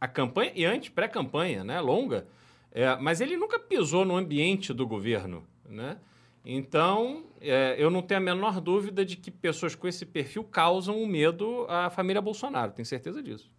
a 0.00 0.08
campanha 0.08 0.50
e 0.54 0.64
antes, 0.64 0.88
pré-campanha, 0.88 1.62
né, 1.62 1.80
longa, 1.80 2.26
é, 2.72 2.96
mas 2.96 3.20
ele 3.20 3.36
nunca 3.36 3.58
pisou 3.58 4.04
no 4.04 4.16
ambiente 4.16 4.72
do 4.72 4.86
governo. 4.86 5.46
Né? 5.68 5.96
Então, 6.44 7.24
é, 7.40 7.76
eu 7.78 7.90
não 7.90 8.02
tenho 8.02 8.20
a 8.20 8.22
menor 8.22 8.60
dúvida 8.60 9.04
de 9.04 9.16
que 9.16 9.30
pessoas 9.30 9.74
com 9.74 9.86
esse 9.86 10.04
perfil 10.04 10.42
causam 10.42 11.00
o 11.02 11.06
medo 11.06 11.66
à 11.68 11.90
família 11.90 12.20
Bolsonaro, 12.20 12.72
tenho 12.72 12.86
certeza 12.86 13.22
disso. 13.22 13.50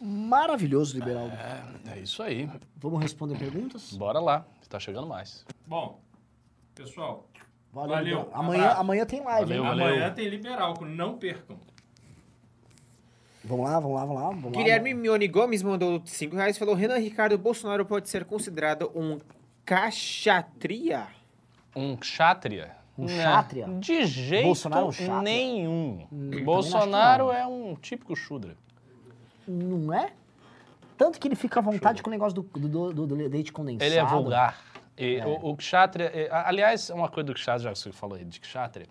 Maravilhoso, 0.00 0.98
Liberaldo. 0.98 1.34
É, 1.34 1.96
é 1.96 1.98
isso 2.00 2.22
aí. 2.22 2.50
Vamos 2.76 3.00
responder 3.00 3.38
perguntas? 3.38 3.92
Bora 3.94 4.18
lá, 4.18 4.46
tá 4.68 4.78
chegando 4.78 5.06
mais. 5.06 5.46
Bom, 5.66 6.00
pessoal, 6.74 7.26
Valeu. 7.74 7.94
Valeu. 7.96 8.30
Amanhã, 8.32 8.68
amanhã 8.70 9.04
tem 9.04 9.20
live, 9.20 9.48
Valeu, 9.48 9.64
hein? 9.64 9.68
valeu. 9.68 9.86
amanhã 9.86 10.10
tem 10.12 10.28
Liberal, 10.28 10.74
não 10.82 11.18
percam. 11.18 11.58
Vamos 13.44 13.66
lá, 13.68 13.78
vamos 13.78 13.96
lá, 13.96 14.04
vamos 14.06 14.22
lá. 14.22 14.28
Vamos 14.30 14.52
Guilherme 14.52 14.94
lá. 14.94 15.00
Mione 15.00 15.28
Gomes 15.28 15.62
mandou 15.62 16.00
5 16.04 16.34
reais 16.36 16.56
e 16.56 16.58
falou: 16.58 16.74
Renan 16.74 16.98
Ricardo 16.98 17.36
Bolsonaro 17.36 17.84
pode 17.84 18.08
ser 18.08 18.24
considerado 18.24 18.90
um 18.94 19.18
caxatria? 19.64 21.06
Um 21.76 21.96
kshatriya? 21.96 22.76
Um 22.96 23.02
Não, 23.02 23.08
kshatriya? 23.08 23.66
De 23.80 24.06
jeito 24.06 24.44
Bolsonaro 24.46 24.90
é 24.98 25.10
um 25.10 25.22
nenhum. 25.22 26.06
também 26.08 26.44
Bolsonaro 26.44 27.30
é 27.32 27.46
um 27.46 27.74
típico 27.74 28.14
shudra. 28.14 28.56
Não 29.46 29.92
é? 29.92 30.12
Tanto 30.96 31.18
que 31.18 31.26
ele 31.26 31.34
fica 31.34 31.58
à 31.58 31.62
vontade 31.62 32.02
com 32.02 32.08
o 32.08 32.12
negócio 32.12 32.40
do, 32.40 32.42
do, 32.68 32.92
do- 32.92 33.06
do 33.08 33.14
leite 33.14 33.52
condensado. 33.52 33.84
Ele 33.90 33.98
é 33.98 34.04
vulgar. 34.04 34.58
E 34.96 35.16
É. 35.16 35.26
o, 35.26 35.50
o 35.50 35.56
kshatriya, 35.56 36.06
é, 36.14 36.28
aliás, 36.30 36.88
uma 36.90 37.08
coisa 37.08 37.26
do 37.26 37.34
kshatriya, 37.34 37.64
já 37.64 37.72
que 37.72 37.78
você 37.80 37.90
falou 37.92 38.16
aí 38.16 38.24
de 38.24 38.38
kshatriya, 38.40 38.86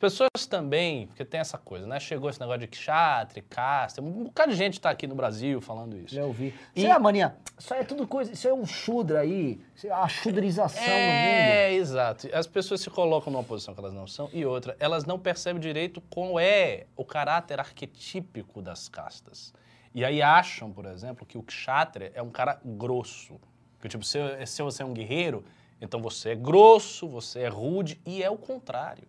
pessoas 0.00 0.46
também, 0.48 1.06
porque 1.08 1.24
tem 1.24 1.38
essa 1.38 1.58
coisa, 1.58 1.86
né? 1.86 2.00
Chegou 2.00 2.28
esse 2.30 2.40
negócio 2.40 2.60
de 2.60 2.66
kshatriya, 2.66 3.44
casta, 3.48 4.00
um 4.00 4.24
bocado 4.24 4.50
de 4.50 4.56
gente 4.58 4.80
tá 4.80 4.90
aqui 4.90 5.06
no 5.06 5.14
Brasil 5.14 5.60
falando 5.60 5.96
isso. 5.96 6.14
Já 6.14 6.24
ouvi. 6.24 6.54
E- 6.74 6.80
Isso 6.80 6.86
é, 6.92 6.98
maninha, 6.98 7.36
isso 7.58 7.74
é 7.74 7.84
tudo 7.84 8.08
coisa, 8.08 8.32
isso 8.32 8.48
é 8.48 8.52
um 8.54 8.64
chudra 8.66 9.20
aí, 9.20 9.60
é 9.84 9.90
a 9.90 10.08
chudrização 10.08 10.82
no 10.82 10.88
mundo. 10.88 10.96
É, 10.96 11.72
exato. 11.74 12.28
As 12.32 12.46
pessoas 12.46 12.80
se 12.80 12.88
colocam 12.90 13.32
numa 13.32 13.44
posição 13.44 13.74
que 13.74 13.80
elas 13.80 13.92
não 13.94 14.06
são 14.06 14.28
e 14.32 14.44
outra, 14.44 14.74
elas 14.80 15.04
não 15.04 15.18
percebem 15.18 15.60
direito 15.60 16.00
qual 16.10 16.40
é 16.40 16.86
o 16.96 17.04
caráter 17.04 17.60
arquetípico 17.60 18.62
das 18.62 18.88
castas. 18.88 19.52
E 19.94 20.04
aí 20.04 20.22
acham, 20.22 20.72
por 20.72 20.86
exemplo, 20.86 21.26
que 21.26 21.36
o 21.36 21.42
kshatriya 21.42 22.12
é 22.14 22.22
um 22.22 22.30
cara 22.30 22.58
grosso. 22.64 23.40
Que 23.80 23.88
tipo, 23.88 24.04
se, 24.04 24.18
se 24.46 24.62
você 24.62 24.82
é 24.82 24.86
um 24.86 24.92
guerreiro, 24.94 25.44
então 25.80 26.00
você 26.00 26.30
é 26.30 26.34
grosso, 26.34 27.08
você 27.08 27.40
é 27.40 27.48
rude, 27.48 28.00
e 28.06 28.22
é 28.22 28.30
o 28.30 28.36
contrário. 28.36 29.08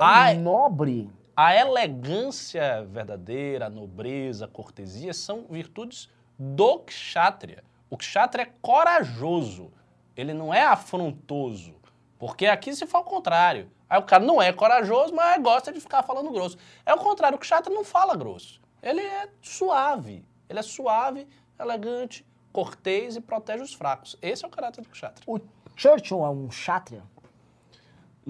A, 0.00 0.34
Nobre. 0.34 1.10
a 1.36 1.54
elegância 1.56 2.84
verdadeira, 2.84 3.66
a 3.66 3.70
nobreza, 3.70 4.44
a 4.44 4.48
cortesia 4.48 5.12
são 5.12 5.46
virtudes 5.48 6.08
do 6.38 6.80
kshatriya. 6.80 7.64
O 7.90 7.96
kshatriya 7.96 8.46
é 8.46 8.52
corajoso, 8.60 9.70
ele 10.16 10.34
não 10.34 10.52
é 10.52 10.62
afrontoso. 10.62 11.74
Porque 12.18 12.46
aqui 12.46 12.74
se 12.74 12.86
for 12.86 12.98
o 12.98 13.04
contrário. 13.04 13.70
Aí 13.88 13.98
o 13.98 14.02
cara 14.02 14.24
não 14.24 14.42
é 14.42 14.52
corajoso, 14.52 15.14
mas 15.14 15.40
gosta 15.42 15.72
de 15.72 15.80
ficar 15.80 16.02
falando 16.02 16.30
grosso. 16.30 16.58
É 16.84 16.92
o 16.92 16.98
contrário, 16.98 17.36
o 17.36 17.40
kshatriya 17.40 17.74
não 17.74 17.84
fala 17.84 18.16
grosso. 18.16 18.60
Ele 18.82 19.00
é 19.00 19.28
suave. 19.40 20.24
Ele 20.48 20.58
é 20.58 20.62
suave, 20.62 21.26
elegante, 21.58 22.26
cortês 22.52 23.16
e 23.16 23.20
protege 23.20 23.62
os 23.62 23.72
fracos. 23.72 24.16
Esse 24.20 24.44
é 24.44 24.48
o 24.48 24.50
caráter 24.50 24.82
do 24.82 24.88
kshatriya. 24.88 25.24
O 25.26 25.40
Churchill 25.76 26.24
é 26.24 26.28
um 26.28 26.48
kshatriya? 26.48 27.02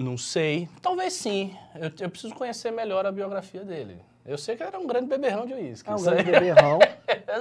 Não 0.01 0.17
sei. 0.17 0.69
Talvez 0.81 1.13
sim. 1.13 1.55
Eu, 1.75 1.91
eu 1.99 2.09
preciso 2.09 2.33
conhecer 2.33 2.71
melhor 2.71 3.05
a 3.05 3.11
biografia 3.11 3.65
dele. 3.65 4.01
Eu 4.25 4.37
sei 4.37 4.55
que 4.55 4.63
ele 4.63 4.69
era 4.69 4.79
um 4.79 4.87
grande 4.87 5.07
beberrão 5.07 5.45
de 5.45 5.53
uísque. 5.53 5.89
É 5.89 5.93
um 5.95 6.01
grande 6.01 6.23
beberrão. 6.31 6.79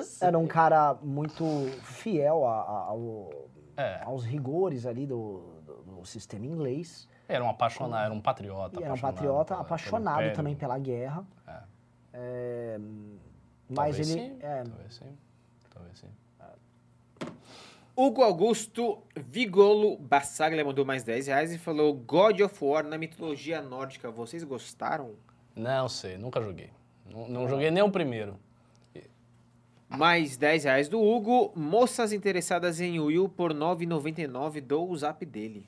Sei. 0.03 0.27
Era 0.29 0.39
um 0.39 0.47
cara 0.47 0.95
muito 1.03 1.45
fiel 1.83 2.45
a- 2.47 2.63
a- 2.63 2.85
ao- 2.89 3.31
É. 3.77 4.03
aos 4.03 4.25
rigores 4.25 4.87
ali 4.87 5.07
do, 5.07 5.61
do- 5.65 5.83
do 6.01 6.05
sistema 6.05 6.47
inglês. 6.47 7.09
Era 7.29 7.45
um 7.45 7.49
apaixonado, 7.49 8.07
era 8.07 8.15
um 8.15 8.21
patriota. 8.21 8.83
Era 8.83 8.93
um 8.93 8.99
patriota, 8.99 9.45
pela- 9.45 9.45
pelo 9.45 9.61
apaixonado 9.61 10.17
império. 10.17 10.35
também 10.37 10.57
pela 10.57 10.79
guerra. 10.79 11.25
É, 12.13 12.77
mas 13.69 13.77
Talvez 13.97 14.11
ele... 14.11 14.21
Sim, 14.21 14.39
é, 14.41 14.63
Talvez 14.65 14.95
sim. 14.95 15.19
Talvez 15.71 15.99
sim. 15.99 16.09
Hugo 18.01 18.23
Augusto 18.23 19.03
Vigolo 19.17 19.97
Bassaglia 19.97 20.65
mandou 20.65 20.85
mais 20.85 21.03
10 21.03 21.27
reais 21.27 21.53
e 21.53 21.59
falou: 21.59 21.93
God 21.93 22.39
of 22.43 22.65
War 22.65 22.85
na 22.85 22.97
mitologia 22.97 23.61
nórdica, 23.61 24.09
vocês 24.09 24.45
gostaram? 24.45 25.17
Não 25.57 25.89
sei, 25.89 26.17
nunca 26.17 26.41
joguei. 26.41 26.71
Não, 27.13 27.29
não 27.29 27.49
joguei 27.49 27.73
nem 27.73 27.83
o 27.83 27.91
primeiro. 27.91 28.39
Mais 29.89 30.37
10 30.37 30.63
reais 30.63 30.89
do 30.89 31.03
Hugo. 31.03 31.51
Moças 31.57 32.13
interessadas 32.13 32.81
em 32.81 33.01
Will 33.01 33.29
por 33.29 33.53
9,99 33.53 34.61
dou 34.61 34.89
o 34.89 34.97
zap 34.97 35.27
dele. 35.27 35.67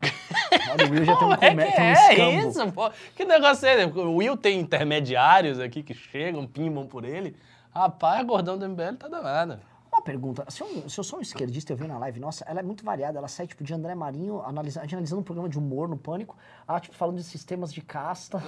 olha, 0.70 0.86
o 0.86 0.90
Will 0.92 1.04
já 1.04 1.16
tem 1.16 1.26
um, 1.26 1.36
Como 1.36 1.60
é 1.60 1.72
tem 2.14 2.24
um 2.24 2.30
é 2.30 2.48
isso, 2.48 2.72
pô? 2.72 2.92
Que 3.16 3.24
negócio 3.24 3.66
é 3.66 3.82
esse? 3.82 3.98
O 3.98 4.16
Will 4.18 4.36
tem 4.36 4.60
intermediários 4.60 5.58
aqui 5.58 5.82
que 5.82 5.94
chegam, 5.94 6.46
pimbam 6.46 6.86
por 6.86 7.04
ele. 7.04 7.34
Rapaz, 7.74 8.24
gordão 8.24 8.56
do 8.56 8.68
MBL 8.68 8.94
tá 9.00 9.08
danado. 9.08 9.71
Uma 9.92 10.00
pergunta, 10.00 10.46
se 10.48 10.62
eu, 10.62 10.88
se 10.88 10.98
eu 10.98 11.04
sou 11.04 11.18
um 11.18 11.22
esquerdista, 11.22 11.72
eu 11.72 11.76
vi 11.76 11.86
na 11.86 11.98
live, 11.98 12.18
nossa, 12.18 12.44
ela 12.48 12.60
é 12.60 12.62
muito 12.62 12.82
variada, 12.82 13.18
ela 13.18 13.28
sai, 13.28 13.46
tipo, 13.46 13.62
de 13.62 13.74
André 13.74 13.94
Marinho, 13.94 14.40
analisa, 14.40 14.80
a 14.80 14.84
gente 14.84 14.94
analisando 14.94 15.20
um 15.20 15.24
programa 15.24 15.48
de 15.50 15.58
humor 15.58 15.86
no 15.86 15.98
Pânico, 15.98 16.34
ela, 16.66 16.80
tipo, 16.80 16.94
falando 16.94 17.16
de 17.16 17.24
sistemas 17.24 17.70
de 17.72 17.82
casta, 17.82 18.42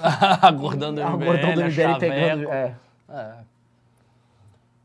gordão 0.56 0.94
do 0.94 1.02
a 1.02 1.10
MBL, 1.10 1.24
do 1.54 1.62
MBL 1.64 1.98
pegando... 2.00 2.48
É. 2.50 2.76
É. 3.10 3.34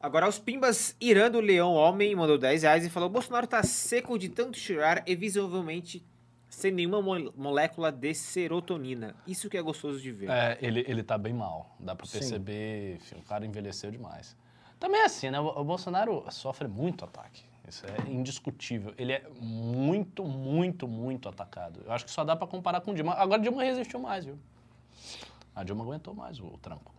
Agora, 0.01 0.27
os 0.27 0.39
Pimbas 0.39 0.95
Irando 0.99 1.39
Leão 1.41 1.73
Homem 1.73 2.15
mandou 2.15 2.37
10 2.37 2.63
reais 2.63 2.85
e 2.85 2.89
falou: 2.89 3.09
Bolsonaro 3.09 3.45
tá 3.45 3.61
seco 3.63 4.17
de 4.17 4.29
tanto 4.29 4.57
chorar 4.57 5.03
e 5.05 5.13
visivelmente 5.13 6.01
sem 6.49 6.71
nenhuma 6.71 7.01
mo- 7.01 7.33
molécula 7.35 7.91
de 7.91 8.13
serotonina. 8.13 9.13
Isso 9.27 9.49
que 9.49 9.57
é 9.57 9.61
gostoso 9.61 9.99
de 9.99 10.11
ver. 10.11 10.29
É, 10.29 10.57
ele, 10.61 10.85
ele 10.87 11.03
tá 11.03 11.17
bem 11.17 11.33
mal. 11.33 11.75
Dá 11.79 11.93
pra 11.95 12.07
perceber, 12.07 12.95
enfim, 12.95 13.15
o 13.17 13.23
cara 13.23 13.45
envelheceu 13.45 13.91
demais. 13.91 14.37
Também 14.79 15.01
é 15.01 15.05
assim, 15.05 15.29
né? 15.29 15.39
O 15.39 15.63
Bolsonaro 15.63 16.23
sofre 16.31 16.67
muito 16.67 17.03
ataque. 17.03 17.43
Isso 17.67 17.85
é 17.85 18.09
indiscutível. 18.11 18.93
Ele 18.97 19.11
é 19.13 19.27
muito, 19.39 20.23
muito, 20.23 20.87
muito 20.87 21.27
atacado. 21.29 21.81
Eu 21.85 21.91
acho 21.91 22.05
que 22.05 22.11
só 22.11 22.23
dá 22.23 22.35
pra 22.35 22.47
comparar 22.47 22.81
com 22.81 22.91
o 22.91 22.93
Dilma. 22.95 23.13
Agora, 23.13 23.41
Dilma 23.41 23.61
resistiu 23.63 23.99
mais, 23.99 24.25
viu? 24.25 24.39
A 25.53 25.63
Dilma 25.63 25.83
aguentou 25.83 26.13
mais 26.13 26.39
o 26.39 26.57
tranco. 26.57 26.93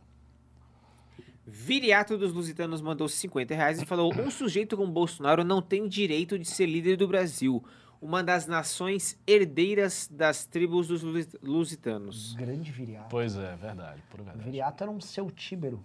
Viriato 1.47 2.17
dos 2.17 2.33
Lusitanos 2.33 2.81
mandou 2.81 3.09
50 3.09 3.55
reais 3.55 3.81
e 3.83 3.87
falou: 3.87 4.13
Um 4.15 4.31
sujeito 4.31 4.77
como 4.77 4.93
Bolsonaro 4.93 5.43
não 5.43 5.61
tem 5.61 5.89
direito 5.89 6.39
de 6.39 6.47
ser 6.49 6.67
líder 6.67 6.97
do 6.97 7.09
Brasil, 7.09 7.65
uma 8.01 8.23
das 8.23 8.47
nações 8.47 9.19
herdeiras 9.27 10.09
das 10.13 10.45
tribos 10.45 10.87
dos 10.87 11.03
Lusi- 11.03 11.39
Lusitanos. 11.43 12.35
Grande 12.35 12.71
viriato. 12.71 13.09
Pois 13.09 13.35
é, 13.37 13.57
verdade, 13.57 14.03
por 14.11 14.19
verdade. 14.23 14.45
Viriato 14.45 14.85
era 14.85 14.91
um 14.93 15.01
seu 15.01 15.31
tíbero. 15.31 15.83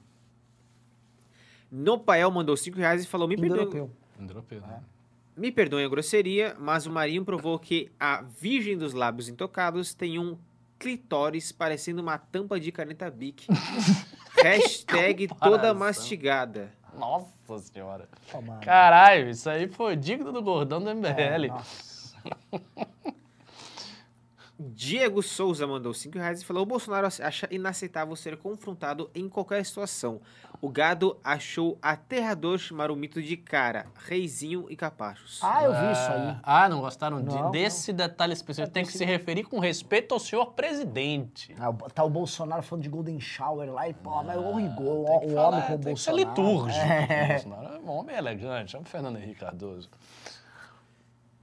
Nopael 1.76 2.32
mandou 2.32 2.56
5 2.56 2.78
reais 2.78 3.04
e 3.04 3.08
falou: 3.08 3.28
Me 3.28 3.36
perdoe. 3.36 3.90
Indo-europeu, 4.20 4.62
né? 4.62 4.82
me 5.36 5.52
perdoem 5.52 5.86
a 5.86 5.90
grosseria, 5.90 6.56
mas 6.58 6.86
o 6.86 6.92
Marinho 6.92 7.26
provou 7.26 7.60
que 7.60 7.92
a 8.00 8.22
Virgem 8.22 8.78
dos 8.78 8.94
Lábios 8.94 9.28
Intocados 9.28 9.94
tem 9.94 10.18
um 10.18 10.38
clitóris 10.80 11.52
parecendo 11.52 12.02
uma 12.02 12.18
tampa 12.18 12.60
de 12.60 12.72
caneta 12.72 13.10
Bic. 13.10 13.48
Hashtag 14.42 15.28
toda 15.28 15.74
mastigada. 15.74 16.72
Nossa 16.98 17.60
senhora. 17.60 18.08
Mano. 18.34 18.62
Caralho, 18.62 19.30
isso 19.30 19.50
aí 19.50 19.68
foi 19.68 19.96
digno 19.96 20.32
do 20.32 20.42
gordão 20.42 20.82
do 20.82 20.94
MBL. 20.94 21.08
É, 21.18 21.48
nossa. 21.48 22.16
Diego 24.58 25.22
Souza 25.22 25.68
mandou 25.68 25.94
5 25.94 26.18
reais 26.18 26.42
e 26.42 26.46
falou: 26.46 26.64
O 26.64 26.66
Bolsonaro 26.66 27.08
acha 27.08 27.48
inaceitável 27.52 28.16
ser 28.16 28.38
confrontado 28.38 29.10
em 29.14 29.28
qualquer 29.28 29.66
situação. 29.66 30.22
O 30.62 30.70
gado 30.70 31.18
achou 31.22 31.78
aterrador 31.82 32.58
chamar 32.58 32.90
o 32.90 32.96
mito 32.96 33.22
de 33.22 33.36
cara, 33.36 33.88
reizinho 34.08 34.66
e 34.70 34.76
capachos. 34.76 35.40
Ah, 35.44 35.64
eu 35.66 35.72
vi 35.74 35.92
isso 35.92 36.10
aí. 36.12 36.38
Ah, 36.42 36.70
não 36.70 36.80
gostaram 36.80 37.22
de- 37.22 37.36
Não, 37.36 37.52
desse 37.52 37.92
detalhe 37.92 38.32
específico. 38.32 38.74
Tem 38.74 38.86
que 38.86 38.94
se 38.94 39.04
referir 39.04 39.44
com 39.44 39.60
respeito 39.60 40.14
ao 40.14 40.20
senhor 40.20 40.54
presidente. 40.54 41.54
Ah, 41.60 41.70
o- 41.70 41.74
tá 41.90 42.04
o 42.06 42.10
Bolsonaro 42.10 42.64
falando 42.64 42.84
de 42.84 42.90
Golden 42.90 43.20
Shower 43.20 43.70
lá 43.74 43.90
e, 43.90 43.94
pô, 43.94 44.24
mas 44.24 44.38
o 44.38 44.54
rigor, 44.56 45.06
o 45.26 45.30
falar, 45.30 45.48
homem 45.50 45.62
como 45.64 45.76
o 45.76 45.80
tem 45.82 45.94
que 45.94 46.00
ser 46.02 46.12
Bolsonaro. 46.12 46.42
litúrgico. 46.42 46.86
É. 46.86 47.28
Bolsonaro 47.34 47.76
é 47.76 47.80
um 47.80 47.90
homem 47.90 48.16
elegante, 48.16 48.76
é 48.76 48.80
um 48.80 48.86
Fernando 48.86 49.18
Henrique 49.18 49.42
Cardoso. 49.42 49.90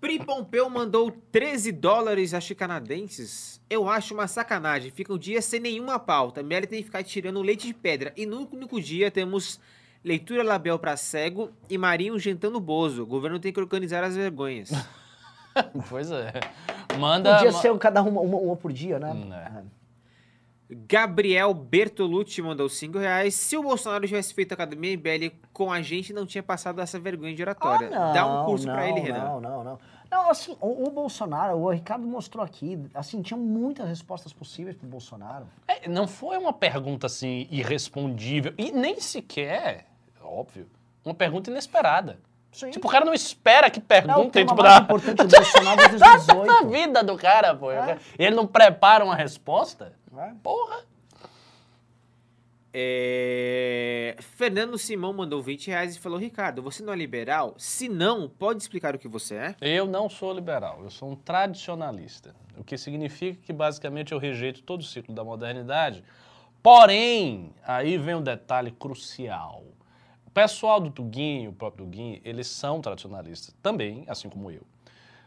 Pri 0.03 0.19
Pompeu 0.19 0.69
mandou 0.69 1.13
13 1.31 1.71
dólares 1.71 2.33
que 2.45 2.57
canadenses. 2.57 3.61
Eu 3.71 3.89
acho 3.89 4.13
uma 4.13 4.27
sacanagem. 4.27 4.91
Fica 4.91 5.13
um 5.13 5.17
dia 5.17 5.41
sem 5.41 5.61
nenhuma 5.61 5.97
pauta. 5.97 6.43
Meli 6.43 6.67
tem 6.67 6.81
que 6.81 6.87
ficar 6.87 7.05
tirando 7.05 7.41
leite 7.41 7.69
de 7.69 7.73
pedra. 7.73 8.13
E 8.17 8.27
no 8.27 8.49
único 8.53 8.81
dia 8.81 9.13
temos 9.13 9.61
leitura 10.03 10.43
label 10.43 10.77
pra 10.77 10.97
cego 10.97 11.53
e 11.71 11.79
Marinho 11.79 12.19
jantando 12.19 12.59
bozo. 12.59 13.05
O 13.05 13.07
governo 13.07 13.39
tem 13.39 13.53
que 13.53 13.61
organizar 13.61 14.03
as 14.03 14.17
vergonhas. 14.17 14.73
Pois 15.91 16.11
é. 16.11 16.33
Manda. 16.99 17.37
Podia 17.37 17.53
ser 17.53 17.77
cada 17.77 18.03
uma, 18.03 18.23
uma, 18.23 18.39
uma 18.39 18.57
por 18.57 18.73
dia, 18.73 18.99
né? 18.99 19.13
Hum, 19.13 19.35
é. 19.35 19.63
Gabriel 20.89 21.53
Bertolucci 21.53 22.41
mandou 22.41 22.69
5 22.69 22.99
reais. 22.99 23.35
Se 23.35 23.57
o 23.57 23.63
Bolsonaro 23.63 24.07
tivesse 24.07 24.33
feito 24.33 24.53
a 24.53 24.55
Academia 24.55 24.97
MBL 24.97 25.37
com 25.53 25.71
a 25.71 25.83
gente, 25.83 26.13
não 26.13 26.25
tinha 26.25 26.43
passado 26.43 26.81
essa 26.81 26.99
vergonha 26.99 27.35
de 27.35 27.43
oratória. 27.43 27.91
Ah, 27.93 28.13
Dá 28.13 28.27
um 28.27 28.47
curso 28.47 28.65
pra 28.65 28.77
não, 28.77 28.83
ele, 28.89 29.01
Renan. 29.01 29.25
Não, 29.25 29.41
não, 29.41 29.65
não. 29.65 29.79
Não, 30.13 30.29
assim, 30.29 30.55
o, 30.61 30.89
o 30.89 30.91
Bolsonaro, 30.91 31.57
o 31.57 31.71
Ricardo 31.71 32.07
mostrou 32.07 32.45
aqui, 32.45 32.79
assim, 32.93 33.23
tinha 33.23 33.39
muitas 33.39 33.89
respostas 33.89 34.31
possíveis 34.31 34.77
pro 34.77 34.87
Bolsonaro. 34.87 35.47
É, 35.67 35.89
não 35.89 36.07
foi 36.07 36.37
uma 36.37 36.53
pergunta 36.53 37.07
assim 37.07 37.49
irrespondível. 37.51 38.53
E 38.59 38.71
nem 38.71 39.01
sequer, 39.01 39.87
óbvio, 40.23 40.69
uma 41.03 41.15
pergunta 41.15 41.51
inesperada. 41.51 42.19
Sim. 42.53 42.69
Tipo, 42.69 42.89
o 42.89 42.91
cara 42.91 43.07
não 43.07 43.15
espera 43.15 43.71
que 43.71 43.79
é 43.79 43.83
perguntem, 43.83 44.45
tema 44.45 44.51
tipo, 44.51 44.63
mais 44.63 44.75
da, 44.75 44.83
importante 44.85 45.17
do 45.17 45.29
Bolsonaro 45.29 45.77
desde 45.79 45.95
os 45.95 46.01
da 46.01 46.17
18. 46.17 46.69
vida 46.69 47.03
do 47.03 47.17
cara, 47.17 47.55
pô. 47.55 47.71
É. 47.73 47.99
Ele 48.19 48.37
não 48.37 48.47
prepara 48.47 49.03
uma 49.03 49.15
resposta? 49.17 49.95
né? 50.13 50.37
Porra. 50.43 50.85
É, 52.75 54.17
Fernando 54.19 54.79
Simão 54.79 55.13
mandou 55.13 55.43
20 55.43 55.69
reais 55.69 55.95
e 55.95 55.99
falou: 55.99 56.19
Ricardo, 56.19 56.63
você 56.63 56.83
não 56.83 56.93
é 56.93 56.97
liberal? 56.97 57.55
Se 57.59 57.89
não, 57.89 58.29
pode 58.29 58.63
explicar 58.63 58.95
o 58.95 58.99
que 58.99 59.09
você 59.09 59.35
é? 59.35 59.57
Eu 59.61 59.87
não 59.87 60.09
sou 60.09 60.33
liberal, 60.33 60.81
eu 60.83 60.91
sou 60.91 61.11
um 61.11 61.17
tradicionalista. 61.17 62.35
O 62.57 62.65
que 62.65 62.79
significa 62.79 63.39
que 63.43 63.53
basicamente 63.53 64.13
eu 64.13 64.19
rejeito 64.19 64.63
todo 64.63 64.81
o 64.81 64.85
ciclo 64.85 65.15
da 65.15 65.23
modernidade. 65.23 66.03
Porém, 66.63 67.53
aí 67.67 67.99
vem 67.99 68.15
um 68.15 68.23
detalhe 68.23 68.71
crucial. 68.71 69.65
O 70.27 70.31
pessoal 70.31 70.81
do 70.81 70.91
Tuguinho, 70.91 71.51
o 71.51 71.53
próprio 71.53 71.85
Tuguinho, 71.85 72.21
eles 72.25 72.47
são 72.47 72.81
tradicionalistas 72.81 73.55
também, 73.63 74.05
assim 74.07 74.31
como 74.31 74.51
eu. 74.51 74.63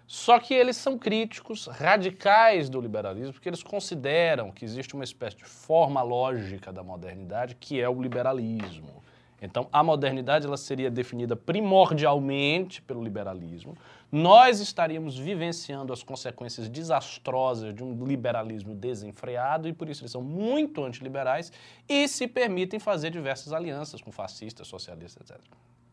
Só 0.07 0.39
que 0.39 0.53
eles 0.53 0.77
são 0.77 0.99
críticos 0.99 1.65
radicais 1.65 2.69
do 2.69 2.79
liberalismo, 2.79 3.33
porque 3.33 3.49
eles 3.49 3.63
consideram 3.63 4.51
que 4.51 4.63
existe 4.63 4.93
uma 4.93 5.03
espécie 5.03 5.37
de 5.37 5.45
forma 5.45 6.01
lógica 6.03 6.71
da 6.71 6.83
modernidade, 6.83 7.55
que 7.55 7.81
é 7.81 7.89
o 7.89 7.99
liberalismo. 8.01 9.03
Então, 9.41 9.67
a 9.71 9.83
modernidade 9.83 10.45
ela 10.45 10.57
seria 10.57 10.89
definida 10.89 11.35
primordialmente 11.35 12.81
pelo 12.81 13.03
liberalismo. 13.03 13.75
Nós 14.11 14.59
estaríamos 14.59 15.17
vivenciando 15.17 15.91
as 15.91 16.01
consequências 16.01 16.69
desastrosas 16.69 17.73
de 17.73 17.83
um 17.83 18.05
liberalismo 18.05 18.73
desenfreado 18.73 19.67
e 19.67 19.73
por 19.73 19.89
isso 19.89 20.03
eles 20.03 20.11
são 20.11 20.21
muito 20.21 20.83
antiliberais 20.83 21.51
e 21.89 22.07
se 22.07 22.27
permitem 22.27 22.79
fazer 22.79 23.09
diversas 23.09 23.51
alianças 23.51 24.01
com 24.01 24.11
fascistas, 24.11 24.67
socialistas, 24.67 25.29
etc. 25.29 25.43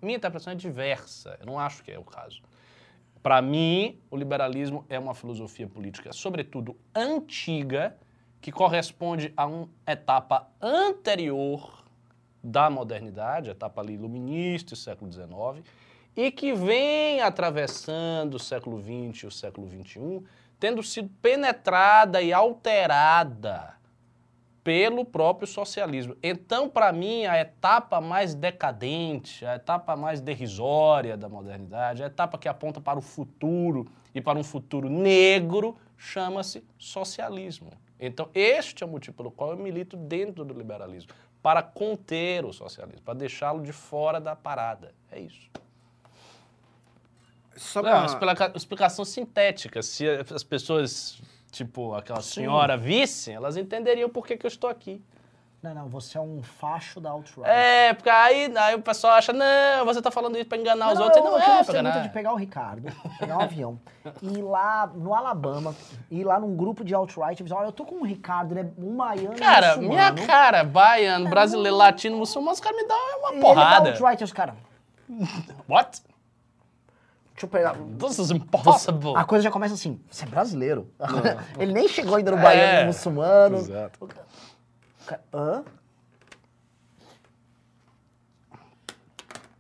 Minha 0.01 0.17
interpretação 0.17 0.53
é 0.53 0.57
diversa, 0.57 1.37
eu 1.41 1.47
não 1.47 1.59
acho 1.59 1.83
que 1.83 1.91
é 1.91 1.99
o 1.99 2.05
caso. 2.05 2.43
Para 3.23 3.41
mim, 3.41 4.01
o 4.11 4.17
liberalismo 4.17 4.85
é 4.89 4.99
uma 4.99 5.15
filosofia 5.15 5.69
política, 5.69 6.13
sobretudo 6.13 6.77
antiga, 6.95 7.97
que 8.41 8.51
corresponde 8.51 9.33
a 9.37 9.47
uma 9.47 9.69
etapa 9.87 10.49
anterior 10.61 11.85
da 12.43 12.69
modernidade, 12.69 13.51
etapa 13.51 13.81
ali 13.81 13.95
iluminista, 13.95 14.75
século 14.75 15.13
XIX, 15.13 15.65
e 16.17 16.33
que 16.33 16.53
vem 16.53 17.21
atravessando 17.21 18.35
o 18.35 18.41
século 18.41 18.81
XX 18.81 19.23
e 19.23 19.27
o 19.27 19.31
século 19.31 19.69
XXI, 19.69 20.25
tendo 20.59 20.83
sido 20.83 21.09
penetrada 21.23 22.21
e 22.21 22.33
alterada 22.33 23.81
pelo 24.65 25.05
próprio 25.05 25.47
socialismo. 25.47 26.17
Então, 26.23 26.69
para 26.69 26.93
mim, 26.93 27.27
a 27.27 27.41
etapa 27.41 28.01
mais 28.01 28.35
decadente, 28.35 29.45
a 29.45 29.57
etapa 29.57 29.97
mais 29.97 30.21
derrisória 30.21 31.17
da 31.17 31.29
modernidade, 31.29 32.03
a 32.03 32.07
etapa 32.07 32.39
que 32.39 32.49
aponta 32.49 32.81
para 32.81 32.99
o 32.99 33.03
futuro 33.03 33.87
e 34.15 34.21
para 34.21 34.39
um 34.39 34.45
futuro 34.45 34.89
negro, 34.89 35.77
chama-se 35.97 36.65
socialismo. 36.79 37.71
Então, 37.99 38.29
este 38.35 38.83
é 38.83 38.87
o 38.87 38.89
motivo 38.89 39.17
pelo 39.17 39.31
qual 39.31 39.51
eu 39.51 39.57
milito 39.57 39.97
dentro 39.97 40.45
do 40.45 40.55
liberalismo, 40.55 41.13
para 41.43 41.63
conter 41.63 42.45
o 42.45 42.53
socialismo, 42.53 43.03
para 43.03 43.15
deixá-lo 43.15 43.63
de 43.63 43.73
fora 43.73 44.21
da 44.21 44.37
parada. 44.37 44.93
É 45.11 45.19
isso. 45.19 45.51
Só 47.57 47.83
Não, 47.83 47.89
é 47.91 47.93
uma 47.95 48.01
pra... 48.19 48.33
explica- 48.33 48.53
explicação 48.57 49.05
sintética. 49.05 49.83
Se 49.83 50.07
as 50.09 50.43
pessoas, 50.43 51.21
tipo 51.53 51.95
aquela 51.95 52.21
senhora, 52.23 52.77
vissem, 52.77 53.35
elas 53.35 53.57
entenderiam 53.57 54.09
por 54.09 54.27
que, 54.27 54.37
que 54.37 54.45
eu 54.47 54.49
estou 54.49 54.69
aqui. 54.69 55.01
Não, 55.63 55.73
não, 55.73 55.89
você 55.89 56.19
é 56.19 56.21
um 56.21 56.43
facho 56.43 57.01
da 57.01 57.11
alt-right. 57.11 57.49
É, 57.49 57.95
porque 57.95 58.11
aí, 58.11 58.53
aí 58.57 58.75
o 58.75 58.83
pessoal 58.83 59.13
acha, 59.13 59.33
não, 59.33 59.85
você 59.85 60.03
tá 60.03 60.11
falando 60.11 60.37
isso 60.37 60.47
pra 60.47 60.59
enganar 60.59 60.93
os 60.93 60.99
não, 60.99 61.05
outros. 61.05 61.25
eu, 61.25 61.31
não 61.31 61.39
eu 61.39 61.41
é 61.41 61.45
pra 61.45 61.57
gostei 61.59 61.75
muito 61.77 61.87
enganar. 61.89 62.03
de 62.09 62.13
pegar 62.13 62.33
o 62.33 62.37
Ricardo, 62.37 62.93
pegar 63.21 63.39
um 63.39 63.41
avião, 63.43 63.81
e 64.21 64.39
ir 64.39 64.43
lá 64.43 64.89
no 64.93 65.15
Alabama, 65.15 65.73
ir 66.11 66.25
lá 66.25 66.41
num 66.41 66.57
grupo 66.57 66.83
de 66.83 66.93
alt-right 66.93 67.41
e 67.41 67.45
dizer, 67.45 67.55
olha, 67.55 67.67
eu 67.67 67.73
tô 67.73 67.85
com 67.85 68.01
o 68.01 68.05
Ricardo, 68.05 68.51
ele 68.59 68.61
é 68.63 68.73
um 68.77 68.97
baiano 68.97 69.37
Cara, 69.37 69.77
muçulmano. 69.77 70.15
minha 70.15 70.27
cara, 70.27 70.65
baiano, 70.65 71.31
brasileiro, 71.31 71.77
latino, 71.77 72.17
muçulmano, 72.17 72.55
os 72.55 72.61
caras 72.61 72.83
me 72.83 72.89
dão 72.89 72.97
uma 73.21 73.29
Ele 73.31 73.39
é 73.39 73.41
porrada. 73.41 73.85
da 73.85 73.91
alt-right, 73.91 74.21
e 74.21 74.25
os 74.25 74.33
caras, 74.33 74.57
What? 75.69 76.03
Deixa 77.43 77.47
eu 77.47 77.49
pegar... 77.49 77.77
This 77.99 78.19
is 78.19 78.31
impossible. 78.31 79.15
A 79.17 79.25
coisa 79.25 79.43
já 79.45 79.51
começa 79.51 79.75
assim, 79.75 80.01
você 80.11 80.25
é 80.25 80.29
brasileiro. 80.29 80.89
ele 81.59 81.73
nem 81.73 81.89
chegou 81.89 82.15
ainda 82.17 82.31
no 82.31 82.37
baiano 82.37 82.63
É, 82.63 82.77
e 82.79 82.81
no 82.83 82.87
muçulmano. 82.89 83.57
exato. 83.59 83.99
O 84.05 84.07
cara- 84.07 84.27
o 85.01 85.05
cara, 85.07 85.23
Hã? 85.33 85.65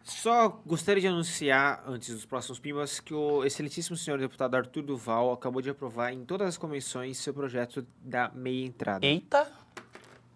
Só 0.05 0.61
gostaria 0.64 1.01
de 1.01 1.09
anunciar, 1.09 1.83
antes 1.87 2.14
dos 2.14 2.24
próximos 2.24 2.61
pimbas, 2.61 3.01
que 3.01 3.12
o 3.12 3.45
excelentíssimo 3.45 3.97
senhor 3.97 4.18
deputado 4.20 4.55
Arthur 4.55 4.83
Duval 4.83 5.33
acabou 5.33 5.61
de 5.61 5.68
aprovar 5.70 6.12
em 6.12 6.24
todas 6.24 6.47
as 6.49 6.57
comissões 6.57 7.18
seu 7.18 7.35
projeto 7.35 7.85
da 8.01 8.30
meia 8.33 8.64
entrada. 8.66 9.05
Eita, 9.05 9.49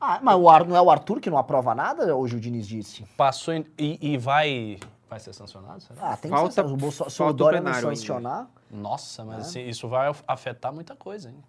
Ah, 0.01 0.19
mas 0.23 0.37
o 0.37 0.49
Ar, 0.51 0.67
não 0.67 0.77
é 0.77 0.81
o 0.83 0.91
Arthur 0.91 1.21
que 1.21 1.31
não 1.31 1.39
aprova 1.39 1.75
nada, 1.75 2.15
hoje 2.17 2.37
o 2.37 2.41
Diniz 2.41 2.67
disse. 2.67 3.05
passou 3.17 3.55
em- 3.55 3.65
e, 3.79 4.13
e 4.15 4.19
vai... 4.19 4.79
Vai 5.09 5.21
ser 5.21 5.33
sancionado, 5.33 5.81
será? 5.83 6.13
Ah, 6.13 6.17
tem 6.17 6.31
Falta- 6.31 6.49
que 6.49 6.69
ser. 6.69 6.75
O 6.75 6.77
Bolso- 6.77 7.09
Se 7.09 7.23
o 7.23 7.33
Dória 7.33 7.61
não 7.61 7.65
plenário 7.67 7.89
ainda. 7.89 8.01
sancionar... 8.01 8.51
Nossa, 8.71 9.23
É. 9.23 9.25
mas 9.25 9.47
assim, 9.47 9.61
isso 9.69 9.89
vai 9.89 10.13
afetar 10.27 10.73
muita 10.73 10.97
coisa, 10.97 11.31
hein? 11.31 11.43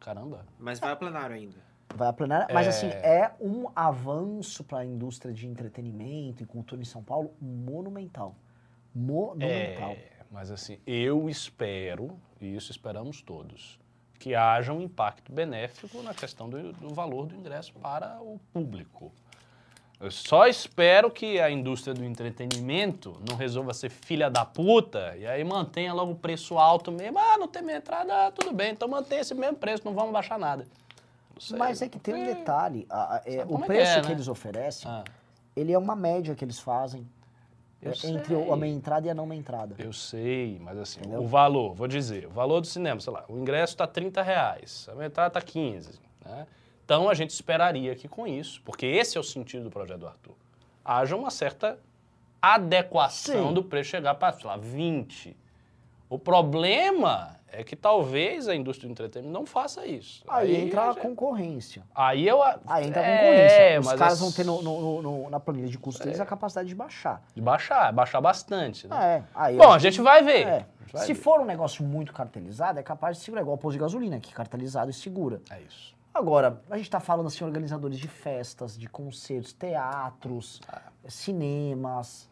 Caramba. 0.00 0.46
Mas 0.58 0.78
vai 0.80 0.90
ao 0.90 0.96
plenário 0.96 1.36
ainda. 1.36 1.56
Vai 1.94 2.08
a 2.08 2.12
plenária, 2.12 2.46
mas 2.54 2.66
É. 2.66 2.70
assim, 2.70 2.86
é 2.88 3.32
um 3.40 3.66
avanço 3.76 4.64
para 4.64 4.78
a 4.78 4.84
indústria 4.84 5.32
de 5.34 5.46
entretenimento 5.46 6.42
e 6.42 6.46
cultura 6.46 6.80
em 6.80 6.84
São 6.84 7.02
Paulo 7.02 7.32
monumental. 7.40 8.34
Monumental. 8.94 9.90
É, 9.92 10.10
mas 10.30 10.50
assim, 10.50 10.78
eu 10.86 11.28
espero, 11.28 12.18
e 12.40 12.54
isso 12.56 12.70
esperamos 12.70 13.20
todos, 13.22 13.78
que 14.18 14.34
haja 14.34 14.72
um 14.72 14.80
impacto 14.80 15.30
benéfico 15.32 16.02
na 16.02 16.12
questão 16.14 16.48
do, 16.48 16.72
do 16.72 16.94
valor 16.94 17.26
do 17.26 17.34
ingresso 17.36 17.72
para 17.74 18.18
o 18.20 18.38
público. 18.52 19.12
Eu 20.00 20.12
só 20.12 20.46
espero 20.46 21.10
que 21.10 21.40
a 21.40 21.50
indústria 21.50 21.92
do 21.92 22.04
entretenimento 22.04 23.20
não 23.28 23.36
resolva 23.36 23.74
ser 23.74 23.90
filha 23.90 24.30
da 24.30 24.44
puta 24.44 25.16
e 25.16 25.26
aí 25.26 25.42
mantenha 25.42 25.92
logo 25.92 26.12
o 26.12 26.16
preço 26.16 26.56
alto 26.56 26.92
mesmo. 26.92 27.18
Ah, 27.18 27.36
não 27.36 27.48
tem 27.48 27.62
minha 27.62 27.78
entrada, 27.78 28.26
ah, 28.28 28.30
tudo 28.30 28.52
bem, 28.54 28.70
então 28.72 28.86
mantém 28.88 29.18
esse 29.18 29.34
mesmo 29.34 29.56
preço, 29.56 29.82
não 29.84 29.92
vamos 29.92 30.12
baixar 30.12 30.38
nada. 30.38 30.64
Mas 31.56 31.82
é 31.82 31.88
que 31.88 31.98
tem 31.98 32.14
um 32.14 32.18
porque- 32.18 32.34
detalhe, 32.34 32.86
a- 32.88 33.22
é, 33.24 33.44
o 33.44 33.56
é 33.56 33.60
que 33.60 33.66
preço 33.66 33.92
é, 33.92 34.00
que 34.02 34.06
né? 34.08 34.12
eles 34.14 34.28
oferecem, 34.28 34.88
Ah, 34.90 35.02
ele 35.56 35.72
é 35.72 35.78
uma 35.78 35.96
média 35.96 36.32
que 36.34 36.44
eles 36.44 36.60
fazem 36.60 37.04
Eu 37.82 37.90
é, 37.90 37.94
entre 38.08 38.34
sei. 38.36 38.50
a 38.52 38.56
meia 38.56 38.72
entrada 38.72 39.06
e 39.06 39.10
a 39.10 39.14
não 39.14 39.26
meia 39.26 39.38
entrada. 39.40 39.74
Eu 39.78 39.92
sei, 39.92 40.58
mas 40.60 40.78
assim, 40.78 41.00
Entendeu? 41.00 41.22
o 41.22 41.26
valor, 41.26 41.74
vou 41.74 41.88
dizer, 41.88 42.26
o 42.26 42.30
valor 42.30 42.60
do 42.60 42.66
cinema, 42.68 43.00
sei 43.00 43.12
lá, 43.12 43.24
o 43.28 43.36
ingresso 43.36 43.72
está 43.74 43.86
30 43.86 44.22
reais, 44.22 44.88
a 44.90 44.94
metade 44.94 45.28
está 45.28 45.40
15. 45.40 45.98
Né? 46.24 46.46
Então 46.88 47.06
a 47.06 47.12
gente 47.12 47.32
esperaria 47.32 47.94
que 47.94 48.08
com 48.08 48.26
isso, 48.26 48.62
porque 48.64 48.86
esse 48.86 49.18
é 49.18 49.20
o 49.20 49.22
sentido 49.22 49.64
do 49.64 49.70
projeto 49.70 49.98
do 49.98 50.06
Arthur, 50.06 50.32
haja 50.82 51.14
uma 51.14 51.30
certa 51.30 51.78
adequação 52.40 53.48
Sim. 53.48 53.52
do 53.52 53.62
preço 53.62 53.90
chegar 53.90 54.14
para, 54.14 54.32
sei 54.32 54.46
lá, 54.46 54.56
20. 54.56 55.36
O 56.08 56.18
problema 56.18 57.36
é 57.52 57.62
que 57.62 57.76
talvez 57.76 58.48
a 58.48 58.54
indústria 58.56 58.88
do 58.88 58.92
entretenimento 58.92 59.38
não 59.38 59.44
faça 59.44 59.84
isso. 59.86 60.24
Aí, 60.28 60.56
entra 60.56 60.84
a 60.84 60.92
gente- 60.94 61.02
concorrência. 61.02 61.82
Aí 61.94 62.26
eu. 62.26 62.42
Aí 62.42 62.86
entra 62.86 63.02
a 63.02 63.04
é, 63.04 63.18
concorrência. 63.18 63.80
Os 63.80 63.86
mas 63.86 63.98
caras 63.98 64.12
as- 64.14 64.20
vão 64.20 64.32
ter 64.32 64.44
no- 64.46 64.62
no- 64.62 65.02
no- 65.02 65.28
na 65.30 65.38
planilha 65.38 65.68
de 65.68 65.76
custos 65.76 66.02
deles 66.02 66.18
a 66.20 66.24
capacidade 66.24 66.70
de 66.70 66.74
baixar. 66.74 67.22
De 67.34 67.42
baixar, 67.42 67.92
baixar 67.92 68.22
bastante. 68.22 68.88
Né? 68.88 68.96
É, 69.18 69.24
aí 69.34 69.58
Bom, 69.58 69.64
eu- 69.64 69.72
a 69.72 69.78
gente 69.78 70.00
vai 70.00 70.22
ver. 70.22 70.46
é. 70.46 70.66
Gente 70.80 70.92
vai 70.94 71.02
Se 71.04 71.12
ver. 71.12 71.20
for 71.20 71.38
um 71.40 71.44
negócio 71.44 71.84
muito 71.84 72.14
cartelizado, 72.14 72.78
é 72.78 72.82
capaz 72.82 73.18
de 73.18 73.24
segurar, 73.24 73.42
igual 73.42 73.56
o 73.56 73.58
posto 73.60 73.74
de 73.74 73.78
gasolina, 73.80 74.18
que 74.18 74.32
cartelizado 74.32 74.90
e 74.90 74.94
segura. 74.94 75.42
É 75.50 75.60
isso. 75.60 75.97
Agora, 76.22 76.60
a 76.68 76.76
gente 76.76 76.90
tá 76.90 76.98
falando 76.98 77.28
assim, 77.28 77.44
organizadores 77.44 77.96
de 77.98 78.08
festas, 78.08 78.76
de 78.76 78.88
concertos, 78.88 79.52
teatros, 79.52 80.60
Ah. 80.68 80.82
cinemas. 81.06 82.28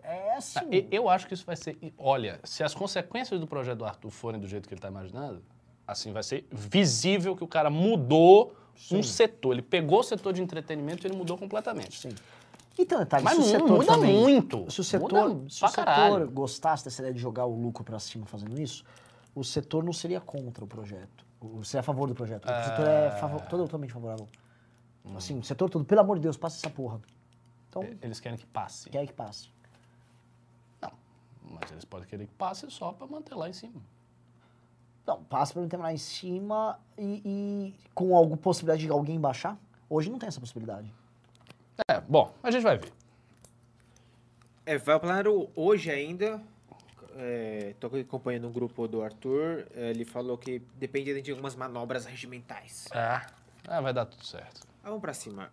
É 0.00 0.36
assim. 0.36 0.60
Ah, 0.60 0.64
e- 0.70 0.86
Eu 0.90 1.08
acho 1.08 1.26
que 1.26 1.34
isso 1.34 1.44
vai 1.44 1.56
ser. 1.56 1.76
Olha, 1.98 2.38
se 2.44 2.62
as 2.62 2.72
consequências 2.72 3.40
do 3.40 3.46
projeto 3.46 3.78
do 3.78 3.84
Arthur 3.84 4.10
forem 4.10 4.40
do 4.40 4.46
jeito 4.46 4.68
que 4.68 4.74
ele 4.74 4.78
está 4.78 4.88
imaginando, 4.88 5.42
assim, 5.84 6.12
vai 6.12 6.22
ser 6.22 6.46
visível 6.52 7.34
que 7.34 7.42
o 7.42 7.48
cara 7.48 7.68
mudou 7.70 8.54
um 8.92 9.02
setor. 9.02 9.52
Ele 9.54 9.62
pegou 9.62 9.98
o 10.00 10.02
setor 10.04 10.32
de 10.32 10.40
entretenimento 10.40 11.04
e 11.04 11.10
ele 11.10 11.16
mudou 11.16 11.36
completamente. 11.36 11.98
Sim. 12.00 12.14
Então, 12.78 12.98
detalhe, 13.00 13.24
Mas 13.24 13.34
se 13.34 13.40
o 13.40 13.44
setor 13.44 13.68
muda 13.70 13.84
também- 13.86 14.14
muito. 14.20 14.70
Se 14.70 14.80
o 14.80 14.84
setor, 14.84 15.28
Muda 15.30 15.50
se 15.50 15.64
o 15.64 15.68
setor 15.68 15.84
caralho. 15.84 16.30
gostasse 16.30 16.84
dessa 16.84 17.02
ideia 17.02 17.14
de 17.14 17.20
jogar 17.20 17.46
o 17.46 17.54
lucro 17.60 17.82
pra 17.82 17.98
cima 17.98 18.26
fazendo 18.26 18.60
isso, 18.60 18.84
o 19.34 19.42
setor 19.42 19.82
não 19.82 19.92
seria 19.92 20.20
contra 20.20 20.62
o 20.64 20.66
projeto. 20.68 21.24
O- 21.44 21.64
Seria 21.64 21.80
a 21.80 21.82
favor 21.84 22.08
do 22.08 22.14
projeto. 22.14 22.44
O 22.46 22.64
setor 22.64 22.86
é 22.86 23.10
favo- 23.12 23.40
totalmente 23.48 23.92
favorável. 23.92 24.28
Hum. 25.04 25.16
Assim, 25.16 25.38
o 25.38 25.44
setor 25.44 25.68
todo, 25.68 25.84
pelo 25.84 26.00
amor 26.00 26.16
de 26.16 26.22
Deus, 26.22 26.36
passa 26.36 26.56
essa 26.58 26.70
porra. 26.74 27.00
Então, 27.68 27.82
Eles 28.00 28.20
querem 28.20 28.38
que 28.38 28.46
passe. 28.46 28.88
quer 28.88 29.06
que 29.06 29.12
passe. 29.12 29.52
Mas 31.46 31.70
eles 31.70 31.84
podem 31.84 32.08
querer 32.08 32.26
que 32.26 32.32
passe 32.34 32.68
só 32.70 32.92
para 32.92 33.06
manter 33.06 33.34
lá 33.34 33.48
em 33.48 33.52
cima. 33.52 33.80
Não, 35.06 35.22
passa 35.22 35.52
pra 35.52 35.60
não 35.62 35.68
ter 35.68 35.76
lá 35.76 35.92
em 35.92 35.98
cima 35.98 36.80
e, 36.96 37.20
e 37.24 37.74
com 37.94 38.16
alguma 38.16 38.36
possibilidade 38.38 38.82
de 38.86 38.90
alguém 38.90 39.20
baixar. 39.20 39.56
Hoje 39.88 40.10
não 40.10 40.18
tem 40.18 40.26
essa 40.26 40.40
possibilidade. 40.40 40.90
É, 41.88 42.00
bom, 42.00 42.32
a 42.42 42.50
gente 42.50 42.62
vai 42.62 42.78
ver. 42.78 42.90
É, 44.64 44.78
vai 44.78 44.94
ao 44.94 45.00
plenário 45.00 45.50
hoje 45.54 45.90
ainda. 45.90 46.40
É, 47.16 47.74
tô 47.78 47.86
aqui 47.86 48.00
acompanhando 48.00 48.48
o 48.48 48.50
grupo 48.50 48.86
do 48.88 49.02
Arthur. 49.02 49.66
é, 49.74 49.90
Ele 49.90 50.04
falou 50.04 50.36
que 50.36 50.60
depende 50.76 51.20
de 51.22 51.30
algumas 51.30 51.54
manobras 51.54 52.04
regimentais. 52.04 52.86
É. 52.92 53.20
Ah, 53.66 53.80
vai 53.80 53.92
dar 53.92 54.06
tudo 54.06 54.24
certo. 54.24 54.62
Ah, 54.82 54.88
Vamos 54.88 55.00
pra 55.00 55.14
cima. 55.14 55.50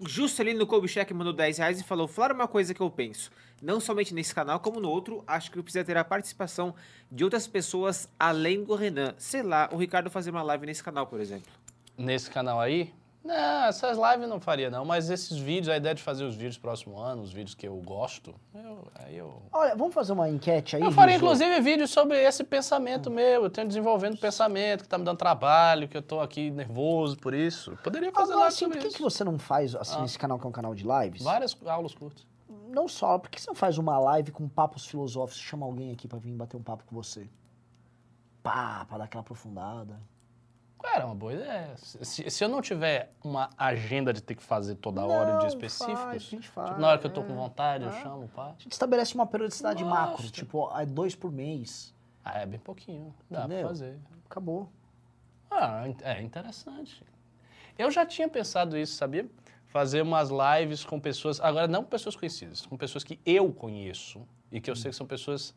Juscelino 0.00 0.66
Kubitschek 0.66 1.12
mandou 1.14 1.32
10 1.32 1.58
reais 1.58 1.80
e 1.80 1.84
falou: 1.84 2.08
Falar 2.08 2.32
uma 2.32 2.48
coisa 2.48 2.74
que 2.74 2.80
eu 2.80 2.90
penso. 2.90 3.30
Não 3.62 3.80
somente 3.80 4.12
nesse 4.12 4.34
canal, 4.34 4.60
como 4.60 4.80
no 4.80 4.90
outro, 4.90 5.22
acho 5.26 5.50
que 5.50 5.62
precisa 5.62 5.84
ter 5.84 5.96
a 5.96 6.04
participação 6.04 6.74
de 7.10 7.24
outras 7.24 7.46
pessoas 7.46 8.08
além 8.18 8.62
do 8.64 8.74
Renan. 8.74 9.14
Sei 9.16 9.42
lá, 9.42 9.68
o 9.72 9.76
Ricardo 9.76 10.10
fazer 10.10 10.30
uma 10.30 10.42
live 10.42 10.66
nesse 10.66 10.82
canal, 10.82 11.06
por 11.06 11.20
exemplo. 11.20 11.50
Nesse 11.96 12.30
canal 12.30 12.60
aí, 12.60 12.92
não, 13.24 13.64
essas 13.64 13.96
lives 13.96 14.28
não 14.28 14.38
faria 14.38 14.70
não, 14.70 14.84
mas 14.84 15.08
esses 15.08 15.38
vídeos, 15.38 15.70
a 15.70 15.76
ideia 15.78 15.94
de 15.94 16.02
fazer 16.02 16.24
os 16.24 16.34
vídeos 16.34 16.58
próximo 16.58 16.98
ano, 16.98 17.22
os 17.22 17.32
vídeos 17.32 17.54
que 17.54 17.66
eu 17.66 17.74
gosto, 17.76 18.34
eu, 18.54 18.86
aí 18.96 19.16
eu... 19.16 19.42
Olha, 19.50 19.74
vamos 19.74 19.94
fazer 19.94 20.12
uma 20.12 20.28
enquete 20.28 20.76
aí. 20.76 20.82
Eu 20.82 20.92
faria 20.92 21.14
Rizzo? 21.14 21.24
inclusive 21.24 21.60
vídeos 21.60 21.90
sobre 21.90 22.22
esse 22.22 22.44
pensamento 22.44 23.10
meu, 23.10 23.44
eu 23.44 23.50
tenho 23.50 23.66
desenvolvendo 23.66 24.18
pensamento 24.18 24.82
que 24.82 24.88
tá 24.88 24.98
me 24.98 25.04
dando 25.04 25.16
trabalho, 25.16 25.88
que 25.88 25.96
eu 25.96 26.02
tô 26.02 26.20
aqui 26.20 26.50
nervoso 26.50 27.16
por 27.16 27.32
isso. 27.32 27.76
Poderia 27.82 28.12
fazer 28.12 28.32
Agora, 28.34 28.48
assim, 28.48 28.58
sobre 28.66 28.78
por 28.78 28.88
que, 28.88 28.94
que 28.94 29.02
você 29.02 29.24
não 29.24 29.38
faz, 29.38 29.74
assim, 29.74 29.96
Ah. 29.96 30.02
nesse 30.02 30.18
canal 30.18 30.38
que 30.38 30.44
é 30.44 30.48
um 30.48 30.52
canal 30.52 30.74
de 30.74 30.84
lives? 30.86 31.22
Várias 31.22 31.56
aulas 31.66 31.94
curtas. 31.94 32.26
Não 32.68 32.86
só, 32.86 33.18
por 33.18 33.30
que 33.30 33.40
você 33.40 33.48
não 33.48 33.54
faz 33.54 33.78
uma 33.78 33.98
live 33.98 34.32
com 34.32 34.48
papos 34.48 34.84
filosóficos, 34.84 35.40
chama 35.40 35.64
alguém 35.64 35.90
aqui 35.92 36.06
pra 36.06 36.18
vir 36.18 36.32
bater 36.34 36.56
um 36.56 36.62
papo 36.62 36.84
com 36.84 36.94
você? 36.94 37.26
Pá, 38.42 38.84
pra 38.86 38.98
dar 38.98 39.04
aquela 39.04 39.22
aprofundada. 39.22 39.98
Era 40.92 41.06
uma 41.06 41.14
boa 41.14 41.32
ideia. 41.32 41.74
Se, 41.76 42.30
se 42.30 42.44
eu 42.44 42.48
não 42.48 42.60
tiver 42.60 43.10
uma 43.22 43.50
agenda 43.58 44.12
de 44.12 44.22
ter 44.22 44.34
que 44.34 44.42
fazer 44.42 44.76
toda 44.76 45.04
hora 45.04 45.32
Não, 45.32 45.38
de 45.38 45.42
faz, 45.44 45.54
específicos, 45.54 46.02
faz, 46.02 46.24
tipo, 46.24 46.60
na 46.78 46.88
hora 46.88 46.98
que 46.98 47.06
eu 47.06 47.12
tô 47.12 47.22
é. 47.22 47.24
com 47.24 47.34
vontade, 47.34 47.84
eu 47.84 47.90
Ah. 47.90 48.02
chamo, 48.02 48.28
pá. 48.28 48.48
A 48.56 48.62
gente 48.62 48.72
estabelece 48.72 49.14
uma 49.14 49.26
periodicidade 49.26 49.82
Nossa. 49.82 50.00
macro, 50.12 50.30
tipo, 50.30 50.70
é 50.78 50.86
dois 50.86 51.14
por 51.14 51.32
mês. 51.32 51.92
Ah, 52.24 52.40
é 52.40 52.46
bem 52.46 52.60
pouquinho, 52.60 53.14
dá 53.30 53.40
Entendeu? 53.40 53.58
pra 53.60 53.68
fazer. 53.68 53.98
Acabou. 54.30 54.70
Ah, 55.50 55.84
é 56.02 56.22
interessante. 56.22 57.02
Eu 57.78 57.90
já 57.90 58.06
tinha 58.06 58.28
pensado 58.28 58.76
isso, 58.78 58.94
sabia? 58.94 59.28
Fazer 59.66 60.02
umas 60.02 60.30
lives 60.30 60.84
com 60.84 61.00
pessoas, 61.00 61.40
agora 61.40 61.66
não 61.66 61.82
pessoas 61.82 62.14
conhecidas, 62.14 62.64
com 62.64 62.76
pessoas 62.76 63.02
que 63.02 63.18
eu 63.26 63.52
conheço 63.52 64.22
e 64.52 64.60
que 64.60 64.70
eu 64.70 64.76
sei 64.76 64.90
que 64.90 64.96
são 64.96 65.06
pessoas 65.06 65.54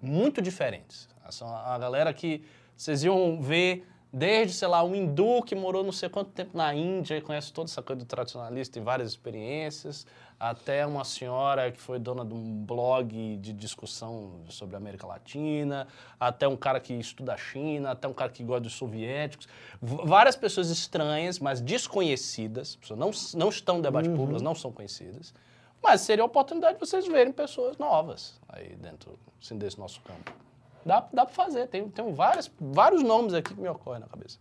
muito 0.00 0.40
diferentes. 0.40 1.08
São 1.30 1.48
a 1.48 1.76
galera 1.78 2.12
que 2.14 2.44
vocês 2.76 3.04
iam 3.04 3.40
ver 3.42 3.86
desde, 4.12 4.54
sei 4.54 4.68
lá, 4.68 4.82
um 4.82 4.94
hindu 4.94 5.42
que 5.42 5.54
morou 5.54 5.84
não 5.84 5.92
sei 5.92 6.08
quanto 6.08 6.30
tempo 6.30 6.56
na 6.56 6.74
Índia 6.74 7.16
e 7.16 7.20
conhece 7.20 7.52
toda 7.52 7.70
essa 7.70 7.80
coisa 7.82 8.00
do 8.00 8.04
tradicionalista 8.04 8.78
e 8.78 8.82
várias 8.82 9.10
experiências, 9.10 10.06
até 10.38 10.86
uma 10.86 11.04
senhora 11.04 11.70
que 11.70 11.80
foi 11.80 11.98
dona 11.98 12.24
de 12.24 12.32
um 12.32 12.64
blog 12.64 13.36
de 13.36 13.52
discussão 13.52 14.40
sobre 14.48 14.74
a 14.74 14.78
América 14.78 15.06
Latina, 15.06 15.86
até 16.18 16.48
um 16.48 16.56
cara 16.56 16.80
que 16.80 16.94
estuda 16.94 17.34
a 17.34 17.36
China, 17.36 17.90
até 17.90 18.08
um 18.08 18.14
cara 18.14 18.30
que 18.32 18.42
gosta 18.42 18.62
dos 18.62 18.72
soviéticos. 18.72 19.46
V- 19.82 20.02
várias 20.04 20.36
pessoas 20.36 20.70
estranhas, 20.70 21.38
mas 21.38 21.60
desconhecidas, 21.60 22.76
pessoas 22.76 22.98
não, 22.98 23.10
não 23.38 23.48
estão 23.50 23.76
no 23.76 23.82
debate 23.82 24.08
público, 24.08 24.42
não 24.42 24.54
são 24.54 24.72
conhecidas, 24.72 25.34
mas 25.82 26.00
seria 26.00 26.22
a 26.24 26.26
oportunidade 26.26 26.74
de 26.74 26.80
vocês 26.80 27.06
verem 27.06 27.32
pessoas 27.32 27.76
novas 27.78 28.40
aí 28.48 28.74
dentro 28.76 29.18
assim, 29.40 29.56
desse 29.58 29.78
nosso 29.78 30.00
campo. 30.00 30.32
Dá, 30.84 31.06
dá 31.12 31.26
pra 31.26 31.34
fazer, 31.34 31.66
tem, 31.68 31.88
tem 31.88 32.12
várias, 32.12 32.50
vários 32.58 33.02
nomes 33.02 33.34
aqui 33.34 33.54
que 33.54 33.60
me 33.60 33.68
ocorrem 33.68 34.00
na 34.00 34.06
cabeça. 34.06 34.38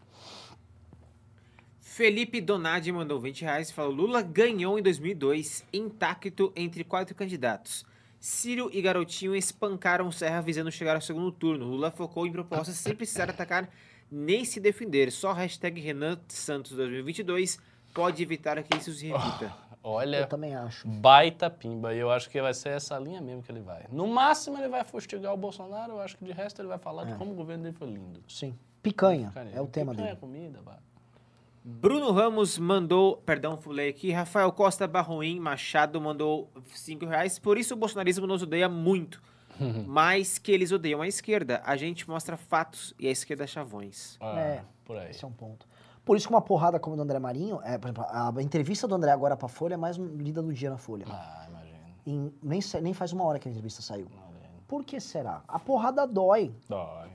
Felipe 1.80 2.40
Donadi 2.40 2.91
mandou 2.91 3.20
20 3.20 3.41
reais 3.41 3.70
e 3.70 3.74
falou: 3.74 3.91
Lula 3.91 4.22
ganhou 4.22 4.80
em 4.80 4.82
2002, 4.82 5.66
intacto 5.74 6.53
entre 6.56 6.84
quatro 6.84 7.14
candidatos. 7.14 7.86
Ciro 8.20 8.70
e 8.74 8.82
Garotinho 8.82 9.36
espancaram 9.36 10.11
Serra 10.11 10.41
visando 10.41 10.72
chegar 10.72 10.95
ao 10.95 11.02
segundo 11.02 11.32
turno. 11.32 11.66
Lula 11.66 11.90
focou 11.90 12.28
em 12.28 12.32
propostas 12.32 12.76
sem 12.76 12.95
precisar 12.95 13.30
atacar 13.30 13.70
nem 14.11 14.44
se 14.44 14.60
defender. 14.60 15.11
Só 15.11 15.32
hashtag 15.34 15.80
Renan 15.80 16.20
Santos 16.28 16.72
2022 16.74 17.60
pode 17.94 18.22
evitar 18.22 18.61
que 18.64 18.78
isso 18.78 18.91
se 18.91 19.07
repita. 19.07 19.53
Olha, 19.90 20.18
Eu 20.18 20.28
também 20.28 20.56
acho. 20.56 20.88
baita 20.88 21.49
pimba. 21.49 21.94
E 21.94 21.99
eu 21.99 22.11
acho 22.11 22.30
que 22.30 22.41
vai 22.41 22.53
ser 22.53 22.70
essa 22.70 22.98
linha 22.99 23.20
mesmo 23.22 23.41
que 23.44 23.52
ele 23.52 23.61
vai. 23.61 23.86
No 23.91 24.07
máximo 24.07 24.57
ele 24.57 24.68
vai 24.68 24.84
fustigar 24.84 25.34
o 25.34 25.38
Bolsonaro, 25.38 25.94
eu 25.94 25.99
acho 26.02 26.18
que 26.18 26.24
de 26.26 26.32
resto 26.32 26.61
ele 26.61 26.68
vai 26.68 26.78
falar 26.78 27.06
de 27.06 27.16
como 27.16 27.32
o 27.32 27.36
governo 27.36 27.64
dele 27.64 27.76
foi 27.76 27.88
lindo. 27.88 28.24
Sim. 28.28 28.57
Picanha, 28.82 29.28
Picanha. 29.28 29.52
é 29.53 29.61
o 29.61 29.68
tema 29.68 29.91
Picanha, 29.91 30.10
dele. 30.10 30.20
comida, 30.20 30.61
vá. 30.64 30.78
Bruno 31.64 32.11
Ramos 32.11 32.57
mandou, 32.57 33.18
perdão, 33.18 33.57
fulei 33.57 33.90
aqui. 33.90 34.11
Rafael 34.11 34.52
Costa 34.52 34.88
Barroim 34.88 35.40
Machado 35.40 35.99
mandou 35.99 36.49
5 36.74 37.06
reais. 37.06 37.38
Por 37.38 37.57
isso 37.57 37.74
o 37.74 37.78
bolsonarismo 37.78 38.26
nos 38.26 38.41
odeia 38.44 38.70
muito. 38.70 39.22
mais 39.86 40.38
que 40.38 40.53
eles 40.53 40.72
odeiam 40.72 41.02
a 41.02 41.07
esquerda. 41.07 41.61
A 41.66 41.76
gente 41.76 42.10
mostra 42.10 42.38
fatos 42.38 42.94
e 42.98 43.07
a 43.07 43.11
esquerda 43.11 43.45
chavões. 43.45 44.16
Ah, 44.22 44.40
É. 44.40 44.64
Por 44.86 44.98
aí. 44.98 45.11
Esse 45.11 45.26
é 45.26 45.28
um 45.28 45.32
ponto. 45.34 45.68
Por 46.10 46.18
isso 46.18 46.27
que 46.27 46.34
uma 46.34 46.41
porrada 46.41 46.80
como 46.80 46.95
a 46.95 46.98
do 46.98 47.03
André 47.03 47.19
Marinho, 47.19 47.61
é, 47.64 47.77
por 47.77 47.86
exemplo, 47.86 48.03
a 48.10 48.34
entrevista 48.41 48.88
do 48.88 48.95
André 48.95 49.11
agora 49.11 49.38
pra 49.38 49.48
Folha 49.48 49.76
é 49.76 49.77
mais 49.77 49.95
lida 49.95 50.41
do 50.41 50.52
dia 50.52 50.72
na 50.72 50.77
Folha. 50.80 51.06
Ah, 51.07 51.45
imagino. 51.48 51.77
Em- 52.03 52.34
nem, 52.41 52.60
nem 52.81 52.94
faz 52.95 53.14
uma 53.14 53.23
hora 53.26 53.38
que 53.38 53.48
a 53.48 53.52
entrevista 53.52 53.84
saiu. 53.84 54.07
Imagino. 54.11 54.64
Por 54.68 54.84
que 54.84 54.99
será? 54.99 55.44
A 55.48 55.60
porrada 55.60 56.07
dói. 56.07 56.52
Dói. 56.68 57.11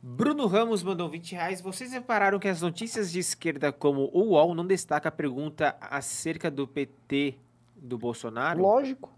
Bruno 0.00 0.46
Ramos 0.46 0.84
mandou 0.84 1.08
20 1.08 1.32
reais. 1.32 1.60
Vocês 1.60 1.90
repararam 1.90 2.38
que 2.38 2.46
as 2.46 2.62
notícias 2.62 3.10
de 3.10 3.18
esquerda, 3.18 3.72
como 3.72 4.08
o 4.12 4.34
UOL, 4.34 4.54
não 4.54 4.64
destaca 4.64 5.08
a 5.08 5.12
pergunta 5.12 5.76
acerca 5.80 6.48
do 6.48 6.68
PT 6.68 7.34
do 7.74 7.98
Bolsonaro? 7.98 8.62
Lógico. 8.62 9.10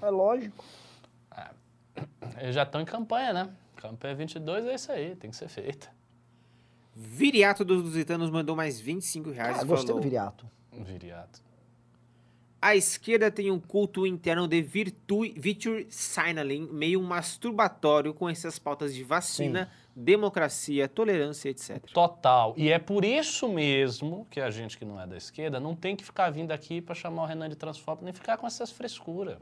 É 0.00 0.08
lógico. 0.08 0.64
Eles 2.38 2.54
já 2.54 2.62
estão 2.62 2.80
em 2.80 2.86
campanha, 2.86 3.34
né? 3.34 3.50
Campanha 3.76 4.14
22 4.14 4.64
é 4.64 4.74
isso 4.74 4.90
aí, 4.90 5.14
tem 5.16 5.28
que 5.28 5.36
ser 5.36 5.48
feita. 5.50 5.92
Viriato 6.94 7.64
dos 7.64 7.82
Lusitanos 7.82 8.30
mandou 8.30 8.54
mais 8.54 8.80
25 8.80 9.30
reais. 9.30 9.58
Ah, 9.58 9.62
e 9.62 9.66
gostei 9.66 9.88
falou, 9.88 10.00
do 10.00 10.04
viriato. 10.04 10.46
Viriato. 10.72 11.42
A 12.62 12.74
esquerda 12.74 13.30
tem 13.30 13.50
um 13.50 13.60
culto 13.60 14.06
interno 14.06 14.48
de 14.48 14.62
virtu 14.62 15.20
virtue 15.36 15.86
signaling, 15.90 16.66
meio 16.72 17.02
masturbatório 17.02 18.14
com 18.14 18.26
essas 18.26 18.58
pautas 18.58 18.94
de 18.94 19.04
vacina, 19.04 19.70
democracia, 19.94 20.88
tolerância, 20.88 21.50
etc. 21.50 21.78
Total. 21.92 22.54
E 22.56 22.70
é 22.70 22.78
por 22.78 23.04
isso 23.04 23.48
mesmo 23.48 24.26
que 24.30 24.40
a 24.40 24.50
gente 24.50 24.78
que 24.78 24.84
não 24.84 24.98
é 24.98 25.06
da 25.06 25.16
esquerda 25.16 25.60
não 25.60 25.74
tem 25.74 25.94
que 25.94 26.04
ficar 26.04 26.30
vindo 26.30 26.52
aqui 26.52 26.80
para 26.80 26.94
chamar 26.94 27.24
o 27.24 27.26
Renan 27.26 27.50
de 27.50 27.56
transfóbico, 27.56 28.04
nem 28.04 28.14
ficar 28.14 28.38
com 28.38 28.46
essas 28.46 28.70
frescuras. 28.70 29.36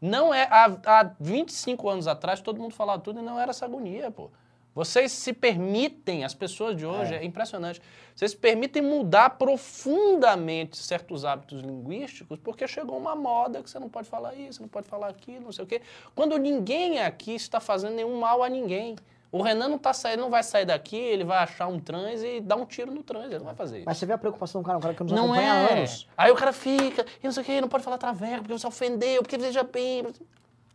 Não 0.00 0.32
é. 0.32 0.44
Há, 0.44 0.64
há 0.86 1.10
25 1.20 1.88
anos 1.88 2.06
atrás 2.06 2.40
todo 2.40 2.58
mundo 2.58 2.72
falava 2.72 3.02
tudo 3.02 3.20
e 3.20 3.22
não 3.22 3.38
era 3.38 3.50
essa 3.50 3.66
agonia, 3.66 4.10
pô. 4.10 4.30
Vocês 4.76 5.10
se 5.10 5.32
permitem, 5.32 6.22
as 6.22 6.34
pessoas 6.34 6.76
de 6.76 6.84
hoje, 6.84 7.14
é, 7.14 7.24
impressionante, 7.24 7.80
vocês 8.14 8.32
se 8.32 8.36
permitem 8.36 8.82
mudar 8.82 9.30
profundamente 9.30 10.76
certos 10.76 11.24
hábitos 11.24 11.62
linguísticos 11.62 12.38
porque 12.44 12.68
chegou 12.68 12.98
uma 12.98 13.16
moda 13.16 13.62
que 13.62 13.70
você 13.70 13.78
não 13.78 13.88
pode 13.88 14.06
falar 14.06 14.34
isso, 14.34 14.60
não 14.60 14.68
pode 14.68 14.86
falar 14.86 15.08
aquilo, 15.08 15.46
não 15.46 15.52
sei 15.52 15.64
o 15.64 15.66
quê. 15.66 15.80
Quando 16.14 16.36
ninguém 16.36 17.00
aqui 17.00 17.34
está 17.34 17.58
fazendo 17.58 17.94
nenhum 17.94 18.20
mal 18.20 18.42
a 18.42 18.50
ninguém. 18.50 18.96
O 19.32 19.40
Renan 19.40 19.68
não, 19.68 19.78
tá 19.78 19.94
saindo, 19.94 20.20
não 20.20 20.30
vai 20.30 20.42
sair 20.42 20.66
daqui, 20.66 20.96
ele 20.96 21.24
vai 21.24 21.38
achar 21.38 21.66
um 21.66 21.80
trans 21.80 22.22
e 22.22 22.40
dar 22.40 22.56
um 22.56 22.66
tiro 22.66 22.92
no 22.92 23.02
trans, 23.02 23.26
ele 23.26 23.38
não 23.38 23.46
vai 23.46 23.54
fazer 23.54 23.78
isso. 23.78 23.86
Mas 23.86 23.96
você 23.96 24.04
vê 24.04 24.12
a 24.12 24.18
preocupação 24.18 24.60
do 24.60 24.66
cara, 24.66 24.76
um 24.76 24.80
cara 24.80 24.94
que 24.94 25.02
nos 25.02 25.12
não 25.12 25.24
acompanha 25.24 25.48
é. 25.48 25.50
há 25.50 25.72
anos. 25.78 26.08
Aí 26.16 26.30
o 26.30 26.34
cara 26.36 26.52
fica, 26.52 27.04
e 27.22 27.24
não 27.24 27.32
sei 27.32 27.42
o 27.42 27.46
que, 27.46 27.60
não 27.62 27.68
pode 27.68 27.82
falar 27.82 27.96
traveco, 27.96 28.42
porque 28.42 28.52
você 28.52 28.66
ofendeu, 28.66 29.22
porque 29.22 29.38
veja 29.38 29.62
bem. 29.62 30.06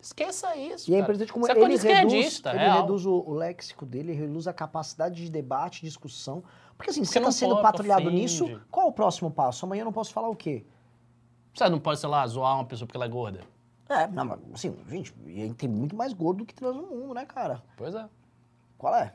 Esqueça 0.02 0.56
isso. 0.56 0.90
E 0.90 0.95
é 0.95 0.98
cara. 0.98 1.03
impressionante 1.03 1.32
como 1.32 1.45
Isso 1.45 1.52
é 1.88 1.91
ele 1.91 1.94
reduz, 1.94 2.41
ele 2.45 2.57
real. 2.57 2.82
reduz 2.82 3.06
o, 3.06 3.14
o 3.14 3.34
léxico 3.34 3.86
dele, 3.86 4.11
ele 4.11 4.19
reduz 4.22 4.48
a 4.48 4.53
capacidade 4.53 5.15
de 5.23 5.30
debate, 5.30 5.82
discussão. 5.82 6.44
Porque 6.76 6.90
assim, 6.90 7.02
Porque 7.02 7.14
você 7.14 7.19
está 7.19 7.32
sendo 7.32 7.61
patrulhado 7.61 8.07
ofende. 8.07 8.22
nisso, 8.22 8.61
qual 8.72 8.88
o 8.88 8.91
próximo 8.91 9.30
passo? 9.30 9.64
Amanhã 9.65 9.82
eu 9.82 9.86
não 9.86 9.94
posso 9.94 10.11
falar 10.11 10.30
o 10.30 10.36
quê? 10.36 10.65
Você 11.53 11.69
não 11.69 11.80
pode, 11.80 11.99
sei 11.99 12.10
lá, 12.10 12.26
zoar 12.26 12.56
uma 12.56 12.65
pessoa 12.65 12.88
porque 12.88 12.98
ela 12.98 13.06
é 13.06 13.10
gorda. 13.10 13.41
É, 13.88 14.07
não, 14.07 14.26
mas 14.26 14.40
assim, 14.53 14.76
gente, 14.90 15.14
tem 15.57 15.69
muito 15.69 15.95
mais 15.95 16.14
gordo 16.14 16.40
do 16.40 16.45
que 16.45 16.56
trans 16.56 16.76
no 16.76 16.88
mundo, 16.88 17.14
né, 17.14 17.26
cara? 17.26 17.61
Pois 17.78 17.94
é. 17.94 18.07
Qual 18.78 18.95
é? 18.95 19.14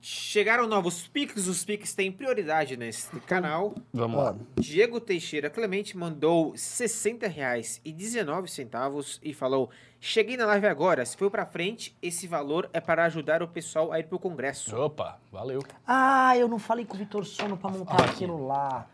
Chegaram 0.00 0.68
novos 0.68 1.08
piques, 1.08 1.48
os 1.48 1.64
piques 1.64 1.92
têm 1.94 2.12
prioridade 2.12 2.76
nesse 2.76 3.08
canal. 3.20 3.74
Vamos 3.92 4.16
Ó, 4.18 4.34
Diego 4.60 5.00
Teixeira 5.00 5.50
Clemente 5.50 5.96
mandou 5.96 6.56
60 6.56 7.26
reais 7.26 7.80
e 7.84 7.90
19 7.92 8.48
centavos 8.48 9.18
e 9.22 9.34
falou: 9.34 9.68
Cheguei 10.00 10.36
na 10.36 10.46
live 10.46 10.66
agora, 10.68 11.04
se 11.04 11.16
for 11.16 11.28
pra 11.30 11.44
frente, 11.44 11.96
esse 12.00 12.28
valor 12.28 12.70
é 12.72 12.80
para 12.80 13.04
ajudar 13.06 13.42
o 13.42 13.48
pessoal 13.48 13.92
a 13.92 13.98
ir 13.98 14.04
pro 14.04 14.18
congresso. 14.18 14.76
Opa, 14.76 15.18
valeu. 15.32 15.60
Ah, 15.86 16.36
eu 16.36 16.46
não 16.46 16.58
falei 16.58 16.84
com 16.84 16.94
o 16.94 16.98
Vitor 16.98 17.24
Sono 17.24 17.56
pra 17.56 17.70
montar 17.70 17.94
Aqui. 18.02 18.10
aquilo 18.10 18.46
lá. 18.46 18.86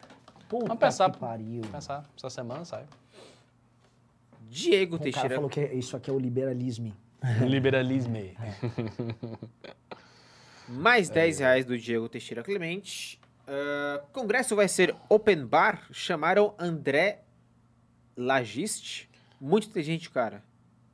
Puta 0.49 0.65
Vamos 0.67 0.81
pensar. 0.81 1.11
que 1.11 1.19
pariu. 1.19 1.61
Vamos 1.61 1.69
pensar, 1.69 2.05
essa 2.17 2.31
semana 2.31 2.65
sai. 2.65 2.85
Diego 4.49 4.97
O 4.97 4.99
cara 4.99 5.11
Teixeira. 5.11 5.35
falou 5.35 5.51
que 5.51 5.61
isso 5.75 5.97
aqui 5.97 6.09
é 6.11 6.13
o 6.13 6.19
liberalismo. 6.19 6.93
Liberalismo. 7.47 8.17
Mais 10.69 11.09
10 11.09 11.39
reais 11.41 11.65
do 11.65 11.77
Diego 11.77 12.09
Teixeira 12.09 12.43
Clemente. 12.43 13.21
Ah, 13.47 14.03
congresso 14.13 14.57
vai 14.57 14.69
ser 14.69 14.95
open 15.09 15.45
bar. 15.47 15.83
Chamaram 15.93 16.55
André 16.59 17.21
Lagiste. 18.17 19.11
Muito 19.41 19.69
inteligente, 19.69 20.11
cara. 20.11 20.43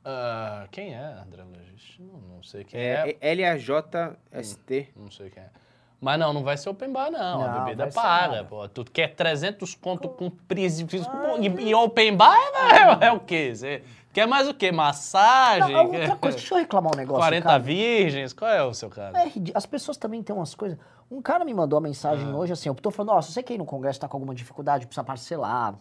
Ah, 0.03 0.67
quem 0.71 0.93
é 0.93 1.03
André 1.03 1.43
Logis? 1.43 1.97
Não, 1.99 2.19
não 2.35 2.43
sei 2.43 2.63
quem 2.63 2.79
É, 2.79 3.15
é. 3.21 3.31
L-A-J-S-T. 3.31 4.89
Não 4.95 5.11
sei 5.11 5.29
quem 5.29 5.43
é. 5.43 5.49
Mas 6.01 6.17
não, 6.17 6.31
não 6.31 6.43
vai 6.43 6.55
ser 6.55 6.69
open 6.69 6.91
bar, 6.91 7.11
não. 7.11 7.43
a 7.43 7.47
Não, 7.47 7.65
bebida 7.65 7.83
vai 7.83 7.91
ser 7.91 7.95
paga, 7.95 8.43
pô. 8.45 8.67
Tu 8.69 8.85
quer 8.85 9.09
300 9.09 9.75
conto 9.75 10.07
com 10.07 10.29
pris... 10.29 10.79
E, 10.79 10.85
e 11.61 11.75
open 11.75 12.15
bar 12.15 12.37
é, 13.01 13.07
é 13.07 13.11
o 13.11 13.19
quê? 13.19 13.53
Você 13.53 13.83
quer 14.13 14.27
mais 14.27 14.47
o 14.47 14.53
quê? 14.53 14.71
Massagem? 14.71 15.73
Não, 15.73 15.85
outra 15.87 16.15
coisa, 16.15 16.37
deixa 16.37 16.53
eu 16.53 16.59
reclamar 16.59 16.93
um 16.93 16.97
negócio. 16.97 17.21
40 17.21 17.43
cara. 17.45 17.59
virgens? 17.59 18.33
Qual 18.33 18.49
é 18.51 18.63
o 18.63 18.73
seu 18.73 18.89
caso? 18.89 19.15
É. 19.17 19.31
As 19.53 19.65
pessoas 19.65 19.97
também 19.97 20.21
têm 20.23 20.35
umas 20.35 20.53
coisas. 20.55 20.77
Um 21.09 21.21
cara 21.21 21.43
me 21.43 21.53
mandou 21.53 21.77
uma 21.79 21.87
mensagem 21.87 22.27
Ah. 22.27 22.35
hoje 22.35 22.53
assim, 22.53 22.69
eu 22.69 22.75
tô 22.75 22.91
falando, 22.91 23.21
se 23.21 23.31
você 23.31 23.41
quer 23.41 23.55
ir 23.55 23.57
no 23.57 23.65
congresso 23.65 23.99
tá 23.99 24.07
com 24.07 24.17
alguma 24.17 24.35
dificuldade, 24.35 24.85
precisa 24.85 25.03
parcelar. 25.03 25.75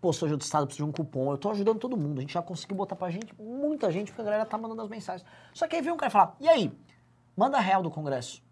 Pô, 0.00 0.12
sou 0.12 0.28
outro 0.28 0.44
estado, 0.44 0.66
preciso 0.66 0.84
de 0.84 0.90
um 0.90 0.92
cupom. 0.92 1.30
Eu 1.32 1.38
tô 1.38 1.50
ajudando 1.50 1.78
todo 1.78 1.96
mundo. 1.96 2.18
A 2.18 2.20
gente 2.20 2.34
já 2.34 2.42
conseguiu 2.42 2.76
botar 2.76 2.94
pra 2.94 3.08
gente, 3.10 3.34
muita 3.40 3.90
gente, 3.90 4.08
porque 4.08 4.20
a 4.20 4.24
galera 4.24 4.44
tá 4.44 4.58
mandando 4.58 4.82
as 4.82 4.88
mensagens. 4.88 5.24
Só 5.54 5.66
que 5.66 5.76
aí 5.76 5.80
vem 5.82 5.92
um 5.92 5.96
cara 5.96 6.10
e 6.10 6.12
fala, 6.12 6.36
e 6.40 6.48
aí? 6.48 6.70
Manda 7.36 7.58
real 7.58 7.82
do 7.82 7.90
congresso. 7.90 8.42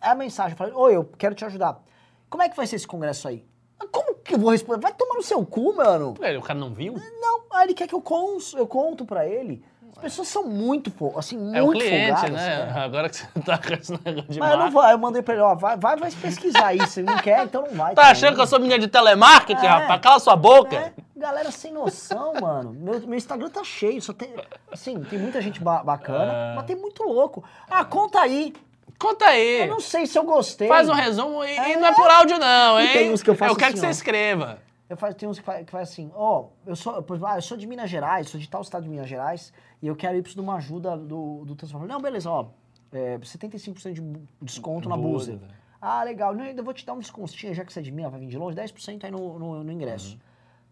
É 0.00 0.08
a 0.08 0.14
mensagem, 0.14 0.52
eu 0.52 0.56
falei, 0.56 0.72
oi, 0.72 0.96
eu 0.96 1.04
quero 1.04 1.34
te 1.34 1.44
ajudar. 1.44 1.82
Como 2.30 2.42
é 2.42 2.48
que 2.48 2.56
vai 2.56 2.66
ser 2.66 2.76
esse 2.76 2.86
congresso 2.86 3.28
aí? 3.28 3.44
"Ah, 3.78 3.86
Como 3.92 4.14
que 4.14 4.34
eu 4.34 4.38
vou 4.38 4.50
responder? 4.52 4.80
Vai 4.80 4.94
tomar 4.94 5.16
no 5.16 5.22
seu 5.22 5.44
cu, 5.44 5.76
mano. 5.76 6.14
Ué, 6.18 6.38
O 6.38 6.42
cara 6.42 6.58
não 6.58 6.72
viu? 6.72 6.94
Não, 7.20 7.29
aí 7.52 7.66
ele 7.66 7.74
quer 7.74 7.86
que 7.86 7.94
eu, 7.94 8.00
cons, 8.00 8.54
eu 8.54 8.66
conto 8.66 9.04
pra 9.04 9.26
ele. 9.26 9.62
As 9.92 9.98
pessoas 10.04 10.28
são 10.28 10.44
muito, 10.44 10.90
fo- 10.90 11.12
assim, 11.18 11.36
muito 11.36 11.56
É 11.56 11.62
o 11.62 11.70
cliente, 11.72 12.12
folgadas, 12.20 12.30
né? 12.30 12.66
cara. 12.72 12.84
Agora 12.84 13.08
que 13.10 13.16
você 13.16 13.26
tá 13.44 13.58
com 13.58 13.74
esse 13.74 13.92
negócio 13.92 14.30
de 14.30 14.38
Mas 14.38 14.50
eu 14.50 14.56
não 14.56 14.64
marca. 14.64 14.70
vou, 14.70 14.84
eu 14.84 14.98
mandei 14.98 15.20
pra 15.22 15.34
ele, 15.34 15.42
ó, 15.42 15.54
vai, 15.54 15.76
vai, 15.76 15.96
vai 15.96 16.10
pesquisar 16.10 16.72
isso. 16.74 17.00
Ele 17.00 17.06
não 17.10 17.18
quer, 17.18 17.44
então 17.44 17.62
não 17.62 17.72
vai. 17.74 17.94
Tá 17.94 18.04
achando 18.10 18.34
que 18.36 18.40
eu 18.40 18.46
sou 18.46 18.58
menina 18.58 18.78
de 18.78 18.88
telemarketing, 18.88 19.66
É. 19.66 19.68
rapaz? 19.68 20.00
Cala 20.00 20.18
sua 20.20 20.36
boca. 20.36 20.74
É, 20.74 20.92
galera 21.16 21.50
sem 21.50 21.72
noção, 21.72 22.32
mano. 22.40 22.72
Meu, 22.72 23.00
meu 23.00 23.14
Instagram 23.18 23.50
tá 23.50 23.62
cheio, 23.62 24.00
só 24.00 24.12
tem. 24.14 24.32
Assim, 24.72 24.98
tem 25.02 25.18
muita 25.18 25.42
gente 25.42 25.60
ba- 25.60 25.82
bacana, 25.82 26.32
É. 26.32 26.54
mas 26.54 26.64
tem 26.64 26.76
muito 26.76 27.02
louco. 27.02 27.44
Ah, 27.70 27.84
conta 27.84 28.20
aí. 28.20 28.54
Conta 28.98 29.26
aí. 29.26 29.62
Eu 29.62 29.68
não 29.68 29.80
sei 29.80 30.06
se 30.06 30.16
eu 30.18 30.24
gostei. 30.24 30.68
Faz 30.68 30.88
um 30.88 30.92
resumo 30.94 31.44
e, 31.44 31.54
e 31.56 31.76
não 31.76 31.86
é 31.88 31.94
por 31.94 32.08
áudio, 32.10 32.38
não, 32.38 32.80
E 32.80 32.86
hein? 32.86 32.92
tem 32.92 33.12
uns 33.12 33.22
que 33.22 33.28
eu 33.30 33.34
faço 33.34 33.52
Eu 33.52 33.56
quero 33.56 33.68
assim, 33.68 33.74
que 33.74 33.80
você 33.80 33.86
ó. 33.86 33.90
escreva. 33.90 34.58
Eu 34.90 34.96
faço, 34.96 35.16
tem 35.16 35.28
uns 35.28 35.38
que 35.38 35.44
faz, 35.44 35.64
que 35.64 35.70
faz 35.70 35.88
assim, 35.88 36.10
ó, 36.14 36.46
eu 36.66 36.74
sou, 36.74 37.00
por 37.02 37.14
exemplo, 37.14 37.32
ah, 37.32 37.38
eu 37.38 37.42
sou 37.42 37.56
de 37.56 37.64
Minas 37.66 37.88
Gerais, 37.88 38.28
sou 38.28 38.40
de 38.40 38.48
tal 38.50 38.60
estado 38.60 38.82
de 38.82 38.88
Minas 38.88 39.08
Gerais, 39.08 39.52
e 39.80 39.86
eu 39.86 39.94
quero 39.94 40.16
ir 40.18 40.22
preciso 40.22 40.42
de 40.42 40.46
uma 40.48 40.56
ajuda 40.56 40.96
do, 40.96 41.44
do 41.44 41.54
Transformador. 41.54 41.94
Não, 41.94 42.02
beleza, 42.02 42.28
ó, 42.28 42.46
é, 42.92 43.16
75% 43.18 43.92
de 43.92 44.02
desconto 44.42 44.88
na 44.88 44.96
Boa, 44.96 45.12
Buzer. 45.12 45.38
velho. 45.38 45.52
Ah, 45.80 46.02
legal, 46.02 46.34
não, 46.34 46.44
ainda 46.44 46.62
vou 46.62 46.74
te 46.74 46.84
dar 46.84 46.92
um 46.94 46.98
descontinho, 46.98 47.54
já 47.54 47.64
que 47.64 47.72
você 47.72 47.78
é 47.78 47.82
de 47.82 47.92
Minas, 47.92 48.10
vai 48.10 48.20
vir 48.20 48.26
de 48.26 48.36
longe, 48.36 48.56
10% 48.56 49.04
aí 49.04 49.10
no, 49.12 49.38
no, 49.38 49.62
no 49.64 49.72
ingresso. 49.72 50.14
Uhum. 50.14 50.20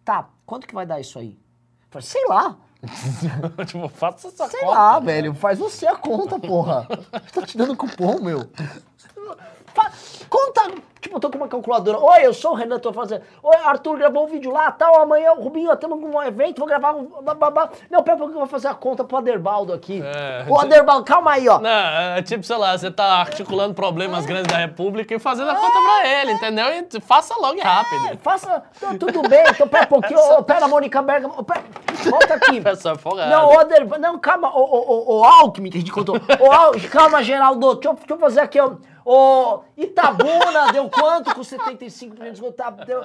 Tá, 0.04 0.28
quanto 0.44 0.66
que 0.66 0.74
vai 0.74 0.84
dar 0.84 0.98
isso 1.00 1.16
aí? 1.18 1.38
Eu 1.82 1.86
falei, 1.88 2.06
sei 2.06 2.26
lá, 2.26 2.58
tipo, 3.66 3.88
faça 3.88 4.28
essa 4.28 4.48
sei 4.48 4.60
conta. 4.60 4.72
lá, 4.72 4.98
velho, 5.00 5.32
faz 5.32 5.58
você 5.60 5.86
a 5.86 5.94
conta, 5.96 6.38
porra. 6.40 6.86
Tô 7.32 7.42
te 7.42 7.56
dando 7.56 7.76
cupom, 7.76 8.20
meu. 8.20 8.40
Fa- 9.74 9.92
Conta, 10.28 10.74
tipo, 11.08 11.16
eu 11.16 11.20
tô 11.20 11.30
com 11.30 11.38
uma 11.38 11.48
calculadora. 11.48 11.98
Oi, 11.98 12.26
eu 12.26 12.34
sou 12.34 12.52
o 12.52 12.54
Renan, 12.54 12.78
tô 12.78 12.92
fazendo. 12.92 13.22
Oi, 13.42 13.56
Arthur, 13.64 13.96
gravou 13.98 14.24
um 14.24 14.26
vídeo 14.26 14.50
lá, 14.52 14.70
tal, 14.70 15.00
amanhã, 15.00 15.32
o 15.32 15.42
Rubinho, 15.42 15.74
temos 15.76 15.98
um 15.98 16.22
evento, 16.22 16.58
vou 16.58 16.68
gravar 16.68 16.92
um... 16.94 17.06
bababá. 17.22 17.70
Não, 17.90 18.02
pera 18.02 18.16
pouquinho, 18.16 18.36
eu 18.36 18.40
vou 18.40 18.48
fazer 18.48 18.68
a 18.68 18.74
conta 18.74 19.02
pro 19.04 19.16
Aderbaldo 19.16 19.72
aqui. 19.72 20.02
É, 20.04 20.44
Ô, 20.48 20.58
Aderbaldo, 20.60 21.04
calma 21.04 21.32
aí, 21.32 21.48
ó. 21.48 21.58
Não, 21.58 21.70
é 21.70 22.22
tipo, 22.22 22.44
sei 22.44 22.56
lá, 22.56 22.76
você 22.76 22.90
tá 22.90 23.04
articulando 23.20 23.74
problemas 23.74 24.26
grandes 24.26 24.52
da 24.52 24.58
República 24.58 25.14
e 25.14 25.18
fazendo 25.18 25.50
a 25.50 25.54
conta 25.54 25.72
pra 25.80 26.08
ele, 26.08 26.32
entendeu? 26.32 26.66
E 26.68 27.00
faça 27.00 27.34
logo 27.40 27.56
e 27.56 27.60
É, 27.60 27.64
rápido. 27.64 28.18
faça, 28.22 28.62
então, 28.76 28.96
tudo 28.98 29.28
bem, 29.28 29.44
então 29.48 29.66
pera 29.66 29.84
um 29.84 29.88
pouquinho, 29.88 30.20
ô, 30.20 30.42
pera, 30.42 30.68
Mônica 30.68 31.00
Bergamo, 31.02 31.42
pera, 31.44 31.62
volta 32.04 32.34
aqui. 32.34 32.60
Pessoa 32.62 32.96
folgada. 32.96 33.30
Não, 33.30 33.48
o 33.48 33.58
Ader, 33.58 33.86
não, 33.98 34.18
calma, 34.18 34.54
o, 34.56 34.60
o, 34.60 34.90
o, 34.90 35.18
o 35.18 35.24
Alckmin 35.24 35.70
que 35.70 35.78
a 35.78 35.80
gente 35.80 35.92
contou. 35.92 36.16
O 36.16 36.50
Al, 36.50 36.72
calma, 36.90 37.22
Geraldo, 37.22 37.74
deixa 37.74 37.88
eu, 37.88 37.94
deixa 37.94 38.12
eu 38.12 38.18
fazer 38.18 38.40
aqui. 38.40 38.58
O 39.04 39.62
Itabuna 39.76 40.72
deu 40.72 40.90
quanto 40.90 41.34
com 41.34 41.42
75 41.42 42.16
de 42.16 42.30
desconto? 42.30 42.52
Tá, 42.52 42.70
Deu, 42.70 43.02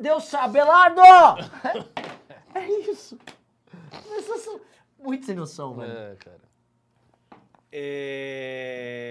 deu, 0.00 0.18
Abelardo! 0.40 1.00
É, 2.54 2.58
é 2.58 2.68
isso. 2.90 3.16
Muito 4.98 5.24
sem 5.26 5.36
noção, 5.36 5.74
velho. 5.74 5.92
É, 5.92 6.16
cara. 6.16 6.40
É... 7.72 9.02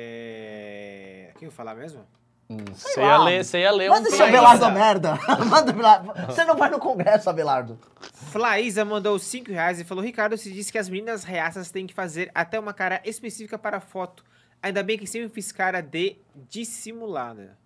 O 1.34 1.40
que 1.40 1.46
eu 1.46 1.50
ia 1.50 1.52
falar 1.52 1.76
mesmo? 1.76 2.06
Você 2.48 3.02
ia 3.02 3.18
ler, 3.18 3.44
você 3.44 3.60
ia 3.60 3.72
ler 3.72 3.90
Manda 3.90 4.08
um 4.08 4.14
esse. 4.14 4.22
Abelardo 4.22 4.66
a 4.66 4.70
merda. 4.70 5.18
Manda, 5.50 5.72
Abelardo. 5.72 6.14
Você 6.28 6.46
não 6.46 6.56
vai 6.56 6.70
no 6.70 6.80
congresso, 6.80 7.30
Abelardo. 7.30 7.80
Flaísa 8.14 8.86
mandou 8.86 9.18
5 9.18 9.52
reais 9.52 9.80
e 9.80 9.84
falou: 9.84 10.04
Ricardo, 10.04 10.38
se 10.38 10.52
disse 10.52 10.72
que 10.72 10.78
as 10.78 10.88
meninas 10.88 11.24
reaças 11.24 11.72
têm 11.72 11.88
que 11.88 11.94
fazer 11.94 12.30
até 12.36 12.60
uma 12.60 12.74
cara 12.74 13.02
específica 13.04 13.58
para 13.58 13.80
foto. 13.80 14.24
Ainda 14.62 14.84
bem 14.84 14.98
que 14.98 15.08
sempre 15.08 15.30
fiz 15.30 15.52
cara 15.52 15.82
de 15.82 16.18
dissimulada. 16.50 17.58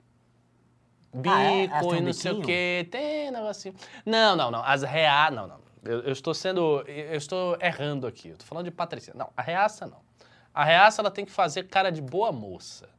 Bico 1.13 1.35
Ah, 1.35 1.43
é? 1.43 1.65
E 1.65 1.69
um 1.83 2.01
não 2.01 2.13
sei 2.13 2.31
o 2.31 2.41
quê, 2.41 2.87
tem 2.89 3.31
negocinho. 3.31 3.75
Não, 4.05 4.35
não, 4.35 4.49
não. 4.51 4.63
As 4.63 4.83
reaças. 4.83 5.35
Não, 5.35 5.47
não. 5.47 5.59
Eu, 5.83 6.01
eu 6.01 6.11
estou 6.11 6.33
sendo. 6.33 6.83
Eu 6.87 7.17
estou 7.17 7.57
errando 7.59 8.07
aqui. 8.07 8.29
Eu 8.29 8.33
estou 8.33 8.47
falando 8.47 8.65
de 8.65 8.71
patricinha. 8.71 9.13
Não, 9.17 9.29
a 9.35 9.41
reaça 9.41 9.85
não. 9.85 9.99
A 10.53 10.63
reaça 10.63 11.01
ela 11.01 11.11
tem 11.11 11.25
que 11.25 11.31
fazer 11.31 11.63
cara 11.63 11.89
de 11.89 12.01
boa 12.01 12.31
moça. 12.31 12.89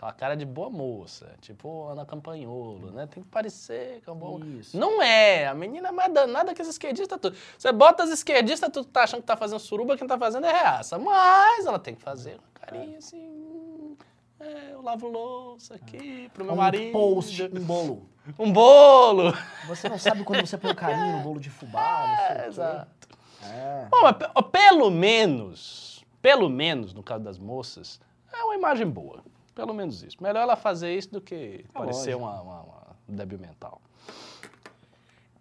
Aquela 0.00 0.12
cara 0.14 0.34
de 0.34 0.46
boa 0.46 0.70
moça. 0.70 1.34
Tipo 1.42 1.88
Ana 1.88 2.06
Campanholo, 2.06 2.90
né? 2.90 3.06
Tem 3.06 3.22
que 3.22 3.28
parecer 3.28 4.00
com 4.02 4.12
a 4.12 4.14
boa. 4.14 4.42
Isso. 4.46 4.74
Não 4.78 5.02
é. 5.02 5.46
A 5.46 5.52
menina 5.52 5.88
é 5.88 5.92
mais 5.92 6.10
danada 6.10 6.54
que 6.54 6.62
as 6.62 6.68
esquerdistas 6.68 7.18
tudo. 7.20 7.36
Você 7.58 7.70
bota 7.70 8.02
as 8.02 8.08
esquerdistas, 8.08 8.70
tu 8.72 8.82
tá 8.82 9.02
achando 9.02 9.20
que 9.20 9.26
tá 9.26 9.36
fazendo 9.36 9.58
suruba, 9.58 9.98
quem 9.98 10.06
tá 10.08 10.16
fazendo 10.16 10.46
é 10.46 10.52
reaça. 10.52 10.98
Mas 10.98 11.66
ela 11.66 11.78
tem 11.78 11.94
que 11.94 12.00
fazer 12.00 12.36
uma 12.36 12.66
carinha 12.66 12.96
assim. 12.96 13.18
hum, 13.20 13.94
É, 14.40 14.72
eu 14.72 14.80
lavo 14.80 15.06
louça 15.06 15.74
aqui 15.74 16.30
pro 16.32 16.46
meu 16.46 16.54
um 16.54 16.56
marido. 16.56 16.92
post, 16.92 17.42
um 17.42 17.60
bolo. 17.60 18.08
Um 18.38 18.50
bolo. 18.52 19.34
Você 19.66 19.88
não 19.88 19.98
sabe 19.98 20.24
quando 20.24 20.46
você 20.46 20.56
põe 20.56 20.70
o 20.70 20.74
carinho 20.74 21.16
no 21.18 21.22
bolo 21.22 21.40
de 21.40 21.50
fubá, 21.50 22.06
não 22.08 22.16
sei 22.16 22.36
É, 22.44 22.46
exato. 22.46 23.08
É. 23.42 23.86
Bom, 23.90 23.98
mas 24.02 24.16
pelo 24.50 24.90
menos, 24.90 26.04
pelo 26.22 26.48
menos 26.48 26.94
no 26.94 27.02
caso 27.02 27.24
das 27.24 27.38
moças, 27.38 28.00
é 28.32 28.42
uma 28.44 28.54
imagem 28.54 28.86
boa. 28.86 29.22
Pelo 29.60 29.74
menos 29.74 30.02
isso. 30.02 30.16
Melhor 30.22 30.40
ela 30.40 30.56
fazer 30.56 30.94
isso 30.96 31.10
do 31.12 31.20
que 31.20 31.64
parecer 31.72 32.14
lógico. 32.14 32.22
uma, 32.22 32.40
uma, 32.40 32.60
uma 32.62 32.96
débil 33.06 33.38
mental. 33.38 33.78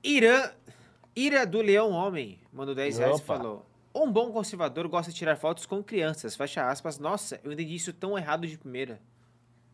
Irã, 0.03 0.51
Ira 1.15 1.45
do 1.45 1.61
Leão 1.61 1.91
Homem, 1.91 2.39
mandou 2.51 2.75
10 2.75 2.97
reais 2.97 3.13
e 3.19 3.21
Opa. 3.23 3.37
falou. 3.37 3.65
Um 3.95 4.11
bom 4.11 4.31
conservador 4.31 4.87
gosta 4.87 5.11
de 5.11 5.17
tirar 5.17 5.35
fotos 5.37 5.65
com 5.65 5.81
crianças, 5.83 6.35
fecha 6.35 6.69
aspas. 6.69 6.99
Nossa, 6.99 7.39
eu 7.43 7.51
entendi 7.51 7.75
isso 7.75 7.91
tão 7.93 8.17
errado 8.17 8.45
de 8.45 8.57
primeira. 8.57 8.99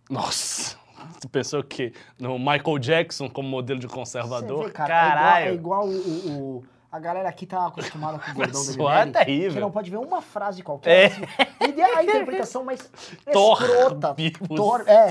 Nossa, 0.10 0.78
você 1.20 1.28
pensou 1.28 1.64
que 1.64 1.92
no 2.20 2.38
Michael 2.38 2.78
Jackson 2.80 3.28
como 3.30 3.48
modelo 3.50 3.80
de 3.80 3.88
conservador? 3.88 4.66
Vê, 4.66 4.72
cara, 4.72 4.88
Caralho. 4.94 5.50
É 5.50 5.54
igual, 5.54 5.88
é 5.90 5.92
igual 5.92 6.06
o, 6.06 6.30
o- 6.30 6.58
o- 6.60 6.64
A 6.96 7.00
galera 7.00 7.28
aqui 7.28 7.46
tá 7.46 7.68
acostumada 7.68 8.18
com 8.20 8.32
o 8.32 8.34
bordão 8.36 8.62
do 8.62 8.68
Pessoal, 8.68 8.94
é 8.94 9.06
MBL, 9.06 9.12
terrível. 9.26 9.52
Você 9.52 9.60
não 9.60 9.70
pode 9.72 9.92
ver 9.92 9.98
uma 9.98 10.22
frase 10.22 10.64
qualquer. 10.64 10.92
É. 10.92 11.06
assim, 11.08 11.24
e 11.68 11.72
dê 11.74 11.82
a 11.82 12.02
interpretação 12.02 12.64
mais 12.64 12.80
escrota. 13.28 14.16
Tor- 14.56 14.86
é. 14.88 15.10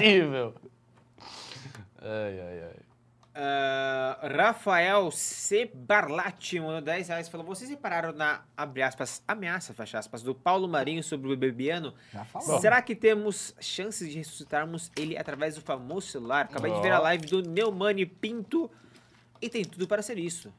Ai, 2.00 2.40
ai, 2.40 2.62
ai. 2.64 2.76
Ah, 3.34 4.18
Rafael 4.34 5.10
C. 5.10 5.70
Barlatti 5.74 6.58
mandou 6.58 6.80
10 6.80 7.08
reais 7.08 7.26
e 7.26 7.30
falou: 7.30 7.44
Vocês 7.44 7.68
repararam 7.68 8.12
na, 8.14 8.40
abre 8.56 8.80
aspas, 8.80 9.22
ameaça, 9.28 9.74
fecha 9.74 9.98
aspas, 9.98 10.22
do 10.22 10.34
Paulo 10.34 10.66
Marinho 10.66 11.02
sobre 11.02 11.30
o 11.30 11.36
bebiano? 11.36 11.92
Já 12.14 12.24
falou. 12.24 12.60
Será 12.60 12.80
que 12.80 12.94
temos 12.96 13.54
chances 13.60 14.08
de 14.08 14.16
ressuscitarmos 14.16 14.90
ele 14.96 15.18
através 15.18 15.54
do 15.56 15.60
famoso 15.60 16.06
celular? 16.06 16.46
Acabei 16.46 16.72
de 16.72 16.80
ver 16.80 16.92
a 16.92 16.98
live 16.98 17.26
do 17.26 17.42
Neumani 17.42 18.06
Pinto 18.06 18.70
e 19.42 19.50
tem 19.50 19.62
tudo 19.66 19.86
para 19.86 20.00
ser 20.00 20.16
isso. 20.18 20.50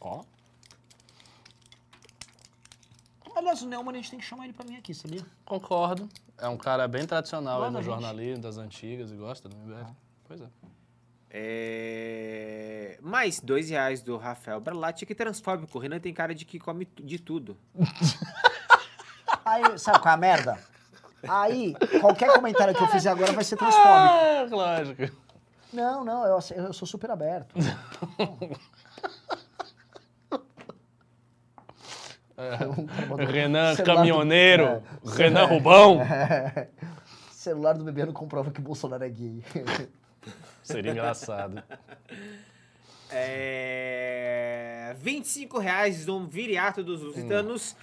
Ó, 0.00 0.22
Aliás, 3.36 3.60
o 3.60 3.66
Neumann 3.66 3.92
a 3.92 3.96
gente 3.96 4.10
tem 4.10 4.18
que 4.18 4.24
chamar 4.24 4.44
ele 4.44 4.54
pra 4.54 4.64
mim 4.64 4.76
aqui, 4.78 4.94
sabia? 4.94 5.20
concordo. 5.44 6.08
É 6.38 6.48
um 6.48 6.56
cara 6.56 6.88
bem 6.88 7.06
tradicional 7.06 7.62
aí 7.62 7.70
no 7.70 7.82
gente. 7.82 7.92
jornalismo 7.92 8.42
das 8.42 8.56
antigas 8.56 9.12
e 9.12 9.14
gosta 9.14 9.46
do 9.46 9.54
MBL. 9.54 9.90
Pois 10.24 10.40
é. 10.40 10.46
É... 11.28 12.98
Mais 13.02 13.38
dois 13.38 13.68
reais 13.68 14.00
do 14.00 14.16
Rafael 14.16 14.58
Barlatti, 14.58 15.04
que 15.04 15.14
transfóbico. 15.14 15.76
O 15.76 15.80
Renan 15.80 16.00
tem 16.00 16.14
cara 16.14 16.34
de 16.34 16.46
que 16.46 16.58
come 16.58 16.86
de 16.96 17.18
tudo. 17.18 17.58
Aí, 19.44 19.78
sabe 19.78 19.98
qual 20.00 20.12
é 20.12 20.14
a 20.14 20.16
merda? 20.16 20.58
Aí, 21.28 21.74
qualquer 22.00 22.32
comentário 22.32 22.74
que 22.74 22.82
eu 22.82 22.88
fizer 22.88 23.10
agora 23.10 23.34
vai 23.34 23.44
ser 23.44 23.56
transfóbico. 23.56 23.90
Ah, 23.92 24.46
lógico. 24.50 25.14
Não, 25.72 26.02
não, 26.02 26.24
eu, 26.24 26.38
eu 26.56 26.72
sou 26.72 26.88
super 26.88 27.10
aberto. 27.10 27.54
Um 32.38 33.08
mandou- 33.08 33.26
Renan 33.26 33.74
celular 33.76 33.94
do- 33.94 33.96
Caminhoneiro, 33.98 34.64
é. 34.64 34.82
Renan 35.04 35.44
Rubão. 35.46 36.00
Celular 37.32 37.72
do 37.74 37.84
bebê 37.84 38.04
não 38.04 38.12
comprova 38.12 38.50
que 38.50 38.60
o 38.60 38.62
Bolsonaro 38.62 39.04
é 39.04 39.08
gay. 39.08 39.42
Seria 40.62 40.90
engraçado. 40.92 41.62
É... 43.10 44.94
25 44.98 45.58
reais 45.58 46.04
do 46.04 46.26
Viriato 46.26 46.82
dos 46.82 47.02
Lusitanos. 47.02 47.76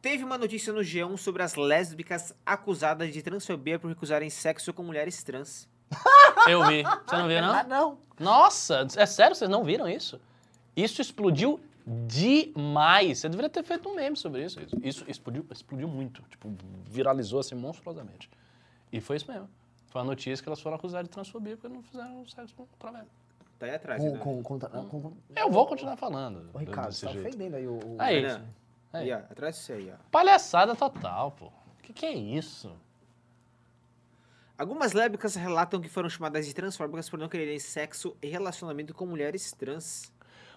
Teve 0.00 0.24
uma 0.24 0.38
notícia 0.38 0.72
no 0.72 0.80
G1 0.80 1.16
sobre 1.18 1.42
as 1.42 1.54
lésbicas 1.56 2.32
acusadas 2.46 3.12
de 3.12 3.20
transfobia 3.22 3.78
por 3.78 3.88
recusarem 3.88 4.30
sexo 4.30 4.72
com 4.72 4.82
mulheres 4.82 5.22
trans. 5.22 5.68
Eu 6.48 6.64
vi. 6.66 6.82
Você 6.82 7.16
não 7.16 7.28
viu, 7.28 7.38
Ah, 7.38 7.62
não? 7.64 7.68
não. 7.68 7.98
Nossa, 8.18 8.86
é 8.96 9.04
sério? 9.06 9.34
Vocês 9.36 9.50
não 9.50 9.62
viram 9.64 9.88
isso? 9.88 10.18
Isso 10.76 11.02
explodiu 11.02 11.60
demais. 12.06 13.18
Você 13.18 13.28
deveria 13.28 13.48
ter 13.50 13.62
feito 13.62 13.88
um 13.88 13.94
meme 13.94 14.16
sobre 14.16 14.44
isso. 14.44 14.60
Isso, 14.60 14.76
isso 14.82 15.04
explodiu, 15.08 15.44
explodiu 15.50 15.88
muito. 15.88 16.22
Tipo, 16.30 16.52
viralizou 16.84 17.40
assim 17.40 17.54
monstruosamente. 17.54 18.30
E 18.92 19.00
foi 19.00 19.16
isso 19.16 19.30
mesmo. 19.30 19.48
Foi 19.88 20.00
a 20.00 20.04
notícia 20.04 20.42
que 20.42 20.48
elas 20.48 20.60
foram 20.60 20.76
acusadas 20.76 21.06
de 21.08 21.10
transfobia 21.12 21.56
porque 21.56 21.72
não 21.74 21.82
fizeram 21.82 22.24
sexo 22.26 22.54
com 22.54 22.62
outra 22.62 22.90
mulher. 22.92 23.06
Tá 23.58 23.66
aí 23.66 23.74
atrás, 23.74 24.00
Com, 24.00 24.06
Renan. 24.12 24.18
com, 24.20 24.42
com, 24.42 24.58
com, 24.60 25.00
com- 25.02 25.12
Eu 25.36 25.50
vou 25.50 25.66
continuar 25.66 25.96
falando. 25.96 26.48
Ô, 26.54 26.58
Ricardo, 26.58 26.92
você 26.92 27.06
tá 27.06 27.12
jeito. 27.12 27.26
ofendendo 27.28 27.56
aí 27.56 27.66
o... 27.66 27.72
o- 27.74 27.96
Aí. 27.98 28.20
Renan, 28.20 28.44
Aí. 28.92 29.12
atrás 29.12 29.56
disso 29.56 29.72
aí, 29.72 29.90
ó. 29.92 29.96
Palhaçada 30.10 30.74
total, 30.74 31.32
pô. 31.32 31.46
O 31.46 31.82
que, 31.82 31.92
que 31.92 32.06
é 32.06 32.12
isso? 32.14 32.72
Algumas 34.56 34.92
lésbicas 34.92 35.34
relatam 35.34 35.80
que 35.80 35.88
foram 35.88 36.08
chamadas 36.08 36.46
de 36.46 36.54
transfóbicas 36.54 37.08
por 37.08 37.18
não 37.18 37.28
quererem 37.28 37.58
sexo 37.58 38.14
e 38.22 38.28
relacionamento 38.28 38.92
com 38.94 39.06
mulheres 39.06 39.52
trans. 39.52 40.12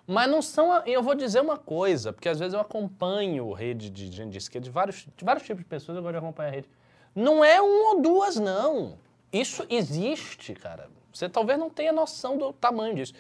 Mas 0.06 0.30
não 0.30 0.42
são. 0.42 0.72
a- 0.72 0.84
Eu 0.86 1.02
vou 1.02 1.16
dizer 1.16 1.42
uma 1.42 1.58
coisa, 1.58 2.12
porque 2.12 2.28
às 2.28 2.40
vezes 2.40 2.54
eu 2.54 2.60
acompanho 2.60 3.52
rede 3.54 3.90
de 3.90 4.12
gente 4.12 4.32
de 4.32 4.38
esquerda, 4.38 4.66
de 4.66 4.72
vários, 4.72 5.08
de 5.16 5.24
vários 5.26 5.46
tipos 5.46 5.64
de 5.64 5.70
pessoas, 5.70 5.96
eu 5.96 6.02
gosto 6.02 6.14
de 6.14 6.18
acompanhar 6.18 6.50
a 6.50 6.52
rede. 6.52 6.70
Não 7.16 7.44
é 7.44 7.62
uma 7.62 7.96
ou 7.96 8.02
duas, 8.02 8.36
não. 8.36 8.98
Isso 9.32 9.66
existe, 9.70 10.54
cara. 10.54 10.90
Você 11.12 11.30
talvez 11.30 11.58
não 11.60 11.70
tenha 11.70 11.92
noção 11.92 12.38
do 12.38 12.52
tamanho 12.54 12.96
disso. 12.96 13.14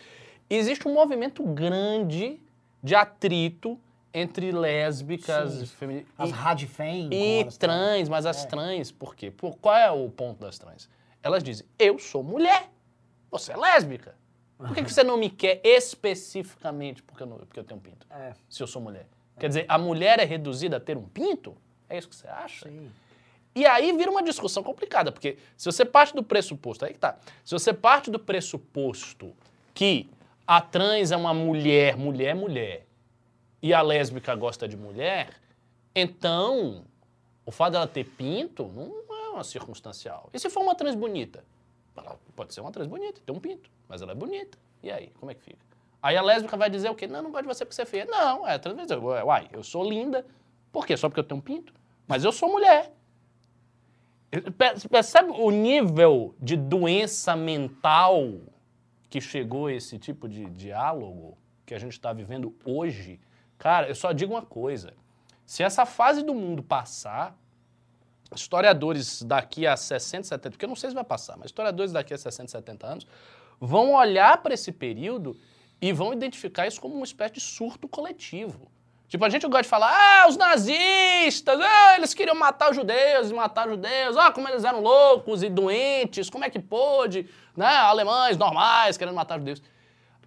Existe 0.49 0.87
um 0.87 0.93
movimento 0.93 1.43
grande 1.43 2.41
de 2.81 2.95
atrito 2.95 3.79
entre 4.13 4.51
lésbicas 4.51 5.53
Sim. 5.53 5.63
e, 5.63 5.67
femi- 5.67 6.07
As 6.17 6.31
radfem. 6.31 7.09
e 7.11 7.45
trans, 7.57 8.09
mas 8.09 8.25
as 8.25 8.45
trans, 8.45 8.91
por 8.91 9.15
quê? 9.15 9.31
Por, 9.31 9.55
qual 9.57 9.75
é 9.75 9.89
o 9.91 10.09
ponto 10.09 10.39
das 10.39 10.57
trans? 10.59 10.89
Elas 11.23 11.43
dizem, 11.43 11.65
eu 11.79 11.97
sou 11.97 12.21
mulher, 12.23 12.69
você 13.31 13.53
é 13.53 13.57
lésbica. 13.57 14.15
Por 14.67 14.75
que, 14.75 14.83
que 14.83 14.93
você 14.93 15.03
não 15.03 15.17
me 15.17 15.29
quer 15.29 15.61
especificamente 15.63 17.01
porque 17.03 17.23
eu, 17.23 17.27
não- 17.27 17.37
porque 17.37 17.59
eu 17.59 17.63
tenho 17.63 17.79
um 17.79 17.83
pinto? 17.83 18.05
É, 18.09 18.33
Se 18.49 18.61
eu 18.61 18.67
sou 18.67 18.81
mulher. 18.81 19.07
Quer 19.39 19.47
dizer, 19.47 19.65
a 19.67 19.77
mulher 19.77 20.19
é 20.19 20.23
reduzida 20.25 20.77
a 20.77 20.79
ter 20.79 20.95
um 20.97 21.03
pinto? 21.07 21.55
É 21.89 21.97
isso 21.97 22.07
que 22.07 22.15
você 22.15 22.27
acha? 22.27 22.67
sim. 22.69 22.89
E 23.55 23.67
aí 23.67 23.95
vira 23.95 24.09
uma 24.09 24.23
discussão 24.23 24.63
complicada, 24.63 25.11
porque 25.11 25.37
se 25.55 25.65
você 25.65 25.85
parte 25.85 26.15
do 26.15 26.23
pressuposto, 26.23 26.85
aí 26.85 26.93
que 26.93 26.99
tá. 26.99 27.17
Se 27.45 27.51
você 27.51 27.71
parte 27.71 28.09
do 28.09 28.17
pressuposto 28.17 29.31
que 29.75 30.09
a 30.47 30.59
trans 30.59 31.11
é 31.11 31.15
uma 31.17 31.35
mulher, 31.35 31.95
mulher, 31.95 32.33
mulher, 32.35 32.87
e 33.61 33.71
a 33.71 33.81
lésbica 33.81 34.33
gosta 34.35 34.67
de 34.67 34.75
mulher, 34.75 35.29
então 35.95 36.83
o 37.45 37.51
fato 37.51 37.73
dela 37.73 37.87
ter 37.87 38.05
pinto 38.05 38.67
não 38.69 39.15
é 39.15 39.29
uma 39.29 39.43
circunstancial. 39.43 40.29
E 40.33 40.39
se 40.39 40.49
for 40.49 40.61
uma 40.61 40.73
trans 40.75 40.95
bonita? 40.95 41.43
Ela 41.95 42.17
pode 42.35 42.53
ser 42.53 42.61
uma 42.61 42.71
trans 42.71 42.87
bonita, 42.87 43.21
ter 43.25 43.31
um 43.31 43.39
pinto, 43.39 43.69
mas 43.87 44.01
ela 44.01 44.11
é 44.11 44.15
bonita. 44.15 44.57
E 44.81 44.91
aí, 44.91 45.11
como 45.19 45.31
é 45.31 45.35
que 45.35 45.43
fica? 45.43 45.63
Aí 46.01 46.17
a 46.17 46.21
lésbica 46.21 46.57
vai 46.57 46.69
dizer 46.69 46.89
o 46.89 46.95
quê? 46.95 47.07
Não, 47.07 47.21
não 47.21 47.31
gosto 47.31 47.43
de 47.43 47.47
você 47.47 47.63
porque 47.63 47.75
você 47.75 47.83
é 47.83 47.85
feia. 47.85 48.05
Não, 48.05 48.47
é, 48.47 48.57
trans 48.57 48.77
uai, 49.25 49.47
eu 49.53 49.63
sou 49.63 49.87
linda. 49.87 50.25
Por 50.71 50.85
quê? 50.85 50.97
Só 50.97 51.07
porque 51.07 51.19
eu 51.19 51.23
tenho 51.23 51.39
um 51.39 51.41
pinto? 51.43 51.73
Mas 52.07 52.23
eu 52.25 52.31
sou 52.31 52.49
mulher. 52.49 52.91
Pe- 54.31 54.87
Percebe 54.89 55.29
o 55.31 55.51
nível 55.51 56.35
de 56.39 56.57
doença 56.57 57.35
mental 57.35 58.41
que 59.09 59.21
chegou 59.21 59.69
esse 59.69 59.99
tipo 59.99 60.27
de 60.27 60.45
diálogo 60.49 61.37
que 61.65 61.73
a 61.75 61.79
gente 61.79 61.91
está 61.93 62.11
vivendo 62.11 62.55
hoje? 62.65 63.19
Cara, 63.59 63.87
eu 63.87 63.95
só 63.95 64.11
digo 64.11 64.33
uma 64.33 64.41
coisa. 64.41 64.93
Se 65.45 65.61
essa 65.61 65.85
fase 65.85 66.23
do 66.23 66.33
mundo 66.33 66.63
passar, 66.63 67.37
historiadores 68.35 69.21
daqui 69.23 69.65
a 69.67 69.75
60, 69.75 70.27
70, 70.27 70.51
porque 70.51 70.65
eu 70.65 70.69
não 70.69 70.75
sei 70.75 70.89
se 70.89 70.95
vai 70.95 71.03
passar, 71.03 71.37
mas 71.37 71.47
historiadores 71.47 71.91
daqui 71.91 72.13
a 72.13 72.17
60, 72.17 72.49
70 72.49 72.87
anos 72.87 73.07
vão 73.59 73.93
olhar 73.93 74.37
para 74.41 74.53
esse 74.53 74.71
período 74.71 75.37
e 75.81 75.91
vão 75.91 76.13
identificar 76.13 76.67
isso 76.67 76.79
como 76.79 76.95
uma 76.95 77.05
espécie 77.05 77.35
de 77.35 77.41
surto 77.41 77.87
coletivo. 77.87 78.71
Tipo, 79.07 79.25
a 79.25 79.29
gente 79.29 79.45
gosta 79.45 79.61
de 79.61 79.69
falar, 79.69 79.91
ah, 79.93 80.27
os 80.27 80.37
nazistas, 80.37 81.59
ah, 81.61 81.95
eles 81.97 82.15
queriam 82.15 82.35
matar 82.35 82.71
os 82.71 82.75
judeus 82.75 83.29
e 83.29 83.33
matar 83.33 83.67
os 83.67 83.75
judeus, 83.75 84.17
ah, 84.17 84.31
como 84.31 84.49
eles 84.49 84.63
eram 84.63 84.81
loucos 84.81 85.43
e 85.43 85.49
doentes, 85.49 86.31
como 86.31 86.43
é 86.43 86.49
que 86.49 86.57
pôde, 86.57 87.29
né, 87.55 87.67
alemães 87.67 88.37
normais 88.37 88.97
querendo 88.97 89.13
matar 89.13 89.35
os 89.35 89.41
judeus. 89.41 89.61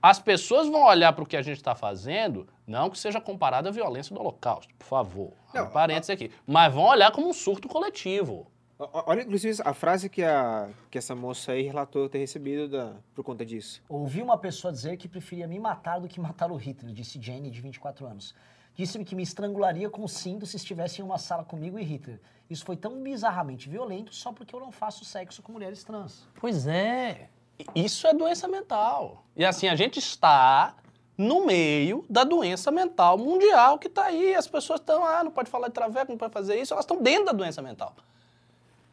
As 0.02 0.18
pessoas 0.18 0.68
vão 0.68 0.84
olhar 0.84 1.12
para 1.12 1.24
o 1.24 1.26
que 1.26 1.36
a 1.36 1.42
gente 1.42 1.56
está 1.56 1.74
fazendo, 1.74 2.46
não 2.66 2.90
que 2.90 2.98
seja 2.98 3.20
comparado 3.20 3.68
à 3.68 3.70
violência 3.70 4.14
do 4.14 4.20
Holocausto, 4.20 4.74
por 4.74 4.86
favor. 4.86 5.32
Não, 5.52 5.66
um 5.66 5.70
parênteses 5.70 6.10
aqui. 6.10 6.30
Mas 6.46 6.72
vão 6.72 6.84
olhar 6.84 7.10
como 7.12 7.28
um 7.28 7.32
surto 7.32 7.68
coletivo. 7.68 8.46
Olha, 8.78 9.22
inclusive, 9.22 9.62
a 9.64 9.72
frase 9.72 10.10
que, 10.10 10.22
a, 10.22 10.68
que 10.90 10.98
essa 10.98 11.14
moça 11.14 11.52
aí 11.52 11.62
relatou 11.62 12.10
ter 12.10 12.18
recebido 12.18 12.68
da, 12.68 12.92
por 13.14 13.24
conta 13.24 13.44
disso. 13.44 13.82
Ouvi 13.88 14.20
uma 14.20 14.36
pessoa 14.36 14.70
dizer 14.70 14.98
que 14.98 15.08
preferia 15.08 15.48
me 15.48 15.58
matar 15.58 15.98
do 15.98 16.06
que 16.06 16.20
matar 16.20 16.52
o 16.52 16.56
Hitler, 16.56 16.92
disse 16.92 17.20
Jenny, 17.20 17.50
de 17.50 17.60
24 17.62 18.06
anos. 18.06 18.34
Disse-me 18.74 19.06
que 19.06 19.14
me 19.14 19.22
estrangularia 19.22 19.88
com 19.88 20.04
o 20.04 20.08
cinto 20.08 20.44
se 20.44 20.56
estivesse 20.56 21.00
em 21.00 21.04
uma 21.04 21.16
sala 21.16 21.42
comigo 21.42 21.78
e 21.78 21.82
Hitler. 21.82 22.20
Isso 22.50 22.66
foi 22.66 22.76
tão 22.76 23.02
bizarramente 23.02 23.66
violento 23.66 24.14
só 24.14 24.30
porque 24.30 24.54
eu 24.54 24.60
não 24.60 24.70
faço 24.70 25.02
sexo 25.06 25.42
com 25.42 25.52
mulheres 25.52 25.82
trans. 25.82 26.28
Pois 26.38 26.66
é. 26.66 27.30
Isso 27.74 28.06
é 28.06 28.14
doença 28.14 28.46
mental. 28.48 29.24
E 29.34 29.44
assim, 29.44 29.68
a 29.68 29.76
gente 29.76 29.98
está 29.98 30.74
no 31.16 31.46
meio 31.46 32.04
da 32.10 32.24
doença 32.24 32.70
mental 32.70 33.16
mundial 33.16 33.78
que 33.78 33.86
está 33.86 34.06
aí. 34.06 34.34
As 34.34 34.46
pessoas 34.46 34.80
estão, 34.80 35.04
ah, 35.04 35.24
não 35.24 35.30
pode 35.30 35.50
falar 35.50 35.68
de 35.68 35.74
traveco, 35.74 36.10
não 36.10 36.18
pode 36.18 36.32
fazer 36.32 36.60
isso. 36.60 36.74
Elas 36.74 36.84
estão 36.84 37.02
dentro 37.02 37.26
da 37.26 37.32
doença 37.32 37.62
mental. 37.62 37.94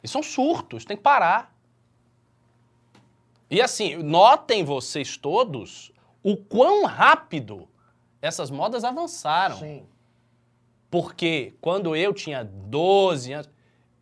E 0.02 0.08
são 0.08 0.24
surtos, 0.24 0.86
tem 0.86 0.98
que 0.98 1.04
parar. 1.04 1.54
E 3.50 3.62
assim, 3.62 3.98
notem 3.98 4.64
vocês 4.64 5.18
todos 5.18 5.92
o 6.24 6.38
quão 6.38 6.86
rápido 6.86 7.68
essas 8.22 8.50
modas 8.50 8.84
avançaram. 8.84 9.58
Sim. 9.58 9.86
Porque 10.90 11.54
quando 11.60 11.96
eu 11.96 12.14
tinha 12.14 12.44
12 12.44 13.34
anos, 13.34 13.50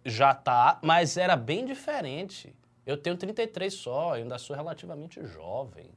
já 0.05 0.33
tá, 0.33 0.79
mas 0.81 1.17
era 1.17 1.35
bem 1.35 1.65
diferente. 1.65 2.53
Eu 2.91 2.97
tenho 2.97 3.15
33 3.15 3.73
só, 3.73 4.15
eu 4.17 4.23
ainda 4.23 4.37
sou 4.37 4.55
relativamente 4.55 5.25
jovem. 5.25 5.89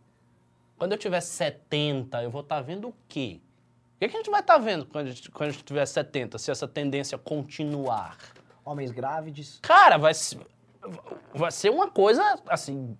Quando 0.78 0.92
eu 0.92 0.98
tiver 0.98 1.20
70, 1.20 2.22
eu 2.22 2.30
vou 2.30 2.40
estar 2.42 2.60
vendo 2.60 2.88
o 2.88 2.94
quê? 3.08 3.40
O 3.96 3.98
que, 3.98 4.08
que 4.08 4.16
a 4.16 4.18
gente 4.18 4.30
vai 4.30 4.40
estar 4.40 4.58
vendo 4.58 4.86
quando 4.86 5.06
a 5.06 5.10
gente, 5.10 5.30
quando 5.30 5.48
a 5.50 5.52
gente 5.52 5.64
tiver 5.64 5.86
70, 5.86 6.38
se 6.38 6.50
essa 6.50 6.68
tendência 6.68 7.16
continuar? 7.16 8.18
Homens 8.64 8.90
grávidos. 8.90 9.58
Cara, 9.62 9.96
vai, 9.96 10.12
vai 11.34 11.50
ser 11.52 11.70
uma 11.70 11.90
coisa, 11.90 12.22
assim, 12.48 12.96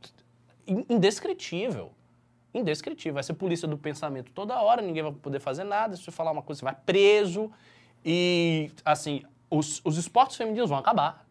in- 0.66 0.86
indescritível. 0.88 1.92
Indescritível. 2.52 3.14
Vai 3.14 3.22
ser 3.22 3.34
polícia 3.34 3.66
do 3.66 3.76
pensamento 3.76 4.30
toda 4.32 4.60
hora, 4.60 4.80
ninguém 4.82 5.02
vai 5.02 5.12
poder 5.12 5.40
fazer 5.40 5.64
nada. 5.64 5.96
Se 5.96 6.02
você 6.02 6.10
falar 6.10 6.30
uma 6.32 6.42
coisa, 6.42 6.60
você 6.60 6.64
vai 6.64 6.74
preso. 6.74 7.50
E, 8.04 8.70
assim, 8.84 9.22
os, 9.50 9.80
os 9.84 9.96
esportes 9.98 10.36
femininos 10.36 10.70
vão 10.70 10.78
acabar. 10.78 11.26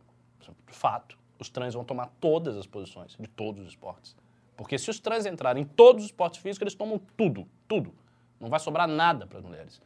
Fato. 0.67 1.17
Os 1.43 1.49
trans 1.49 1.73
vão 1.73 1.83
tomar 1.83 2.07
todas 2.21 2.55
as 2.55 2.65
posições 2.65 3.17
de 3.19 3.27
todos 3.27 3.63
os 3.63 3.67
esportes. 3.67 4.15
Porque 4.55 4.77
se 4.77 4.89
os 4.89 4.97
trans 4.97 5.25
entrarem 5.25 5.63
em 5.63 5.65
todos 5.65 6.05
os 6.05 6.09
esportes 6.09 6.41
físicos, 6.41 6.61
eles 6.61 6.73
tomam 6.73 6.97
tudo, 7.17 7.45
tudo. 7.67 7.93
Não 8.39 8.49
vai 8.49 8.61
sobrar 8.61 8.87
nada 8.87 9.27
para 9.27 9.39
as 9.39 9.43
mulheres. 9.43 9.81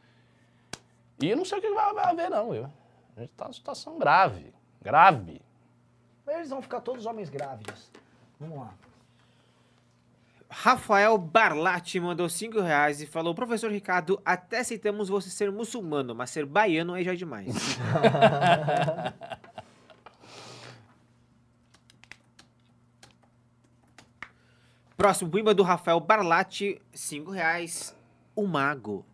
E 1.20 1.28
eu 1.28 1.36
não 1.36 1.44
sei 1.44 1.58
o 1.58 1.60
que 1.60 1.68
vai, 1.70 2.04
haver, 2.04 2.30
não. 2.30 2.54
Eu. 2.54 2.66
A 3.16 3.20
gente 3.20 3.32
está 3.32 3.46
numa 3.46 3.54
situação 3.54 3.98
grave. 3.98 4.54
Grave. 4.80 5.42
Eles 6.28 6.48
vão 6.48 6.62
ficar 6.62 6.80
todos 6.80 7.06
homens 7.06 7.28
grávidos. 7.28 7.90
Vamos 8.38 8.58
lá. 8.58 8.72
Rafael 10.48 11.18
Barlatti 11.18 11.98
mandou 11.98 12.28
5 12.28 12.60
reais 12.60 13.02
e 13.02 13.06
falou: 13.06 13.34
Professor 13.34 13.72
Ricardo, 13.72 14.22
até 14.24 14.60
aceitamos 14.60 15.08
você 15.08 15.28
ser 15.28 15.50
muçulmano, 15.50 16.14
mas 16.14 16.30
ser 16.30 16.46
baiano 16.46 16.94
aí 16.94 17.02
já 17.02 17.14
é 17.14 17.16
demais. 17.16 17.48
Próximo 24.98 25.30
pimba 25.30 25.54
do 25.54 25.62
Rafael 25.62 26.00
Barlatti, 26.00 26.82
5 26.92 27.30
reais. 27.30 27.94
O 28.34 28.44
mago 28.48 29.06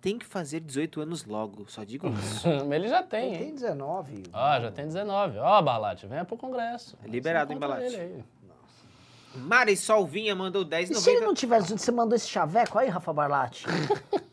tem 0.00 0.18
que 0.18 0.24
fazer 0.24 0.60
18 0.60 1.02
anos 1.02 1.26
logo, 1.26 1.66
só 1.68 1.84
digo 1.84 2.08
isso. 2.18 2.48
Ele 2.72 2.88
já 2.88 3.02
tem, 3.02 3.28
Ele 3.34 3.38
tem 3.38 3.48
hein? 3.48 3.54
19. 3.54 4.22
Ó, 4.32 4.60
já 4.60 4.72
tem 4.72 4.86
19. 4.86 5.38
Ó, 5.38 5.60
Balate, 5.60 6.06
venha 6.06 6.24
pro 6.24 6.38
Congresso. 6.38 6.96
É 7.04 7.06
liberado, 7.08 7.52
hein, 7.52 7.58
Balate? 7.58 7.94
aí. 7.96 8.24
Marisol 9.34 10.06
Vinha 10.06 10.34
mandou 10.34 10.62
E 10.62 10.86
se 10.86 11.10
ele 11.10 11.20
10,90. 11.20 11.24
não 11.26 11.34
tivesse, 11.34 11.70
você 11.78 11.92
mandou 11.92 12.16
esse 12.16 12.26
chaveco 12.28 12.78
aí, 12.78 12.88
Rafa 12.88 13.12
Barlatti? 13.12 13.66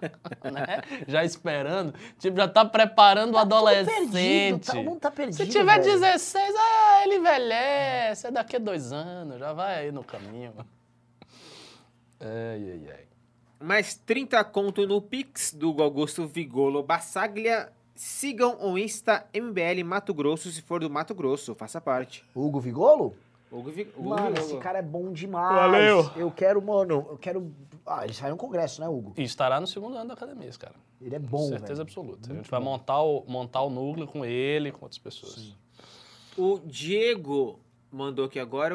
né? 0.52 0.82
Já 1.06 1.24
esperando. 1.24 1.94
Tipo, 2.18 2.36
já 2.36 2.48
tá 2.48 2.64
preparando 2.64 3.34
o 3.34 3.38
adolescente. 3.38 4.10
perdido, 4.12 4.58
tá- 4.64 4.78
o 4.78 4.84
mundo 4.84 5.00
tá 5.00 5.10
perdido, 5.10 5.36
Se 5.36 5.46
tiver 5.48 5.80
velho. 5.80 5.82
16, 6.00 6.54
ah, 6.56 7.02
ele 7.04 7.16
envelhece. 7.16 8.26
É 8.26 8.30
daqui 8.30 8.56
a 8.56 8.58
dois 8.58 8.92
anos, 8.92 9.38
já 9.38 9.52
vai 9.52 9.80
aí 9.80 9.92
no 9.92 10.02
caminho. 10.04 10.52
Ai, 12.20 12.70
ai, 12.72 12.90
ai. 12.90 13.04
Mais 13.60 13.94
30 13.94 14.42
conto 14.44 14.86
no 14.86 15.00
Pix 15.02 15.52
do 15.52 15.82
Augusto 15.82 16.26
Vigolo 16.26 16.82
Bassaglia. 16.82 17.70
Sigam 17.94 18.56
o 18.60 18.78
Insta 18.78 19.26
MBL 19.34 19.82
Mato 19.84 20.14
Grosso 20.14 20.50
se 20.52 20.62
for 20.62 20.80
do 20.80 20.88
Mato 20.88 21.14
Grosso, 21.14 21.54
faça 21.56 21.80
parte. 21.80 22.24
Hugo 22.34 22.60
Vigolo? 22.60 23.16
Hugo 23.50 23.70
Vi- 23.70 23.88
Hugo 23.96 24.10
Mano, 24.10 24.26
Vigolo. 24.28 24.46
esse 24.46 24.56
cara 24.58 24.78
é 24.78 24.82
bom 24.82 25.10
demais. 25.12 25.56
Valeu. 25.56 26.08
Eu 26.14 26.30
quero, 26.30 26.62
mano, 26.62 27.06
eu 27.10 27.18
quero... 27.18 27.52
Ah, 27.88 28.04
ele 28.04 28.12
saiu 28.14 28.32
no 28.32 28.36
congresso, 28.36 28.80
né, 28.80 28.88
Hugo? 28.88 29.14
E 29.16 29.22
estará 29.22 29.58
no 29.60 29.66
segundo 29.66 29.96
ano 29.96 30.08
da 30.08 30.14
academia, 30.14 30.48
esse 30.48 30.58
cara. 30.58 30.74
Ele 31.00 31.14
é 31.14 31.18
bom, 31.18 31.48
Certeza 31.48 31.66
velho. 31.74 31.82
absoluta. 31.82 32.32
a 32.32 32.36
gente 32.36 32.50
vai 32.50 32.60
montar 32.60 33.00
o, 33.02 33.24
montar 33.26 33.62
o 33.62 33.70
núcleo 33.70 34.06
com 34.06 34.24
ele 34.24 34.68
e 34.68 34.72
com 34.72 34.84
outras 34.84 34.98
pessoas. 34.98 35.54
O 36.36 36.58
Diego 36.64 37.58
mandou 37.90 38.26
aqui 38.26 38.38
agora, 38.38 38.74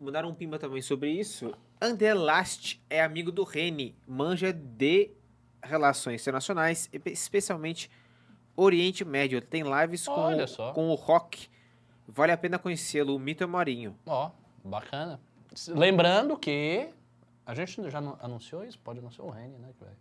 mandaram 0.00 0.30
um 0.30 0.34
pimba 0.34 0.58
também 0.58 0.82
sobre 0.82 1.10
isso. 1.10 1.54
Anderlast 1.80 2.80
é 2.90 3.02
amigo 3.02 3.30
do 3.30 3.44
Reni, 3.44 3.94
manja 4.06 4.52
de 4.52 5.10
relações 5.62 6.20
internacionais, 6.22 6.88
espe- 6.92 7.10
especialmente 7.12 7.90
Oriente 8.56 9.04
Médio. 9.04 9.40
Tem 9.40 9.62
lives 9.62 10.06
com, 10.06 10.12
Olha 10.12 10.44
o- 10.44 10.48
só. 10.48 10.72
com 10.72 10.88
o 10.88 10.94
Rock. 10.94 11.48
Vale 12.06 12.32
a 12.32 12.36
pena 12.36 12.58
conhecê-lo, 12.58 13.14
o 13.14 13.18
Mito 13.18 13.44
é 13.44 13.46
Morinho. 13.46 13.96
Ó, 14.06 14.30
bacana. 14.64 15.20
S- 15.54 15.72
Lembrando 15.72 16.36
que 16.36 16.88
a 17.50 17.54
gente 17.54 17.90
já 17.90 17.98
anu- 17.98 18.18
anunciou 18.20 18.62
isso, 18.64 18.78
pode 18.78 18.98
anunciar 18.98 19.26
o 19.26 19.30
Reni, 19.30 19.56
né, 19.58 19.70
que 19.76 19.82
vai 19.84 19.94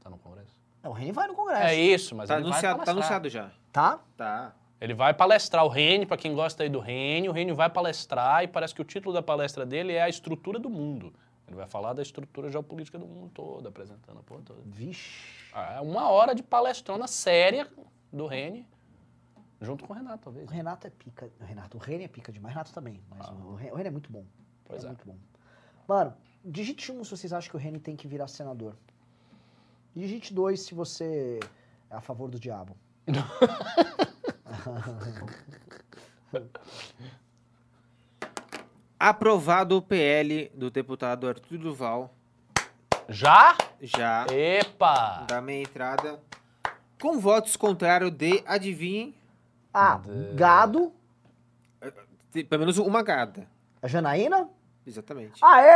tá 0.00 0.10
no 0.10 0.18
Congresso. 0.18 0.58
Não, 0.82 0.90
o 0.90 0.94
Reni 0.94 1.12
vai 1.12 1.28
no 1.28 1.34
congresso. 1.34 1.62
É 1.62 1.74
isso, 1.74 2.14
mas 2.16 2.28
Tá 2.28 2.36
ele 2.36 2.44
anunciado, 2.46 2.76
vai 2.78 2.86
tá 2.86 2.92
anunciado 2.92 3.28
já. 3.28 3.50
Tá? 3.70 4.00
Tá. 4.16 4.54
Ele 4.80 4.94
vai 4.94 5.12
palestrar 5.12 5.62
o 5.64 5.68
Reni, 5.68 6.06
pra 6.06 6.16
quem 6.16 6.34
gosta 6.34 6.62
aí 6.62 6.70
do 6.70 6.80
Reni, 6.80 7.28
o 7.28 7.32
Reni 7.32 7.52
vai 7.52 7.68
palestrar 7.68 8.42
e 8.42 8.48
parece 8.48 8.74
que 8.74 8.80
o 8.80 8.84
título 8.84 9.12
da 9.14 9.22
palestra 9.22 9.66
dele 9.66 9.92
é 9.92 10.02
a 10.02 10.08
estrutura 10.08 10.58
do 10.58 10.70
mundo. 10.70 11.12
Ele 11.46 11.54
vai 11.56 11.66
falar 11.66 11.92
da 11.92 12.00
estrutura 12.00 12.50
geopolítica 12.50 12.98
do 12.98 13.06
mundo 13.06 13.30
todo, 13.34 13.68
apresentando 13.68 14.18
a 14.20 14.22
porra 14.22 14.40
toda. 14.42 14.62
Vixe. 14.64 15.50
Ah, 15.52 15.74
É 15.74 15.80
uma 15.80 16.08
hora 16.08 16.34
de 16.34 16.42
palestrona 16.42 17.06
séria 17.06 17.68
do 18.10 18.26
Reni, 18.26 18.66
junto 19.60 19.84
com 19.84 19.92
o 19.92 19.96
Renato, 19.96 20.24
talvez. 20.24 20.48
O 20.48 20.50
Renato 20.52 20.86
é 20.86 20.90
pica. 20.90 21.30
O 21.40 21.44
Renato, 21.44 21.76
o 21.76 21.80
Reni 21.80 22.04
é 22.04 22.08
pica 22.08 22.32
demais. 22.32 22.54
O 22.54 22.56
Renato 22.56 22.72
também. 22.72 23.02
Mas 23.10 23.28
o, 23.28 23.54
Reni, 23.56 23.72
o 23.72 23.74
Reni 23.74 23.88
é 23.88 23.92
muito 23.92 24.10
bom. 24.10 24.24
Pois 24.64 24.82
é, 24.82 24.86
é. 24.86 24.88
muito 24.88 25.04
bom. 25.04 25.16
Mano, 25.86 26.14
digite 26.44 26.90
um 26.92 27.02
se 27.04 27.10
vocês 27.10 27.32
acham 27.32 27.50
que 27.50 27.56
o 27.56 27.60
Reni 27.60 27.78
tem 27.78 27.96
que 27.96 28.06
virar 28.08 28.28
senador. 28.28 28.74
Digite 29.94 30.32
dois 30.32 30.60
se 30.62 30.74
você 30.74 31.40
é 31.90 31.94
a 31.96 32.00
favor 32.00 32.28
do 32.30 32.38
diabo. 32.38 32.76
Aprovado 38.98 39.76
o 39.76 39.82
PL 39.82 40.50
do 40.54 40.70
deputado 40.70 41.26
Arthur 41.28 41.58
Duval. 41.58 42.14
Já? 43.08 43.56
Já. 43.80 44.26
Epa! 44.30 45.24
Da 45.26 45.40
minha 45.40 45.62
entrada. 45.62 46.20
Com 47.00 47.18
votos 47.18 47.56
contrários 47.56 48.10
de, 48.10 48.42
adivinhem, 48.46 49.14
Ah, 49.72 50.00
gado. 50.34 50.92
te- 52.30 52.44
pelo 52.44 52.60
menos 52.60 52.76
uma 52.76 53.02
gada. 53.02 53.46
A 53.80 53.88
Janaína? 53.88 54.48
Exatamente. 54.86 55.40
Aê! 55.44 55.70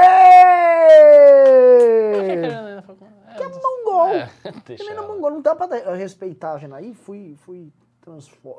Que 3.37 3.43
é 3.43 3.49
mongol. 3.49 4.09
É, 4.09 4.31
deixa 4.65 4.85
Menina 4.85 5.03
ela. 5.03 5.13
mongol, 5.15 5.31
não 5.33 5.43
dá 5.43 5.55
pra 5.55 5.67
dar- 5.67 5.95
respeitar 5.95 6.53
a 6.53 6.59
Janaína. 6.59 6.95
Fui, 6.95 7.35
fui, 7.39 7.73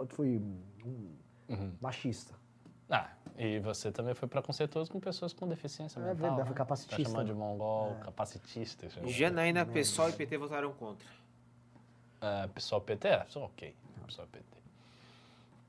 fui 0.09 0.37
hum, 0.37 1.15
Uhum. 1.47 1.71
machista. 1.79 2.33
Ah, 2.89 3.09
e 3.37 3.59
você 3.59 3.91
também 3.91 4.13
foi 4.13 4.27
preconceituoso 4.27 4.91
com 4.91 4.99
pessoas 4.99 5.33
com 5.33 5.47
deficiência 5.47 5.99
É 5.99 6.01
mental. 6.01 6.15
verdade, 6.15 6.37
né? 6.39 6.45
foi 6.45 6.55
capacitista. 6.55 7.03
Tá 7.03 7.09
chamando 7.09 7.27
de 7.27 7.33
mongol, 7.33 7.95
capacitista. 8.03 8.89
já. 8.89 9.01
Janaína, 9.05 9.65
PSOL 9.65 10.09
e 10.09 10.13
PT 10.13 10.37
votaram 10.37 10.71
contra. 10.73 11.07
É, 12.21 12.47
pessoal 12.47 12.81
PT, 12.81 13.07
é, 13.07 13.25
só 13.29 13.45
ok. 13.45 13.75
Pessoal 14.05 14.27
PT. 14.31 14.45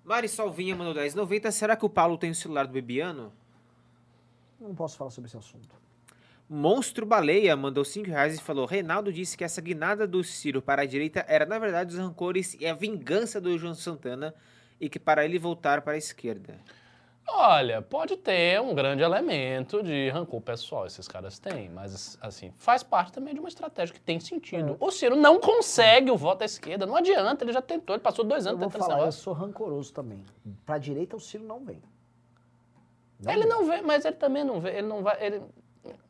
Marisol 0.05 0.51
Vinha 0.53 0.75
mandou 0.77 0.95
10,90. 0.95 1.51
Será 1.51 1.77
que 1.77 1.85
o 1.85 1.91
Paulo 1.91 2.17
tem 2.17 2.31
o 2.31 2.35
celular 2.35 2.67
do 2.67 2.73
Bebiano? 2.73 3.33
Não 4.61 4.75
posso 4.75 4.97
falar 4.97 5.11
sobre 5.11 5.29
esse 5.29 5.37
assunto. 5.37 5.75
Monstro 6.49 7.05
Baleia 7.05 7.57
mandou 7.57 7.85
5 7.85 8.09
reais 8.09 8.37
e 8.39 8.41
falou: 8.41 8.67
Reinaldo 8.67 9.13
disse 9.13 9.37
que 9.37 9.45
essa 9.45 9.61
guinada 9.61 10.07
do 10.07 10.23
Ciro 10.23 10.63
para 10.63 10.83
a 10.83 10.87
direita 10.87 11.25
era, 11.27 11.45
na 11.45 11.59
verdade, 11.59 11.93
os 11.93 11.99
rancores 11.99 12.55
e 12.61 12.67
a 12.67 12.75
vingança 12.75 13.41
do 13.41 13.59
João 13.59 13.75
Santana 13.75 14.33
e 14.81 14.89
que 14.89 14.99
para 14.99 15.25
ele 15.25 15.39
voltar 15.39 15.83
para 15.83 15.95
a 15.95 15.99
esquerda. 15.99 16.59
Olha, 17.29 17.83
pode 17.83 18.17
ter 18.17 18.61
um 18.61 18.73
grande 18.73 19.03
elemento 19.03 19.83
de 19.83 20.09
rancor 20.11 20.41
pessoal, 20.41 20.87
esses 20.87 21.09
caras 21.09 21.41
têm, 21.41 21.69
mas 21.69 22.17
assim, 22.21 22.53
faz 22.57 22.85
parte 22.85 23.13
também 23.13 23.35
de 23.35 23.41
uma 23.41 23.49
estratégia 23.49 23.93
que 23.93 24.01
tem 24.01 24.21
sentido. 24.21 24.77
O 24.79 24.93
Ciro 24.93 25.17
não 25.17 25.41
consegue 25.41 26.09
o 26.09 26.17
voto 26.17 26.43
à 26.43 26.45
esquerda, 26.45 26.87
não 26.87 26.95
adianta, 26.95 27.43
ele 27.45 27.53
já 27.53 27.61
tentou, 27.61 27.97
ele 27.97 28.03
passou 28.03 28.25
dois 28.25 28.47
Eu 28.47 28.51
anos 28.51 28.61
vou 28.61 28.71
tentando 28.71 28.89
falar, 28.89 29.05
eu 29.05 29.11
sou 29.11 29.33
rancoroso 29.33 29.93
também. 29.93 30.25
Pra 30.65 30.79
direita 30.79 31.17
o 31.17 31.21
Ciro 31.21 31.43
não 31.43 31.65
vem. 31.65 31.83
Ele 33.25 33.41
vem. 33.41 33.49
não 33.49 33.65
vê, 33.67 33.81
mas 33.83 34.05
ele 34.05 34.17
também 34.17 34.45
não 34.45 34.61
vê, 34.61 34.71
ele 34.79 34.87
não 34.87 35.03
vai, 35.03 35.25
ele... 35.25 35.43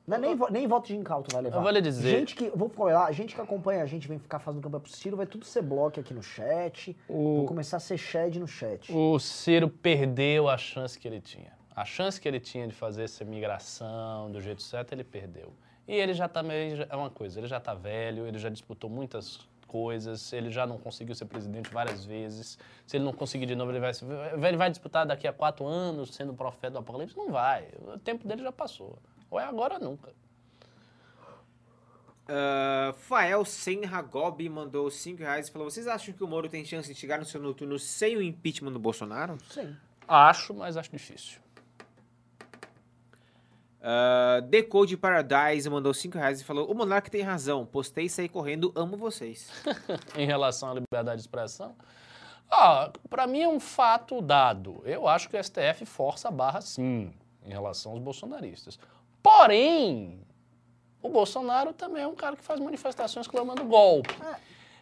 Não 0.06 0.16
é 0.16 0.20
nem, 0.20 0.34
vo- 0.36 0.48
nem 0.48 0.66
voto 0.66 0.86
de 0.86 0.96
incauto 0.96 1.32
vai 1.32 1.42
levar. 1.42 1.56
Eu 1.58 1.62
vou 1.62 1.70
lhe 1.70 1.80
dizer. 1.82 2.10
Gente 2.20 2.34
que, 2.36 2.48
vou 2.50 2.68
falar, 2.68 3.10
gente 3.12 3.34
que 3.34 3.40
acompanha 3.40 3.82
a 3.82 3.86
gente, 3.86 4.06
vem 4.08 4.18
ficar 4.18 4.38
fazendo 4.38 4.62
campanha 4.62 4.80
pro 4.80 4.90
Ciro, 4.90 5.16
vai 5.16 5.26
tudo 5.26 5.44
ser 5.44 5.62
bloco 5.62 5.98
aqui 6.00 6.14
no 6.14 6.22
chat. 6.22 6.96
O- 7.08 7.38
Vou 7.38 7.46
começar 7.46 7.76
a 7.76 7.80
ser 7.80 7.98
shed 7.98 8.38
no 8.38 8.46
chat. 8.46 8.90
O 8.92 9.18
Ciro 9.18 9.68
perdeu 9.68 10.48
a 10.48 10.56
chance 10.56 10.98
que 10.98 11.06
ele 11.06 11.20
tinha. 11.20 11.52
A 11.74 11.84
chance 11.84 12.18
que 12.20 12.26
ele 12.26 12.40
tinha 12.40 12.66
de 12.68 12.74
fazer 12.74 13.02
essa 13.02 13.24
migração 13.24 14.30
do 14.30 14.40
jeito 14.40 14.62
certo, 14.62 14.92
ele 14.92 15.04
perdeu. 15.04 15.52
E 15.86 15.94
ele 15.94 16.14
já 16.14 16.28
tá 16.28 16.42
meio. 16.42 16.86
É 16.88 16.96
uma 16.96 17.10
coisa, 17.10 17.38
ele 17.38 17.46
já 17.48 17.60
tá 17.60 17.74
velho, 17.74 18.26
ele 18.26 18.38
já 18.38 18.48
disputou 18.48 18.88
muitas 18.88 19.40
coisas, 19.66 20.32
ele 20.32 20.50
já 20.50 20.66
não 20.66 20.78
conseguiu 20.78 21.14
ser 21.14 21.26
presidente 21.26 21.70
várias 21.70 22.04
vezes. 22.04 22.58
Se 22.86 22.96
ele 22.96 23.04
não 23.04 23.12
conseguir 23.12 23.46
de 23.46 23.54
novo, 23.54 23.72
ele 23.72 23.80
vai, 23.80 23.92
ele 24.48 24.56
vai 24.56 24.70
disputar 24.70 25.06
daqui 25.06 25.26
a 25.26 25.32
quatro 25.32 25.66
anos 25.66 26.14
sendo 26.14 26.32
profeta 26.34 26.72
do 26.72 26.78
apocalipse? 26.78 27.16
Não 27.16 27.30
vai. 27.30 27.68
O 27.80 27.98
tempo 27.98 28.26
dele 28.26 28.42
já 28.42 28.52
passou. 28.52 28.98
Ou 29.30 29.38
é 29.40 29.44
agora 29.44 29.74
ou 29.74 29.80
nunca. 29.80 30.12
Ah, 32.28 32.92
Fael 32.98 33.44
Sen 33.44 33.84
Hagobi 33.84 34.48
mandou 34.48 34.90
5 34.90 35.20
reais 35.20 35.48
e 35.48 35.52
falou: 35.52 35.70
Vocês 35.70 35.86
acham 35.86 36.12
que 36.12 36.24
o 36.24 36.28
Moro 36.28 36.48
tem 36.48 36.64
chance 36.64 36.92
de 36.92 36.98
chegar 36.98 37.18
no 37.18 37.24
seu 37.24 37.40
noturno 37.40 37.78
sem 37.78 38.16
o 38.16 38.22
impeachment 38.22 38.72
do 38.72 38.78
Bolsonaro? 38.78 39.38
Sim. 39.50 39.76
Acho, 40.08 40.54
mas 40.54 40.76
acho 40.76 40.90
difícil. 40.90 41.40
Uh, 43.86 44.42
Decode 44.42 44.96
Paradise 44.96 45.70
mandou 45.70 45.94
5 45.94 46.18
reais 46.18 46.40
e 46.40 46.44
falou: 46.44 46.68
O 46.68 46.74
Monark 46.74 47.08
tem 47.08 47.22
razão, 47.22 47.64
postei 47.64 48.06
e 48.06 48.10
saí 48.10 48.28
correndo, 48.28 48.72
amo 48.74 48.96
vocês. 48.96 49.48
em 50.18 50.26
relação 50.26 50.72
à 50.72 50.74
liberdade 50.74 51.18
de 51.18 51.22
expressão? 51.22 51.76
Ah, 52.50 52.90
para 53.08 53.28
mim 53.28 53.42
é 53.42 53.48
um 53.48 53.60
fato 53.60 54.20
dado. 54.20 54.82
Eu 54.84 55.06
acho 55.06 55.28
que 55.28 55.36
o 55.36 55.42
STF 55.42 55.86
força 55.86 56.26
a 56.26 56.30
barra 56.32 56.60
sim 56.60 57.14
em 57.44 57.50
relação 57.50 57.92
aos 57.92 58.00
bolsonaristas. 58.00 58.76
Porém, 59.22 60.20
o 61.00 61.08
Bolsonaro 61.08 61.72
também 61.72 62.02
é 62.02 62.06
um 62.08 62.16
cara 62.16 62.34
que 62.34 62.42
faz 62.42 62.58
manifestações 62.58 63.28
clamando 63.28 63.64
golpe. 63.64 64.14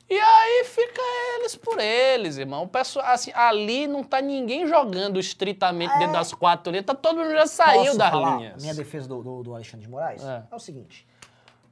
E 0.08 0.18
aí 0.18 0.64
fica 0.64 1.02
eles 1.44 1.56
por 1.56 1.78
eles, 1.78 2.36
irmão. 2.38 2.64
O 2.64 2.68
pessoal, 2.68 3.06
assim, 3.06 3.30
ali 3.34 3.86
não 3.86 4.02
tá 4.02 4.20
ninguém 4.20 4.66
jogando 4.66 5.18
estritamente 5.20 5.96
dentro 5.98 6.12
das 6.14 6.32
quatro 6.32 6.70
linhas, 6.70 6.86
tá 6.86 6.94
todo 6.94 7.18
mundo 7.18 7.30
já 7.32 7.46
saiu 7.46 7.84
Posso 7.84 7.98
das 7.98 8.10
falar 8.10 8.36
linhas. 8.38 8.62
Minha 8.62 8.74
defesa 8.74 9.08
do, 9.08 9.22
do- 9.22 9.42
do 9.42 9.54
Alexandre 9.54 9.86
de 9.86 9.90
Moraes 9.90 10.22
É. 10.24 10.42
é. 10.50 10.54
o 10.54 10.58
seguinte: 10.58 11.06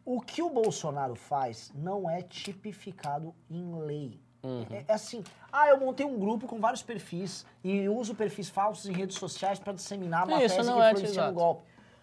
o 0.04 0.20
que 0.20 0.42
o 0.42 0.48
Bolsonaro 0.50 1.14
faz 1.14 1.70
não 1.74 2.08
é 2.08 2.22
tipificado 2.22 3.34
em 3.50 3.74
lei. 3.84 4.20
Uhum. 4.44 4.66
É, 4.72 4.84
é 4.88 4.92
assim, 4.94 5.22
ah, 5.52 5.68
eu 5.68 5.78
montei 5.78 6.04
um 6.04 6.18
grupo 6.18 6.48
com 6.48 6.58
vários 6.58 6.82
perfis 6.82 7.46
e 7.62 7.88
uso 7.88 8.12
perfis 8.14 8.48
falsos 8.48 8.86
em 8.86 8.92
redes 8.92 9.16
sociais 9.16 9.58
para 9.60 9.72
disseminar 9.72 10.26
uma 10.26 10.42
Isso 10.42 10.56
tese 10.56 10.68
não 10.68 10.78
que 10.78 10.82
é 10.82 10.90
influencia 10.90 11.08
no 11.22 11.28
exato. 11.28 11.32
golpe. 11.34 11.62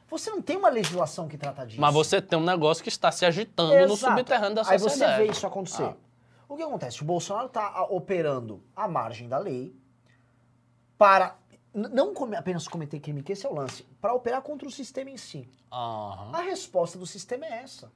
Você 0.10 0.32
não 0.32 0.42
tem 0.42 0.56
uma 0.58 0.70
legislação 0.70 1.28
que 1.28 1.38
trata 1.38 1.68
disso. 1.68 1.80
Mas 1.82 1.94
você 1.94 2.20
tem 2.22 2.40
um 2.40 2.44
negócio 2.44 2.82
que 2.82 2.90
está 2.90 3.12
se 3.12 3.26
agitando 3.26 3.74
no 3.74 3.80
Exato. 3.94 3.98
subterrâneo 4.16 4.56
da 4.56 4.62
Aí 4.68 4.80
sociedade. 4.80 5.18
você 5.18 5.24
vê 5.26 5.32
isso 5.32 5.46
acontecer. 5.46 5.84
Ah. 5.84 5.94
O 6.50 6.58
que 6.58 6.64
acontece? 6.64 7.02
O 7.02 7.06
Bolsonaro 7.06 7.46
está 7.46 7.84
operando 7.84 8.62
à 8.76 8.88
margem 8.88 9.30
da 9.30 9.38
lei 9.38 9.74
para 10.98 11.36
não 11.74 12.14
come- 12.14 12.36
apenas 12.36 12.68
cometer 12.68 13.00
crime, 13.00 13.22
que 13.22 13.32
esse 13.34 13.46
é 13.46 13.50
o 13.50 13.54
lance, 13.54 13.84
para 14.02 14.14
operar 14.14 14.42
contra 14.42 14.68
o 14.68 14.72
sistema 14.72 15.12
em 15.12 15.18
si. 15.18 15.48
Aham. 15.72 16.32
A 16.36 16.42
resposta 16.42 16.98
do 16.98 17.06
sistema 17.06 17.46
é 17.46 17.62
essa. 17.64 17.92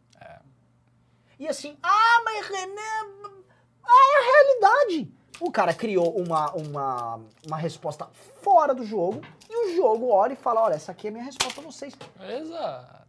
E 1.39 1.47
assim, 1.47 1.75
ah, 1.81 2.21
mas 2.23 2.47
René. 2.47 3.41
Ah, 3.83 4.13
é 4.13 4.19
a 4.19 4.31
realidade. 4.31 5.11
O 5.41 5.51
cara 5.51 5.73
criou 5.73 6.15
uma, 6.15 6.51
uma, 6.53 7.19
uma 7.45 7.57
resposta 7.57 8.07
fora 8.41 8.73
do 8.73 8.85
jogo 8.85 9.19
e 9.49 9.65
o 9.71 9.75
jogo 9.75 10.09
olha 10.09 10.33
e 10.33 10.37
fala: 10.37 10.61
olha, 10.61 10.75
essa 10.75 10.91
aqui 10.91 11.07
é 11.07 11.09
a 11.09 11.13
minha 11.13 11.25
resposta 11.25 11.59
a 11.59 11.63
vocês. 11.63 11.93
Exato. 12.39 13.02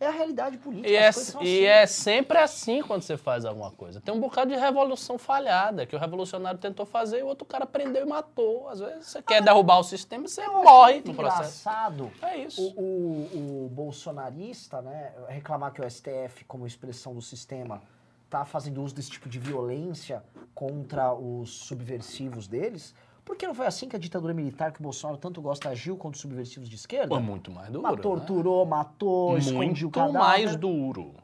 É 0.00 0.06
a 0.06 0.10
realidade 0.10 0.58
política. 0.58 0.88
E, 0.88 0.94
é, 0.94 1.02
e 1.02 1.06
assim. 1.06 1.64
é 1.64 1.86
sempre 1.86 2.38
assim 2.38 2.82
quando 2.82 3.02
você 3.02 3.16
faz 3.16 3.44
alguma 3.44 3.72
coisa. 3.72 4.00
Tem 4.00 4.14
um 4.14 4.20
bocado 4.20 4.52
de 4.52 4.56
revolução 4.56 5.18
falhada, 5.18 5.84
que 5.86 5.96
o 5.96 5.98
revolucionário 5.98 6.60
tentou 6.60 6.86
fazer 6.86 7.18
e 7.18 7.22
o 7.22 7.26
outro 7.26 7.44
cara 7.44 7.66
prendeu 7.66 8.06
e 8.06 8.08
matou. 8.08 8.68
Às 8.68 8.78
vezes 8.78 9.06
você 9.06 9.22
quer 9.22 9.42
derrubar 9.42 9.80
o 9.80 9.82
sistema 9.82 10.26
e 10.26 10.28
você 10.28 10.46
morre 10.46 11.02
no 11.04 11.14
processo. 11.14 11.68
engraçado 11.68 12.12
É 12.22 12.36
isso. 12.36 12.62
o, 12.76 12.80
o, 12.80 13.64
o 13.64 13.68
bolsonarista, 13.70 14.80
né, 14.80 15.12
reclamar 15.26 15.72
que 15.72 15.80
o 15.80 15.90
STF, 15.90 16.44
como 16.46 16.64
expressão 16.64 17.12
do 17.12 17.22
sistema, 17.22 17.82
tá 18.30 18.44
fazendo 18.44 18.82
uso 18.82 18.94
desse 18.94 19.10
tipo 19.10 19.28
de 19.28 19.38
violência 19.38 20.22
contra 20.54 21.12
os 21.12 21.50
subversivos 21.50 22.46
deles. 22.46 22.94
Porque 23.28 23.46
não 23.46 23.54
foi 23.54 23.66
assim 23.66 23.88
que 23.90 23.94
a 23.94 23.98
ditadura 23.98 24.32
militar 24.32 24.72
que 24.72 24.80
o 24.80 24.82
Bolsonaro 24.82 25.18
tanto 25.18 25.42
gosta 25.42 25.68
agiu 25.68 25.98
contra 25.98 26.16
os 26.16 26.20
subversivos 26.22 26.66
de 26.66 26.76
esquerda? 26.76 27.08
Pô, 27.08 27.20
muito 27.20 27.50
mais 27.52 27.68
duro. 27.68 27.82
Mas 27.82 27.96
né? 27.96 28.02
torturou, 28.02 28.64
matou, 28.64 29.36
escondia 29.36 29.60
o 29.86 29.90
Muito 29.90 29.90
cadáver. 29.90 30.18
mais 30.18 30.56
duro. 30.56 31.14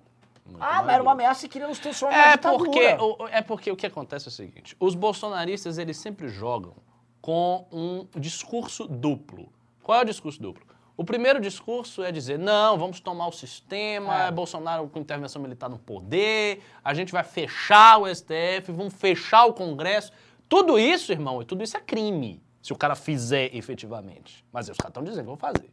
Muito 0.47 0.63
Ah, 0.63 0.83
mas 0.83 0.93
era 0.95 1.03
uma 1.03 1.13
ameaça 1.13 1.47
e 1.47 1.49
queria 1.49 1.67
nos 1.67 1.79
transformar 1.79 2.15
É 2.35 2.37
porque, 2.37 2.97
o- 3.01 3.29
é 3.29 3.41
porque 3.41 3.71
o 3.73 3.77
que 3.77 3.87
acontece 3.87 4.29
é 4.29 4.31
o 4.31 4.33
seguinte: 4.33 4.77
os 4.79 4.95
bolsonaristas 4.95 5.79
eles 5.79 5.97
sempre 5.97 6.29
jogam 6.29 6.75
com 7.23 7.67
um 7.73 8.07
discurso 8.21 8.87
duplo. 8.87 9.49
Qual 9.83 9.99
é 9.99 10.03
o 10.03 10.05
discurso 10.05 10.41
duplo? 10.43 10.63
O 10.97 11.05
primeiro 11.05 11.41
discurso 11.41 12.05
é 12.05 12.13
dizer: 12.13 12.39
não, 12.39 12.77
vamos 12.79 13.01
tomar 13.01 13.27
o 13.29 13.33
sistema, 13.33 14.25
É. 14.25 14.31
Bolsonaro 14.31 14.87
com 14.89 14.99
intervenção 15.01 15.41
militar 15.41 15.71
no 15.71 15.79
poder, 15.79 16.63
a 16.85 16.93
gente 16.93 17.11
vai 17.13 17.25
fechar 17.25 17.97
o 17.99 18.07
STF, 18.07 18.71
vamos 18.71 18.93
fechar 18.93 19.47
o 19.47 19.55
Congresso. 19.55 20.13
Tudo 20.49 20.79
isso, 20.79 21.13
irmão, 21.13 21.43
tudo 21.45 21.63
isso 21.63 21.77
é 21.77 21.81
crime, 21.81 22.43
se 22.63 22.73
o 22.73 22.77
cara 22.77 22.95
fizer 22.95 23.55
efetivamente. 23.55 24.45
Mas 24.53 24.69
os 24.69 24.77
caras 24.77 24.91
estão 24.91 25.03
dizendo 25.03 25.23
que 25.23 25.27
vão 25.27 25.37
fazer. 25.37 25.71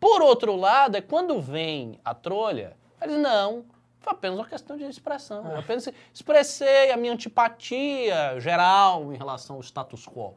Por 0.00 0.22
outro 0.22 0.54
lado, 0.56 0.96
é 0.96 1.00
quando 1.00 1.40
vem 1.40 1.98
a 2.04 2.14
trolha, 2.14 2.76
eles 3.02 3.18
não, 3.18 3.64
foi 4.00 4.12
apenas 4.12 4.38
uma 4.38 4.46
questão 4.46 4.76
de 4.76 4.84
expressão. 4.84 5.44
Eu 5.50 5.58
apenas 5.58 5.88
expressei 6.14 6.90
a 6.92 6.96
minha 6.96 7.12
antipatia 7.12 8.38
geral 8.38 9.12
em 9.12 9.16
relação 9.16 9.56
ao 9.56 9.62
status 9.62 10.06
quo. 10.06 10.36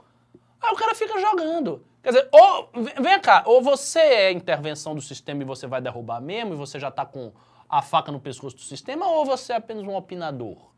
Aí 0.62 0.72
o 0.74 0.76
cara 0.76 0.96
fica 0.96 1.20
jogando. 1.20 1.86
Quer 2.02 2.10
dizer, 2.10 2.30
ou, 2.32 2.70
vem- 3.00 3.20
cá, 3.20 3.44
ou 3.46 3.62
você 3.62 4.00
é 4.00 4.32
intervenção 4.32 4.96
do 4.96 5.02
sistema 5.02 5.44
e 5.44 5.46
você 5.46 5.68
vai 5.68 5.80
derrubar 5.82 6.20
mesmo, 6.20 6.54
e 6.54 6.58
você 6.58 6.80
já 6.80 6.90
tá 6.90 7.06
com 7.06 7.32
a 7.70 7.82
faca 7.82 8.12
no 8.12 8.20
pescoço 8.20 8.56
do 8.56 8.62
sistema, 8.62 9.08
ou 9.08 9.26
você 9.26 9.54
é 9.54 9.56
apenas 9.58 9.84
um 9.84 9.96
opinador 9.96 10.71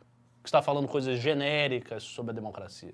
que 0.44 0.50
está 0.50 0.62
falando 0.62 0.88
coisas 0.88 1.18
genéricas 1.20 2.04
sobre 2.04 2.32
a 2.32 2.36
democracia. 2.36 2.94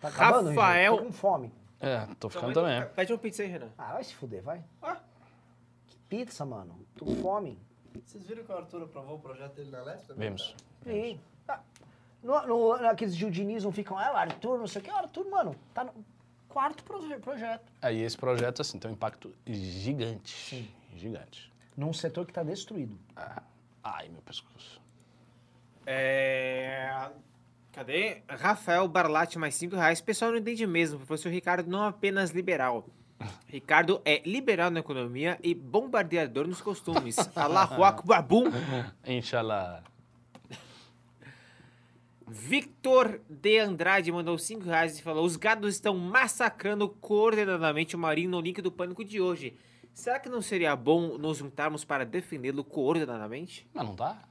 Tá 0.00 0.08
acabando, 0.08 0.50
Rafael-. 0.50 0.96
Tô 0.98 1.04
com 1.04 1.12
fome. 1.12 1.52
É, 1.80 2.06
tô 2.18 2.28
ficando 2.28 2.52
também. 2.52 2.86
Pede 2.94 3.12
uma 3.12 3.18
pizza 3.18 3.42
aí, 3.42 3.48
Renan. 3.48 3.70
Ah, 3.78 3.94
vai 3.94 4.04
se 4.04 4.14
fuder, 4.14 4.42
vai. 4.42 4.62
Que 5.86 5.96
pizza, 6.08 6.44
mano. 6.44 6.78
Tô 6.96 7.06
com 7.06 7.16
fome. 7.16 7.58
Vocês 8.04 8.24
viram 8.26 8.44
que 8.44 8.52
o 8.52 8.56
Arthur 8.56 8.82
aprovou 8.82 9.16
o 9.16 9.18
projeto 9.20 9.54
dele 9.54 9.70
na 9.70 9.82
Leste? 9.82 10.12
Vemos. 10.14 10.54
Sim. 10.84 11.18
Tá. 11.46 11.62
No, 12.22 12.46
no, 12.46 12.76
naqueles 12.78 13.16
Gildinismo 13.16 13.72
ficam, 13.72 13.98
ah, 13.98 14.12
o 14.12 14.16
Arthur, 14.16 14.58
não 14.58 14.66
sei 14.66 14.82
o 14.82 14.84
que. 14.84 14.90
O 14.90 14.94
Arthur, 14.94 15.28
mano, 15.30 15.56
tá 15.72 15.84
no 15.84 15.92
quarto 16.48 16.84
proje- 16.84 17.18
projeto. 17.18 17.72
Aí 17.80 18.00
esse 18.02 18.16
projeto, 18.16 18.60
assim, 18.60 18.78
tem 18.78 18.90
um 18.90 18.94
impacto 18.94 19.34
gigante. 19.46 20.70
Gigante. 20.94 21.50
Num 21.76 21.92
setor 21.94 22.26
que 22.26 22.32
tá 22.32 22.42
destruído. 22.42 22.98
Ai, 23.82 24.08
meu 24.08 24.22
pescoço. 24.22 24.80
É... 25.86 27.10
Cadê? 27.72 28.22
Rafael 28.28 28.86
Barlatti, 28.88 29.38
mais 29.38 29.54
5 29.54 29.76
reais. 29.76 30.00
Pessoal, 30.00 30.32
não 30.32 30.38
entende 30.38 30.66
mesmo. 30.66 30.96
O 30.96 31.06
professor 31.06 31.30
Ricardo 31.30 31.68
não 31.68 31.84
é 31.84 31.88
apenas 31.88 32.30
liberal. 32.30 32.86
Ricardo 33.46 34.00
é 34.04 34.22
liberal 34.26 34.70
na 34.70 34.80
economia 34.80 35.38
e 35.42 35.54
bombardeador 35.54 36.46
nos 36.46 36.60
costumes. 36.60 37.16
Allahu 37.34 37.84
Akbar, 37.84 38.22
bum. 38.22 38.44
Inshallah. 39.06 39.84
Victor 42.32 43.20
de 43.28 43.58
Andrade 43.58 44.12
mandou 44.12 44.38
5 44.38 44.64
reais 44.64 44.98
e 44.98 45.02
falou: 45.02 45.24
Os 45.24 45.36
gados 45.36 45.74
estão 45.74 45.96
massacrando 45.96 46.88
coordenadamente 46.88 47.96
o 47.96 47.98
Marinho 47.98 48.30
no 48.30 48.40
link 48.40 48.62
do 48.62 48.70
pânico 48.70 49.04
de 49.04 49.20
hoje. 49.20 49.56
Será 49.92 50.18
que 50.18 50.28
não 50.28 50.40
seria 50.40 50.74
bom 50.74 51.18
nos 51.18 51.38
juntarmos 51.38 51.84
para 51.84 52.04
defendê-lo 52.04 52.64
coordenadamente? 52.64 53.68
Mas 53.74 53.84
não 53.84 53.94
tá? 53.94 54.24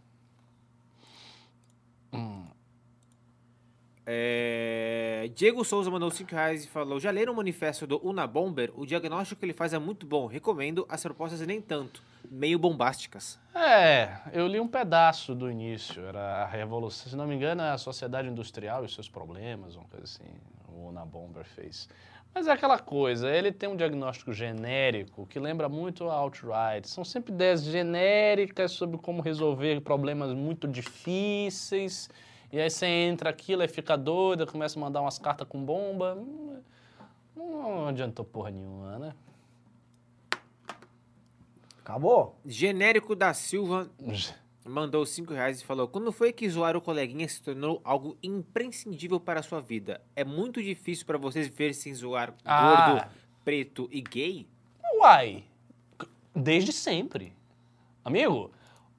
É, 4.11 5.29
Diego 5.35 5.63
Souza 5.63 5.91
mandou 5.91 6.09
5 6.09 6.31
reais 6.31 6.65
e 6.65 6.67
falou: 6.67 6.99
Já 6.99 7.11
leram 7.11 7.31
o 7.31 7.35
manifesto 7.35 7.85
do 7.85 8.03
Unabomber? 8.03 8.71
O 8.75 8.83
diagnóstico 8.83 9.39
que 9.39 9.45
ele 9.45 9.53
faz 9.53 9.71
é 9.71 9.77
muito 9.77 10.03
bom. 10.07 10.25
Recomendo. 10.25 10.83
As 10.89 11.03
propostas 11.03 11.39
nem 11.41 11.61
tanto. 11.61 12.01
Meio 12.27 12.57
bombásticas. 12.57 13.39
É, 13.53 14.17
eu 14.33 14.47
li 14.47 14.59
um 14.59 14.67
pedaço 14.67 15.35
do 15.35 15.51
início. 15.51 16.03
Era 16.03 16.41
a 16.41 16.45
revolução, 16.47 17.07
se 17.07 17.15
não 17.15 17.27
me 17.27 17.35
engano, 17.35 17.61
é 17.61 17.69
a 17.69 17.77
sociedade 17.77 18.27
industrial 18.27 18.83
e 18.83 18.89
seus 18.89 19.07
problemas, 19.07 19.75
uma 19.75 19.85
coisa 19.85 20.05
assim. 20.05 20.33
o 20.69 20.91
Na 20.91 21.05
Bomber 21.05 21.45
fez. 21.45 21.87
Mas 22.33 22.47
é 22.47 22.51
aquela 22.51 22.79
coisa, 22.79 23.29
ele 23.29 23.51
tem 23.51 23.67
um 23.67 23.75
diagnóstico 23.75 24.31
genérico 24.31 25.25
que 25.25 25.39
lembra 25.39 25.67
muito 25.67 26.09
a 26.09 26.15
Outright. 26.15 26.87
São 26.87 27.03
sempre 27.03 27.33
ideias 27.33 27.63
genéricas 27.63 28.71
sobre 28.71 28.97
como 28.97 29.21
resolver 29.21 29.81
problemas 29.81 30.33
muito 30.33 30.67
difíceis. 30.67 32.09
E 32.51 32.59
aí 32.59 32.69
você 32.69 32.85
entra 32.85 33.29
aquilo, 33.29 33.61
aí 33.61 33.67
fica 33.67 33.97
doida, 33.97 34.45
começa 34.45 34.79
a 34.79 34.81
mandar 34.81 35.01
umas 35.01 35.19
cartas 35.19 35.47
com 35.47 35.63
bomba. 35.63 36.17
Não 37.35 37.87
adiantou 37.87 38.23
porra 38.25 38.51
nenhuma, 38.51 38.99
né? 38.99 39.13
Acabou? 41.81 42.39
Genérico 42.45 43.15
da 43.15 43.33
Silva 43.33 43.89
mandou 44.69 45.05
5 45.05 45.33
reais 45.33 45.61
e 45.61 45.65
falou: 45.65 45.87
Quando 45.87 46.11
foi 46.11 46.31
que 46.31 46.49
zoar 46.49 46.77
o 46.77 46.81
coleguinha 46.81 47.27
se 47.27 47.41
tornou 47.41 47.81
algo 47.83 48.17
imprescindível 48.21 49.19
para 49.19 49.39
a 49.39 49.43
sua 49.43 49.59
vida? 49.61 50.01
É 50.15 50.23
muito 50.23 50.61
difícil 50.61 51.05
para 51.05 51.17
vocês 51.17 51.47
viver 51.47 51.73
sem 51.73 51.93
zoar 51.93 52.33
Ah. 52.45 52.91
gordo, 52.91 53.09
preto 53.43 53.89
e 53.91 54.01
gay? 54.01 54.47
Uai, 54.99 55.43
desde 56.35 56.71
sempre. 56.71 57.33
Amigo, 58.03 58.51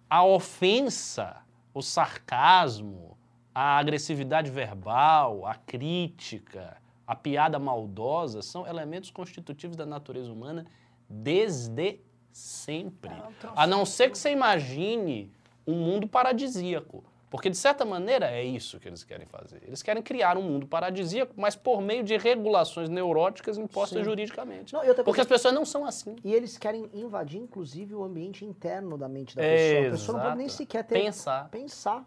a 0.09 0.25
ofensa, 0.25 1.43
o 1.73 1.81
sarcasmo, 1.83 3.17
a 3.55 3.79
agressividade 3.79 4.51
verbal, 4.51 5.47
a 5.47 5.55
crítica, 5.55 6.77
a 7.07 7.15
piada 7.15 7.59
maldosa 7.59 8.43
são 8.43 8.67
elementos 8.67 9.11
constitutivos 9.11 9.77
da 9.77 9.87
natureza 9.87 10.33
humana 10.33 10.67
desde 11.09 12.01
sempre. 12.33 13.11
A 13.57 13.67
não 13.67 13.85
ser 13.85 14.11
que 14.11 14.19
você 14.19 14.31
imagine 14.31 15.33
um 15.71 15.75
mundo 15.77 16.07
paradisíaco. 16.09 17.05
Porque, 17.31 17.49
de 17.49 17.57
certa 17.57 17.85
maneira, 17.85 18.29
é 18.29 18.43
isso 18.43 18.81
que 18.81 18.89
eles 18.89 19.05
querem 19.05 19.25
fazer. 19.25 19.63
Eles 19.65 19.85
querem 19.85 20.03
criar 20.03 20.37
um 20.37 20.43
mundo 20.43 20.67
paradisíaco, 20.67 21.33
mas 21.37 21.55
por 21.55 21.81
meio 21.81 22.03
de 22.03 22.17
regulações 22.17 22.89
neuróticas 22.89 23.57
impostas 23.57 23.99
Sim. 23.99 24.05
juridicamente. 24.05 24.73
Não, 24.73 24.81
Porque 24.81 25.03
coisa- 25.05 25.21
as 25.23 25.29
pessoas 25.29 25.55
não 25.55 25.65
são 25.65 25.85
assim. 25.85 26.17
E 26.25 26.35
eles 26.35 26.59
querem 26.59 26.91
invadir, 26.93 27.41
inclusive, 27.41 27.95
o 27.95 28.03
ambiente 28.03 28.45
interno 28.45 28.99
da 28.99 29.09
mente 29.09 29.37
da 29.37 29.45
É, 29.45 29.47
pessoa. 29.75 29.87
A 29.87 29.91
pessoa 29.93 30.19
não 30.19 30.25
pode 30.25 30.37
nem 30.39 30.47
exato. 30.47 30.59
sequer 30.59 30.85
ter... 30.85 30.95
Pensar. 31.01 31.49
Pensar. 31.51 32.05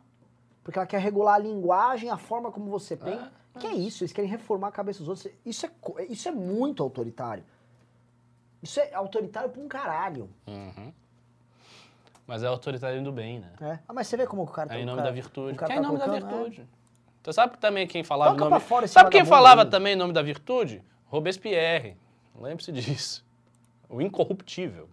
Porque 0.61 0.77
ela 0.77 0.85
quer 0.87 0.99
regular 0.99 1.35
a 1.35 1.39
linguagem, 1.39 2.09
a 2.09 2.17
forma 2.17 2.51
como 2.51 2.69
você 2.69 2.97
pensa. 2.97 3.31
É, 3.55 3.59
que 3.59 3.67
é 3.67 3.73
isso? 3.73 4.03
Eles 4.03 4.11
querem 4.11 4.29
reformar 4.29 4.67
a 4.67 4.71
cabeça 4.71 4.99
dos 4.99 5.07
outros. 5.07 5.27
Isso 5.45 5.65
é, 5.65 5.71
isso 6.09 6.27
é 6.27 6.31
muito 6.33 6.83
autoritário. 6.83 7.45
Isso 8.61 8.77
é 8.79 8.93
autoritário 8.93 9.49
pra 9.49 9.61
um 9.61 9.67
caralho. 9.69 10.29
Uhum. 10.47 10.91
Mas 12.25 12.41
é 12.43 12.47
autoritário 12.47 13.03
do 13.03 13.11
bem, 13.11 13.39
né? 13.39 13.51
É. 13.61 13.79
Ah, 13.87 13.93
mas 13.93 14.07
você 14.07 14.15
vê 14.15 14.25
como 14.25 14.43
o 14.43 14.47
cara 14.47 14.73
É 14.75 14.79
em 14.79 14.83
o 14.83 14.85
nome 14.85 14.97
cara- 14.99 15.09
da 15.09 15.13
virtude. 15.13 15.53
o 15.53 15.55
cara 15.57 15.67
Que 15.71 15.77
é 15.77 15.79
em 15.79 15.81
tá 15.81 15.87
nome 15.87 15.99
da 15.99 16.05
é. 16.05 16.19
virtude. 16.19 16.67
Você 17.21 17.33
sabe 17.33 17.57
também 17.57 17.87
quem 17.87 18.03
falava 18.03 18.31
Toca 18.31 18.45
em 18.45 18.49
nome... 18.49 18.61
fora 18.61 18.85
esse 18.85 18.93
Sabe 18.93 19.09
quem 19.09 19.25
falava 19.25 19.65
também 19.65 19.93
em 19.93 19.95
nome 19.97 20.13
da 20.13 20.21
virtude? 20.21 20.83
Robespierre. 21.07 21.97
Lembre-se 22.39 22.71
disso. 22.71 23.25
O 23.89 24.01
incorruptível. 24.01 24.89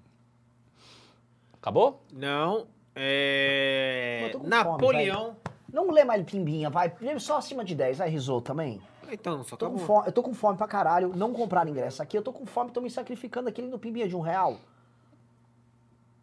Acabou? 1.55 2.03
Não. 2.13 2.67
É. 2.95 4.31
Com 4.33 4.39
fome, 4.41 4.49
Napoleão. 4.51 5.37
Não 5.73 5.91
lê 5.91 6.05
mais 6.05 6.23
pimbinha, 6.25 6.69
vai. 6.69 6.93
Lê 7.01 7.19
Só 7.19 7.39
acima 7.39 7.65
de 7.65 7.75
10, 7.75 7.99
vai, 7.99 8.09
risoto 8.09 8.43
também. 8.47 8.81
Então, 9.13 9.43
só 9.43 9.57
Tô 9.57 9.71
com 9.71 9.79
fome, 9.79 10.07
eu 10.07 10.13
tô 10.13 10.23
com 10.23 10.33
fome 10.35 10.57
pra 10.57 10.69
caralho. 10.69 11.13
Não 11.17 11.33
compraram 11.33 11.71
ingresso 11.71 12.03
aqui. 12.03 12.17
Eu 12.17 12.23
tô 12.23 12.33
com 12.33 12.47
fome, 12.47 12.71
tô 12.71 12.81
me 12.81 12.91
sacrificando 12.91 13.49
aqui 13.49 13.61
no 13.63 13.79
pimbinha 13.79 14.07
de 14.09 14.15
um 14.15 14.21
real. 14.21 14.57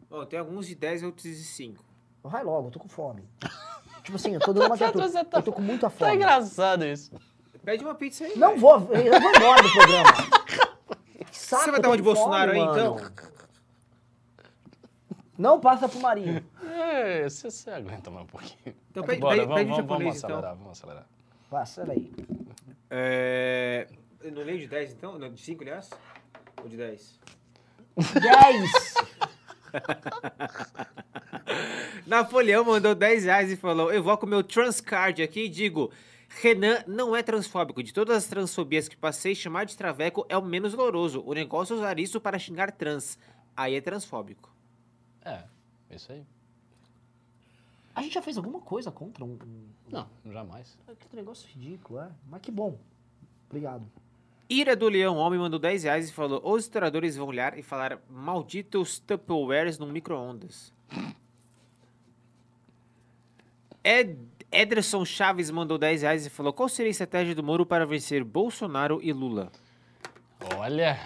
Ó, 0.10 0.26
tem 0.26 0.40
alguns 0.40 0.68
de 0.68 0.76
10 0.76 1.02
e 1.02 1.06
outros 1.06 1.24
de 1.24 1.36
5. 1.44 1.84
Vai 2.24 2.44
logo, 2.44 2.68
eu 2.68 2.72
tô 2.72 2.80
com 2.80 2.88
fome. 2.90 3.24
tipo 4.04 4.16
assim, 4.16 4.34
eu 4.34 4.40
tô 4.40 4.54
dando 4.54 4.68
uma. 4.68 4.76
Você 4.78 5.24
tá- 5.26 5.38
Eu 5.40 5.44
tô 5.44 5.52
com 5.52 5.62
muita 5.62 5.90
Tá 5.90 5.96
fome. 5.96 6.16
engraçado 6.16 6.86
isso. 6.86 7.12
Pede 7.64 7.84
uma 7.84 7.96
pizza 7.96 8.24
aí. 8.24 8.38
Não 8.38 8.50
velho. 8.50 8.62
vou, 8.62 8.74
eu 8.96 9.22
vou 9.22 9.32
embora 9.36 9.62
do 9.64 9.72
programa. 9.72 10.10
Que 11.30 11.38
saco, 11.38 11.64
Você 11.66 11.72
vai 11.72 11.82
dar 11.82 11.90
uma 11.90 11.98
de 11.98 12.04
Bolsonaro 12.04 12.52
fome, 12.54 12.62
aí, 12.64 12.70
então? 12.70 13.12
Não 15.38 15.60
passa 15.60 15.88
pro 15.88 16.00
Marinho. 16.00 16.44
É, 16.64 17.24
você, 17.30 17.52
você 17.52 17.70
aguenta 17.70 18.10
mais 18.10 18.24
um 18.24 18.28
pouquinho. 18.28 18.76
Então 18.90 19.04
pede, 19.04 19.20
Bora, 19.20 19.36
pede, 19.36 19.46
vamos, 19.48 19.60
pede 19.60 19.70
vamos, 19.72 19.88
vamos 19.88 19.92
japonês, 19.92 20.18
então. 20.18 20.30
acelerar, 20.30 20.56
vamos 20.56 20.72
acelerar. 20.72 21.06
Vai, 21.52 21.62
acelera 21.62 21.94
aí. 21.94 22.14
É... 22.90 23.88
Eu 24.22 24.32
não 24.32 24.42
leio 24.44 24.60
de 24.60 24.68
10, 24.68 24.94
então? 24.94 25.20
Não, 25.20 25.32
de 25.32 25.40
5, 25.42 25.62
aliás? 25.64 25.90
Ou 26.64 26.68
de 26.70 26.78
10? 26.78 27.20
10! 27.96 28.72
Napoleão 32.06 32.64
mandou 32.66 32.96
10 32.96 33.26
reais 33.26 33.52
e 33.52 33.56
falou: 33.58 33.92
Eu 33.92 34.02
vou 34.04 34.18
com 34.18 34.26
meu 34.26 34.44
transcard 34.44 35.22
aqui 35.22 35.46
e 35.46 35.50
digo. 35.50 35.92
Renan 36.42 36.84
não 36.86 37.16
é 37.16 37.24
transfóbico. 37.24 37.82
De 37.82 37.94
todas 37.94 38.18
as 38.18 38.28
transfobias 38.28 38.88
que 38.90 38.98
passei, 38.98 39.34
chamar 39.34 39.64
de 39.66 39.78
traveco 39.78 40.26
é 40.28 40.38
o 40.38 40.44
menos 40.44 40.74
doloroso. 40.74 41.24
O 41.26 41.34
negócio 41.34 41.74
é 41.74 41.78
usar 41.78 41.98
isso 42.00 42.20
para 42.20 42.38
xingar 42.38 42.70
trans. 42.72 43.18
Aí 43.56 43.76
é 43.76 43.82
transfóbico. 43.82 44.54
É, 45.24 45.44
isso 45.90 46.12
aí. 46.12 46.24
A 47.96 48.02
gente 48.02 48.14
já 48.14 48.22
fez 48.22 48.36
alguma 48.38 48.60
coisa 48.60 48.92
contra 48.92 49.24
um. 49.24 49.40
um- 49.42 49.68
Não, 49.90 50.08
jamais. 50.32 50.78
Que 51.10 51.16
negócio 51.16 51.48
ridículo, 51.50 52.00
é? 52.02 52.10
Mas 52.30 52.42
que 52.42 52.52
bom. 52.52 52.78
Obrigado. 53.50 53.90
Ira 54.50 54.76
do 54.76 54.88
Leão 54.88 55.18
Homem 55.18 55.40
mandou 55.40 55.60
10 55.60 55.84
reais 55.84 56.10
e 56.10 56.14
falou: 56.14 56.42
Os 56.44 56.64
historiadores 56.64 57.18
vão 57.18 57.28
olhar 57.28 57.58
e 57.58 57.62
falar 57.62 58.00
malditos 58.10 59.00
Tupperwares 59.00 59.78
no 59.78 59.88
micro-ondas. 59.88 60.74
Ed 63.84 64.18
Ederson 64.52 65.04
Chaves 65.04 65.52
mandou 65.52 65.78
10 65.78 66.02
reais 66.02 66.26
e 66.26 66.30
falou: 66.30 66.54
Qual 66.54 66.70
seria 66.70 66.90
a 66.90 66.92
estratégia 66.92 67.36
do 67.36 67.44
Moro 67.44 67.66
para 67.66 67.86
vencer 67.86 68.24
Bolsonaro 68.24 69.00
e 69.04 69.12
Lula? 69.12 69.52
Olha, 70.56 70.98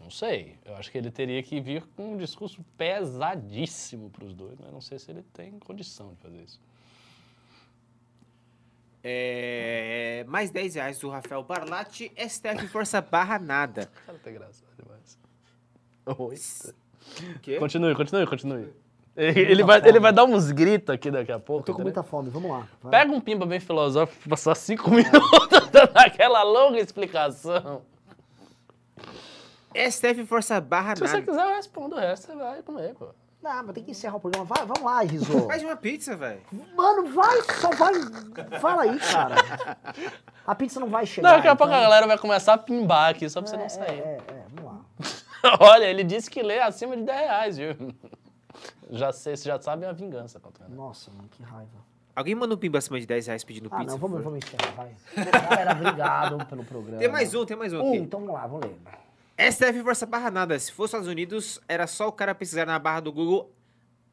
não 0.00 0.10
sei. 0.10 0.58
Eu 0.64 0.76
acho 0.76 0.92
que 0.92 0.98
ele 0.98 1.10
teria 1.10 1.42
que 1.42 1.60
vir 1.60 1.82
com 1.96 2.12
um 2.12 2.16
discurso 2.16 2.64
pesadíssimo 2.76 4.10
para 4.10 4.24
os 4.24 4.34
dois, 4.34 4.58
mas 4.60 4.72
não 4.72 4.80
sei 4.80 4.98
se 4.98 5.10
ele 5.10 5.24
tem 5.32 5.58
condição 5.58 6.14
de 6.14 6.20
fazer 6.20 6.42
isso. 6.42 6.60
É, 9.04 10.24
mais 10.28 10.50
10 10.50 10.74
reais 10.76 10.98
do 10.98 11.08
Rafael 11.10 11.42
Barlatti. 11.42 12.12
STF 12.16 12.68
Força 12.68 13.00
Barra 13.00 13.38
Nada. 13.38 13.90
O 13.94 13.96
cara 14.06 14.18
tá 14.18 14.30
engraçado 14.30 14.68
demais. 14.78 15.18
Oi. 16.18 16.36
Quê? 17.42 17.58
Continue, 17.58 17.94
continue, 17.94 18.26
continue. 18.26 18.72
Ele 19.14 19.62
vai, 19.62 19.86
ele 19.86 20.00
vai 20.00 20.12
dar 20.12 20.24
uns 20.24 20.50
gritos 20.50 20.88
aqui 20.94 21.10
daqui 21.10 21.30
a 21.32 21.38
pouco. 21.38 21.60
Eu 21.62 21.66
tô 21.66 21.72
com 21.74 21.82
entendeu? 21.82 22.02
muita 22.02 22.02
fome, 22.02 22.30
vamos 22.30 22.50
lá. 22.50 22.66
vai. 22.80 22.90
Pega 23.02 23.12
um 23.12 23.20
pimba 23.20 23.44
bem 23.44 23.60
filosófico, 23.60 24.28
passar 24.28 24.54
cinco 24.54 24.88
minutos 24.94 25.20
dando 25.70 25.90
aquela 25.94 26.42
longa 26.42 26.78
explicação. 26.78 27.82
STF 29.74 30.24
Força 30.26 30.60
Barra 30.60 30.94
Se 30.96 31.02
você 31.02 31.14
Nada. 31.20 31.26
quiser, 31.26 31.44
eu 31.44 31.56
respondo 31.56 31.96
o 31.96 31.98
resto, 31.98 32.26
você 32.26 32.36
vai 32.36 32.62
comer, 32.62 32.94
pô. 32.94 33.08
Não, 33.42 33.62
mas 33.64 33.74
tem 33.74 33.82
que 33.82 33.90
encerrar 33.90 34.16
o 34.16 34.20
programa. 34.20 34.44
Vai, 34.44 34.64
vamos 34.64 34.82
lá, 34.84 35.02
Rizô. 35.02 35.46
Pede 35.48 35.64
uma 35.64 35.76
pizza, 35.76 36.16
velho. 36.16 36.40
Mano, 36.76 37.08
vai, 37.12 37.42
só 37.42 37.70
vai. 37.70 37.92
Fala 38.60 38.82
aí, 38.82 38.98
cara. 39.00 39.34
A 40.46 40.54
pizza 40.54 40.78
não 40.78 40.88
vai 40.88 41.04
chegar. 41.06 41.28
Não, 41.28 41.36
daqui 41.36 41.48
a 41.48 41.56
pouco 41.56 41.72
a 41.72 41.76
então- 41.76 41.82
galera 41.90 42.06
vai 42.06 42.18
começar 42.18 42.54
a 42.54 42.58
pimbar 42.58 43.10
aqui, 43.10 43.28
só 43.28 43.40
pra 43.42 43.50
você 43.50 43.56
É, 43.56 43.58
não 43.58 43.68
sair. 43.68 43.98
É, 43.98 44.02
é, 44.02 44.18
é, 44.28 44.44
vamos 44.54 44.72
lá. 44.72 44.80
Olha, 45.60 45.84
ele 45.86 46.04
disse 46.04 46.30
que 46.30 46.40
lê 46.42 46.60
acima 46.60 46.96
de 46.96 47.02
10 47.02 47.18
reais, 47.18 47.56
viu? 47.56 47.76
Já 48.90 49.10
sei, 49.12 49.36
você 49.36 49.48
já 49.48 49.60
sabe 49.60 49.86
a 49.86 49.92
vingança 49.92 50.38
contra 50.38 50.64
ele. 50.66 50.74
Nossa, 50.74 51.10
mano, 51.10 51.28
que 51.30 51.42
raiva. 51.42 51.82
Alguém 52.14 52.34
manda 52.34 52.54
um 52.54 52.58
pimba 52.58 52.78
acima 52.78 53.00
de 53.00 53.06
10 53.06 53.26
reais 53.26 53.42
pedindo 53.42 53.68
Ah, 53.72 53.78
pizza? 53.78 53.90
não, 53.92 53.98
vamos, 53.98 54.22
vamos 54.22 54.38
encerrar, 54.44 54.72
vai. 54.76 54.90
Galera, 55.48 55.72
obrigado 55.72 56.46
pelo 56.46 56.62
programa. 56.64 56.98
Tem 56.98 57.08
mais 57.08 57.34
um, 57.34 57.44
tem 57.46 57.56
mais 57.56 57.72
um 57.72 57.80
Um, 57.82 57.88
aqui. 57.88 57.96
então 57.98 58.20
vamos 58.20 58.34
lá, 58.34 58.46
vamos 58.46 58.66
ler. 58.66 58.76
STF 59.50 59.82
Força 59.82 60.06
Barra 60.06 60.30
Nada. 60.30 60.58
Se 60.58 60.70
fosse 60.70 60.90
Estados 60.90 61.08
Unidos, 61.08 61.60
era 61.66 61.86
só 61.86 62.08
o 62.08 62.12
cara 62.12 62.34
pesquisar 62.34 62.66
na 62.66 62.78
barra 62.78 63.00
do 63.00 63.12
Google 63.12 63.52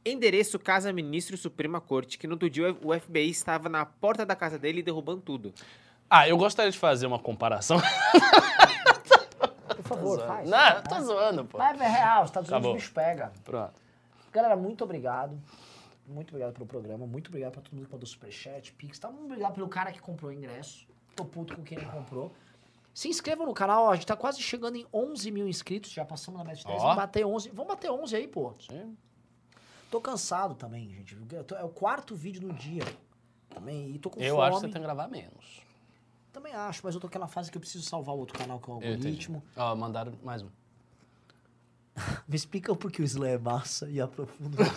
endereço 0.05 0.57
Casa 0.57 0.91
Ministro 0.93 1.37
Suprema 1.37 1.79
Corte, 1.79 2.17
que 2.17 2.25
no 2.25 2.33
outro 2.33 2.49
dia 2.49 2.75
o 2.83 2.97
FBI 2.97 3.29
estava 3.29 3.69
na 3.69 3.85
porta 3.85 4.25
da 4.25 4.35
casa 4.35 4.57
dele 4.57 4.81
derrubando 4.81 5.21
tudo. 5.21 5.53
Ah, 6.09 6.27
eu 6.27 6.37
gostaria 6.37 6.71
de 6.71 6.79
fazer 6.79 7.05
uma 7.05 7.19
comparação. 7.19 7.79
Por 9.75 9.83
favor, 9.83 10.25
faz. 10.25 10.49
Não, 10.49 10.69
eu 10.69 10.83
tô 10.83 11.01
zoando, 11.01 11.45
pô. 11.45 11.57
Mas 11.57 11.79
é 11.79 11.87
real, 11.87 12.23
os 12.23 12.29
Estados 12.29 12.49
Unidos 12.49 12.65
Acabou. 12.65 12.71
o 12.71 12.75
bicho 12.75 12.93
pega. 12.93 13.31
Pronto. 13.43 13.73
Galera, 14.31 14.55
muito 14.55 14.83
obrigado. 14.83 15.39
Muito 16.07 16.29
obrigado 16.29 16.53
pelo 16.53 16.65
programa. 16.65 17.05
Muito 17.05 17.27
obrigado 17.27 17.51
pra 17.53 17.61
todo 17.61 17.75
mundo 17.75 17.85
que 17.85 17.91
mandou 17.91 18.07
superchat, 18.07 18.73
pix. 18.73 18.97
Tá? 18.97 19.09
Muito 19.09 19.25
obrigado 19.25 19.53
pelo 19.53 19.67
cara 19.67 19.91
que 19.91 19.99
comprou 19.99 20.31
o 20.31 20.33
ingresso. 20.33 20.87
Tô 21.15 21.23
puto 21.25 21.55
com 21.55 21.63
quem 21.63 21.77
não 21.77 21.91
comprou. 21.91 22.33
Se 22.99 23.07
inscreva 23.07 23.45
no 23.45 23.53
canal, 23.53 23.85
ó, 23.85 23.91
a 23.91 23.95
gente 23.95 24.05
tá 24.07 24.15
quase 24.17 24.41
chegando 24.41 24.75
em 24.75 24.85
11 24.93 25.31
mil 25.31 25.47
inscritos. 25.47 25.89
Já 25.89 26.03
passamos 26.03 26.37
na 26.37 26.43
meta 26.43 26.57
de 26.57 26.65
10. 26.65 26.77
Ó. 26.81 26.81
Vamos 26.83 26.95
bater 26.97 27.25
11. 27.25 27.49
Vamos 27.51 27.67
bater 27.69 27.89
11 27.89 28.13
aí, 28.17 28.27
pô. 28.27 28.53
Sim. 28.59 28.97
Tô 29.89 30.01
cansado 30.01 30.53
também, 30.53 30.89
gente. 30.89 31.17
Eu 31.31 31.45
tô- 31.45 31.55
É 31.55 31.63
o 31.63 31.69
quarto 31.69 32.13
vídeo 32.13 32.41
do 32.41 32.51
dia. 32.51 32.83
Também. 33.51 33.91
E 33.95 33.99
tô 33.99 34.09
com 34.09 34.19
Eu 34.19 34.35
fome. 34.35 34.47
acho 34.47 34.55
que 34.55 34.59
você 34.59 34.67
tem 34.73 34.81
que 34.81 34.85
gravar 34.85 35.07
menos. 35.07 35.61
Também 36.33 36.53
acho, 36.53 36.81
mas 36.83 36.93
eu 36.93 36.99
tô 36.99 37.07
naquela 37.07 37.29
fase 37.29 37.49
que 37.49 37.55
eu 37.55 37.61
preciso 37.61 37.85
salvar 37.85 38.13
o 38.13 38.19
outro 38.19 38.37
canal, 38.37 38.59
que 38.59 38.69
é 38.69 38.73
o 38.73 38.75
Eu 38.75 38.79
entendi. 38.91 39.07
algoritmo. 39.07 39.43
Ó, 39.55 39.75
mandaram 39.77 40.11
mais 40.21 40.41
um. 40.41 40.49
Me 42.27 42.35
explica 42.35 42.75
por 42.75 42.91
que 42.91 43.01
o 43.01 43.05
Slam 43.05 43.29
é 43.29 43.37
massa 43.37 43.89
e 43.89 44.01
aprofunda. 44.01 44.57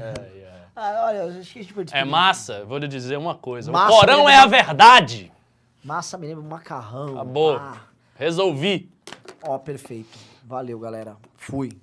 É, 0.00 0.12
é. 0.42 0.47
Ah, 0.80 1.06
olha, 1.08 1.24
a 1.24 1.30
gente 1.42 1.74
pode 1.74 1.92
É 1.92 2.04
massa, 2.04 2.64
vou 2.64 2.78
lhe 2.78 2.86
dizer 2.86 3.16
uma 3.16 3.34
coisa. 3.34 3.72
Massa 3.72 3.92
o 3.92 3.98
Corão 3.98 4.16
mesmo. 4.18 4.28
é 4.28 4.36
a 4.36 4.46
verdade. 4.46 5.32
Massa 5.82 6.16
me 6.16 6.28
lembra 6.28 6.44
macarrão. 6.44 7.14
Acabou. 7.16 7.56
Ah, 7.56 7.88
Resolvi. 8.14 8.88
ó, 9.42 9.58
perfeito. 9.58 10.16
Valeu, 10.44 10.78
galera. 10.78 11.16
Fui. 11.34 11.76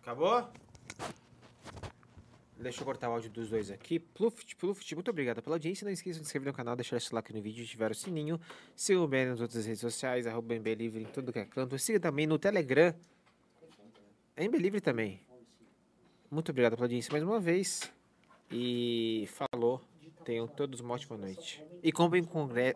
Acabou? 0.00 0.48
Deixa 2.58 2.80
eu 2.80 2.86
cortar 2.86 3.10
o 3.10 3.12
áudio 3.12 3.28
dos 3.28 3.50
dois 3.50 3.70
aqui. 3.70 3.98
Pluft, 3.98 4.56
Pluft, 4.56 4.94
muito 4.94 5.10
obrigado 5.10 5.42
pela 5.42 5.56
audiência. 5.56 5.84
Não 5.84 5.92
esqueça 5.92 6.18
de 6.18 6.24
se 6.24 6.28
inscrever 6.30 6.50
no 6.50 6.56
canal, 6.56 6.74
deixar 6.74 6.96
esse 6.96 7.14
like 7.14 7.34
no 7.34 7.42
vídeo, 7.42 7.66
ativar 7.66 7.90
o 7.90 7.94
sininho. 7.94 8.40
Siga 8.74 8.98
o 8.98 9.06
BN 9.06 9.32
nas 9.32 9.40
outras 9.42 9.66
redes 9.66 9.82
sociais, 9.82 10.26
arroba 10.26 10.54
MB 10.54 10.74
Livre 10.74 11.02
em 11.02 11.06
tudo 11.06 11.34
que 11.34 11.38
é 11.38 11.44
canto. 11.44 11.78
Siga 11.78 12.00
também 12.00 12.26
no 12.26 12.38
Telegram. 12.38 12.94
É 14.34 14.48
MB 14.48 14.56
Livre 14.56 14.80
também. 14.80 15.20
Muito 16.30 16.48
obrigado 16.50 16.76
pela 16.76 16.86
audiência 16.86 17.12
mais 17.12 17.22
uma 17.22 17.38
vez. 17.38 17.94
E 18.50 19.28
falou. 19.28 19.80
Tenham 20.24 20.48
todos 20.48 20.80
uma 20.80 20.94
ótima 20.94 21.16
noite. 21.16 21.64
E 21.82 21.92
comprem 21.92 22.26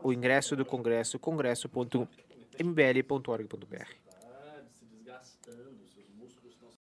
o 0.02 0.12
ingresso 0.12 0.54
do 0.54 0.64
congresso, 0.64 1.18
congresso.mbl.org.br. 1.18 3.99